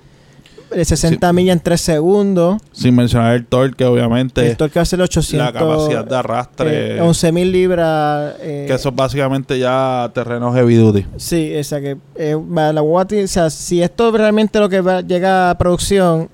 de 0.71 0.85
60 0.85 1.33
millas 1.33 1.57
en 1.57 1.61
3 1.63 1.81
segundos. 1.81 2.61
Sin 2.73 2.95
mencionar 2.95 3.35
el 3.37 3.47
torque, 3.47 3.85
obviamente. 3.85 4.47
el 4.51 4.57
torque 4.57 4.79
va 4.79 4.83
a 4.83 4.87
ser 4.87 5.01
800. 5.01 5.47
la 5.47 5.53
capacidad 5.59 6.05
de 6.05 6.17
arrastre. 6.17 6.97
eh, 6.99 7.01
11.000 7.01 7.51
libras. 7.51 8.35
eh, 8.41 8.65
que 8.69 8.75
eso 8.75 8.89
es 8.91 8.95
básicamente 8.95 9.59
ya 9.59 10.11
terreno 10.13 10.53
heavy 10.53 10.75
duty. 10.75 11.07
Sí, 11.17 11.57
o 11.57 11.65
sea 11.65 11.81
que 11.81 11.97
eh, 12.17 12.37
la 12.55 12.83
tiene- 13.07 13.25
o 13.25 13.29
sea, 13.29 13.49
si 13.51 13.81
esto 13.83 14.11
realmente 14.11 14.59
lo 14.59 14.69
que 14.69 14.81
va, 14.83 15.01
llega 15.01 15.51
a 15.51 15.57
producción, 15.57 16.29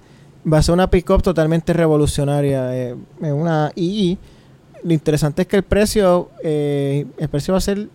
va 0.51 0.59
a 0.59 0.63
ser 0.63 0.73
una 0.75 0.91
pick-up 0.91 1.23
totalmente 1.23 1.73
revolucionaria. 1.73 2.75
eh, 2.75 2.95
es 3.23 3.33
una 3.33 3.71
y 3.77 4.19
lo 4.85 4.93
interesante 4.93 5.43
es 5.43 5.49
que 5.49 5.57
el 5.57 5.63
precio, 5.63 6.31
eh, 6.43 7.07
el 7.19 7.29
precio 7.29 7.53
va 7.53 7.59
a 7.59 7.63
ser, 7.63 7.89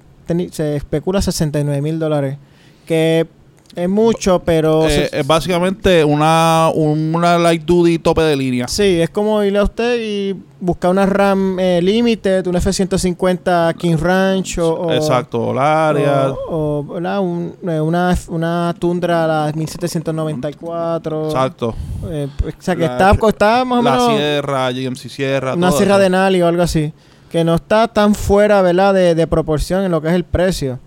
se 0.52 0.76
especula 0.76 1.22
69 1.22 1.82
mil 1.82 2.00
dólares, 2.00 2.38
que 2.86 3.28
es 3.76 3.88
mucho, 3.90 4.40
pero 4.44 4.86
Eh, 4.88 5.10
se- 5.12 5.20
es 5.20 5.28
básicamente 5.28 6.04
una, 6.04 6.70
una 6.74 7.38
light 7.38 7.64
duty 7.64 8.00
tope 8.00 8.22
de 8.24 8.36
línea. 8.36 8.68
sí, 8.68 9.00
es 9.02 9.10
como 9.10 9.44
irle 9.44 9.60
a 9.60 9.64
usted 9.64 10.00
y 10.02 10.36
buscar 10.60 10.92
una 10.92 11.06
RAM 11.06 11.58
eh, 11.60 11.80
Limited, 11.82 12.46
una 12.48 12.60
F-150 12.60 13.74
King 13.76 13.96
Ranch 13.98 14.58
o, 14.58 14.74
o- 14.74 14.92
Exacto, 14.94 15.40
o, 15.40 15.54
o, 16.50 16.84
¿verdad? 16.96 17.20
Un- 17.22 17.54
eh, 17.68 17.80
una, 17.80 18.18
una 18.30 18.76
Tundra 18.80 19.24
a 19.24 19.28
la 19.28 19.52
1794. 19.56 21.26
Exacto. 21.28 21.76
Eh, 22.10 22.28
pues, 22.38 22.56
o 22.56 22.62
sea, 22.62 22.76
que 22.76 22.86
La- 22.86 22.92
está, 23.12 23.28
está 23.28 23.66
más 23.66 23.80
o 23.80 23.82
La 23.84 23.92
menos 23.92 24.12
Sierra, 24.18 24.72
GMC 24.72 25.10
Sierra. 25.10 25.54
una 25.54 25.72
Sierra 25.72 25.94
eso. 25.96 26.04
de 26.04 26.10
Nali 26.10 26.42
o 26.42 26.48
algo 26.48 26.64
así. 26.64 26.92
Que 27.32 27.44
no 27.44 27.56
está 27.56 27.88
tan 27.88 28.16
fuera, 28.16 28.62
¿verdad? 28.64 28.94
De, 28.94 29.14
de 29.14 29.28
proporción 29.28 29.84
en 29.84 29.92
lo 29.92 30.02
que 30.02 30.08
es 30.08 30.16
el 30.16 30.24
precio. 30.24 30.80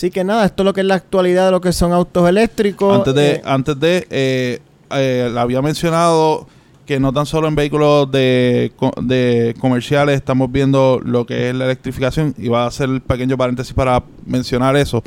Así 0.00 0.10
que 0.10 0.24
nada, 0.24 0.46
esto 0.46 0.62
es 0.62 0.64
lo 0.64 0.72
que 0.72 0.80
es 0.80 0.86
la 0.86 0.94
actualidad 0.94 1.44
de 1.44 1.50
lo 1.50 1.60
que 1.60 1.74
son 1.74 1.92
autos 1.92 2.26
eléctricos. 2.26 2.96
Antes 2.96 3.14
de, 3.14 3.32
Eh, 3.32 3.42
antes 3.44 3.78
de 3.78 4.06
eh, 4.08 4.58
eh, 4.92 5.34
había 5.36 5.60
mencionado 5.60 6.46
que 6.86 6.98
no 6.98 7.12
tan 7.12 7.26
solo 7.26 7.48
en 7.48 7.54
vehículos 7.54 8.10
de, 8.10 8.72
de 9.02 9.54
comerciales 9.60 10.16
estamos 10.16 10.50
viendo 10.50 11.02
lo 11.04 11.26
que 11.26 11.50
es 11.50 11.54
la 11.54 11.66
electrificación 11.66 12.34
y 12.38 12.48
va 12.48 12.64
a 12.64 12.68
hacer 12.68 12.88
el 12.88 13.02
pequeño 13.02 13.36
paréntesis 13.36 13.74
para 13.74 14.02
mencionar 14.24 14.74
eso. 14.74 15.02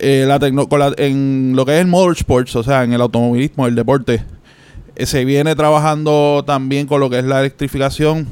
Eh, 0.00 0.24
la 0.26 0.40
con 0.66 0.80
la- 0.80 0.92
en 0.96 1.52
lo 1.54 1.64
que 1.64 1.76
es 1.76 1.80
el 1.80 1.86
motorsports, 1.86 2.56
o 2.56 2.64
sea, 2.64 2.82
en 2.82 2.92
el 2.92 3.00
automovilismo, 3.02 3.68
el 3.68 3.76
deporte, 3.76 4.24
se 4.96 5.24
viene 5.24 5.54
trabajando 5.54 6.42
también 6.44 6.88
con 6.88 6.98
lo 6.98 7.08
que 7.10 7.20
es 7.20 7.24
la 7.24 7.38
electrificación, 7.38 8.26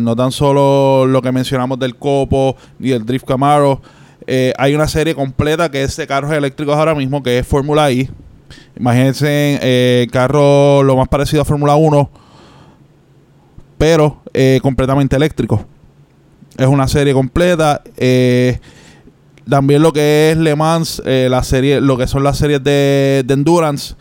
no 0.00 0.16
tan 0.16 0.32
solo 0.32 1.06
lo 1.06 1.22
que 1.22 1.30
mencionamos 1.30 1.78
del 1.78 1.94
Copo 1.94 2.56
ni 2.80 2.88
del 2.88 3.06
Drift 3.06 3.24
Camaro. 3.24 3.80
Eh, 4.26 4.52
hay 4.58 4.74
una 4.74 4.88
serie 4.88 5.14
completa 5.14 5.70
que 5.70 5.82
es 5.82 5.96
de 5.96 6.06
carros 6.06 6.32
eléctricos 6.32 6.76
ahora 6.76 6.94
mismo, 6.94 7.22
que 7.22 7.38
es 7.38 7.46
Fórmula 7.46 7.90
I. 7.90 8.10
Imagínense 8.78 9.58
eh, 9.62 10.06
carro 10.10 10.82
lo 10.82 10.96
más 10.96 11.08
parecido 11.08 11.42
a 11.42 11.44
Fórmula 11.44 11.74
1, 11.76 12.10
pero 13.78 14.22
eh, 14.32 14.60
completamente 14.62 15.16
eléctrico. 15.16 15.64
Es 16.56 16.66
una 16.66 16.86
serie 16.86 17.14
completa. 17.14 17.82
también 19.48 19.82
lo 19.82 19.92
que 19.92 20.30
es 20.30 20.36
Le 20.36 20.54
Mans, 20.54 21.02
la 21.04 21.42
serie, 21.42 21.80
lo 21.80 21.96
que 21.96 22.06
son 22.06 22.22
las 22.22 22.36
series 22.36 22.62
de, 22.62 23.24
de 23.26 23.34
endurance, 23.34 23.94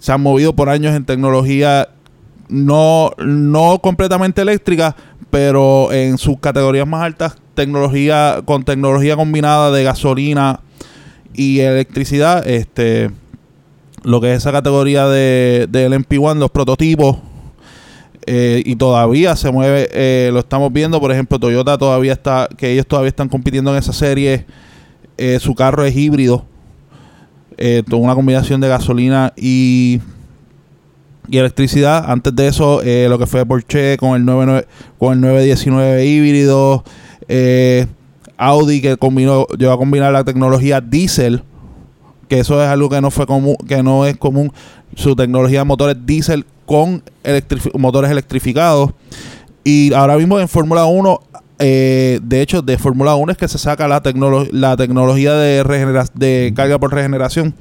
se 0.00 0.10
han 0.10 0.20
movido 0.20 0.54
por 0.54 0.68
años 0.68 0.94
en 0.96 1.04
tecnología 1.04 1.88
no, 2.52 3.10
no 3.18 3.78
completamente 3.80 4.42
eléctrica, 4.42 4.94
pero 5.30 5.90
en 5.92 6.18
sus 6.18 6.38
categorías 6.38 6.86
más 6.86 7.02
altas, 7.02 7.36
tecnología, 7.54 8.42
con 8.44 8.64
tecnología 8.64 9.16
combinada 9.16 9.70
de 9.70 9.82
gasolina 9.82 10.60
y 11.32 11.60
electricidad, 11.60 12.46
este 12.46 13.10
lo 14.04 14.20
que 14.20 14.32
es 14.32 14.38
esa 14.38 14.52
categoría 14.52 15.06
de, 15.06 15.68
del 15.70 15.92
MP1, 15.92 16.36
los 16.36 16.50
prototipos, 16.50 17.18
eh, 18.26 18.62
y 18.66 18.76
todavía 18.76 19.36
se 19.36 19.50
mueve, 19.50 19.88
eh, 19.92 20.30
lo 20.32 20.40
estamos 20.40 20.72
viendo, 20.72 21.00
por 21.00 21.12
ejemplo, 21.12 21.38
Toyota 21.38 21.78
todavía 21.78 22.12
está, 22.12 22.48
que 22.56 22.72
ellos 22.72 22.86
todavía 22.86 23.08
están 23.08 23.28
compitiendo 23.28 23.70
en 23.72 23.78
esa 23.78 23.92
serie, 23.92 24.44
eh, 25.18 25.38
su 25.40 25.54
carro 25.54 25.84
es 25.84 25.96
híbrido, 25.96 26.44
una 27.92 28.14
combinación 28.16 28.60
de 28.60 28.66
gasolina 28.66 29.32
y, 29.36 30.00
y 31.28 31.38
electricidad. 31.38 32.10
Antes 32.10 32.34
de 32.34 32.48
eso, 32.48 32.82
eh, 32.82 33.06
lo 33.08 33.18
que 33.18 33.26
fue 33.26 33.44
Porsche 33.46 33.96
con 33.96 34.16
el 34.16 34.24
99, 34.24 34.66
con 34.98 35.12
el 35.14 35.20
919 35.20 36.04
híbrido, 36.06 36.84
eh, 37.28 37.86
Audi 38.36 38.80
que 38.80 38.96
combinó, 38.96 39.46
llegó 39.58 39.72
a 39.72 39.78
combinar 39.78 40.12
la 40.12 40.24
tecnología 40.24 40.80
diésel, 40.80 41.42
que 42.28 42.40
eso 42.40 42.60
es 42.62 42.68
algo 42.68 42.88
que 42.88 43.00
no 43.00 43.10
fue 43.10 43.26
común, 43.26 43.56
que 43.68 43.82
no 43.82 44.04
es 44.06 44.16
común, 44.16 44.52
su 44.96 45.14
tecnología 45.14 45.60
de 45.60 45.64
motores 45.64 45.96
diésel 46.04 46.44
con 46.66 47.02
motores 47.78 48.10
electrificados. 48.10 48.90
Y 49.64 49.92
ahora 49.94 50.16
mismo 50.16 50.40
en 50.40 50.48
Fórmula 50.48 50.86
1, 50.86 51.20
eh, 51.60 52.18
de 52.22 52.40
hecho, 52.42 52.62
de 52.62 52.78
Fórmula 52.78 53.14
1 53.14 53.32
es 53.32 53.38
que 53.38 53.46
se 53.46 53.58
saca 53.58 53.86
la, 53.86 54.02
tecnolo- 54.02 54.48
la 54.50 54.76
tecnología 54.76 55.34
de, 55.34 55.62
de 56.14 56.52
carga 56.56 56.78
por 56.80 56.92
regeneración. 56.92 57.54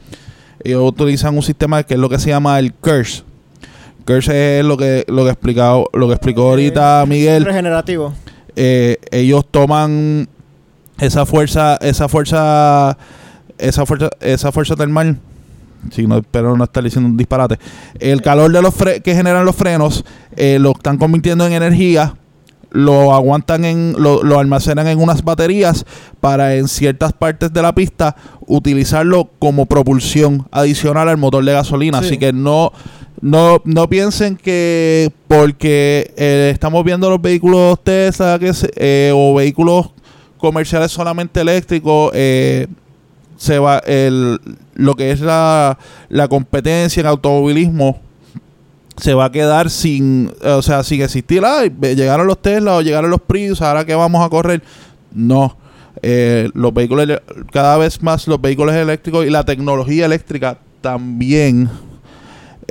Ellos 0.64 0.84
utilizan 0.88 1.36
un 1.36 1.44
sistema 1.44 1.84
que 1.84 1.94
es 1.96 2.00
lo 2.00 2.10
que 2.10 2.18
se 2.18 2.30
llama 2.30 2.58
el 2.58 2.74
KERS. 2.74 3.24
Es 4.08 4.66
lo 4.66 4.78
que, 4.78 5.06
lo 5.08 5.24
que, 5.24 5.30
explicado, 5.32 5.90
lo 5.94 6.08
que 6.08 6.14
explicó 6.14 6.50
ahorita 6.50 7.06
Miguel 7.08 7.46
Regenerativo. 7.46 8.14
eh, 8.56 8.98
ellos 9.12 9.46
toman 9.50 10.28
esa 11.00 11.26
fuerza, 11.26 11.78
esa 11.82 12.08
fuerza, 12.10 12.98
esa 13.58 13.86
fuerza, 13.86 14.10
esa 14.20 14.52
fuerza 14.52 14.76
termal. 14.76 15.18
Sí, 15.92 16.06
no, 16.06 16.18
espero 16.18 16.56
no 16.58 16.64
estar 16.64 16.84
diciendo 16.84 17.10
un 17.10 17.18
disparate. 17.18 17.58
El 18.00 18.22
calor 18.22 18.52
de 18.52 18.62
los 18.62 18.76
fre- 18.78 19.02
que 19.02 19.16
generan 19.16 19.46
los 19.46 19.56
frenos 19.56 20.04
eh, 20.36 20.58
lo 20.60 20.72
están 20.72 20.98
convirtiendo 21.00 21.46
en 21.48 21.54
energía, 21.54 22.16
lo 22.70 23.14
aguantan 23.16 23.66
en, 23.66 23.96
lo, 23.98 24.22
lo 24.24 24.38
almacenan 24.40 24.88
en 24.88 25.00
unas 25.00 25.24
baterías 25.24 25.86
para 26.20 26.56
en 26.56 26.68
ciertas 26.68 27.14
partes 27.14 27.52
de 27.52 27.62
la 27.64 27.74
pista 27.74 28.16
utilizarlo 28.46 29.30
como 29.40 29.66
propulsión 29.66 30.48
adicional 30.52 31.10
al 31.10 31.18
motor 31.18 31.44
de 31.44 31.54
gasolina. 31.54 32.00
Sí. 32.02 32.06
Así 32.06 32.18
que 32.20 32.32
no, 32.32 32.72
no, 33.22 33.62
no 33.66 33.88
piensen 33.88 34.36
que 34.36 35.12
porque 35.28 36.14
eh, 36.18 36.50
estamos 36.54 36.84
viendo 36.84 37.10
los 37.10 37.22
vehículos 37.22 37.80
Tesla 37.84 38.38
que 38.40 38.54
se- 38.54 38.72
eh, 38.76 39.12
o 39.14 39.36
vehículos 39.36 39.92
comerciales 40.38 40.92
solamente 40.92 41.42
eléctricos, 41.42 42.12
eh, 42.16 42.68
se 43.38 43.60
va 43.60 43.80
el, 43.80 44.40
lo 44.74 44.96
que 44.96 45.12
es 45.12 45.20
la, 45.22 45.78
la 46.10 46.28
competencia 46.28 47.02
en 47.02 47.08
automovilismo 47.08 48.00
se 48.98 49.14
va 49.14 49.26
a 49.26 49.32
quedar 49.32 49.70
sin, 49.72 50.32
o 50.44 50.62
sea, 50.62 50.84
sin 50.84 51.02
existir. 51.02 51.42
Ve- 51.78 51.96
llegaron 51.96 52.28
los 52.28 52.40
Tesla 52.42 52.76
o 52.76 52.82
llegaron 52.82 53.10
los 53.10 53.22
Prius, 53.22 53.62
ahora 53.62 53.86
que 53.86 53.96
vamos 53.96 54.24
a 54.24 54.30
correr. 54.30 54.62
No. 55.14 55.58
Eh, 56.04 56.50
los 56.54 56.74
vehículos, 56.74 57.08
cada 57.52 57.78
vez 57.78 58.02
más 58.04 58.28
los 58.28 58.40
vehículos 58.40 58.76
eléctricos 58.76 59.26
y 59.26 59.30
la 59.30 59.44
tecnología 59.44 60.06
eléctrica 60.06 60.58
también 60.82 61.70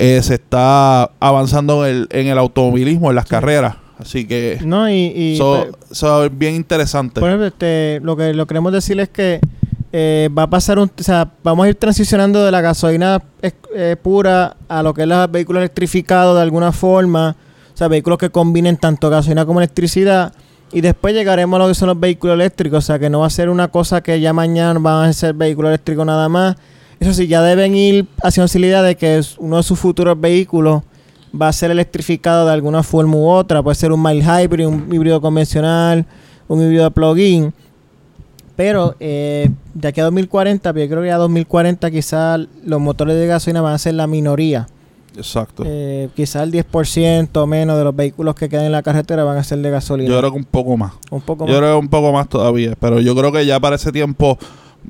eh, 0.01 0.22
se 0.22 0.35
está 0.35 1.10
avanzando 1.20 1.86
en 1.86 1.94
el, 1.94 2.09
en 2.10 2.27
el 2.28 2.39
automovilismo, 2.39 3.10
en 3.10 3.16
las 3.16 3.27
carreras. 3.27 3.77
Así 3.98 4.27
que 4.27 4.59
No, 4.64 4.89
y, 4.89 4.94
y 5.14 5.35
eso 5.35 5.66
pues, 5.89 6.02
es 6.02 6.39
bien 6.39 6.55
interesante. 6.55 7.20
Por 7.20 7.28
ejemplo, 7.28 7.47
este, 7.48 8.01
lo 8.02 8.16
que 8.16 8.32
lo 8.32 8.47
queremos 8.47 8.72
decir 8.72 8.98
es 8.98 9.10
que 9.10 9.40
eh, 9.93 10.31
va 10.36 10.44
a 10.44 10.51
pasar 10.51 10.78
un, 10.78 10.90
o 10.98 11.02
sea, 11.02 11.31
vamos 11.44 11.66
a 11.66 11.68
ir 11.68 11.74
transicionando 11.74 12.43
de 12.43 12.51
la 12.51 12.62
gasolina 12.62 13.22
eh, 13.43 13.97
pura 14.01 14.56
a 14.68 14.82
lo 14.82 14.94
que 14.94 15.02
es 15.02 15.09
los 15.09 15.31
vehículos 15.31 15.60
electrificados 15.60 16.35
de 16.35 16.43
alguna 16.43 16.72
forma, 16.72 17.36
o 17.74 17.77
sea, 17.77 17.89
vehículos 17.89 18.18
que 18.18 18.31
combinen 18.31 18.78
tanto 18.78 19.10
gasolina 19.10 19.44
como 19.44 19.60
electricidad 19.60 20.32
y 20.72 20.81
después 20.81 21.12
llegaremos 21.12 21.59
a 21.59 21.64
lo 21.64 21.68
que 21.68 21.74
son 21.74 21.89
los 21.89 22.01
vehículos 22.01 22.35
eléctricos, 22.35 22.85
o 22.85 22.86
sea, 22.86 22.98
que 22.98 23.10
no 23.10 23.20
va 23.20 23.27
a 23.27 23.31
ser 23.31 23.51
una 23.51 23.68
cosa 23.68 24.01
que 24.01 24.18
ya 24.18 24.32
mañana 24.32 24.81
van 24.81 25.10
a 25.10 25.12
ser 25.12 25.35
vehículos 25.35 25.68
eléctricos 25.68 26.06
nada 26.06 26.27
más. 26.31 26.56
Eso 27.01 27.14
sí, 27.14 27.27
ya 27.27 27.43
deben 27.43 27.74
ir 27.74 28.06
haciendo 28.22 28.51
la 28.52 28.66
idea 28.66 28.82
de 28.82 28.94
que 28.94 29.20
uno 29.39 29.56
de 29.56 29.62
sus 29.62 29.78
futuros 29.78 30.20
vehículos 30.20 30.82
va 31.40 31.48
a 31.48 31.52
ser 31.52 31.70
electrificado 31.70 32.47
de 32.47 32.52
alguna 32.52 32.82
forma 32.82 33.16
u 33.16 33.27
otra. 33.28 33.62
Puede 33.62 33.74
ser 33.74 33.90
un 33.90 34.02
mild 34.02 34.22
hybrid, 34.22 34.66
un 34.66 34.86
híbrido 34.93 35.20
convencional, 35.20 36.05
un 36.47 36.62
híbrido 36.62 36.85
de 36.85 36.90
plug-in. 36.90 37.55
Pero 38.55 38.94
eh, 39.01 39.48
de 39.72 39.89
aquí 39.89 40.01
a 40.01 40.05
2040, 40.05 40.72
pues 40.72 40.85
yo 40.85 40.90
creo 40.90 41.02
que 41.02 41.10
a 41.10 41.16
2040 41.16 41.90
quizás 41.90 42.40
los 42.64 42.81
motores 42.81 43.16
de 43.16 43.27
gasolina 43.27 43.62
van 43.62 43.72
a 43.74 43.78
ser 43.78 43.94
la 43.94 44.06
minoría. 44.06 44.68
Exacto. 45.16 45.62
Eh, 45.66 46.10
quizás 46.14 46.43
el 46.43 46.52
10% 46.52 47.47
menos 47.47 47.78
de 47.78 47.85
los 47.85 47.97
vehículos 47.97 48.35
que 48.35 48.48
quedan 48.51 48.66
en 48.66 48.72
la 48.72 48.82
carretera 48.82 49.24
van 49.24 49.39
a 49.39 49.44
ser 49.44 49.59
de 49.60 49.70
gasolina. 49.70 50.10
Yo 50.10 50.18
creo 50.18 50.32
que 50.32 50.39
un 50.39 50.44
poco 50.44 50.77
más. 50.77 50.93
un 51.10 51.22
poco 51.22 51.47
Yo 51.47 51.52
más. 51.52 51.59
creo 51.60 51.72
que 51.78 51.81
un 51.81 51.89
poco 51.89 52.12
más 52.12 52.28
todavía. 52.28 52.74
Pero 52.78 53.01
yo 53.01 53.14
creo 53.16 53.32
que 53.32 53.47
ya 53.47 53.59
para 53.59 53.77
ese 53.77 53.93
tiempo, 53.93 54.39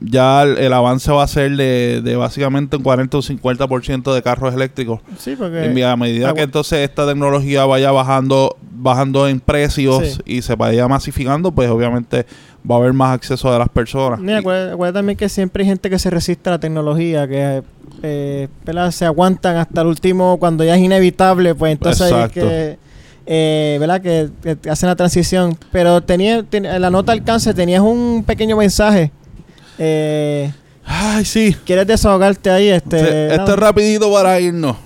ya 0.01 0.43
el, 0.43 0.59
el 0.59 0.73
avance 0.73 1.11
va 1.11 1.23
a 1.25 1.27
ser 1.29 1.57
de, 1.57 2.01
de 2.03 2.17
básicamente 2.17 2.77
un 2.77 2.83
40 2.83 3.17
o 3.19 3.23
50% 3.23 4.15
de 4.15 4.23
carros 4.23 4.55
eléctricos. 4.55 5.01
Sí, 5.19 5.35
porque 5.37 5.73
Y 5.75 5.83
a 5.83 5.97
medida 5.97 6.33
que 6.35 6.43
entonces 6.43 6.79
esta 6.89 7.07
tecnología 7.07 7.65
vaya 7.65 7.91
bajando 7.91 8.57
bajando 8.83 9.29
en 9.29 9.41
precios 9.41 10.15
Sí. 10.15 10.21
y 10.25 10.43
se 10.43 10.55
vaya 10.57 10.89
masificando, 10.89 11.53
pues 11.53 11.69
obviamente 11.69 12.25
va 12.69 12.77
a 12.77 12.79
haber 12.79 12.95
más 12.95 13.15
acceso 13.15 13.53
de 13.53 13.59
las 13.59 13.69
personas. 13.69 14.21
Mira, 14.21 14.39
acuérdate, 14.39 14.93
también 14.95 15.19
que 15.19 15.29
siempre 15.29 15.65
hay 15.65 15.69
gente 15.69 15.91
que 15.91 15.99
se 15.99 16.09
resiste 16.09 16.49
a 16.49 16.53
la 16.53 16.61
tecnología, 16.61 17.29
que 17.29 17.63
eh, 18.03 18.49
se 18.93 19.05
aguantan 19.05 19.57
hasta 19.59 19.83
el 19.83 19.87
último, 19.89 20.39
cuando 20.39 20.65
ya 20.65 20.77
es 20.77 20.81
inevitable, 20.83 21.55
pues 21.55 21.73
entonces 21.73 22.01
hay 22.11 22.13
Exacto. 22.23 22.41
que, 22.41 22.79
eh, 23.27 23.77
¿verdad? 23.79 24.01
Que, 24.01 24.31
que 24.63 24.71
hacen 24.71 24.89
la 24.89 24.97
transición. 24.97 25.59
Pero 25.73 26.01
tenía, 26.03 26.43
ten- 26.43 26.65
en 26.65 26.81
la 26.81 26.89
nota 26.91 27.13
alcance 27.13 27.53
tenías 27.53 27.83
un 27.83 28.25
pequeño 28.27 28.57
mensaje. 28.57 29.11
Eh, 29.83 30.53
Ay, 30.85 31.25
sí. 31.25 31.57
¿Quieres 31.65 31.87
desahogarte 31.87 32.51
ahí? 32.51 32.69
Este, 32.69 33.01
nada. 33.03 33.35
Esto 33.37 33.53
es 33.55 33.59
rapidito 33.59 34.13
para 34.13 34.39
irnos. 34.39 34.77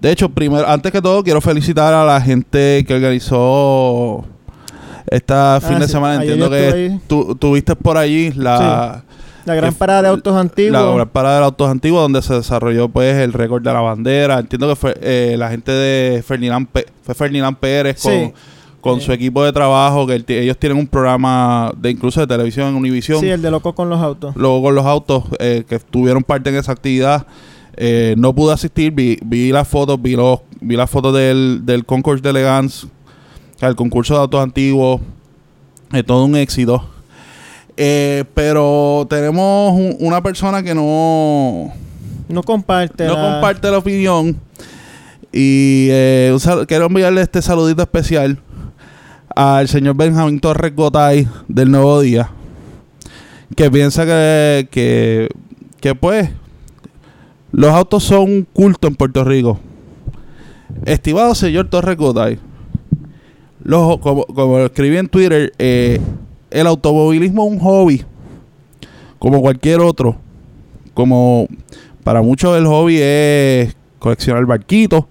De 0.00 0.10
hecho, 0.12 0.28
primero, 0.28 0.68
antes 0.68 0.92
que 0.92 1.00
todo, 1.00 1.22
quiero 1.24 1.40
felicitar 1.40 1.94
a 1.94 2.04
la 2.04 2.20
gente 2.20 2.84
que 2.86 2.94
organizó 2.94 4.24
esta 5.10 5.58
fin 5.62 5.76
Ah, 5.76 5.80
de 5.80 5.86
sí. 5.86 5.92
semana. 5.92 6.20
Ayer 6.20 6.32
Entiendo 6.34 6.50
que 6.50 6.98
tú 7.08 7.34
tuviste 7.36 7.74
por 7.74 7.96
allí 7.96 8.30
la, 8.32 9.02
La 9.46 9.54
gran 9.54 9.72
parada 9.74 10.02
de 10.02 10.08
autos 10.08 10.36
antiguos. 10.36 10.72
la 10.72 10.94
gran 10.94 11.08
parada 11.08 11.38
de 11.38 11.44
autos 11.46 11.70
antiguos 11.70 12.02
donde 12.02 12.20
se 12.20 12.34
desarrolló 12.34 12.88
pues 12.88 13.16
el 13.16 13.32
récord 13.32 13.62
de 13.62 13.72
la 13.72 13.80
bandera. 13.80 14.38
Entiendo 14.38 14.68
que 14.68 14.76
fue 14.76 14.94
eh, 15.00 15.36
la 15.38 15.48
gente 15.48 15.72
de 15.72 16.22
Ferdinand, 16.22 16.68
fue 17.02 17.14
Ferdinand 17.14 17.56
Pérez 17.56 18.02
con, 18.02 18.12
Sí. 18.12 18.32
Con 18.92 19.00
su 19.00 19.12
equipo 19.12 19.44
de 19.44 19.52
trabajo, 19.52 20.06
que 20.06 20.24
ellos 20.42 20.56
tienen 20.58 20.78
un 20.78 20.86
programa 20.86 21.72
de 21.76 21.90
incluso 21.90 22.20
de 22.20 22.26
televisión 22.26 22.68
en 22.68 22.74
Univision 22.76 23.20
Sí, 23.20 23.28
el 23.28 23.42
de 23.42 23.50
loco 23.50 23.74
con 23.74 23.88
los 23.90 24.00
autos. 24.00 24.34
luego 24.36 24.62
con 24.62 24.74
los 24.74 24.84
autos 24.86 25.24
eh, 25.38 25.64
que 25.68 25.78
tuvieron 25.78 26.22
parte 26.22 26.50
en 26.50 26.56
esa 26.56 26.72
actividad. 26.72 27.26
Eh, 27.76 28.14
no 28.16 28.34
pude 28.34 28.54
asistir, 28.54 28.92
vi, 28.92 29.18
vi 29.22 29.52
las 29.52 29.68
fotos, 29.68 30.00
vi 30.00 30.16
los, 30.16 30.40
vi 30.60 30.76
las 30.76 30.88
fotos 30.88 31.12
del, 31.14 31.60
del 31.64 31.84
Concours 31.84 32.22
de 32.22 32.30
Elegance, 32.30 32.86
el 33.60 33.76
concurso 33.76 34.14
de 34.14 34.20
autos 34.20 34.42
antiguos, 34.42 35.00
es 35.92 36.04
todo 36.06 36.24
un 36.24 36.36
éxito. 36.36 36.82
Eh, 37.76 38.24
pero 38.34 39.06
tenemos 39.10 39.72
un- 39.72 39.96
una 40.00 40.22
persona 40.22 40.62
que 40.62 40.74
no, 40.74 41.70
No 42.28 42.42
comparte. 42.42 43.04
no 43.06 43.14
la- 43.14 43.32
comparte 43.32 43.70
la 43.70 43.78
opinión. 43.78 44.36
Y 45.32 45.88
eh, 45.90 46.34
quiero 46.66 46.86
enviarle 46.86 47.20
este 47.20 47.42
saludito 47.42 47.82
especial 47.82 48.38
al 49.36 49.68
señor 49.68 49.96
Benjamín 49.96 50.40
Torres 50.40 50.74
Gotay 50.74 51.28
del 51.46 51.70
Nuevo 51.70 52.00
Día. 52.00 52.30
Que 53.54 53.70
piensa 53.70 54.04
que, 54.06 55.28
que, 55.80 55.94
pues 55.94 56.30
los 57.52 57.70
autos 57.70 58.02
son 58.02 58.22
un 58.22 58.48
culto 58.50 58.88
en 58.88 58.96
Puerto 58.96 59.22
Rico. 59.22 59.60
Estimado 60.84 61.34
señor 61.34 61.68
Torres 61.68 61.96
Gotay, 61.96 62.38
como, 64.00 64.24
como 64.26 64.58
escribí 64.60 64.96
en 64.96 65.08
Twitter, 65.08 65.52
eh, 65.58 66.00
el 66.50 66.66
automovilismo 66.66 67.46
es 67.46 67.52
un 67.52 67.58
hobby, 67.60 68.04
como 69.18 69.40
cualquier 69.40 69.80
otro. 69.80 70.16
Como 70.94 71.46
para 72.02 72.22
muchos 72.22 72.56
el 72.56 72.66
hobby 72.66 72.98
es 73.00 73.76
coleccionar 73.98 74.46
barquitos, 74.46 75.04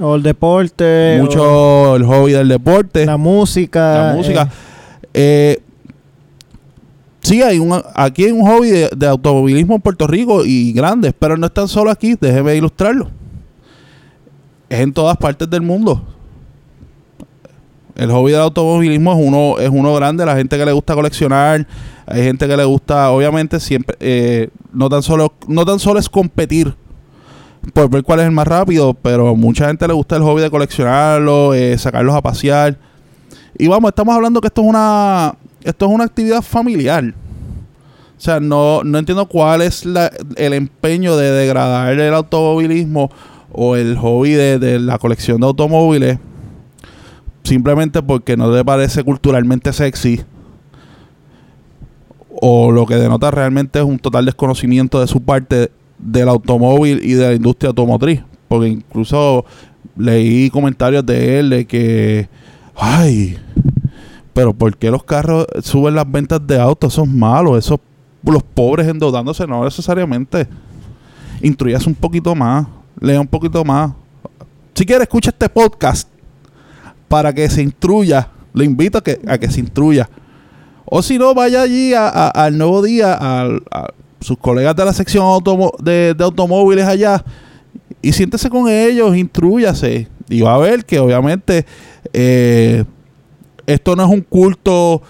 O 0.00 0.14
el 0.14 0.22
deporte. 0.22 1.18
mucho 1.20 1.96
el 1.96 2.04
hobby 2.04 2.32
del 2.32 2.48
deporte, 2.48 3.04
la 3.06 3.16
música. 3.16 4.08
la 4.10 4.14
música. 4.14 4.48
eh, 5.12 5.58
Eh, 5.58 5.62
sí, 7.20 7.42
hay 7.42 7.58
un, 7.58 7.80
aquí 7.94 8.24
hay 8.24 8.32
un 8.32 8.46
hobby 8.46 8.70
de, 8.70 8.90
de 8.96 9.06
automovilismo 9.06 9.74
en 9.74 9.80
Puerto 9.82 10.06
Rico 10.06 10.44
y 10.44 10.72
grandes, 10.72 11.12
pero 11.18 11.36
no 11.36 11.46
es 11.46 11.52
tan 11.52 11.68
solo 11.68 11.90
aquí, 11.90 12.16
déjeme 12.20 12.56
ilustrarlo. 12.56 13.10
Es 14.68 14.80
en 14.80 14.92
todas 14.92 15.16
partes 15.18 15.48
del 15.50 15.60
mundo. 15.60 16.02
El 17.94 18.10
hobby 18.10 18.32
del 18.32 18.40
automovilismo 18.40 19.12
es 19.12 19.18
uno, 19.20 19.58
es 19.58 19.68
uno 19.68 19.94
grande, 19.94 20.24
la 20.24 20.34
gente 20.34 20.56
que 20.56 20.64
le 20.64 20.72
gusta 20.72 20.94
coleccionar, 20.94 21.66
hay 22.06 22.22
gente 22.22 22.48
que 22.48 22.56
le 22.56 22.64
gusta, 22.64 23.10
obviamente 23.10 23.60
siempre, 23.60 23.96
eh, 24.00 24.48
no 24.72 24.88
tan 24.88 25.02
solo, 25.02 25.34
no 25.46 25.66
tan 25.66 25.78
solo 25.78 26.00
es 26.00 26.08
competir 26.08 26.74
por 27.72 27.88
ver 27.90 28.02
cuál 28.02 28.20
es 28.20 28.26
el 28.26 28.32
más 28.32 28.46
rápido, 28.46 28.94
pero 28.94 29.34
mucha 29.36 29.66
gente 29.66 29.86
le 29.86 29.94
gusta 29.94 30.16
el 30.16 30.22
hobby 30.22 30.42
de 30.42 30.50
coleccionarlo, 30.50 31.54
eh, 31.54 31.78
sacarlos 31.78 32.14
a 32.14 32.20
pasear. 32.22 32.76
Y 33.58 33.68
vamos, 33.68 33.90
estamos 33.90 34.14
hablando 34.14 34.40
que 34.40 34.48
esto 34.48 34.62
es 34.62 34.68
una, 34.68 35.34
esto 35.62 35.86
es 35.86 35.92
una 35.92 36.04
actividad 36.04 36.42
familiar. 36.42 37.14
O 38.16 38.20
sea, 38.24 38.40
no, 38.40 38.82
no 38.84 38.98
entiendo 38.98 39.26
cuál 39.26 39.62
es 39.62 39.84
la- 39.84 40.10
el 40.36 40.52
empeño 40.52 41.16
de 41.16 41.30
degradar 41.30 41.92
el 41.98 42.14
automovilismo 42.14 43.10
o 43.52 43.76
el 43.76 43.96
hobby 43.98 44.30
de, 44.32 44.58
de 44.58 44.78
la 44.78 44.98
colección 44.98 45.40
de 45.40 45.46
automóviles 45.46 46.18
simplemente 47.44 48.00
porque 48.02 48.36
no 48.36 48.54
te 48.54 48.64
parece 48.64 49.02
culturalmente 49.02 49.72
sexy 49.72 50.22
o 52.40 52.70
lo 52.72 52.86
que 52.86 52.94
denota 52.96 53.30
realmente 53.30 53.78
es 53.78 53.84
un 53.84 53.98
total 53.98 54.24
desconocimiento 54.24 55.00
de 55.00 55.06
su 55.06 55.20
parte 55.20 55.70
del 56.02 56.28
automóvil 56.28 57.00
y 57.02 57.14
de 57.14 57.28
la 57.28 57.34
industria 57.34 57.68
automotriz. 57.68 58.20
Porque 58.48 58.68
incluso 58.68 59.44
leí 59.96 60.50
comentarios 60.50 61.06
de 61.06 61.38
él 61.38 61.50
de 61.50 61.66
que, 61.66 62.28
ay, 62.76 63.38
pero 64.34 64.52
¿por 64.52 64.76
qué 64.76 64.90
los 64.90 65.04
carros 65.04 65.46
suben 65.62 65.94
las 65.94 66.10
ventas 66.10 66.44
de 66.46 66.60
autos? 66.60 66.92
Eso 66.92 67.02
es 67.04 67.08
malo, 67.08 67.56
eso 67.56 67.80
los 68.24 68.42
pobres 68.42 68.86
endeudándose, 68.88 69.46
no 69.46 69.64
necesariamente. 69.64 70.46
Instruyase 71.40 71.88
un 71.88 71.94
poquito 71.94 72.34
más, 72.34 72.66
lea 73.00 73.20
un 73.20 73.26
poquito 73.26 73.64
más. 73.64 73.92
Si 74.74 74.86
quiere, 74.86 75.02
escucha 75.04 75.30
este 75.30 75.48
podcast 75.48 76.08
para 77.08 77.32
que 77.32 77.48
se 77.50 77.62
instruya. 77.62 78.28
Le 78.54 78.64
invito 78.64 78.98
a 78.98 79.02
que, 79.02 79.20
a 79.26 79.38
que 79.38 79.50
se 79.50 79.60
instruya. 79.60 80.08
O 80.84 81.02
si 81.02 81.18
no, 81.18 81.34
vaya 81.34 81.62
allí 81.62 81.94
a- 81.94 82.08
a- 82.08 82.28
al 82.28 82.56
nuevo 82.58 82.82
día, 82.82 83.14
al- 83.14 83.62
sus 84.22 84.38
colegas 84.38 84.74
de 84.76 84.84
la 84.84 84.92
sección 84.92 85.24
de, 85.80 86.14
de 86.14 86.24
automóviles 86.24 86.86
allá, 86.86 87.24
y 88.00 88.12
siéntese 88.12 88.48
con 88.50 88.68
ellos, 88.68 89.16
instruyase. 89.16 90.08
Y 90.28 90.40
va 90.40 90.54
a 90.54 90.58
ver 90.58 90.84
que 90.84 90.98
obviamente 90.98 91.66
eh, 92.12 92.84
esto 93.66 93.94
no 93.96 94.04
es 94.04 94.10
un 94.10 94.20
culto 94.22 95.02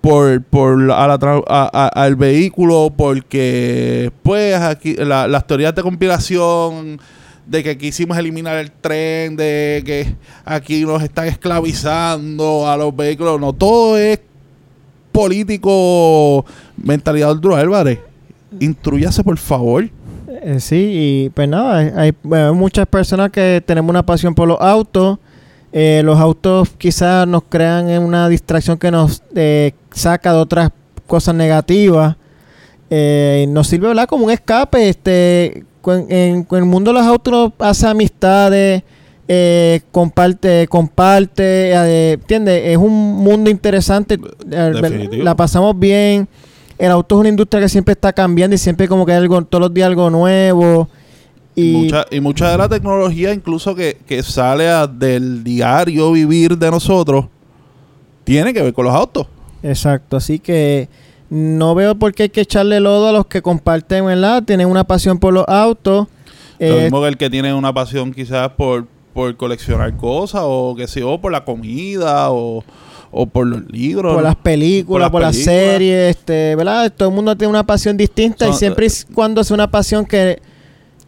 por, 0.00 0.42
por 0.44 0.90
a 0.92 1.06
la 1.08 1.18
a- 1.48 1.88
al 1.94 2.14
vehículo, 2.16 2.92
porque 2.96 4.12
pues 4.22 4.54
aquí 4.56 4.94
la- 4.94 5.26
las 5.26 5.46
teorías 5.46 5.74
de 5.74 5.82
conspiración 5.82 7.00
de 7.46 7.64
que 7.64 7.76
quisimos 7.78 8.16
eliminar 8.16 8.56
el 8.58 8.70
tren, 8.70 9.34
de 9.36 9.82
que 9.84 10.14
aquí 10.44 10.84
nos 10.84 11.02
están 11.02 11.26
esclavizando 11.26 12.68
a 12.68 12.76
los 12.76 12.94
vehículos. 12.94 13.40
No, 13.40 13.52
todo 13.54 13.96
es 13.98 14.20
político, 15.12 16.44
mentalidad 16.76 17.34
Drew 17.36 17.54
Álvarez. 17.54 17.98
Instruyase, 18.60 19.22
por 19.24 19.38
favor. 19.38 19.88
eh, 20.28 20.60
sí, 20.60 20.90
y 21.26 21.30
pues 21.30 21.48
nada, 21.48 21.78
hay, 21.78 21.92
hay, 21.96 22.12
bueno, 22.22 22.54
muchas 22.54 22.86
personas 22.86 23.30
que 23.30 23.62
tenemos 23.64 23.90
una 23.90 24.04
pasión 24.04 24.34
por 24.34 24.48
los 24.48 24.60
autos. 24.60 25.18
Eh, 25.72 26.00
los 26.04 26.18
autos 26.18 26.70
quizás 26.78 27.26
nos 27.26 27.42
crean 27.48 27.88
en 27.90 28.02
una 28.02 28.28
distracción 28.28 28.78
que 28.78 28.90
nos 28.90 29.22
eh, 29.34 29.72
saca 29.92 30.32
de 30.32 30.38
otras 30.38 30.70
cosas 31.06 31.34
negativas. 31.34 32.16
Eh, 32.90 33.46
nos 33.50 33.66
sirve 33.68 33.88
¿verdad? 33.88 34.06
como 34.08 34.24
un 34.24 34.30
escape. 34.30 34.88
Este, 34.88 35.64
en, 35.86 36.46
el 36.50 36.64
mundo 36.64 36.92
de 36.92 36.98
los 36.98 37.06
autos 37.06 37.32
uno 37.32 37.52
hace 37.58 37.86
amistades, 37.86 38.82
eh, 39.26 39.80
comparte, 39.92 40.66
comparte, 40.68 41.72
eh, 41.72 42.12
¿entiendes? 42.12 42.62
Es 42.66 42.76
un 42.78 43.16
mundo 43.16 43.50
interesante. 43.50 44.18
eh, 44.50 44.72
Definitivo. 44.80 45.22
La 45.22 45.34
pasamos 45.36 45.78
bien. 45.78 46.28
El 46.78 46.90
auto 46.92 47.16
es 47.16 47.20
una 47.20 47.28
industria 47.28 47.60
que 47.62 47.68
siempre 47.68 47.92
está 47.92 48.12
cambiando 48.12 48.54
y 48.54 48.58
siempre 48.58 48.86
como 48.88 49.04
que 49.04 49.12
hay 49.12 49.18
algo, 49.18 49.42
todos 49.44 49.62
los 49.62 49.74
días 49.74 49.86
algo 49.88 50.10
nuevo. 50.10 50.88
Y 51.56 51.72
mucha, 51.72 52.06
y 52.10 52.20
mucha 52.20 52.50
de 52.52 52.58
la 52.58 52.68
tecnología, 52.68 53.32
incluso 53.34 53.74
que, 53.74 53.98
que 54.06 54.22
sale 54.22 54.68
a- 54.68 54.86
del 54.86 55.42
diario 55.42 56.12
vivir 56.12 56.56
de 56.56 56.70
nosotros, 56.70 57.26
tiene 58.24 58.54
que 58.54 58.62
ver 58.62 58.72
con 58.72 58.84
los 58.84 58.94
autos. 58.94 59.26
Exacto, 59.62 60.16
así 60.16 60.38
que 60.38 60.88
no 61.30 61.74
veo 61.74 61.96
por 61.96 62.14
qué 62.14 62.24
hay 62.24 62.28
que 62.28 62.42
echarle 62.42 62.78
lodo 62.78 63.08
a 63.08 63.12
los 63.12 63.26
que 63.26 63.42
comparten, 63.42 64.06
¿verdad? 64.06 64.42
Tienen 64.44 64.68
una 64.68 64.84
pasión 64.84 65.18
por 65.18 65.34
los 65.34 65.44
autos. 65.48 66.06
Lo 66.60 66.66
Eh, 66.66 66.82
mismo 66.84 67.00
que 67.02 67.08
el 67.08 67.16
que 67.16 67.28
tiene 67.30 67.52
una 67.52 67.72
pasión 67.72 68.12
quizás 68.12 68.50
por, 68.50 68.86
por 69.12 69.36
coleccionar 69.36 69.96
cosas 69.96 70.42
o 70.44 70.74
que 70.76 70.86
sé 70.86 71.00
yo, 71.00 71.20
por 71.20 71.32
la 71.32 71.44
comida 71.44 72.30
o, 72.30 72.62
o 73.10 73.26
por 73.26 73.46
los 73.46 73.62
libros. 73.70 74.14
por 74.14 74.22
las 74.22 74.36
películas, 74.36 75.10
por 75.10 75.20
por, 75.20 75.22
las 75.22 75.36
series, 75.36 76.16
este, 76.16 76.54
¿verdad? 76.56 76.92
Todo 76.94 77.08
el 77.08 77.14
mundo 77.14 77.36
tiene 77.36 77.50
una 77.50 77.64
pasión 77.64 77.96
distinta 77.96 78.48
y 78.48 78.52
siempre 78.52 78.86
es 78.86 79.06
cuando 79.12 79.40
es 79.40 79.50
una 79.50 79.70
pasión 79.70 80.04
que, 80.04 80.40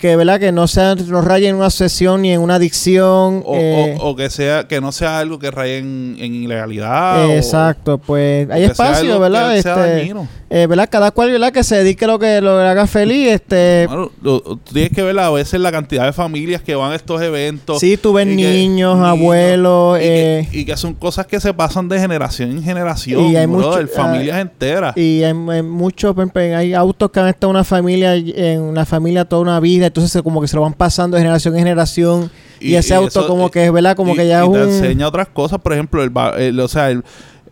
que 0.00 0.16
verdad 0.16 0.40
que 0.40 0.50
no 0.52 0.66
sea 0.66 0.94
no 0.94 1.20
raye 1.22 1.48
en 1.48 1.56
una 1.56 1.66
obsesión 1.66 2.22
ni 2.22 2.32
en 2.32 2.40
una 2.40 2.54
adicción 2.56 3.42
O, 3.44 3.54
eh, 3.56 3.96
o- 4.00 4.10
o 4.10 4.16
que 4.16 4.30
sea 4.30 4.66
que 4.66 4.80
no 4.80 4.92
sea 4.92 5.18
algo 5.18 5.38
que 5.38 5.50
raye 5.50 5.78
en, 5.78 6.16
en 6.18 6.34
ilegalidad. 6.34 7.26
o- 7.26 7.32
exacto 7.32 7.98
pues 7.98 8.48
hay 8.50 8.64
espacio 8.64 9.18
verdad 9.20 9.56
este 9.56 10.12
eh, 10.52 10.66
verdad 10.66 10.88
cada 10.90 11.10
cual 11.12 11.30
verdad 11.30 11.52
que 11.52 11.62
se 11.62 11.76
dedique 11.76 12.06
lo 12.06 12.18
que 12.18 12.40
lo 12.40 12.52
haga 12.58 12.86
feliz 12.86 13.28
este 13.28 13.86
lo- 14.20 14.40
tú 14.40 14.56
tienes 14.72 14.90
que 14.92 15.02
ver 15.02 15.18
a 15.18 15.30
veces 15.30 15.60
la 15.60 15.70
cantidad 15.70 16.06
de 16.06 16.12
familias 16.12 16.62
que 16.62 16.74
van 16.74 16.92
a 16.92 16.96
estos 16.96 17.20
eventos. 17.22 17.78
sí 17.80 17.96
tú 17.96 18.12
ves 18.14 18.26
niños 18.26 18.98
abuelos 18.98 19.98
y, 19.98 20.00
que, 20.02 20.38
eh, 20.40 20.48
y 20.52 20.64
que 20.64 20.76
son 20.76 20.94
cosas 20.94 21.26
que 21.26 21.38
se 21.40 21.52
pasan 21.54 21.88
de 21.88 21.98
generación 22.00 22.50
en 22.50 22.62
generación. 22.62 23.20
Y 23.26 23.36
hay 23.36 23.46
brother, 23.46 23.82
mucho- 23.86 23.94
familias 23.94 24.38
enteras. 24.38 24.96
y 24.96 25.22
hay, 25.22 25.34
hay 25.50 25.62
muchos 25.62 26.14
hay 26.34 26.72
autos 26.74 27.10
que 27.10 27.20
han 27.20 27.28
estado 27.28 27.50
una 27.50 27.64
familia 27.64 28.14
en 28.16 28.60
una 28.62 28.84
familia 28.86 29.24
toda 29.24 29.42
una 29.42 29.60
vida 29.60 29.89
entonces 29.90 30.22
como 30.22 30.40
que 30.40 30.48
se 30.48 30.56
lo 30.56 30.62
van 30.62 30.72
pasando 30.74 31.16
de 31.16 31.22
generación 31.22 31.54
en 31.54 31.60
generación 31.60 32.30
y, 32.60 32.74
ese 32.74 32.94
auto 32.94 33.08
eso- 33.20 33.26
como 33.26 33.50
que 33.50 33.64
es 33.66 33.72
verdad 33.72 33.94
como 33.96 34.12
y- 34.14 34.16
que 34.16 34.26
ya 34.26 34.40
es 34.44 34.44
te 34.44 34.48
un 34.50 34.58
enseña 34.68 35.06
otras 35.08 35.28
cosas, 35.28 35.58
por 35.60 35.72
ejemplo, 35.72 36.02
el, 36.02 36.10
el- 36.38 36.60
o 36.60 36.68
sea, 36.68 36.90
el- 36.90 37.04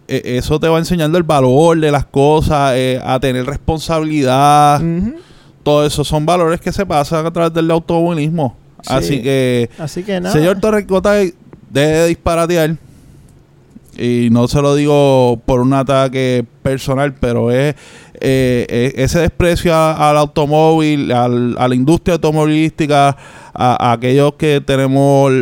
eh, 0.09 0.23
eso 0.39 0.59
te 0.59 0.69
va 0.69 0.79
enseñando 0.79 1.19
el 1.19 1.25
valor 1.25 1.79
de 1.79 1.91
las 1.93 2.07
cosas, 2.07 2.73
eh, 2.77 2.99
a 3.05 3.21
tener 3.21 3.45
responsabilidad. 3.45 4.81
Todo 5.63 5.85
eso 5.85 6.03
son 6.05 6.25
valores 6.25 6.61
que 6.61 6.73
se 6.73 6.87
pasan 6.87 7.27
a 7.27 7.31
través 7.31 7.53
del 7.53 7.71
automovilismo. 7.71 8.57
Sí. 8.83 8.89
Así 8.95 9.23
que, 9.23 9.69
así 9.79 10.03
que 10.05 10.21
nada 10.21 10.33
señor 10.33 10.61
Torrecotay, 10.61 11.35
deje 11.71 11.93
de 11.93 12.07
disparatear. 12.07 12.77
Y 13.99 14.29
no 14.31 14.47
se 14.49 14.63
lo 14.63 14.75
digo 14.75 15.41
por 15.45 15.61
un 15.61 15.73
ataque 15.75 16.45
personal, 16.63 17.15
pero 17.15 17.51
es 17.51 17.75
eh, 18.21 18.67
eh, 18.69 18.93
ese 18.97 19.21
desprecio 19.21 19.75
a- 19.75 20.11
al 20.11 20.17
automóvil, 20.19 21.11
al- 21.13 21.57
a 21.59 21.69
la 21.69 21.75
industria 21.75 22.15
automovilística, 22.15 23.17
a, 23.55 23.93
aquellos 23.93 24.35
que 24.35 24.61
tenemos 24.61 25.33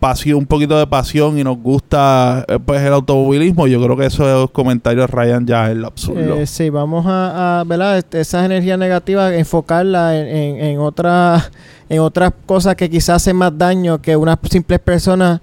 pasión, 0.00 0.38
un 0.38 0.46
poquito 0.46 0.76
de 0.78 0.86
pasión 0.86 1.38
y 1.38 1.44
nos 1.44 1.58
gusta 1.58 2.44
eh, 2.48 2.58
pues 2.64 2.80
el 2.82 2.92
automovilismo. 2.92 3.66
Yo 3.68 3.80
creo 3.82 3.96
que 3.96 4.06
esos 4.06 4.50
comentarios 4.50 5.08
rayan 5.10 5.46
ya 5.46 5.70
en 5.70 5.80
lo 5.82 5.88
absurdo. 5.88 6.36
Eh, 6.40 6.46
sí, 6.46 6.70
vamos 6.70 7.06
a, 7.06 7.60
a, 7.60 7.64
¿verdad? 7.64 8.02
Esas 8.12 8.44
energías 8.44 8.78
negativas, 8.78 9.32
enfocarlas 9.32 10.14
en, 10.14 10.26
en, 10.26 10.60
en 10.64 10.78
otras 10.80 11.50
en 11.88 12.00
otras 12.00 12.32
cosas 12.46 12.74
que 12.74 12.88
quizás 12.88 13.16
hacen 13.16 13.36
más 13.36 13.56
daño 13.56 14.00
que 14.00 14.16
unas 14.16 14.38
simples 14.50 14.80
personas 14.80 15.40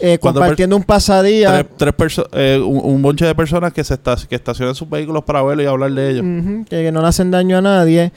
eh, 0.00 0.18
compartiendo 0.18 0.76
un 0.76 0.82
pasadía. 0.84 1.66
tres, 1.76 1.94
tres 1.96 2.20
eh, 2.32 2.60
un, 2.64 2.80
un 2.84 3.02
bonche 3.02 3.24
de 3.24 3.34
personas 3.34 3.72
que 3.72 3.82
se 3.84 3.94
esta- 3.94 4.16
que 4.28 4.34
estacionan 4.34 4.74
sus 4.74 4.88
vehículos 4.88 5.24
para 5.24 5.42
verlo 5.42 5.62
y 5.62 5.66
hablar 5.66 5.92
de 5.92 6.10
ellos. 6.10 6.24
Que, 6.68 6.82
que 6.84 6.92
no 6.92 7.00
le 7.02 7.08
hacen 7.08 7.30
daño 7.30 7.58
a 7.58 7.62
nadie. 7.62 8.12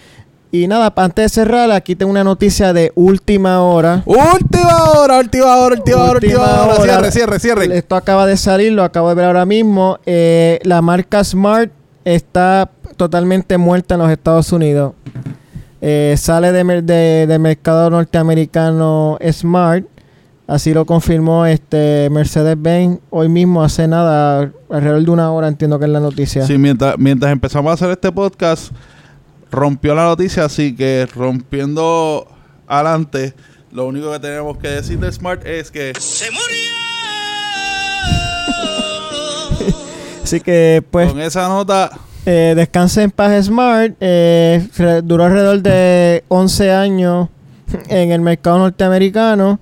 Y 0.52 0.68
nada, 0.68 0.92
antes 0.96 1.26
de 1.26 1.30
cerrar, 1.30 1.70
aquí 1.72 1.96
tengo 1.96 2.10
una 2.12 2.24
noticia 2.24 2.74
de 2.74 2.92
última 2.96 3.62
hora. 3.62 4.02
Última 4.06 4.84
hora, 4.98 5.20
última 5.20 5.56
hora, 5.58 5.76
última 5.76 5.98
hora, 6.04 6.14
última 6.14 6.40
Última 6.40 6.64
hora. 6.64 6.74
hora. 6.74 6.84
Cierre, 6.84 7.12
cierre, 7.12 7.40
cierre. 7.40 7.78
Esto 7.78 7.96
acaba 7.96 8.26
de 8.26 8.36
salir, 8.36 8.72
lo 8.74 8.84
acabo 8.84 9.10
de 9.10 9.16
ver 9.16 9.26
ahora 9.26 9.46
mismo. 9.46 10.00
Eh, 10.08 10.60
la 10.64 10.82
marca 10.82 11.24
Smart 11.24 11.72
está 12.04 12.72
totalmente 12.98 13.60
muerta 13.60 13.94
en 13.94 14.02
los 14.02 14.10
Estados 14.10 14.52
Unidos. 14.52 14.94
Eh, 15.82 16.16
sale 16.18 16.52
de, 16.52 16.82
de- 16.82 17.26
del 17.28 17.40
mercado 17.40 17.90
norteamericano 17.92 19.18
Smart. 19.32 19.86
Así 20.50 20.74
lo 20.74 20.84
confirmó 20.86 21.46
este 21.46 22.10
Mercedes-Benz 22.10 23.02
hoy 23.12 23.30
mismo, 23.30 23.62
hace 23.64 23.88
nada, 23.88 24.52
alrededor 24.72 25.04
de 25.06 25.12
una 25.12 25.32
hora 25.32 25.48
entiendo 25.48 25.78
que 25.78 25.86
es 25.86 25.92
la 25.92 26.00
noticia. 26.00 26.44
Sí, 26.48 26.58
mientras, 26.58 26.98
mientras 26.98 27.32
empezamos 27.32 27.70
a 27.70 27.74
hacer 27.76 27.92
este 27.92 28.12
podcast, 28.12 28.72
rompió 29.52 29.94
la 29.94 30.06
noticia, 30.06 30.46
así 30.46 30.76
que 30.76 31.08
rompiendo 31.16 32.28
adelante, 32.66 33.36
lo 33.72 33.86
único 33.86 34.12
que 34.12 34.18
tenemos 34.20 34.58
que 34.58 34.70
decir 34.70 34.98
de 34.98 35.12
Smart 35.12 35.46
es 35.46 35.70
que 35.70 35.94
¡Se 36.00 36.26
murió! 36.32 36.48
Así 40.24 40.40
que 40.42 40.84
pues 40.90 41.10
con 41.12 41.22
esa 41.22 41.48
nota, 41.48 41.92
Eh, 42.26 42.54
descanse 42.56 43.04
en 43.04 43.12
paz 43.12 43.46
Smart. 43.46 43.94
eh, 44.00 44.68
duró 45.04 45.26
alrededor 45.26 45.62
de 45.62 46.24
11 46.28 46.72
años 46.72 47.30
en 47.88 48.12
el 48.12 48.22
mercado 48.22 48.58
norteamericano. 48.58 49.60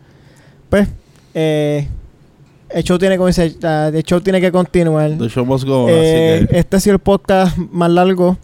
Pues, 0.70 0.88
eh, 1.34 1.88
el 2.70 2.84
show 2.84 2.98
tiene, 2.98 3.16
como 3.18 3.28
dice, 3.28 3.46
el 3.62 4.04
show 4.04 4.20
tiene 4.22 4.42
que 4.42 4.52
continuar. 4.52 5.12
the 5.18 5.30
show 5.30 5.46
must 5.46 5.66
go 5.66 5.86
on, 5.86 5.90
Eh, 5.92 6.38
así 6.40 6.48
que 6.48 6.60
Este 6.60 6.78
ha 6.78 6.80
sido 6.80 6.94
el 6.96 7.00
podcast 7.00 7.58
más 7.58 7.90
largo. 7.90 8.38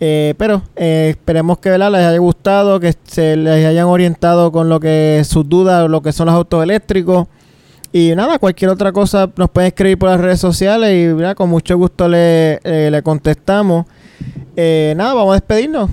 eh, 0.00 0.34
pero 0.36 0.60
eh, 0.76 1.08
esperemos 1.10 1.58
que 1.58 1.70
¿verdad? 1.70 1.90
les 1.92 2.00
haya 2.02 2.18
gustado, 2.18 2.78
que 2.80 2.94
se 3.04 3.36
les 3.36 3.64
hayan 3.64 3.86
orientado 3.86 4.52
con 4.52 4.68
lo 4.68 4.80
que 4.80 5.22
sus 5.24 5.48
dudas, 5.48 5.88
lo 5.88 6.02
que 6.02 6.12
son 6.12 6.26
los 6.26 6.34
autos 6.34 6.62
eléctricos. 6.62 7.26
Y 7.92 8.12
nada, 8.16 8.38
cualquier 8.40 8.70
otra 8.72 8.90
cosa 8.92 9.30
nos 9.36 9.48
pueden 9.50 9.68
escribir 9.68 9.96
por 9.96 10.10
las 10.10 10.20
redes 10.20 10.40
sociales 10.40 10.90
y 10.92 11.12
¿verdad? 11.14 11.36
con 11.36 11.48
mucho 11.48 11.78
gusto 11.78 12.08
le, 12.08 12.58
eh, 12.64 12.88
le 12.90 13.02
contestamos. 13.02 13.86
Eh, 14.56 14.94
nada, 14.96 15.14
vamos 15.14 15.30
a 15.30 15.34
despedirnos. 15.34 15.88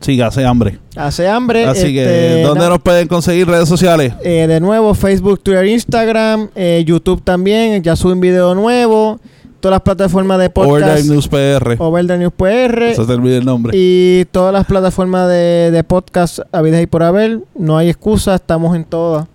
Sí, 0.00 0.20
hace 0.20 0.44
hambre. 0.44 0.78
Hace 0.96 1.28
hambre. 1.28 1.66
Así 1.66 1.92
que, 1.92 2.02
este, 2.02 2.42
¿dónde 2.42 2.68
nos 2.68 2.80
pueden 2.80 3.08
conseguir 3.08 3.46
redes 3.46 3.68
sociales? 3.68 4.14
eh, 4.22 4.46
de 4.46 4.60
nuevo, 4.60 4.94
Facebook, 4.94 5.40
Twitter, 5.42 5.66
Instagram, 5.66 6.48
eh, 6.54 6.82
YouTube 6.86 7.22
también. 7.22 7.82
Ya 7.82 7.96
sube 7.96 8.12
un 8.12 8.20
video 8.20 8.54
nuevo. 8.54 9.20
Todas 9.60 9.76
las 9.76 9.82
plataformas 9.82 10.38
de 10.38 10.50
podcast. 10.50 10.82
Overdrive 10.82 11.14
News 11.14 11.28
PR. 11.28 11.76
Over 11.82 12.06
the 12.06 12.18
News 12.18 12.32
PR. 12.36 12.82
Eso 12.90 13.06
te 13.06 13.14
el 13.14 13.44
nombre. 13.44 13.72
Y 13.74 14.24
todas 14.26 14.52
las 14.52 14.66
plataformas 14.66 15.28
de, 15.28 15.70
de 15.72 15.82
podcast 15.84 16.40
habidas 16.52 16.82
y 16.82 16.86
por 16.86 17.02
haber. 17.02 17.40
No 17.54 17.76
hay 17.78 17.88
excusa, 17.88 18.34
estamos 18.34 18.76
en 18.76 18.84
todas. 18.84 19.26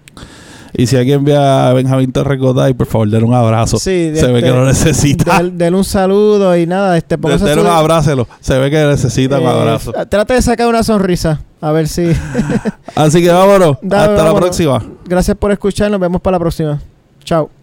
Y 0.73 0.88
si 0.88 0.98
alguien 0.98 1.23
ve 1.23 1.35
a 1.35 1.73
Benjamín 1.73 2.11
Torrecotay, 2.11 2.73
por 2.73 2.88
favor, 2.88 3.10
denle 3.10 3.27
un 3.27 3.34
abrazo. 3.34 3.77
Sí, 3.77 4.11
Se 4.15 4.27
ve 4.27 4.39
este, 4.39 4.41
que 4.41 4.49
lo 4.49 4.65
necesita. 4.65 5.43
Denle 5.43 5.77
un 5.77 5.84
saludo 5.84 6.56
y 6.57 6.65
nada. 6.65 6.98
Este, 6.98 7.18
Denle 7.18 7.61
un 7.61 7.68
abrácelo. 7.68 8.27
Se 8.39 8.57
ve 8.57 8.69
que 8.72 8.84
necesita 8.85 9.39
un 9.39 9.45
eh, 9.45 9.49
abrazo. 9.49 9.93
Trate 10.10 10.34
de 10.34 10.41
sacar 10.41 10.68
una 10.68 10.84
sonrisa. 10.84 11.41
A 11.60 11.72
ver 11.72 11.88
si. 11.88 12.11
Así 12.95 13.22
que 13.22 13.30
vámonos. 13.30 13.77
Dale, 13.81 14.14
Hasta 14.14 14.26
la 14.26 14.35
próxima. 14.35 14.84
Gracias 15.06 15.38
por 15.38 15.52
escuchar. 15.52 15.91
Nos 15.91 15.99
vemos 15.99 16.22
para 16.22 16.35
la 16.35 16.39
próxima. 16.39 16.81
Chao. 17.23 17.61